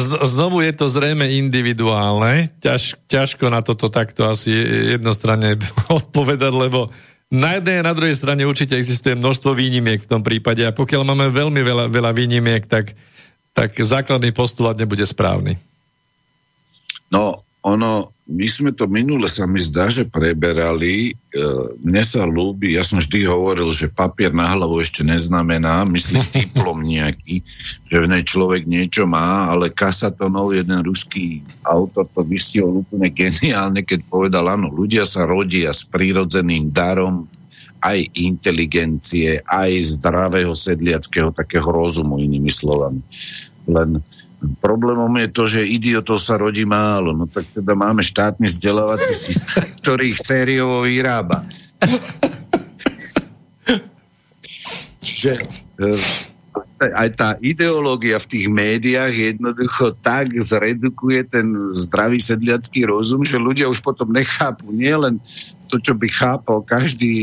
znovu 0.00 0.64
je 0.64 0.72
to 0.72 0.88
zrejme 0.88 1.24
individuálne. 1.36 2.48
Ťaž, 2.64 2.96
ťažko 3.08 3.52
na 3.52 3.60
toto 3.60 3.92
takto 3.92 4.24
asi 4.24 4.52
jednostranne 4.96 5.60
odpovedať, 6.00 6.52
lebo 6.52 6.88
na 7.32 7.56
jednej 7.56 7.80
a 7.80 7.88
na 7.88 7.96
druhej 7.96 8.16
strane 8.16 8.44
určite 8.44 8.76
existuje 8.76 9.16
množstvo 9.16 9.56
výnimiek 9.56 10.04
v 10.04 10.10
tom 10.10 10.20
prípade 10.20 10.64
a 10.64 10.76
pokiaľ 10.76 11.02
máme 11.04 11.26
veľmi 11.32 11.60
veľa, 11.64 11.84
veľa 11.88 12.12
výnimiek, 12.12 12.68
tak, 12.68 12.92
tak 13.56 13.72
základný 13.72 14.36
postulát 14.36 14.76
nebude 14.76 15.04
správny. 15.04 15.56
No, 17.08 17.44
ono, 17.62 18.10
my 18.26 18.46
sme 18.50 18.74
to 18.74 18.90
minule 18.90 19.30
sa 19.30 19.46
mi 19.46 19.62
zdá, 19.62 19.86
že 19.86 20.02
preberali. 20.02 21.14
E, 21.14 21.42
mne 21.78 22.02
sa 22.02 22.26
ľúbi, 22.26 22.74
ja 22.74 22.82
som 22.82 22.98
vždy 22.98 23.22
hovoril, 23.22 23.70
že 23.70 23.86
papier 23.86 24.34
na 24.34 24.50
hlavu 24.50 24.82
ešte 24.82 25.06
neznamená, 25.06 25.86
myslím 25.86 26.26
diplom 26.34 26.82
nejaký, 26.82 27.46
že 27.86 27.96
v 28.02 28.10
nej 28.10 28.26
človek 28.26 28.66
niečo 28.66 29.06
má, 29.06 29.46
ale 29.46 29.70
Kasatonov, 29.70 30.58
jeden 30.58 30.82
ruský 30.82 31.46
autor, 31.62 32.10
to 32.10 32.26
vystihol 32.26 32.82
úplne 32.82 33.06
geniálne, 33.14 33.86
keď 33.86 34.10
povedal, 34.10 34.50
áno, 34.50 34.66
ľudia 34.66 35.06
sa 35.06 35.22
rodia 35.22 35.70
s 35.70 35.86
prírodzeným 35.86 36.74
darom 36.74 37.30
aj 37.82 38.10
inteligencie, 38.14 39.42
aj 39.42 39.98
zdravého 39.98 40.54
sedliackého 40.54 41.30
takého 41.30 41.66
rozumu, 41.66 42.18
inými 42.18 42.50
slovami. 42.50 43.02
Len 43.70 44.02
Problémom 44.58 45.10
je 45.22 45.28
to, 45.30 45.44
že 45.46 45.62
idiotov 45.62 46.18
sa 46.18 46.34
rodí 46.34 46.66
málo. 46.66 47.14
No 47.14 47.30
tak 47.30 47.46
teda 47.54 47.78
máme 47.78 48.02
štátny 48.02 48.50
vzdelávací 48.50 49.14
systém, 49.14 49.66
ktorý 49.80 50.14
ich 50.14 50.20
sériovo 50.20 50.82
vyrába. 50.82 51.46
Čiže 55.02 55.32
e, 55.78 55.86
aj 56.90 57.08
tá 57.14 57.28
ideológia 57.38 58.18
v 58.18 58.30
tých 58.30 58.46
médiách 58.50 59.14
jednoducho 59.14 59.94
tak 60.02 60.34
zredukuje 60.34 61.22
ten 61.30 61.70
zdravý 61.78 62.18
sedliacký 62.18 62.82
rozum, 62.86 63.22
že 63.22 63.38
ľudia 63.38 63.70
už 63.70 63.78
potom 63.78 64.10
nechápu 64.10 64.74
nielen 64.74 65.22
to, 65.70 65.78
čo 65.78 65.94
by 65.94 66.10
chápal 66.10 66.60
každý 66.66 67.14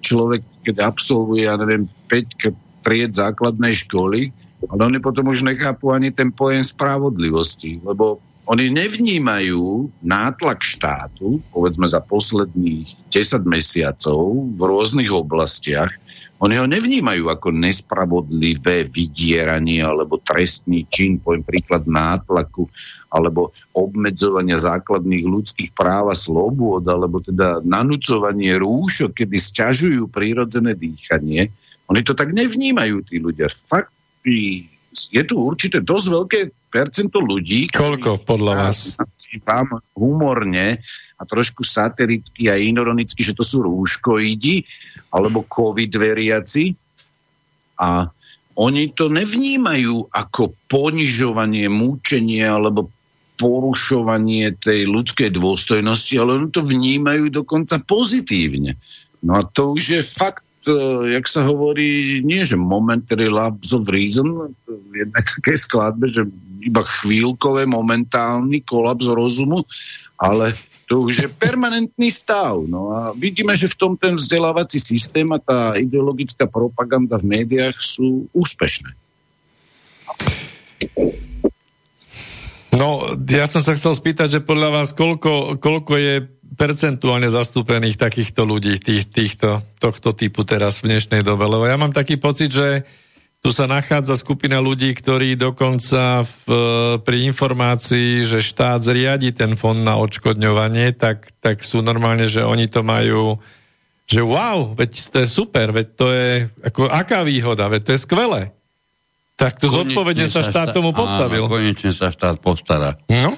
človek, 0.00 0.42
keď 0.66 0.88
absolvuje, 0.88 1.46
ja 1.46 1.54
neviem, 1.60 1.86
5 2.10 2.82
tried 2.82 3.12
základnej 3.14 3.76
školy, 3.86 4.34
ale 4.68 4.80
oni 4.86 4.98
potom 5.00 5.28
už 5.32 5.44
nechápu 5.44 5.92
ani 5.92 6.12
ten 6.12 6.32
pojem 6.32 6.64
spravodlivosti, 6.64 7.80
lebo 7.82 8.20
oni 8.44 8.68
nevnímajú 8.68 9.88
nátlak 10.04 10.60
štátu, 10.60 11.40
povedzme 11.48 11.88
za 11.88 12.04
posledných 12.04 13.08
10 13.08 13.40
mesiacov 13.48 14.20
v 14.52 14.60
rôznych 14.60 15.08
oblastiach, 15.08 15.96
oni 16.44 16.60
ho 16.60 16.66
nevnímajú 16.68 17.30
ako 17.30 17.56
nespravodlivé 17.56 18.84
vydieranie 18.92 19.80
alebo 19.80 20.20
trestný 20.20 20.84
čin, 20.92 21.16
poviem 21.16 21.40
príklad 21.40 21.88
nátlaku, 21.88 22.68
alebo 23.08 23.54
obmedzovania 23.72 24.58
základných 24.58 25.24
ľudských 25.24 25.70
práv 25.72 26.10
a 26.12 26.16
slobôd, 26.18 26.84
alebo 26.84 27.22
teda 27.22 27.62
nanúcovanie 27.62 28.58
rúšok, 28.58 29.24
kedy 29.24 29.36
sťažujú 29.38 30.10
prírodzené 30.10 30.74
dýchanie. 30.74 31.54
Oni 31.88 32.00
to 32.02 32.12
tak 32.12 32.34
nevnímajú, 32.34 33.06
tí 33.06 33.22
ľudia. 33.22 33.46
Fakt 33.48 33.94
je 34.24 35.22
tu 35.22 35.34
určité 35.36 35.84
dosť 35.84 36.06
veľké 36.08 36.40
percento 36.72 37.20
ľudí. 37.20 37.68
Koľko 37.70 38.24
podľa 38.24 38.52
vás? 38.68 38.96
Vám 39.44 39.78
humorne 39.94 40.80
a 41.14 41.22
trošku 41.22 41.62
satiricky 41.62 42.50
a 42.50 42.58
ironicky, 42.58 43.22
že 43.22 43.36
to 43.36 43.46
sú 43.46 43.62
rúškoidi 43.62 44.66
alebo 45.14 45.46
covid 45.46 45.90
veriaci 45.94 46.74
a 47.78 48.10
oni 48.54 48.94
to 48.94 49.10
nevnímajú 49.10 50.14
ako 50.14 50.54
ponižovanie, 50.70 51.66
múčenie 51.66 52.46
alebo 52.46 52.90
porušovanie 53.34 54.54
tej 54.54 54.86
ľudskej 54.86 55.34
dôstojnosti, 55.34 56.14
ale 56.14 56.38
oni 56.38 56.48
to 56.54 56.62
vnímajú 56.62 57.34
dokonca 57.34 57.82
pozitívne. 57.82 58.78
No 59.26 59.42
a 59.42 59.42
to 59.42 59.74
už 59.74 59.82
je 59.82 60.00
fakt 60.06 60.43
jak 61.10 61.26
sa 61.28 61.44
hovorí, 61.44 62.20
nie 62.24 62.44
že 62.46 62.56
momentary 62.56 63.28
lapse 63.28 63.76
of 63.76 63.84
reason, 63.90 64.54
v 64.64 64.92
jednej 65.04 65.24
takej 65.24 65.58
skladbe, 65.60 66.08
že 66.08 66.22
iba 66.64 66.80
chvíľkové, 66.80 67.68
momentálny 67.68 68.64
kolaps 68.64 69.04
rozumu, 69.04 69.68
ale 70.16 70.56
to 70.88 71.04
už 71.04 71.14
je 71.26 71.28
permanentný 71.28 72.08
stav. 72.08 72.56
No 72.64 72.92
a 72.92 73.00
vidíme, 73.12 73.52
že 73.56 73.68
v 73.68 73.76
tom 73.76 73.92
ten 73.96 74.16
vzdelávací 74.16 74.80
systém 74.80 75.28
a 75.32 75.38
tá 75.40 75.76
ideologická 75.76 76.48
propaganda 76.48 77.20
v 77.20 77.40
médiách 77.40 77.76
sú 77.80 78.28
úspešné. 78.32 78.92
No, 82.74 83.14
ja 83.30 83.46
som 83.46 83.62
sa 83.62 83.78
chcel 83.78 83.94
spýtať, 83.94 84.28
že 84.38 84.40
podľa 84.42 84.82
vás 84.82 84.88
koľko, 84.90 85.62
koľko 85.62 85.94
je 85.94 86.14
percentuálne 86.54 87.28
zastúpených 87.28 87.98
takýchto 87.98 88.46
ľudí, 88.46 88.78
tých, 88.78 89.10
týchto, 89.10 89.62
tohto 89.78 90.14
typu 90.14 90.46
teraz 90.46 90.80
v 90.80 90.94
dnešnej 90.94 91.26
dobe? 91.26 91.44
Lebo 91.44 91.66
ja 91.66 91.76
mám 91.76 91.92
taký 91.92 92.16
pocit, 92.16 92.54
že 92.54 92.86
tu 93.44 93.52
sa 93.52 93.68
nachádza 93.68 94.16
skupina 94.16 94.56
ľudí, 94.56 94.96
ktorí 94.96 95.36
dokonca 95.36 96.24
v, 96.24 96.46
pri 97.04 97.28
informácii, 97.28 98.24
že 98.24 98.40
štát 98.40 98.80
zriadi 98.80 99.36
ten 99.36 99.52
fond 99.52 99.76
na 99.76 100.00
odškodňovanie, 100.00 100.96
tak, 100.96 101.28
tak 101.44 101.60
sú 101.60 101.84
normálne, 101.84 102.24
že 102.24 102.40
oni 102.40 102.72
to 102.72 102.80
majú, 102.80 103.36
že 104.08 104.24
wow, 104.24 104.72
veď 104.72 105.12
to 105.12 105.16
je 105.20 105.28
super, 105.28 105.76
veď 105.76 105.86
to 105.92 106.06
je, 106.08 106.32
ako, 106.64 106.88
aká 106.88 107.20
výhoda, 107.20 107.68
veď 107.68 107.82
to 107.84 107.90
je 107.92 108.00
skvelé. 108.00 108.42
Tak 109.36 109.60
to 109.60 109.68
zodpovedne 109.68 110.24
sa 110.24 110.40
štát 110.40 110.72
tomu 110.72 110.96
postavil. 110.96 111.44
Áno, 111.44 111.52
konečne 111.52 111.92
sa 111.92 112.08
štát 112.08 112.40
postará. 112.40 112.96
No? 113.12 113.36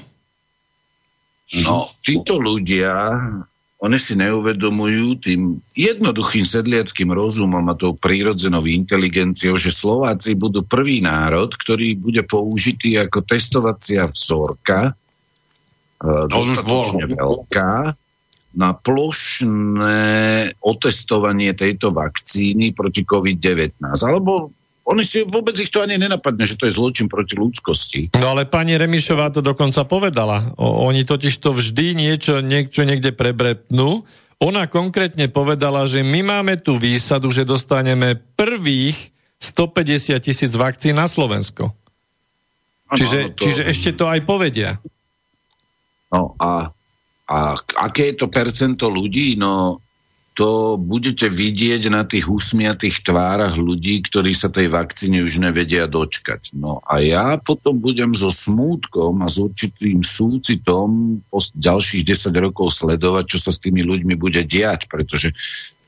No, 1.54 1.94
títo 2.02 2.42
ľudia, 2.42 3.14
oni 3.76 3.98
si 4.00 4.18
neuvedomujú 4.18 5.22
tým 5.22 5.62
jednoduchým 5.76 6.42
sedliackým 6.42 7.12
rozumom 7.12 7.62
a 7.70 7.78
tou 7.78 7.94
prírodzenou 7.94 8.64
inteligenciou, 8.66 9.54
že 9.60 9.70
Slováci 9.70 10.34
budú 10.34 10.66
prvý 10.66 11.04
národ, 11.04 11.52
ktorý 11.52 11.94
bude 11.94 12.24
použitý 12.24 12.98
ako 12.98 13.22
testovacia 13.22 14.10
vzorka, 14.10 14.90
e, 14.90 16.02
dostatočne 16.26 17.14
veľká, 17.14 17.94
na 18.56 18.72
plošné 18.72 20.00
otestovanie 20.64 21.52
tejto 21.52 21.92
vakcíny 21.92 22.72
proti 22.72 23.04
COVID-19. 23.04 23.76
Alebo 23.84 24.55
oni 24.86 25.02
si 25.02 25.26
vôbec 25.26 25.58
ich 25.58 25.74
to 25.74 25.82
ani 25.82 25.98
nenapadne, 25.98 26.46
že 26.46 26.54
to 26.54 26.70
je 26.70 26.78
zločin 26.78 27.10
proti 27.10 27.34
ľudskosti. 27.34 28.14
No 28.14 28.38
ale 28.38 28.46
pani 28.46 28.78
Remišová 28.78 29.34
to 29.34 29.42
dokonca 29.42 29.82
povedala. 29.82 30.54
O, 30.54 30.86
oni 30.86 31.02
totiž 31.02 31.34
to 31.42 31.50
vždy 31.50 31.98
niečo, 31.98 32.38
niečo 32.38 32.86
niekde 32.86 33.10
prebretnú. 33.10 34.06
Ona 34.38 34.70
konkrétne 34.70 35.26
povedala, 35.26 35.90
že 35.90 36.06
my 36.06 36.22
máme 36.22 36.62
tú 36.62 36.78
výsadu, 36.78 37.34
že 37.34 37.42
dostaneme 37.42 38.14
prvých 38.38 39.10
150 39.42 40.22
tisíc 40.22 40.52
vakcín 40.54 40.94
na 40.94 41.10
Slovensko. 41.10 41.74
Ano, 42.86 42.94
čiže, 42.94 43.34
to... 43.34 43.42
čiže 43.42 43.62
ešte 43.66 43.90
to 43.98 44.06
aj 44.06 44.22
povedia. 44.22 44.78
No 46.14 46.38
a, 46.38 46.70
a 47.26 47.36
aké 47.82 48.14
je 48.14 48.22
to 48.22 48.30
percento 48.30 48.86
ľudí? 48.86 49.34
No 49.34 49.82
to 50.36 50.76
budete 50.76 51.32
vidieť 51.32 51.88
na 51.88 52.04
tých 52.04 52.28
usmiatých 52.28 53.00
tvárach 53.08 53.56
ľudí, 53.56 54.04
ktorí 54.04 54.36
sa 54.36 54.52
tej 54.52 54.68
vakcíny 54.68 55.24
už 55.24 55.40
nevedia 55.40 55.88
dočkať. 55.88 56.52
No 56.52 56.84
a 56.84 57.00
ja 57.00 57.40
potom 57.40 57.80
budem 57.80 58.12
so 58.12 58.28
smútkom 58.28 59.24
a 59.24 59.32
s 59.32 59.40
určitým 59.40 60.04
súcitom 60.04 61.24
po 61.32 61.40
ďalších 61.40 62.04
10 62.04 62.36
rokov 62.36 62.76
sledovať, 62.76 63.24
čo 63.32 63.38
sa 63.40 63.48
s 63.48 63.64
tými 63.64 63.80
ľuďmi 63.80 64.12
bude 64.20 64.44
diať, 64.44 64.92
pretože 64.92 65.32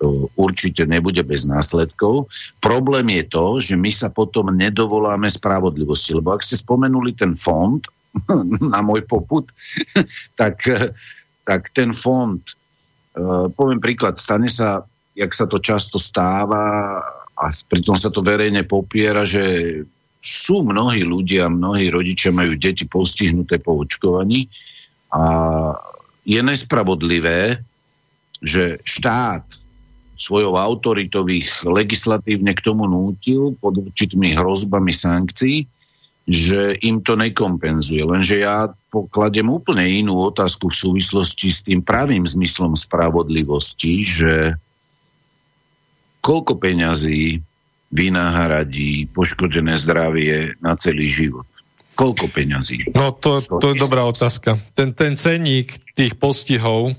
to 0.01 0.33
určite 0.33 0.81
nebude 0.89 1.21
bez 1.29 1.45
následkov. 1.45 2.33
Problém 2.65 3.21
je 3.21 3.25
to, 3.29 3.47
že 3.61 3.75
my 3.77 3.93
sa 3.93 4.09
potom 4.09 4.49
nedovoláme 4.49 5.29
spravodlivosti, 5.29 6.17
lebo 6.17 6.33
ak 6.33 6.41
ste 6.41 6.57
spomenuli 6.57 7.13
ten 7.13 7.37
fond 7.37 7.85
na 8.73 8.81
môj 8.81 9.05
poput, 9.05 9.45
tak, 10.41 10.65
tak 11.45 11.69
ten 11.77 11.93
fond 11.93 12.41
poviem 13.55 13.81
príklad, 13.83 14.17
stane 14.19 14.47
sa, 14.47 14.87
jak 15.15 15.33
sa 15.35 15.45
to 15.51 15.59
často 15.59 15.99
stáva 15.99 16.99
a 17.35 17.45
pritom 17.51 17.95
sa 17.95 18.11
to 18.11 18.23
verejne 18.23 18.67
popiera, 18.67 19.23
že 19.27 19.79
sú 20.19 20.67
mnohí 20.67 21.07
ľudia, 21.07 21.47
mnohí 21.47 21.89
rodičia 21.89 22.35
majú 22.35 22.59
deti 22.59 22.85
postihnuté 22.85 23.63
po 23.63 23.79
očkovaní 23.79 24.51
a 25.15 25.23
je 26.27 26.41
nespravodlivé, 26.43 27.63
že 28.43 28.83
štát 28.83 29.47
svojou 30.19 30.59
autoritou 30.59 31.25
ich 31.31 31.49
legislatívne 31.63 32.51
k 32.53 32.65
tomu 32.67 32.91
nútil 32.91 33.55
pod 33.63 33.79
určitými 33.79 34.35
hrozbami 34.35 34.91
sankcií 34.91 35.65
že 36.29 36.77
im 36.85 37.01
to 37.01 37.17
nekompenzuje. 37.17 38.05
Lenže 38.05 38.45
ja 38.45 38.69
pokladem 38.93 39.49
úplne 39.49 39.89
inú 39.89 40.29
otázku 40.29 40.69
v 40.69 40.77
súvislosti 40.77 41.49
s 41.49 41.65
tým 41.65 41.81
pravým 41.81 42.29
zmyslom 42.29 42.77
spravodlivosti, 42.77 44.05
že 44.05 44.33
koľko 46.21 46.61
peňazí 46.61 47.41
vynáhradí 47.89 49.09
poškodené 49.09 49.81
zdravie 49.81 50.61
na 50.61 50.77
celý 50.77 51.09
život. 51.09 51.49
Koľko 51.97 52.29
peňazí? 52.29 52.93
No 52.93 53.17
to, 53.17 53.41
to 53.41 53.73
je 53.73 53.81
dobrá 53.81 54.05
otázka. 54.05 54.61
Ten, 54.77 54.93
ten 54.93 55.17
ceník 55.17 55.81
tých 55.97 56.13
postihov, 56.21 56.93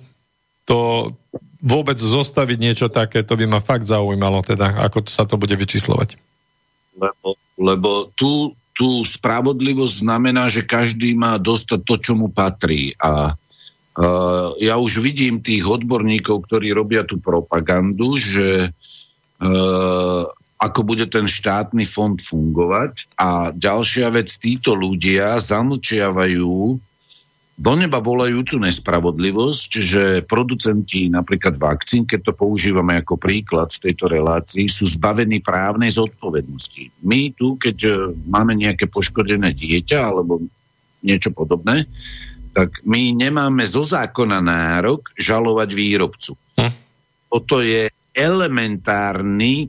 to 0.65 1.13
vôbec 1.61 2.01
zostaviť 2.01 2.57
niečo 2.57 2.87
také, 2.89 3.21
to 3.21 3.37
by 3.37 3.45
ma 3.45 3.61
fakt 3.61 3.85
zaujímalo, 3.85 4.41
teda, 4.41 4.81
ako 4.89 5.05
to 5.05 5.11
sa 5.13 5.29
to 5.29 5.37
bude 5.37 5.53
vyčíslovať. 5.53 6.17
Lebo, 6.97 7.37
lebo 7.61 7.89
tu 8.17 8.57
tu 8.79 9.03
spravodlivosť 9.03 10.07
znamená, 10.07 10.47
že 10.47 10.63
každý 10.63 11.11
má 11.11 11.35
dostať 11.35 11.79
to, 11.83 11.95
čo 11.99 12.13
mu 12.15 12.31
patrí. 12.31 12.95
A 13.03 13.35
uh, 13.35 14.55
ja 14.55 14.79
už 14.79 15.03
vidím 15.03 15.43
tých 15.43 15.67
odborníkov, 15.67 16.47
ktorí 16.47 16.71
robia 16.71 17.03
tú 17.03 17.19
propagandu, 17.19 18.23
že 18.23 18.71
uh, 18.71 20.23
ako 20.63 20.79
bude 20.87 21.11
ten 21.11 21.27
štátny 21.27 21.83
fond 21.83 22.15
fungovať. 22.15 23.03
A 23.19 23.51
ďalšia 23.51 24.15
vec, 24.15 24.31
títo 24.39 24.71
ľudia 24.79 25.35
zamlčiavajú 25.43 26.79
do 27.59 27.75
neba 27.75 27.99
volajúcu 27.99 28.55
nespravodlivosť, 28.63 29.69
že 29.83 30.03
producenti 30.23 31.11
napríklad 31.11 31.59
vakcín, 31.59 32.07
keď 32.07 32.31
to 32.31 32.33
používame 32.33 32.95
ako 32.95 33.19
príklad 33.19 33.67
v 33.75 33.91
tejto 33.91 34.07
relácii, 34.07 34.71
sú 34.71 34.87
zbavení 34.87 35.43
právnej 35.43 35.91
zodpovednosti. 35.91 37.03
My 37.03 37.35
tu, 37.35 37.59
keď 37.59 37.77
e, 37.83 37.91
máme 38.31 38.55
nejaké 38.55 38.87
poškodené 38.87 39.51
dieťa 39.59 39.99
alebo 39.99 40.39
niečo 41.03 41.35
podobné, 41.35 41.83
tak 42.55 42.79
my 42.87 43.11
nemáme 43.11 43.67
zo 43.67 43.83
zákona 43.83 44.39
nárok 44.39 45.11
žalovať 45.19 45.69
výrobcu. 45.75 46.39
Hm. 46.55 46.71
Toto 47.27 47.59
je 47.59 47.91
elementárny, 48.15 49.67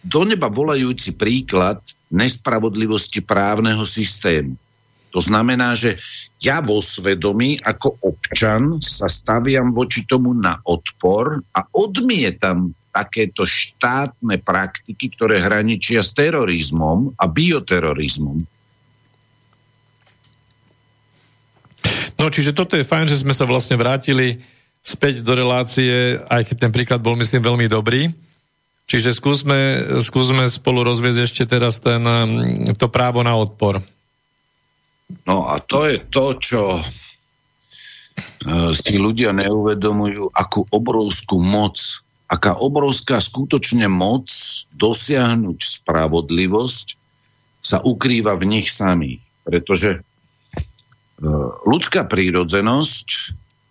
do 0.00 0.20
neba 0.24 0.48
volajúci 0.48 1.12
príklad 1.12 1.84
nespravodlivosti 2.08 3.20
právneho 3.20 3.84
systému. 3.84 4.56
To 5.12 5.20
znamená, 5.20 5.72
že 5.78 6.00
ja 6.42 6.60
vo 6.60 6.82
svedomí 6.82 7.56
ako 7.62 8.00
občan 8.04 8.80
sa 8.82 9.08
staviam 9.08 9.72
voči 9.72 10.04
tomu 10.04 10.36
na 10.36 10.60
odpor 10.64 11.40
a 11.54 11.60
odmietam 11.72 12.74
takéto 12.94 13.42
štátne 13.42 14.38
praktiky, 14.38 15.10
ktoré 15.18 15.42
hraničia 15.42 16.06
s 16.06 16.14
terorizmom 16.14 17.18
a 17.18 17.24
bioterorizmom. 17.26 18.46
No, 22.14 22.30
čiže 22.30 22.54
toto 22.54 22.78
je 22.78 22.86
fajn, 22.86 23.10
že 23.10 23.20
sme 23.20 23.34
sa 23.34 23.44
vlastne 23.44 23.74
vrátili 23.74 24.38
späť 24.84 25.24
do 25.24 25.34
relácie, 25.34 26.20
aj 26.30 26.48
keď 26.48 26.56
ten 26.56 26.72
príklad 26.72 27.00
bol, 27.02 27.18
myslím, 27.18 27.42
veľmi 27.42 27.66
dobrý. 27.66 28.12
Čiže 28.84 29.16
skúsme, 29.16 29.58
skúsme 30.04 30.44
spolu 30.52 30.84
rozviezť 30.84 31.20
ešte 31.24 31.42
teraz 31.48 31.80
ten, 31.80 32.04
to 32.76 32.86
právo 32.92 33.24
na 33.24 33.32
odpor. 33.32 33.80
No 35.24 35.48
a 35.52 35.60
to 35.60 35.84
je 35.84 35.96
to, 36.08 36.26
čo 36.40 36.62
e, 36.80 36.84
si 38.72 38.92
ľudia 38.96 39.36
neuvedomujú, 39.36 40.32
akú 40.32 40.64
obrovskú 40.72 41.36
moc, 41.36 42.00
aká 42.28 42.56
obrovská 42.56 43.20
skutočne 43.20 43.84
moc 43.88 44.32
dosiahnuť 44.72 45.58
spravodlivosť 45.60 46.86
sa 47.60 47.80
ukrýva 47.84 48.36
v 48.40 48.44
nich 48.48 48.68
samých. 48.72 49.20
Pretože 49.44 49.90
e, 49.96 50.00
ľudská 51.68 52.08
prírodzenosť 52.08 53.08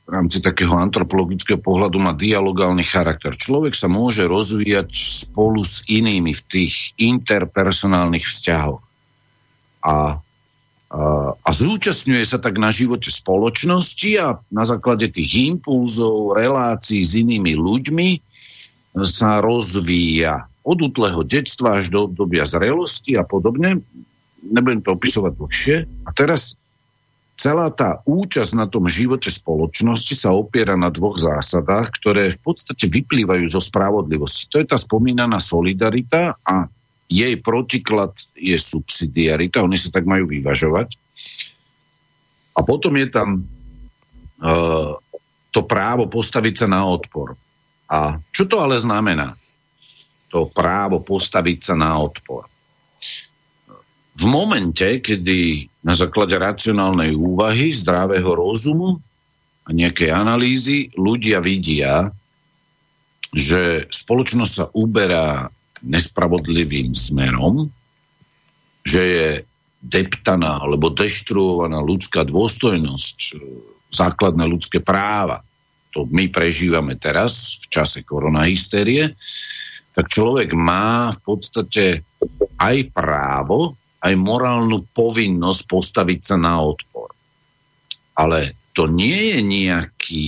v 0.03 0.09
rámci 0.11 0.43
takého 0.43 0.75
antropologického 0.75 1.57
pohľadu 1.57 1.97
má 1.97 2.11
dialogálny 2.11 2.83
charakter. 2.83 3.39
Človek 3.39 3.71
sa 3.71 3.87
môže 3.87 4.27
rozvíjať 4.27 4.91
spolu 4.91 5.63
s 5.63 5.79
inými 5.87 6.35
v 6.35 6.41
tých 6.43 6.91
interpersonálnych 6.99 8.27
vzťahoch. 8.27 8.83
A 9.83 10.19
a 10.93 11.49
zúčastňuje 11.49 12.21
sa 12.21 12.37
tak 12.37 12.61
na 12.61 12.69
živote 12.69 13.09
spoločnosti 13.09 14.11
a 14.21 14.37
na 14.53 14.61
základe 14.61 15.09
tých 15.09 15.57
impulzov, 15.57 16.37
relácií 16.37 17.01
s 17.01 17.17
inými 17.17 17.57
ľuďmi 17.57 18.09
sa 19.01 19.41
rozvíja 19.41 20.45
od 20.61 20.77
útleho 20.85 21.25
detstva 21.25 21.81
až 21.81 21.89
do 21.89 22.05
obdobia 22.05 22.45
zrelosti 22.45 23.17
a 23.17 23.25
podobne. 23.25 23.81
Nebudem 24.45 24.85
to 24.85 24.93
opisovať 24.93 25.33
dlhšie. 25.33 25.75
A 26.05 26.09
teraz 26.13 26.53
celá 27.41 27.73
tá 27.73 28.05
účasť 28.05 28.53
na 28.53 28.69
tom 28.69 28.85
živote 28.85 29.33
spoločnosti 29.33 30.13
sa 30.13 30.29
opiera 30.29 30.77
na 30.77 30.93
dvoch 30.93 31.17
zásadách, 31.17 31.89
ktoré 31.97 32.29
v 32.31 32.39
podstate 32.39 32.85
vyplývajú 32.85 33.49
zo 33.49 33.57
spravodlivosti. 33.57 34.45
To 34.53 34.61
je 34.61 34.69
tá 34.69 34.77
spomínaná 34.77 35.41
solidarita 35.41 36.37
a 36.45 36.69
jej 37.13 37.37
protiklad 37.37 38.17
je 38.33 38.57
subsidiarita. 38.57 39.61
Oni 39.61 39.77
sa 39.77 39.93
tak 39.93 40.09
majú 40.09 40.25
vyvažovať. 40.25 40.97
A 42.57 42.59
potom 42.65 42.97
je 42.97 43.07
tam 43.13 43.45
uh, 44.41 44.97
to 45.53 45.61
právo 45.61 46.09
postaviť 46.09 46.65
sa 46.65 46.67
na 46.69 46.89
odpor. 46.89 47.37
A 47.85 48.17
čo 48.33 48.49
to 48.49 48.57
ale 48.65 48.81
znamená? 48.81 49.37
To 50.33 50.49
právo 50.49 50.97
postaviť 51.05 51.59
sa 51.61 51.75
na 51.77 52.01
odpor. 52.01 52.49
V 54.13 54.25
momente, 54.25 54.85
kedy 55.01 55.69
na 55.85 55.93
základe 55.93 56.33
racionálnej 56.37 57.13
úvahy, 57.13 57.73
zdravého 57.73 58.33
rozumu 58.33 59.01
a 59.65 59.69
nejakej 59.69 60.09
analýzy 60.09 60.89
ľudia 60.97 61.41
vidia, 61.41 62.09
že 63.33 63.89
spoločnosť 63.89 64.53
sa 64.53 64.65
uberá 64.73 65.49
nespravodlivým 65.83 66.95
smerom, 66.95 67.67
že 68.83 69.01
je 69.03 69.29
deptaná 69.83 70.63
alebo 70.63 70.91
deštruovaná 70.91 71.83
ľudská 71.83 72.23
dôstojnosť, 72.23 73.17
základné 73.91 74.47
ľudské 74.47 74.79
práva, 74.79 75.43
to 75.93 76.09
my 76.09 76.25
prežívame 76.31 76.97
teraz 76.97 77.53
v 77.61 77.65
čase 77.69 78.01
koronahysterie, 78.01 79.13
tak 79.93 80.09
človek 80.09 80.57
má 80.57 81.13
v 81.13 81.19
podstate 81.21 81.85
aj 82.57 82.77
právo, 82.89 83.77
aj 84.01 84.13
morálnu 84.17 84.89
povinnosť 84.89 85.61
postaviť 85.69 86.19
sa 86.33 86.37
na 86.41 86.65
odpor. 86.65 87.13
Ale 88.17 88.57
to 88.73 88.89
nie 88.89 89.37
je 89.37 89.39
nejaký 89.45 90.27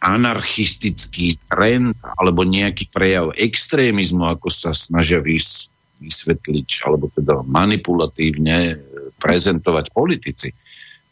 anarchistický 0.00 1.40
trend 1.48 1.96
alebo 2.04 2.44
nejaký 2.44 2.92
prejav 2.92 3.32
extrémizmu, 3.34 4.28
ako 4.36 4.48
sa 4.52 4.70
snažia 4.76 5.18
vys- 5.18 5.68
vysvetliť 6.00 6.68
alebo 6.84 7.08
teda 7.08 7.40
manipulatívne 7.44 8.76
prezentovať 9.16 9.84
politici. 9.90 10.52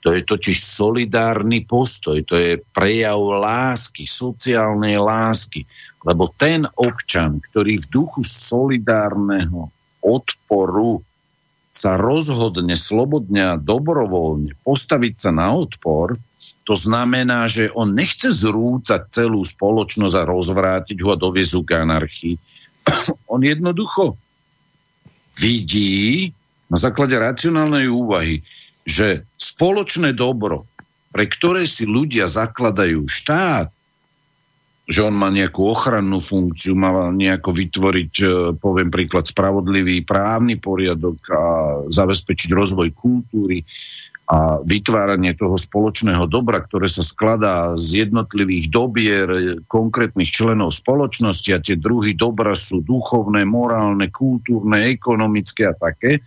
To 0.04 0.12
je 0.12 0.20
totiž 0.20 0.60
solidárny 0.60 1.64
postoj, 1.64 2.20
to 2.28 2.36
je 2.36 2.60
prejav 2.76 3.16
lásky, 3.40 4.04
sociálnej 4.04 5.00
lásky. 5.00 5.64
Lebo 6.04 6.28
ten 6.28 6.68
občan, 6.76 7.40
ktorý 7.40 7.80
v 7.80 7.88
duchu 7.88 8.20
solidárneho 8.20 9.72
odporu 10.04 11.00
sa 11.72 11.96
rozhodne 11.96 12.76
slobodne 12.76 13.56
a 13.56 13.60
dobrovoľne 13.60 14.52
postaviť 14.60 15.14
sa 15.16 15.30
na 15.32 15.56
odpor, 15.56 16.20
to 16.64 16.72
znamená, 16.72 17.44
že 17.44 17.68
on 17.68 17.92
nechce 17.92 18.32
zrúcať 18.32 19.12
celú 19.12 19.44
spoločnosť 19.44 20.16
a 20.16 20.28
rozvrátiť 20.28 20.96
ho 21.04 21.12
a 21.12 21.20
doviezť 21.20 21.54
k 21.60 21.70
anarchii. 21.84 22.34
on 23.32 23.40
jednoducho 23.44 24.16
vidí 25.36 26.32
na 26.72 26.80
základe 26.80 27.14
racionálnej 27.20 27.92
úvahy, 27.92 28.40
že 28.84 29.28
spoločné 29.36 30.16
dobro, 30.16 30.64
pre 31.12 31.28
ktoré 31.28 31.68
si 31.68 31.84
ľudia 31.84 32.24
zakladajú 32.24 33.04
štát, 33.04 33.68
že 34.84 35.00
on 35.00 35.16
má 35.16 35.32
nejakú 35.32 35.64
ochrannú 35.64 36.20
funkciu, 36.20 36.76
má 36.76 37.08
nejako 37.08 37.56
vytvoriť, 37.56 38.12
e, 38.20 38.24
poviem 38.60 38.92
príklad, 38.92 39.24
spravodlivý 39.24 40.04
právny 40.04 40.60
poriadok 40.60 41.16
a 41.32 41.42
zabezpečiť 41.88 42.52
rozvoj 42.52 42.92
kultúry 42.92 43.64
a 44.24 44.56
vytváranie 44.64 45.36
toho 45.36 45.60
spoločného 45.60 46.24
dobra, 46.24 46.64
ktoré 46.64 46.88
sa 46.88 47.04
skladá 47.04 47.76
z 47.76 48.08
jednotlivých 48.08 48.72
dobier 48.72 49.26
e, 49.28 49.40
konkrétnych 49.68 50.32
členov 50.32 50.72
spoločnosti 50.72 51.50
a 51.52 51.60
tie 51.60 51.76
druhy 51.76 52.16
dobra 52.16 52.56
sú 52.56 52.80
duchovné, 52.80 53.44
morálne, 53.44 54.08
kultúrne, 54.08 54.88
ekonomické 54.88 55.68
a 55.68 55.76
také, 55.76 56.24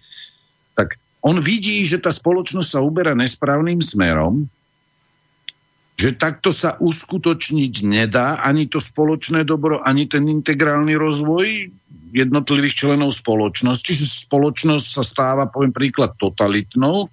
tak 0.77 1.01
on 1.25 1.41
vidí, 1.41 1.81
že 1.89 1.97
tá 1.97 2.13
spoločnosť 2.13 2.69
sa 2.69 2.85
uberá 2.85 3.17
nesprávnym 3.17 3.81
smerom, 3.81 4.45
že 5.97 6.13
takto 6.13 6.53
sa 6.53 6.77
uskutočniť 6.77 7.81
nedá 7.81 8.37
ani 8.37 8.69
to 8.69 8.77
spoločné 8.77 9.41
dobro, 9.41 9.81
ani 9.81 10.05
ten 10.05 10.29
integrálny 10.29 10.93
rozvoj 10.93 11.73
jednotlivých 12.13 12.77
členov 12.77 13.17
spoločnosti, 13.17 13.81
čiže 13.81 14.29
spoločnosť 14.29 14.85
sa 14.85 15.01
stáva, 15.01 15.49
poviem 15.49 15.73
príklad, 15.73 16.13
totalitnou, 16.21 17.09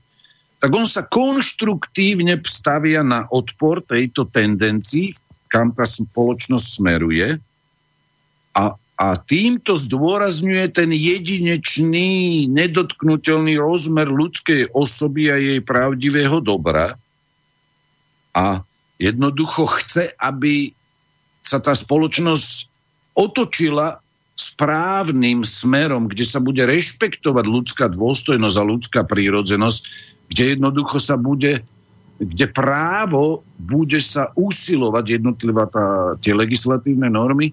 tak 0.65 0.73
on 0.73 0.89
sa 0.89 1.05
konštruktívne 1.05 2.41
stavia 2.49 3.05
na 3.05 3.29
odpor 3.29 3.85
tejto 3.85 4.25
tendencii, 4.25 5.13
kam 5.53 5.77
tá 5.77 5.85
spoločnosť 5.85 6.67
smeruje 6.81 7.37
a 8.57 8.81
a 8.95 9.19
týmto 9.19 9.75
zdôrazňuje 9.75 10.71
ten 10.71 10.95
jedinečný, 10.95 12.47
nedotknutelný 12.47 13.59
rozmer 13.59 14.07
ľudskej 14.07 14.71
osoby 14.71 15.35
a 15.35 15.37
jej 15.37 15.59
pravdivého 15.59 16.39
dobra. 16.39 16.95
A 18.31 18.63
jednoducho 19.03 19.67
chce, 19.83 20.15
aby 20.15 20.71
sa 21.43 21.59
tá 21.59 21.75
spoločnosť 21.75 22.71
otočila 23.19 23.99
správnym 24.39 25.43
smerom, 25.43 26.07
kde 26.07 26.23
sa 26.23 26.39
bude 26.39 26.63
rešpektovať 26.63 27.45
ľudská 27.51 27.91
dôstojnosť 27.91 28.57
a 28.63 28.69
ľudská 28.71 29.01
prírodzenosť, 29.11 30.14
kde 30.29 30.57
jednoducho 30.57 30.99
sa 31.01 31.17
bude 31.19 31.65
kde 32.15 32.47
právo 32.47 33.43
bude 33.59 33.99
sa 33.99 34.31
usilovať 34.39 35.19
jednotlivá 35.19 35.67
tá, 35.67 36.15
tie 36.23 36.31
legislatívne 36.31 37.11
normy 37.11 37.51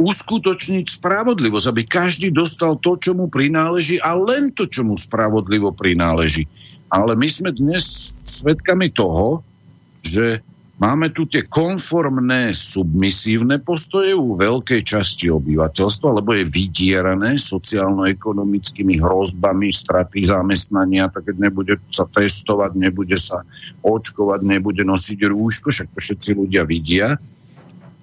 uskutočniť 0.00 0.98
spravodlivosť, 0.98 1.66
aby 1.68 1.82
každý 1.84 2.32
dostal 2.32 2.80
to, 2.80 2.96
čo 2.98 3.12
mu 3.12 3.28
prináleží 3.28 4.00
a 4.00 4.16
len 4.16 4.50
to, 4.50 4.66
čo 4.66 4.82
mu 4.82 4.96
spravodlivo 4.96 5.70
prináleží. 5.70 6.48
Ale 6.88 7.14
my 7.14 7.28
sme 7.28 7.54
dnes 7.54 7.84
svedkami 8.40 8.90
toho, 8.90 9.44
že 10.02 10.42
máme 10.80 11.12
tu 11.12 11.28
tie 11.28 11.44
konformné, 11.44 12.56
submisívne 12.56 13.60
postoje 13.60 14.16
u 14.16 14.38
veľkej 14.38 14.80
časti 14.80 15.28
obyvateľstva, 15.28 16.22
lebo 16.22 16.32
je 16.32 16.48
vydierané 16.48 17.36
sociálno-ekonomickými 17.36 18.96
hrozbami, 18.96 19.74
straty 19.74 20.24
zamestnania, 20.24 21.12
tak 21.12 21.28
keď 21.32 21.36
nebude 21.38 21.74
sa 21.92 22.08
testovať, 22.08 22.72
nebude 22.78 23.18
sa 23.20 23.44
očkovať, 23.84 24.40
nebude 24.46 24.82
nosiť 24.86 25.18
rúško, 25.28 25.68
však 25.68 25.88
to 25.92 25.98
všetci 26.00 26.30
ľudia 26.32 26.62
vidia. 26.64 27.20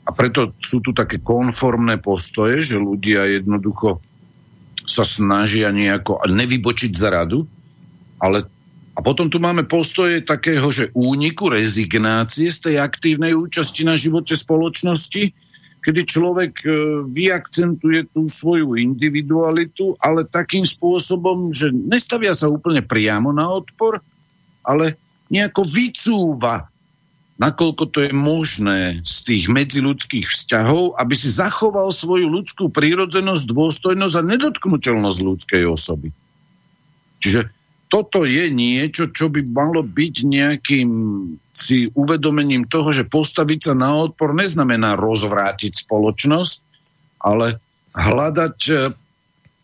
A 0.06 0.10
preto 0.10 0.58
sú 0.58 0.82
tu 0.82 0.90
také 0.90 1.22
konformné 1.22 2.02
postoje, 2.02 2.66
že 2.66 2.82
ľudia 2.82 3.30
jednoducho 3.30 4.02
sa 4.90 5.06
snažia 5.06 5.70
nejako 5.70 6.26
nevybočiť 6.26 6.92
za 6.98 7.14
radu, 7.14 7.46
ale 8.18 8.50
a 9.00 9.04
potom 9.06 9.32
tu 9.32 9.40
máme 9.40 9.64
postoje 9.64 10.28
takého, 10.28 10.68
že 10.76 10.92
úniku, 10.92 11.48
rezignácie 11.48 12.52
z 12.52 12.68
tej 12.68 12.76
aktívnej 12.84 13.32
účasti 13.32 13.88
na 13.88 13.96
živote 13.96 14.36
spoločnosti, 14.36 15.32
kedy 15.80 16.02
človek 16.04 16.54
e, 16.68 16.68
vyakcentuje 17.08 18.12
tú 18.12 18.28
svoju 18.28 18.76
individualitu, 18.76 19.96
ale 20.04 20.28
takým 20.28 20.68
spôsobom, 20.68 21.56
že 21.56 21.72
nestavia 21.72 22.36
sa 22.36 22.52
úplne 22.52 22.84
priamo 22.84 23.32
na 23.32 23.48
odpor, 23.48 24.04
ale 24.68 25.00
nejako 25.32 25.64
vycúva 25.64 26.68
nakoľko 27.40 27.84
to 27.96 27.98
je 28.04 28.12
možné 28.12 28.80
z 29.08 29.16
tých 29.24 29.46
medziludských 29.48 30.28
vzťahov, 30.28 31.00
aby 31.00 31.16
si 31.16 31.32
zachoval 31.32 31.88
svoju 31.88 32.28
ľudskú 32.28 32.68
prírodzenosť, 32.68 33.48
dôstojnosť 33.48 34.16
a 34.20 34.28
nedotknutelnosť 34.28 35.20
ľudskej 35.24 35.64
osoby. 35.64 36.12
Čiže 37.24 37.48
toto 37.90 38.22
je 38.22 38.54
niečo, 38.54 39.10
čo 39.10 39.34
by 39.34 39.42
malo 39.50 39.82
byť 39.82 40.16
nejakým 40.22 40.90
si 41.50 41.90
uvedomením 41.98 42.70
toho, 42.70 42.94
že 42.94 43.10
postaviť 43.10 43.60
sa 43.66 43.74
na 43.74 43.98
odpor 43.98 44.38
neznamená 44.38 44.94
rozvrátiť 44.94 45.84
spoločnosť, 45.84 46.58
ale 47.26 47.58
hľadať 47.98 48.58
eh, 48.70 48.94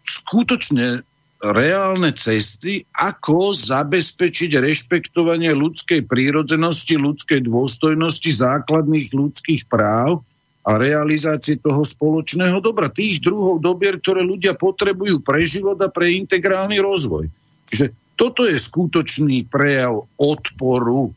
skutočne 0.10 1.06
reálne 1.46 2.10
cesty, 2.18 2.90
ako 2.90 3.54
zabezpečiť 3.54 4.58
rešpektovanie 4.58 5.54
ľudskej 5.54 6.10
prírodzenosti, 6.10 6.98
ľudskej 6.98 7.46
dôstojnosti, 7.46 8.30
základných 8.34 9.14
ľudských 9.14 9.70
práv 9.70 10.26
a 10.66 10.82
realizácie 10.82 11.62
toho 11.62 11.86
spoločného 11.86 12.58
dobra. 12.58 12.90
Tých 12.90 13.22
druhov 13.22 13.62
dobier, 13.62 14.02
ktoré 14.02 14.26
ľudia 14.26 14.58
potrebujú 14.58 15.22
pre 15.22 15.46
život 15.46 15.78
a 15.86 15.94
pre 15.94 16.18
integrálny 16.18 16.82
rozvoj. 16.82 17.30
Čiže 17.70 17.94
toto 18.16 18.48
je 18.48 18.56
skutočný 18.56 19.48
prejav 19.52 20.08
odporu 20.16 21.12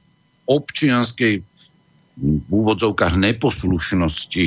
občianskej 0.49 1.35
v 2.19 2.51
úvodzovkách 2.51 3.15
neposlušnosti 3.15 4.45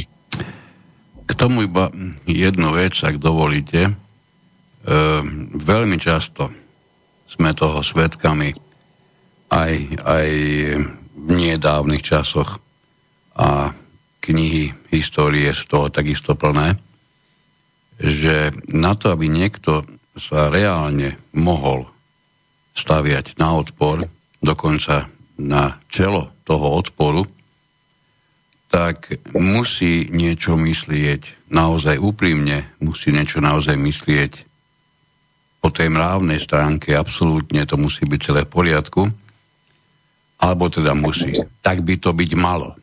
K 1.28 1.32
tomu 1.40 1.64
iba 1.64 1.88
jednu 2.28 2.76
vec, 2.76 2.92
ak 3.00 3.16
dovolíte. 3.16 3.88
E, 3.88 3.92
veľmi 5.56 5.96
často 5.96 6.52
sme 7.32 7.56
toho 7.56 7.80
svetkami 7.80 8.52
aj, 9.52 9.74
aj 10.04 10.30
v 11.16 11.30
nedávnych 11.32 12.04
časoch 12.04 12.60
a 13.40 13.72
knihy 14.20 14.76
histórie 14.92 15.56
z 15.56 15.64
toho 15.72 15.88
takisto 15.88 16.36
plné, 16.36 16.76
že 18.00 18.52
na 18.68 18.96
to, 19.00 19.16
aby 19.16 19.32
niekto 19.32 19.88
sa 20.20 20.52
reálne 20.52 21.16
mohol 21.32 21.91
staviať 22.76 23.38
na 23.38 23.56
odpor, 23.58 24.08
dokonca 24.42 25.08
na 25.42 25.78
čelo 25.92 26.32
toho 26.48 26.80
odporu, 26.80 27.24
tak 28.72 29.20
musí 29.36 30.08
niečo 30.08 30.56
myslieť 30.56 31.52
naozaj 31.52 32.00
úprimne, 32.00 32.72
musí 32.80 33.12
niečo 33.12 33.44
naozaj 33.44 33.76
myslieť 33.76 34.34
po 35.60 35.70
tej 35.70 35.92
mrávnej 35.92 36.40
stránke, 36.40 36.96
absolútne 36.96 37.68
to 37.68 37.76
musí 37.76 38.08
byť 38.08 38.20
celé 38.24 38.42
v 38.48 38.54
poriadku, 38.56 39.02
alebo 40.42 40.72
teda 40.72 40.98
musí. 40.98 41.38
Tak 41.62 41.86
by 41.86 42.02
to 42.02 42.16
byť 42.16 42.32
malo. 42.34 42.74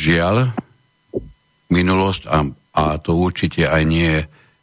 Žiaľ, 0.00 0.56
minulosť, 1.68 2.22
a, 2.30 2.48
a 2.72 2.84
to 2.96 3.18
určite 3.18 3.68
aj 3.68 3.82
nie 3.84 4.08
je 4.08 4.22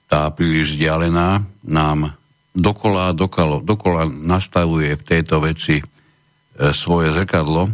tá 0.10 0.26
príliš 0.34 0.74
vzdialená, 0.74 1.46
nám 1.62 2.18
dokola, 2.60 3.16
dokolo, 3.16 3.64
dokola 3.64 4.06
nastavuje 4.06 5.00
v 5.00 5.04
tejto 5.04 5.40
veci 5.42 5.80
e, 5.80 5.84
svoje 6.76 7.16
zrkadlo, 7.16 7.72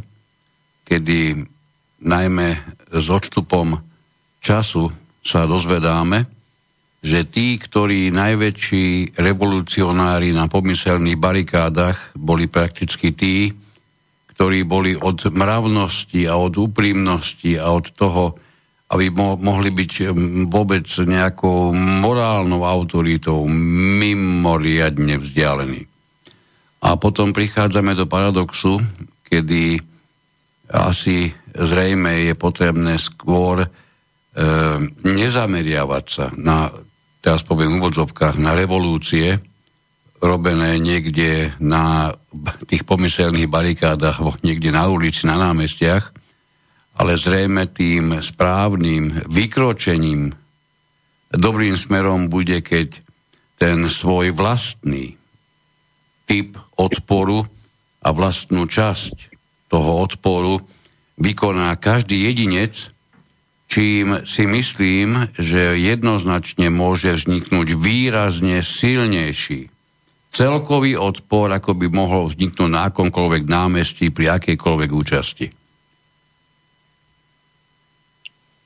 kedy 0.86 1.42
najmä 2.06 2.48
s 2.94 3.08
odstupom 3.10 3.82
času 4.40 4.94
sa 5.26 5.50
dozvedáme, 5.50 6.30
že 7.06 7.26
tí, 7.26 7.58
ktorí 7.58 8.10
najväčší 8.14 9.18
revolucionári 9.18 10.34
na 10.34 10.50
pomyselných 10.50 11.18
barikádach 11.18 12.14
boli 12.18 12.50
prakticky 12.50 13.14
tí, 13.14 13.54
ktorí 14.34 14.66
boli 14.66 14.98
od 14.98 15.30
mravnosti 15.30 16.26
a 16.30 16.38
od 16.38 16.58
úprimnosti 16.58 17.58
a 17.58 17.74
od 17.74 17.94
toho, 17.94 18.38
aby 18.96 19.12
mo- 19.12 19.36
mohli 19.36 19.76
byť 19.76 20.16
vôbec 20.48 20.88
nejakou 20.88 21.76
morálnou 21.76 22.64
autoritou 22.64 23.44
mimoriadne 24.00 25.20
vzdialení. 25.20 25.84
A 26.86 26.96
potom 26.96 27.36
prichádzame 27.36 27.92
do 27.92 28.08
paradoxu, 28.08 28.80
kedy 29.28 29.84
asi 30.72 31.36
zrejme 31.52 32.32
je 32.32 32.34
potrebné 32.40 32.96
skôr 32.96 33.66
e, 33.66 33.68
nezameriavať 35.04 36.06
sa 36.08 36.26
na, 36.40 36.72
teraz 37.20 37.44
poviem 37.44 37.78
v 37.78 37.80
úvodzovkách, 37.84 38.40
na 38.40 38.56
revolúcie, 38.56 39.44
robené 40.24 40.80
niekde 40.80 41.52
na 41.60 42.16
tých 42.66 42.88
pomyselných 42.88 43.52
barikádach, 43.52 44.24
niekde 44.42 44.72
na 44.72 44.88
ulici, 44.88 45.28
na 45.28 45.36
námestiach, 45.36 46.15
ale 46.96 47.20
zrejme 47.20 47.68
tým 47.72 48.24
správnym 48.24 49.28
vykročením 49.28 50.32
dobrým 51.36 51.76
smerom 51.76 52.32
bude, 52.32 52.64
keď 52.64 53.04
ten 53.60 53.88
svoj 53.88 54.32
vlastný 54.36 55.20
typ 56.26 56.56
odporu 56.80 57.46
a 58.04 58.10
vlastnú 58.12 58.68
časť 58.68 59.36
toho 59.68 60.08
odporu 60.08 60.64
vykoná 61.20 61.76
každý 61.80 62.28
jedinec, 62.32 62.92
čím 63.68 64.24
si 64.28 64.44
myslím, 64.48 65.32
že 65.36 65.80
jednoznačne 65.80 66.72
môže 66.72 67.16
vzniknúť 67.16 67.76
výrazne 67.76 68.64
silnejší 68.64 69.72
celkový 70.36 71.00
odpor, 71.00 71.48
ako 71.56 71.72
by 71.80 71.88
mohol 71.88 72.28
vzniknúť 72.28 72.68
na 72.68 72.92
akomkoľvek 72.92 73.44
námestí 73.48 74.12
pri 74.12 74.36
akejkoľvek 74.36 74.90
účasti? 74.92 75.65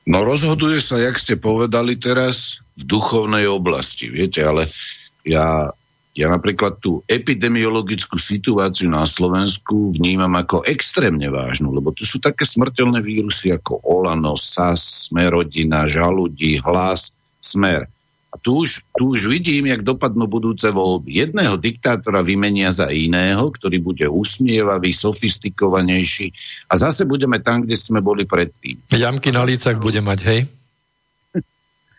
No 0.10 0.26
rozhoduje 0.26 0.82
sa, 0.82 0.98
jak 0.98 1.22
ste 1.22 1.38
povedali 1.38 1.94
teraz, 1.94 2.58
v 2.74 2.82
duchovnej 2.90 3.46
oblasti. 3.46 4.10
Viete, 4.10 4.42
ale 4.42 4.74
ja, 5.22 5.70
ja 6.18 6.28
napríklad 6.34 6.82
tú 6.82 7.06
epidemiologickú 7.06 8.18
situáciu 8.18 8.90
na 8.90 9.06
Slovensku 9.06 9.94
vnímam 9.94 10.34
ako 10.34 10.66
extrémne 10.66 11.30
vážnu, 11.30 11.70
lebo 11.70 11.94
tu 11.94 12.10
sú 12.10 12.18
také 12.18 12.42
smrteľné 12.42 13.06
vírusy 13.06 13.54
ako 13.54 13.86
Olano, 13.86 14.34
SAS, 14.34 15.12
Smerodina, 15.12 15.86
Žaludí, 15.86 16.58
Hlas, 16.58 17.14
Smer. 17.38 17.86
A 18.30 18.38
tu 18.38 18.62
už, 18.62 18.86
tu 18.94 19.18
už 19.18 19.26
vidím, 19.26 19.74
jak 19.74 19.82
dopadnú 19.82 20.30
budúce 20.30 20.70
voľby. 20.70 21.18
Jedného 21.18 21.58
diktátora 21.58 22.22
vymenia 22.22 22.70
za 22.70 22.94
iného, 22.94 23.50
ktorý 23.50 23.82
bude 23.82 24.06
usmievavý, 24.06 24.94
sofistikovanejší 24.94 26.30
a 26.70 26.78
zase 26.78 27.10
budeme 27.10 27.42
tam, 27.42 27.66
kde 27.66 27.74
sme 27.74 28.06
boli 28.06 28.30
predtým. 28.30 28.78
Jamky 28.94 29.34
na 29.34 29.42
lícach 29.42 29.82
bude 29.82 30.06
mať, 30.06 30.20
hej? 30.30 30.40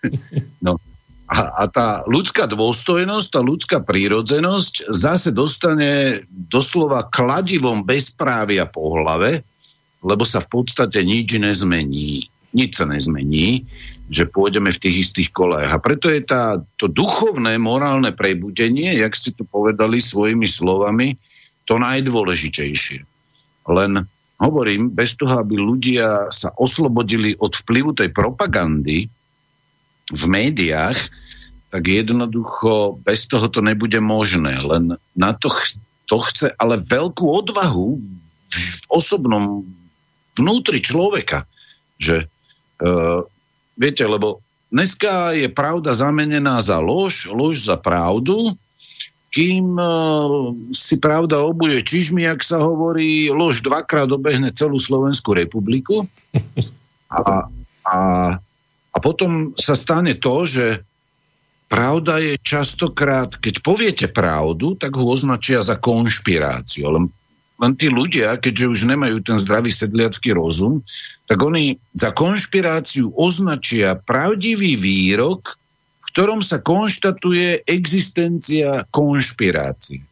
no. 0.66 0.78
A, 1.31 1.62
a 1.62 1.65
tá 1.70 2.02
ľudská 2.11 2.51
dôstojnosť, 2.51 3.27
tá 3.31 3.39
ľudská 3.43 3.78
prírodzenosť 3.82 4.90
zase 4.90 5.31
dostane 5.31 6.23
doslova 6.31 7.07
kladivom 7.07 7.86
bezprávia 7.86 8.66
po 8.66 8.98
hlave, 8.98 9.47
lebo 10.02 10.27
sa 10.27 10.43
v 10.43 10.48
podstate 10.51 11.02
nič 11.07 11.39
nezmení. 11.39 12.27
Nič 12.51 12.82
sa 12.82 12.86
nezmení 12.86 13.62
že 14.11 14.27
pôjdeme 14.27 14.74
v 14.74 14.82
tých 14.82 14.97
istých 15.07 15.31
kolách. 15.31 15.70
A 15.70 15.78
preto 15.78 16.11
je 16.11 16.19
tá, 16.27 16.59
to 16.74 16.91
duchovné, 16.91 17.62
morálne 17.62 18.11
prebudenie, 18.11 18.99
jak 18.99 19.15
ste 19.15 19.31
to 19.31 19.47
povedali 19.47 20.03
svojimi 20.03 20.51
slovami, 20.51 21.15
to 21.70 21.78
najdôležitejšie. 21.78 23.07
Len 23.70 24.03
hovorím, 24.43 24.91
bez 24.91 25.15
toho, 25.15 25.39
aby 25.39 25.55
ľudia 25.55 26.27
sa 26.35 26.51
oslobodili 26.59 27.39
od 27.39 27.55
vplyvu 27.55 27.95
tej 27.95 28.11
propagandy 28.11 29.07
v 30.11 30.23
médiách, 30.27 30.99
tak 31.70 31.82
jednoducho 31.87 32.99
bez 33.07 33.31
toho 33.31 33.47
to 33.47 33.62
nebude 33.62 33.95
možné. 34.03 34.59
Len 34.59 34.99
na 35.15 35.31
to, 35.39 35.55
to 36.11 36.19
chce 36.27 36.51
ale 36.59 36.82
veľkú 36.82 37.23
odvahu 37.23 37.95
v 38.51 38.62
osobnom 38.91 39.62
vnútri 40.35 40.82
človeka, 40.82 41.47
že 42.03 42.27
uh, 42.82 43.23
Viete, 43.81 44.05
lebo 44.05 44.44
dneska 44.69 45.32
je 45.32 45.48
pravda 45.48 45.97
zamenená 45.97 46.61
za 46.61 46.77
lož, 46.77 47.24
lož 47.32 47.65
za 47.65 47.81
pravdu, 47.81 48.52
kým 49.32 49.78
uh, 49.78 50.52
si 50.77 51.01
pravda 51.01 51.40
obuje 51.40 51.81
čižmi, 51.81 52.28
ak 52.28 52.44
sa 52.44 52.61
hovorí, 52.61 53.32
lož 53.32 53.65
dvakrát 53.65 54.11
obehne 54.12 54.52
celú 54.52 54.77
Slovenskú 54.77 55.32
republiku. 55.32 56.05
A, 57.09 57.48
a, 57.86 57.97
a 58.90 58.97
potom 59.01 59.55
sa 59.57 59.78
stane 59.78 60.19
to, 60.19 60.44
že 60.44 60.82
pravda 61.70 62.19
je 62.19 62.35
častokrát, 62.43 63.32
keď 63.39 63.62
poviete 63.62 64.07
pravdu, 64.11 64.74
tak 64.74 64.98
ho 64.98 65.07
označia 65.09 65.62
za 65.62 65.78
konšpiráciu. 65.78 66.90
Len, 66.90 67.07
len 67.62 67.73
tí 67.78 67.86
ľudia, 67.86 68.35
keďže 68.36 68.66
už 68.66 68.81
nemajú 68.90 69.23
ten 69.23 69.39
zdravý 69.39 69.70
sedliacký 69.70 70.35
rozum, 70.35 70.82
tak 71.31 71.39
oni 71.39 71.78
za 71.94 72.11
konšpiráciu 72.11 73.15
označia 73.15 73.94
pravdivý 73.94 74.74
výrok, 74.74 75.55
v 76.02 76.05
ktorom 76.11 76.43
sa 76.43 76.59
konštatuje 76.59 77.62
existencia 77.70 78.82
konšpirácie. 78.90 80.02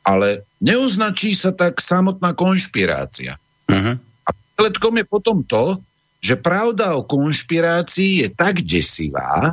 Ale 0.00 0.48
neoznačí 0.64 1.36
sa 1.36 1.52
tak 1.52 1.84
samotná 1.84 2.32
konšpirácia. 2.32 3.36
Uh-huh. 3.68 4.00
A 4.24 4.28
výsledkom 4.32 4.96
je 4.96 5.04
potom 5.04 5.44
to, 5.44 5.84
že 6.24 6.40
pravda 6.40 6.96
o 6.96 7.04
konšpirácii 7.04 8.24
je 8.24 8.28
tak 8.32 8.64
desivá, 8.64 9.52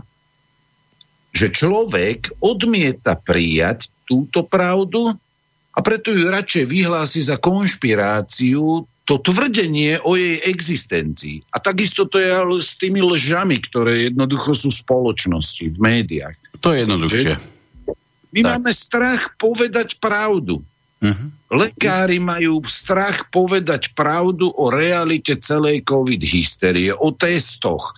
že 1.35 1.51
človek 1.51 2.39
odmieta 2.39 3.19
prijať 3.19 3.91
túto 4.07 4.47
pravdu 4.47 5.11
a 5.75 5.79
preto 5.83 6.15
ju 6.15 6.23
radšej 6.31 6.65
vyhlási 6.71 7.19
za 7.19 7.35
konšpiráciu 7.35 8.87
to 9.09 9.17
tvrdenie 9.17 9.97
o 10.05 10.13
jej 10.13 10.37
existencii. 10.45 11.41
A 11.49 11.57
takisto 11.57 12.05
to 12.05 12.21
je 12.21 12.29
ale 12.29 12.61
s 12.61 12.77
tými 12.77 13.01
lžami, 13.01 13.57
ktoré 13.57 14.13
jednoducho 14.13 14.53
sú 14.53 14.69
v 14.69 14.77
spoločnosti, 14.85 15.65
v 15.65 15.77
médiách. 15.81 16.37
To 16.61 16.69
je 16.69 16.85
jednoduchšie. 16.85 17.33
My 18.29 18.41
tak. 18.45 18.49
máme 18.53 18.69
strach 18.69 19.33
povedať 19.41 19.97
pravdu. 19.97 20.61
Uh-huh. 21.01 21.27
Lekári 21.49 22.21
majú 22.21 22.61
strach 22.69 23.25
povedať 23.33 23.97
pravdu 23.97 24.53
o 24.53 24.69
realite 24.69 25.41
celej 25.41 25.81
COVID 25.89 26.21
hysterie, 26.21 26.93
o 26.93 27.09
testoch, 27.09 27.97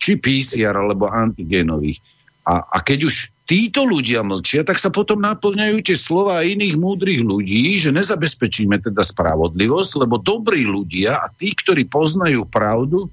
či 0.00 0.16
PCR 0.16 0.72
alebo 0.72 1.12
antigenových. 1.12 2.00
A, 2.48 2.64
a 2.72 2.80
keď 2.80 3.12
už 3.12 3.28
títo 3.52 3.84
ľudia 3.84 4.24
mlčia, 4.24 4.64
tak 4.64 4.80
sa 4.80 4.88
potom 4.88 5.20
naplňajú 5.20 5.84
tie 5.84 5.92
slova 5.92 6.40
iných 6.40 6.80
múdrych 6.80 7.20
ľudí, 7.20 7.76
že 7.76 7.92
nezabezpečíme 7.92 8.80
teda 8.80 9.04
spravodlivosť, 9.04 9.92
lebo 10.00 10.16
dobrí 10.16 10.64
ľudia 10.64 11.20
a 11.20 11.28
tí, 11.28 11.52
ktorí 11.52 11.84
poznajú 11.84 12.48
pravdu, 12.48 13.12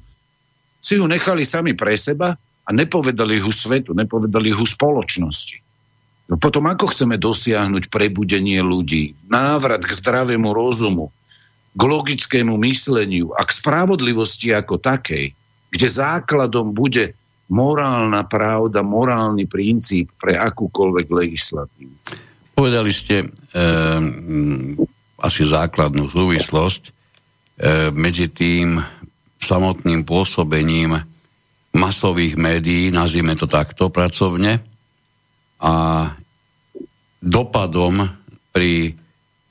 si 0.80 0.96
ju 0.96 1.04
nechali 1.12 1.44
sami 1.44 1.76
pre 1.76 2.00
seba 2.00 2.40
a 2.40 2.70
nepovedali 2.72 3.44
ju 3.44 3.52
svetu, 3.52 3.92
nepovedali 3.92 4.56
ju 4.56 4.64
spoločnosti. 4.64 5.60
No 6.32 6.40
potom 6.40 6.72
ako 6.72 6.96
chceme 6.96 7.20
dosiahnuť 7.20 7.92
prebudenie 7.92 8.64
ľudí, 8.64 9.20
návrat 9.28 9.84
k 9.84 9.92
zdravému 9.92 10.56
rozumu, 10.56 11.12
k 11.76 11.82
logickému 11.84 12.56
mysleniu 12.64 13.36
a 13.36 13.44
k 13.44 13.52
spravodlivosti 13.60 14.56
ako 14.56 14.80
takej, 14.80 15.36
kde 15.68 15.88
základom 15.92 16.72
bude 16.72 17.12
morálna 17.50 18.26
pravda, 18.30 18.86
morálny 18.86 19.50
princíp 19.50 20.14
pre 20.18 20.38
akúkoľvek 20.38 21.08
legislatívu. 21.10 21.96
Povedali 22.54 22.92
ste 22.94 23.24
e, 23.24 23.28
asi 25.20 25.42
základnú 25.44 26.12
súvislosť 26.12 26.82
e, 26.86 26.92
medzi 27.96 28.30
tým 28.30 28.78
samotným 29.40 30.06
pôsobením 30.06 31.00
masových 31.74 32.36
médií, 32.38 32.90
nazvime 32.94 33.34
to 33.38 33.46
takto 33.46 33.90
pracovne, 33.90 34.62
a 35.60 35.74
dopadom 37.20 38.08
pri, 38.56 38.96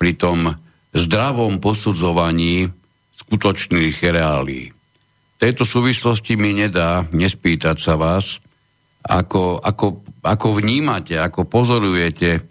pri 0.00 0.12
tom 0.16 0.56
zdravom 0.96 1.60
posudzovaní 1.60 2.72
skutočných 3.20 3.96
reálí. 4.08 4.72
Tejto 5.38 5.62
súvislosti 5.62 6.34
mi 6.34 6.50
nedá 6.50 7.06
nespýtať 7.14 7.76
sa 7.78 7.94
vás, 7.94 8.42
ako, 9.06 9.62
ako, 9.62 10.02
ako 10.26 10.48
vnímate, 10.58 11.14
ako 11.14 11.46
pozorujete 11.46 12.42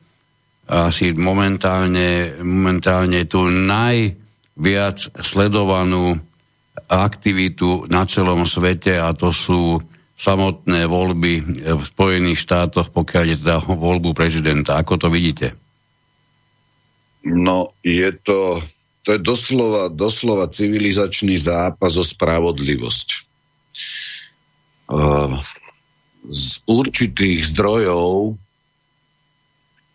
asi 0.67 1.11
momentálne, 1.15 2.39
momentálne 2.43 3.27
tú 3.27 3.47
najviac 3.47 4.99
sledovanú 5.19 6.15
aktivitu 6.87 7.87
na 7.91 8.07
celom 8.07 8.47
svete 8.47 8.99
a 8.99 9.11
to 9.11 9.35
sú 9.35 9.79
samotné 10.17 10.87
voľby 10.87 11.33
v 11.61 11.83
Spojených 11.83 12.41
štátoch, 12.41 12.89
pokiaľ 12.89 13.23
je 13.27 13.37
teda 13.37 13.57
voľbu 13.67 14.15
prezidenta. 14.17 14.79
Ako 14.79 14.97
to 14.97 15.07
vidíte? 15.11 15.53
No, 17.27 17.75
je 17.83 18.07
to, 18.23 18.63
to 19.07 19.15
je 19.15 19.23
doslova, 19.23 19.87
doslova 19.87 20.51
civilizačný 20.51 21.39
zápas 21.39 21.95
o 21.95 22.03
spravodlivosť. 22.03 23.23
Z 26.27 26.49
určitých 26.67 27.47
zdrojov, 27.47 28.35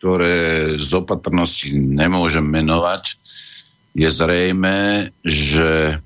ktoré 0.01 0.37
z 0.81 0.91
opatrnosti 0.97 1.69
nemôžem 1.77 2.41
menovať, 2.41 3.21
je 3.93 4.09
zrejme, 4.09 5.13
že 5.21 6.01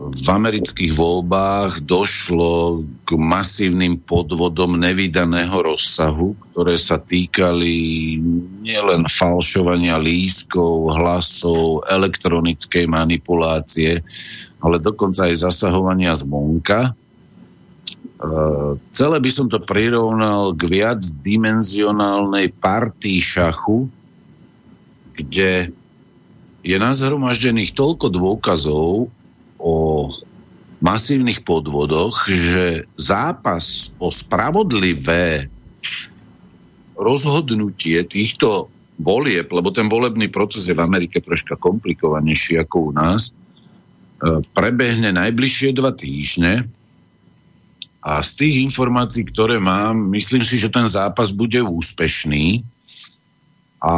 v 0.00 0.24
amerických 0.24 0.96
voľbách 0.96 1.84
došlo 1.84 2.80
k 3.04 3.20
masívnym 3.20 4.00
podvodom 4.00 4.80
nevydaného 4.80 5.52
rozsahu, 5.52 6.32
ktoré 6.50 6.80
sa 6.80 6.96
týkali 6.96 8.16
nielen 8.64 9.04
falšovania 9.12 10.00
lískov, 10.00 10.96
hlasov, 10.96 11.84
elektronickej 11.84 12.88
manipulácie, 12.88 14.00
ale 14.64 14.76
dokonca 14.80 15.28
aj 15.28 15.44
zasahovania 15.44 16.16
zvonka. 16.16 16.80
E, 16.88 16.92
celé 18.96 19.16
by 19.20 19.30
som 19.30 19.52
to 19.52 19.60
prirovnal 19.60 20.56
k 20.56 20.80
viacdimenzionálnej 20.80 22.56
partii 22.56 23.20
šachu, 23.20 23.92
kde 25.12 25.76
je 26.64 26.76
nazhromaždených 26.80 27.76
toľko 27.76 28.08
dôkazov, 28.08 29.12
o 29.60 30.08
masívnych 30.80 31.44
podvodoch, 31.44 32.24
že 32.32 32.88
zápas 32.96 33.92
o 34.00 34.08
spravodlivé 34.08 35.52
rozhodnutie 36.96 38.00
týchto 38.08 38.72
volieb, 39.00 39.48
lebo 39.52 39.72
ten 39.72 39.88
volebný 39.88 40.28
proces 40.28 40.68
je 40.68 40.76
v 40.76 40.84
Amerike 40.84 41.20
troška 41.20 41.56
komplikovanejší 41.56 42.60
ako 42.60 42.76
u 42.88 42.92
nás, 42.92 43.28
e, 43.28 43.32
prebehne 44.52 45.12
najbližšie 45.12 45.76
dva 45.76 45.92
týždne. 45.96 46.68
A 48.00 48.24
z 48.24 48.30
tých 48.36 48.54
informácií, 48.64 49.28
ktoré 49.28 49.60
mám, 49.60 50.12
myslím 50.16 50.44
si, 50.44 50.56
že 50.56 50.72
ten 50.72 50.88
zápas 50.88 51.36
bude 51.36 51.60
úspešný. 51.60 52.64
A 53.80 53.96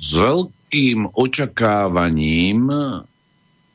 s 0.00 0.10
veľkým 0.16 1.12
očakávaním 1.12 2.72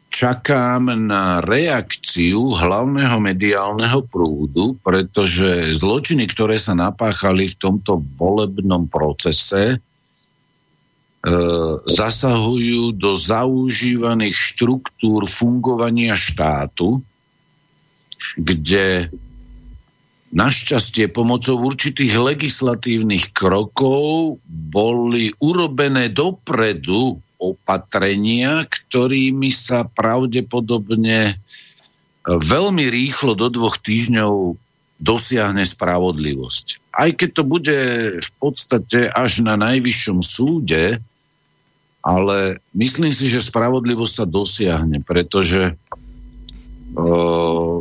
čakám 0.09 0.89
na 1.07 1.43
reakciu 1.43 2.55
hlavného 2.55 3.17
mediálneho 3.21 4.01
prúdu, 4.07 4.79
pretože 4.81 5.75
zločiny, 5.75 6.25
ktoré 6.31 6.57
sa 6.57 6.73
napáchali 6.73 7.51
v 7.51 7.59
tomto 7.59 8.01
volebnom 8.17 8.89
procese, 8.89 9.75
e, 9.75 9.77
zasahujú 11.85 12.95
do 12.97 13.19
zaužívaných 13.19 14.35
štruktúr 14.35 15.27
fungovania 15.29 16.17
štátu, 16.17 17.03
kde 18.38 19.13
Našťastie 20.27 21.07
pomocou 21.07 21.55
určitých 21.71 22.19
legislatívnych 22.19 23.31
krokov 23.31 24.38
boli 24.43 25.31
urobené 25.39 26.11
dopredu 26.11 27.23
opatrenia, 27.38 28.65
ktorými 28.65 29.53
sa 29.53 29.85
pravdepodobne 29.85 31.38
veľmi 32.27 32.85
rýchlo 32.91 33.38
do 33.39 33.47
dvoch 33.47 33.80
týždňov 33.80 34.59
dosiahne 34.97 35.64
spravodlivosť. 35.64 36.81
Aj 36.91 37.14
keď 37.14 37.30
to 37.31 37.43
bude 37.45 37.80
v 38.18 38.31
podstate 38.41 39.05
až 39.07 39.45
na 39.45 39.53
najvyššom 39.55 40.19
súde, 40.26 40.99
ale 42.01 42.38
myslím 42.73 43.14
si, 43.14 43.30
že 43.30 43.45
spravodlivosť 43.45 44.14
sa 44.14 44.26
dosiahne, 44.26 44.97
pretože 45.05 45.77
uh, 46.97 47.77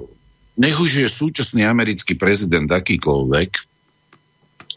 nech 0.61 0.77
už 0.77 0.91
je 1.05 1.09
súčasný 1.09 1.65
americký 1.65 2.13
prezident 2.17 2.69
akýkoľvek, 2.69 3.51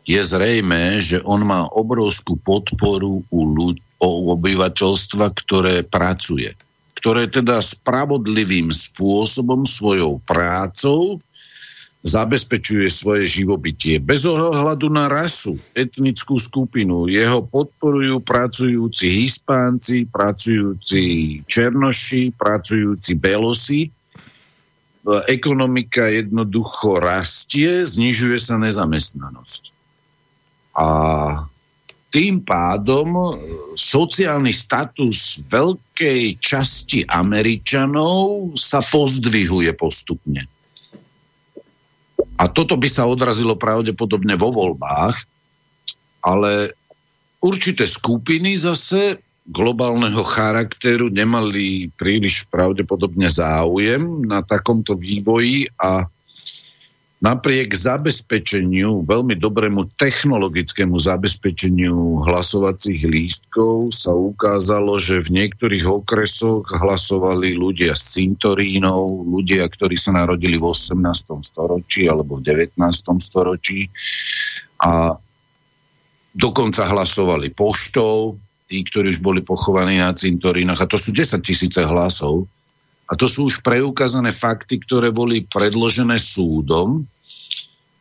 je 0.10 0.22
zrejme, 0.26 0.98
že 0.98 1.22
on 1.22 1.45
má 1.45 1.69
obrovskú 1.69 2.41
podporu 2.41 3.22
u 3.30 3.41
ľudí, 3.45 3.86
o 3.99 4.31
obyvateľstva, 4.34 5.27
ktoré 5.36 5.84
pracuje. 5.84 6.56
Ktoré 6.95 7.27
teda 7.27 7.60
spravodlivým 7.60 8.72
spôsobom 8.72 9.68
svojou 9.68 10.23
prácou 10.23 11.19
zabezpečuje 11.99 12.88
svoje 12.88 13.27
živobytie. 13.27 13.99
Bez 13.99 14.23
ohľadu 14.23 14.88
na 14.88 15.11
rasu, 15.11 15.60
etnickú 15.76 16.40
skupinu. 16.40 17.11
Jeho 17.11 17.44
podporujú 17.44 18.23
pracujúci 18.23 19.11
Hispánci, 19.19 20.07
pracujúci 20.07 21.03
Černoši, 21.44 22.31
pracujúci 22.40 23.19
Belosi. 23.19 23.91
Ekonomika 25.27 26.07
jednoducho 26.07 27.03
rastie, 27.03 27.84
znižuje 27.84 28.40
sa 28.40 28.56
nezamestnanosť. 28.56 29.78
A 30.80 30.88
tým 32.10 32.41
pádom 32.41 33.07
e, 33.14 33.23
sociálny 33.77 34.49
status 34.49 35.38
veľkej 35.45 36.41
časti 36.41 37.06
Američanov 37.06 38.56
sa 38.57 38.81
pozdvihuje 38.81 39.69
postupne. 39.77 40.49
A 42.39 42.47
toto 42.49 42.80
by 42.80 42.88
sa 42.89 43.06
odrazilo 43.06 43.60
pravdepodobne 43.60 44.39
vo 44.39 44.49
voľbách, 44.49 45.15
ale 46.23 46.73
určité 47.43 47.85
skupiny 47.85 48.56
zase 48.56 49.22
globálneho 49.49 50.22
charakteru 50.23 51.10
nemali 51.10 51.89
príliš 51.93 52.45
pravdepodobne 52.47 53.27
záujem 53.27 54.23
na 54.23 54.45
takomto 54.45 54.93
vývoji 54.93 55.68
a 55.77 56.06
napriek 57.19 57.75
zabezpečeniu, 57.75 59.03
veľmi 59.03 59.35
dobrému 59.35 59.91
technologickému 59.99 60.95
zabezpečeniu 60.95 62.23
hlasovacích 62.23 63.03
lístkov 63.03 63.91
sa 63.91 64.15
ukázalo, 64.15 65.03
že 65.03 65.19
v 65.19 65.43
niektorých 65.43 65.83
okresoch 65.83 66.71
hlasovali 66.71 67.59
ľudia 67.59 67.91
z 67.91 68.23
cintorínov, 68.23 69.27
ľudia, 69.27 69.67
ktorí 69.67 69.99
sa 69.99 70.15
narodili 70.15 70.55
v 70.55 70.71
18. 70.71 70.95
storočí 71.43 72.07
alebo 72.07 72.39
v 72.39 72.47
19. 72.47 72.79
storočí 73.19 73.91
a 74.79 75.11
dokonca 76.31 76.87
hlasovali 76.87 77.51
poštou, 77.51 78.39
tí, 78.71 78.79
ktorí 78.87 79.11
už 79.11 79.19
boli 79.19 79.43
pochovaní 79.43 79.99
na 79.99 80.15
cintorínach 80.15 80.79
a 80.79 80.87
to 80.87 80.95
sú 80.95 81.11
10 81.11 81.43
tisíce 81.43 81.83
hlasov 81.83 82.47
a 83.10 83.18
to 83.18 83.26
sú 83.26 83.49
už 83.49 83.65
preukázané 83.65 84.30
fakty, 84.30 84.77
ktoré 84.77 85.10
boli 85.10 85.41
predložené 85.41 86.22
súdom, 86.22 87.10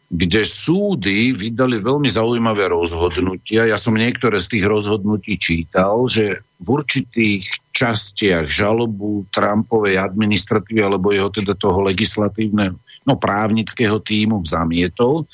kde 0.09 0.45
súdy 0.45 1.37
vydali 1.37 1.81
veľmi 1.81 2.09
zaujímavé 2.09 2.69
rozhodnutia. 2.73 3.69
Ja 3.69 3.77
som 3.81 3.97
niektoré 3.97 4.41
z 4.41 4.57
tých 4.57 4.65
rozhodnutí 4.69 5.37
čítal, 5.41 6.09
že 6.09 6.45
v 6.61 6.67
určitých 6.81 7.45
častiach 7.73 8.49
žalobu 8.49 9.29
Trumpovej 9.33 10.01
administratívy 10.01 10.81
alebo 10.81 11.13
jeho 11.13 11.29
teda 11.29 11.53
toho 11.57 11.85
legislatívneho, 11.89 12.77
no 13.05 13.13
právnického 13.17 14.01
týmu 14.01 14.45
zamietol, 14.45 15.29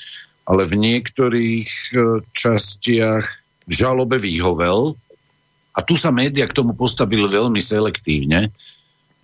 ale 0.45 0.67
v 0.71 0.75
niektorých 0.75 1.71
e, 1.71 1.95
častiach 2.35 3.25
v 3.65 3.73
žalobe 3.73 4.21
vyhovel. 4.21 4.95
A 5.75 5.83
tu 5.83 5.99
sa 5.99 6.15
média 6.15 6.47
k 6.47 6.55
tomu 6.55 6.75
postavili 6.75 7.27
veľmi 7.27 7.59
selektívne, 7.59 8.55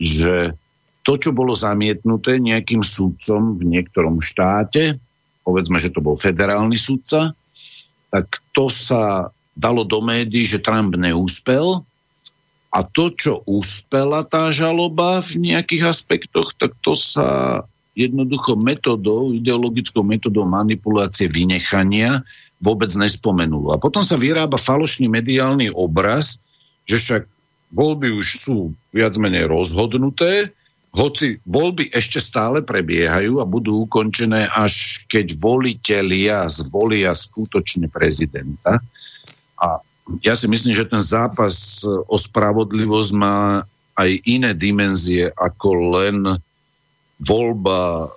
že 0.01 0.57
to, 1.05 1.13
čo 1.21 1.31
bolo 1.37 1.53
zamietnuté 1.53 2.41
nejakým 2.41 2.81
súdcom 2.81 3.61
v 3.61 3.63
niektorom 3.69 4.25
štáte, 4.25 4.97
povedzme, 5.45 5.77
že 5.77 5.93
to 5.93 6.01
bol 6.01 6.17
federálny 6.17 6.81
súdca, 6.81 7.37
tak 8.09 8.27
to 8.57 8.73
sa 8.73 9.31
dalo 9.55 9.85
do 9.85 10.01
médií, 10.01 10.49
že 10.49 10.61
Trump 10.61 10.97
neúspel 10.97 11.85
a 12.71 12.79
to, 12.87 13.11
čo 13.13 13.43
úspela 13.45 14.23
tá 14.25 14.51
žaloba 14.55 15.21
v 15.27 15.53
nejakých 15.53 15.91
aspektoch, 15.91 16.55
tak 16.57 16.73
to 16.81 16.95
sa 16.95 17.63
jednoducho 17.99 18.55
metodou, 18.55 19.35
ideologickou 19.35 20.07
metodou 20.07 20.47
manipulácie 20.47 21.27
vynechania 21.27 22.23
vôbec 22.63 22.93
nespomenulo. 22.95 23.75
A 23.75 23.81
potom 23.81 24.07
sa 24.07 24.15
vyrába 24.15 24.61
falošný 24.61 25.11
mediálny 25.11 25.75
obraz, 25.75 26.39
že 26.87 26.97
však 27.01 27.23
voľby 27.71 28.15
už 28.19 28.27
sú 28.37 28.75
viac 28.91 29.15
menej 29.17 29.47
rozhodnuté, 29.47 30.51
hoci 30.91 31.39
voľby 31.47 31.95
ešte 31.95 32.19
stále 32.19 32.67
prebiehajú 32.67 33.39
a 33.39 33.47
budú 33.47 33.87
ukončené, 33.87 34.51
až 34.51 34.99
keď 35.07 35.39
volitelia 35.39 36.51
zvolia 36.51 37.15
skutočne 37.15 37.87
prezidenta. 37.87 38.83
A 39.55 39.79
ja 40.27 40.35
si 40.35 40.51
myslím, 40.51 40.75
že 40.75 40.91
ten 40.91 40.99
zápas 40.99 41.87
o 41.87 42.17
spravodlivosť 42.19 43.11
má 43.15 43.63
aj 43.95 44.11
iné 44.27 44.51
dimenzie 44.51 45.31
ako 45.31 45.69
len 46.01 46.17
voľba 47.23 48.11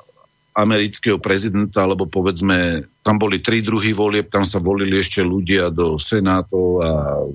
amerického 0.54 1.18
prezidenta, 1.18 1.86
alebo 1.86 2.10
povedzme, 2.10 2.90
tam 3.06 3.18
boli 3.18 3.42
tri 3.42 3.62
druhy 3.62 3.94
volieb, 3.94 4.30
tam 4.30 4.46
sa 4.46 4.62
volili 4.62 5.02
ešte 5.02 5.22
ľudia 5.22 5.74
do 5.74 5.98
senátov 6.02 6.66
a 6.82 6.92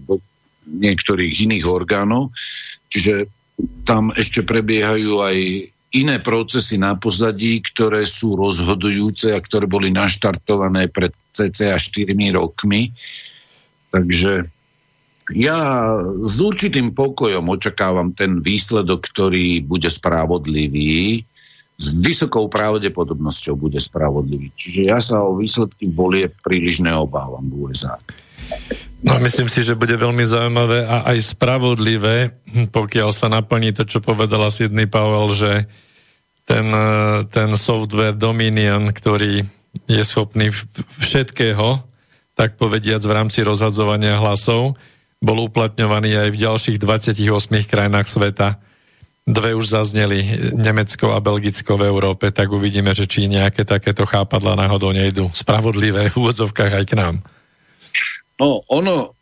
do 0.07 0.19
niektorých 0.69 1.49
iných 1.49 1.65
orgánov. 1.65 2.36
Čiže 2.93 3.28
tam 3.89 4.15
ešte 4.15 4.45
prebiehajú 4.45 5.24
aj 5.24 5.36
iné 5.97 6.16
procesy 6.20 6.77
na 6.77 6.95
pozadí, 7.01 7.65
ktoré 7.65 8.05
sú 8.05 8.36
rozhodujúce 8.36 9.32
a 9.32 9.40
ktoré 9.40 9.65
boli 9.65 9.89
naštartované 9.89 10.93
pred 10.93 11.16
cca 11.32 11.81
4 11.81 12.12
rokmi. 12.36 12.93
Takže 13.89 14.45
ja 15.32 15.59
s 16.24 16.35
určitým 16.40 16.97
pokojom 16.97 17.53
očakávam 17.53 18.12
ten 18.16 18.40
výsledok, 18.40 19.09
ktorý 19.12 19.65
bude 19.65 19.89
spravodlivý. 19.89 21.24
S 21.78 21.95
vysokou 21.95 22.51
pravdepodobnosťou 22.51 23.55
bude 23.55 23.78
spravodlivý. 23.78 24.51
Čiže 24.57 24.81
ja 24.89 24.99
sa 24.99 25.23
o 25.23 25.39
výsledky 25.39 25.86
volie 25.89 26.27
príliš 26.27 26.82
neobávam 26.82 27.45
v 27.49 27.70
USA. 27.70 27.97
No 28.99 29.15
myslím 29.23 29.47
si, 29.47 29.62
že 29.62 29.79
bude 29.79 29.95
veľmi 29.95 30.27
zaujímavé 30.27 30.83
a 30.83 31.07
aj 31.15 31.39
spravodlivé, 31.39 32.35
pokiaľ 32.75 33.15
sa 33.15 33.31
naplní 33.31 33.70
to, 33.70 33.87
čo 33.87 34.03
povedala 34.03 34.51
Sidney 34.51 34.91
Powell, 34.91 35.31
že 35.31 35.70
ten, 36.43 36.66
e, 36.66 37.23
ten 37.31 37.55
software 37.55 38.19
Dominion, 38.19 38.91
ktorý 38.91 39.47
je 39.87 40.03
schopný 40.03 40.51
všetkého, 40.99 41.79
tak 42.35 42.59
povediac 42.59 42.99
v 43.07 43.15
rámci 43.15 43.47
rozhadzovania 43.47 44.19
hlasov, 44.19 44.75
bol 45.23 45.47
uplatňovaný 45.47 46.19
aj 46.19 46.29
v 46.35 46.41
ďalších 46.43 46.79
28 46.83 47.66
krajinách 47.70 48.09
sveta. 48.11 48.59
Dve 49.29 49.53
už 49.55 49.79
zazneli, 49.79 50.51
Nemecko 50.57 51.12
a 51.15 51.23
Belgicko 51.23 51.77
v 51.77 51.87
Európe, 51.87 52.33
tak 52.33 52.49
uvidíme, 52.49 52.97
že 52.97 53.05
či 53.05 53.29
nejaké 53.31 53.62
takéto 53.62 54.09
chápadla 54.09 54.57
náhodou 54.57 54.91
nejdu 54.91 55.29
spravodlivé 55.37 56.09
v 56.11 56.19
úvodzovkách 56.19 56.73
aj 56.83 56.85
k 56.89 56.95
nám. 56.97 57.15
No, 58.39 58.62
ono, 58.70 59.19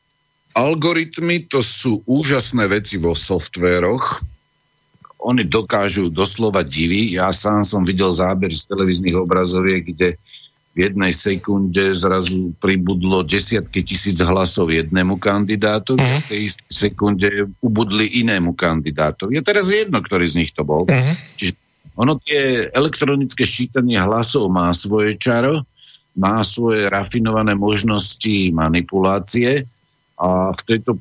algoritmy 0.52 1.48
to 1.48 1.64
sú 1.64 2.04
úžasné 2.04 2.68
veci 2.68 3.00
vo 3.00 3.16
softvéroch. 3.16 4.20
Oni 5.24 5.42
dokážu 5.48 6.12
doslova 6.12 6.60
divy. 6.62 7.16
Ja 7.16 7.32
sám 7.32 7.64
som 7.64 7.82
videl 7.82 8.12
záber 8.12 8.52
z 8.52 8.68
televíznych 8.68 9.16
obrazoviek, 9.16 9.82
kde 9.88 10.20
v 10.76 10.92
jednej 10.92 11.08
sekunde 11.16 11.96
zrazu 11.96 12.52
pribudlo 12.60 13.24
desiatky 13.24 13.80
tisíc 13.80 14.20
hlasov 14.20 14.68
jednému 14.68 15.16
kandidátu, 15.16 15.96
uh-huh. 15.96 16.20
v 16.20 16.28
tej 16.28 16.40
istej 16.52 16.68
sekunde 16.68 17.28
ubudli 17.64 18.20
inému 18.20 18.52
kandidátu. 18.52 19.32
Je 19.32 19.40
teraz 19.40 19.72
jedno, 19.72 20.04
ktorý 20.04 20.28
z 20.28 20.44
nich 20.44 20.52
to 20.52 20.68
bol. 20.68 20.84
Uh-huh. 20.84 21.16
Čiže 21.40 21.56
ono 21.96 22.20
tie 22.20 22.68
elektronické 22.68 23.48
ščítanie 23.48 23.96
hlasov 23.96 24.52
má 24.52 24.68
svoje 24.76 25.16
čaro, 25.16 25.64
má 26.16 26.40
svoje 26.40 26.88
rafinované 26.88 27.52
možnosti 27.52 28.50
manipulácie 28.50 29.68
a 30.16 30.56
v 30.56 30.60
tejto 30.64 30.96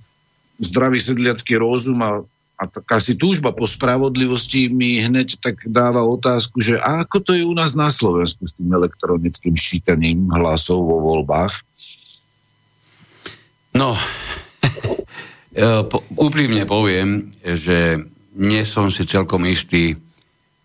zdravý 0.59 0.99
sedliacký 0.99 1.55
rozum 1.55 2.03
a, 2.03 2.11
a 2.59 2.63
taká 2.67 2.99
si 2.99 3.15
túžba 3.15 3.55
po 3.55 3.63
spravodlivosti 3.63 4.67
mi 4.67 4.99
hneď 4.99 5.39
tak 5.39 5.63
dáva 5.63 6.03
otázku, 6.03 6.59
že 6.59 6.75
ako 6.75 7.17
to 7.23 7.31
je 7.31 7.47
u 7.47 7.55
nás 7.55 7.75
na 7.79 7.87
Slovensku 7.87 8.43
s 8.43 8.55
tým 8.59 8.71
elektronickým 8.75 9.55
šítaním 9.55 10.27
hlasov 10.35 10.83
vo 10.83 10.99
voľbách? 10.99 11.63
No, 13.75 13.95
úprimne 16.27 16.67
poviem, 16.67 17.31
že 17.43 18.03
nie 18.35 18.63
som 18.67 18.91
si 18.91 19.07
celkom 19.07 19.47
istý, 19.47 19.95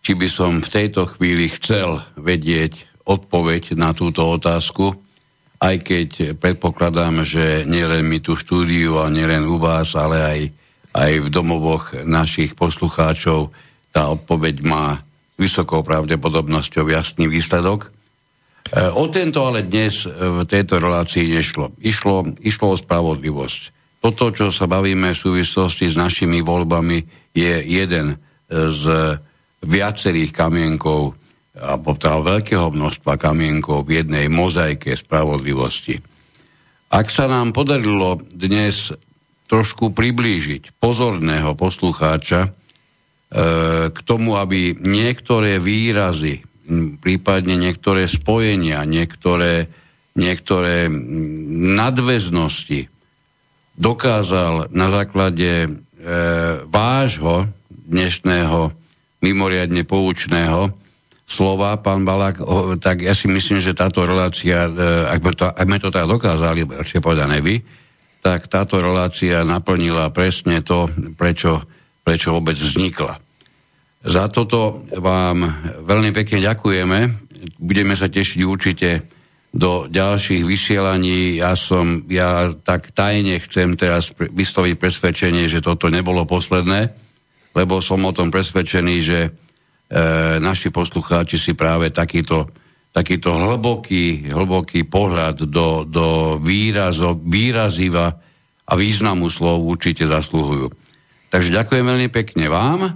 či 0.02 0.12
by 0.18 0.27
som 0.27 0.59
v 0.59 0.70
tejto 0.70 1.06
chvíli 1.06 1.47
chcel 1.55 2.02
vedieť 2.18 2.89
odpoveď 3.11 3.74
na 3.74 3.91
túto 3.91 4.23
otázku, 4.23 4.95
aj 5.61 5.77
keď 5.82 6.09
predpokladám, 6.39 7.27
že 7.27 7.66
nielen 7.66 8.07
my 8.07 8.23
tú 8.23 8.39
štúdiu 8.39 9.03
a 9.03 9.11
nielen 9.11 9.45
u 9.45 9.59
vás, 9.59 9.93
ale 9.99 10.16
aj, 10.23 10.41
aj 10.95 11.12
v 11.27 11.28
domovoch 11.28 11.93
našich 12.07 12.55
poslucháčov 12.55 13.51
tá 13.91 14.09
odpoveď 14.09 14.62
má 14.62 15.03
vysokou 15.35 15.82
pravdepodobnosťou 15.82 16.87
jasný 16.89 17.27
výsledok. 17.27 17.91
E, 17.91 18.89
o 18.89 19.05
tento 19.11 19.43
ale 19.43 19.66
dnes 19.66 20.07
v 20.07 20.47
tejto 20.47 20.78
relácii 20.78 21.27
nešlo. 21.28 21.74
Išlo, 21.82 22.39
išlo 22.41 22.66
o 22.73 22.81
spravodlivosť. 22.81 23.61
Toto, 24.01 24.32
čo 24.32 24.49
sa 24.49 24.65
bavíme 24.65 25.12
v 25.12 25.23
súvislosti 25.28 25.93
s 25.93 25.97
našimi 25.99 26.41
voľbami, 26.41 27.05
je 27.37 27.53
jeden 27.69 28.16
z 28.49 28.82
viacerých 29.61 30.32
kamienkov 30.32 31.20
a 31.59 31.74
teda 31.74 32.22
veľkého 32.22 32.70
množstva 32.70 33.18
kamienkov 33.18 33.82
v 33.82 34.02
jednej 34.02 34.31
mozaike 34.31 34.94
spravodlivosti. 34.94 35.98
Ak 36.90 37.10
sa 37.10 37.27
nám 37.27 37.51
podarilo 37.51 38.22
dnes 38.31 38.94
trošku 39.51 39.90
priblížiť 39.90 40.78
pozorného 40.78 41.59
poslucháča 41.59 42.40
e, 42.47 42.51
k 43.90 43.98
tomu, 44.06 44.39
aby 44.39 44.78
niektoré 44.78 45.59
výrazy, 45.59 46.47
prípadne 47.02 47.59
niektoré 47.59 48.06
spojenia, 48.06 48.86
niektoré, 48.86 49.66
niektoré 50.14 50.86
nadväznosti 51.74 52.86
dokázal 53.74 54.70
na 54.70 54.86
základe 54.86 55.66
e, 55.66 55.68
vášho 56.70 57.51
dnešného 57.90 58.70
mimoriadne 59.18 59.82
poučného 59.82 60.70
slova, 61.31 61.78
pán 61.78 62.02
Balák, 62.02 62.43
tak 62.82 63.07
ja 63.07 63.15
si 63.15 63.31
myslím, 63.31 63.62
že 63.62 63.78
táto 63.78 64.02
relácia, 64.02 64.66
e, 64.66 64.70
ak 65.07 65.20
by 65.23 65.31
to, 65.39 65.47
ak 65.47 65.66
by 65.70 65.78
to 65.78 65.90
tak 65.94 66.11
dokázali, 66.11 66.66
ešte 66.82 66.98
povedané 66.98 67.39
vy, 67.39 67.62
tak 68.20 68.51
táto 68.51 68.82
relácia 68.82 69.47
naplnila 69.47 70.11
presne 70.11 70.61
to, 70.61 70.90
prečo, 71.15 71.62
prečo 72.02 72.35
vôbec 72.35 72.59
vznikla. 72.59 73.23
Za 74.01 74.27
toto 74.32 74.85
vám 74.90 75.44
veľmi 75.86 76.11
pekne 76.11 76.43
ďakujeme. 76.43 76.98
Budeme 77.62 77.94
sa 77.94 78.11
tešiť 78.11 78.40
určite 78.44 79.07
do 79.51 79.86
ďalších 79.86 80.43
vysielaní. 80.47 81.39
Ja 81.39 81.55
som, 81.55 82.05
ja 82.11 82.51
tak 82.55 82.90
tajne 82.90 83.39
chcem 83.44 83.78
teraz 83.78 84.11
vysloviť 84.15 84.74
presvedčenie, 84.78 85.47
že 85.47 85.62
toto 85.62 85.93
nebolo 85.93 86.27
posledné, 86.27 86.90
lebo 87.55 87.82
som 87.82 88.02
o 88.02 88.12
tom 88.15 88.32
presvedčený, 88.32 88.97
že 88.98 89.19
naši 90.38 90.70
poslucháči 90.70 91.34
si 91.34 91.52
práve 91.58 91.90
takýto, 91.90 92.50
takýto 92.94 93.34
hlboký, 93.34 94.30
hlboký 94.30 94.86
pohľad 94.86 95.50
do, 95.50 95.82
do 95.82 96.38
výrazo, 96.38 97.18
výraziva 97.18 98.14
a 98.70 98.72
významu 98.78 99.26
slov 99.26 99.66
určite 99.66 100.06
zasluhujú. 100.06 100.70
Takže 101.30 101.50
ďakujem 101.54 101.84
veľmi 101.86 102.08
pekne 102.10 102.46
vám 102.46 102.94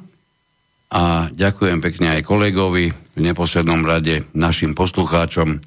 a 0.94 1.02
ďakujem 1.34 1.78
pekne 1.82 2.18
aj 2.18 2.22
kolegovi, 2.22 2.94
v 3.14 3.20
neposlednom 3.22 3.86
rade 3.86 4.26
našim 4.34 4.74
poslucháčom. 4.74 5.62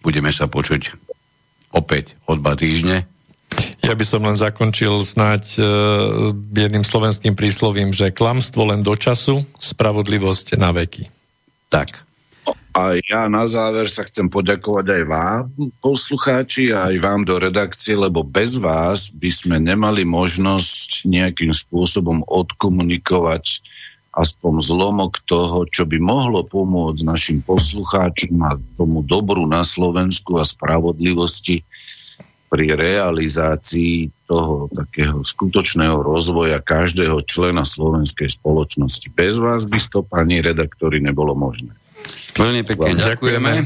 Budeme 0.00 0.32
sa 0.32 0.48
počuť 0.48 0.96
opäť 1.76 2.16
o 2.24 2.36
dva 2.36 2.56
týždne. 2.56 3.04
Ja 3.88 3.96
by 3.96 4.04
som 4.04 4.20
len 4.28 4.36
zakončil 4.36 5.00
snáď 5.00 5.56
uh, 5.56 5.64
jedným 6.52 6.84
slovenským 6.84 7.32
príslovím, 7.32 7.96
že 7.96 8.12
klamstvo 8.12 8.68
len 8.68 8.84
do 8.84 8.92
času, 8.92 9.48
spravodlivosť 9.56 10.60
na 10.60 10.76
veky. 10.76 11.08
Tak. 11.72 12.04
A 12.76 13.00
ja 13.00 13.32
na 13.32 13.48
záver 13.48 13.88
sa 13.88 14.04
chcem 14.04 14.28
poďakovať 14.28 14.86
aj 14.92 15.02
vám, 15.08 15.40
poslucháči, 15.80 16.68
a 16.68 16.92
aj 16.92 16.96
vám 17.00 17.24
do 17.24 17.40
redakcie, 17.40 17.96
lebo 17.96 18.20
bez 18.20 18.60
vás 18.60 19.08
by 19.08 19.32
sme 19.32 19.56
nemali 19.56 20.04
možnosť 20.04 21.08
nejakým 21.08 21.56
spôsobom 21.56 22.28
odkomunikovať 22.28 23.64
aspoň 24.12 24.68
zlomok 24.68 25.16
toho, 25.24 25.64
čo 25.64 25.88
by 25.88 25.96
mohlo 25.96 26.44
pomôcť 26.44 27.08
našim 27.08 27.38
poslucháčom 27.40 28.36
a 28.44 28.60
tomu 28.76 29.00
dobru 29.00 29.48
na 29.48 29.64
Slovensku 29.64 30.36
a 30.36 30.44
spravodlivosti 30.44 31.64
pri 32.48 32.72
realizácii 32.74 34.08
toho 34.24 34.72
takého 34.72 35.20
skutočného 35.20 36.00
rozvoja 36.00 36.64
každého 36.64 37.20
člena 37.28 37.68
slovenskej 37.68 38.32
spoločnosti. 38.32 39.06
Bez 39.12 39.36
vás 39.36 39.68
by 39.68 39.84
to, 39.92 40.00
pani 40.00 40.40
redaktori, 40.40 40.98
nebolo 40.98 41.36
možné. 41.36 41.76
Veľmi 42.32 42.64
pekne 42.64 42.96
ďakujeme. 42.96 43.04
ďakujeme. 43.04 43.52
E, 43.60 43.64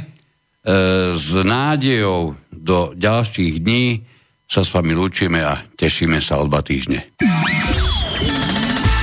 s 1.15 1.31
nádejou 1.35 2.35
do 2.51 2.95
ďalších 2.99 3.55
dní 3.63 4.03
sa 4.51 4.67
s 4.67 4.71
vami 4.75 4.93
lúčime 4.93 5.41
a 5.41 5.63
tešíme 5.79 6.21
sa 6.21 6.43
o 6.43 6.45
dva 6.45 6.61
týždne. 6.61 7.09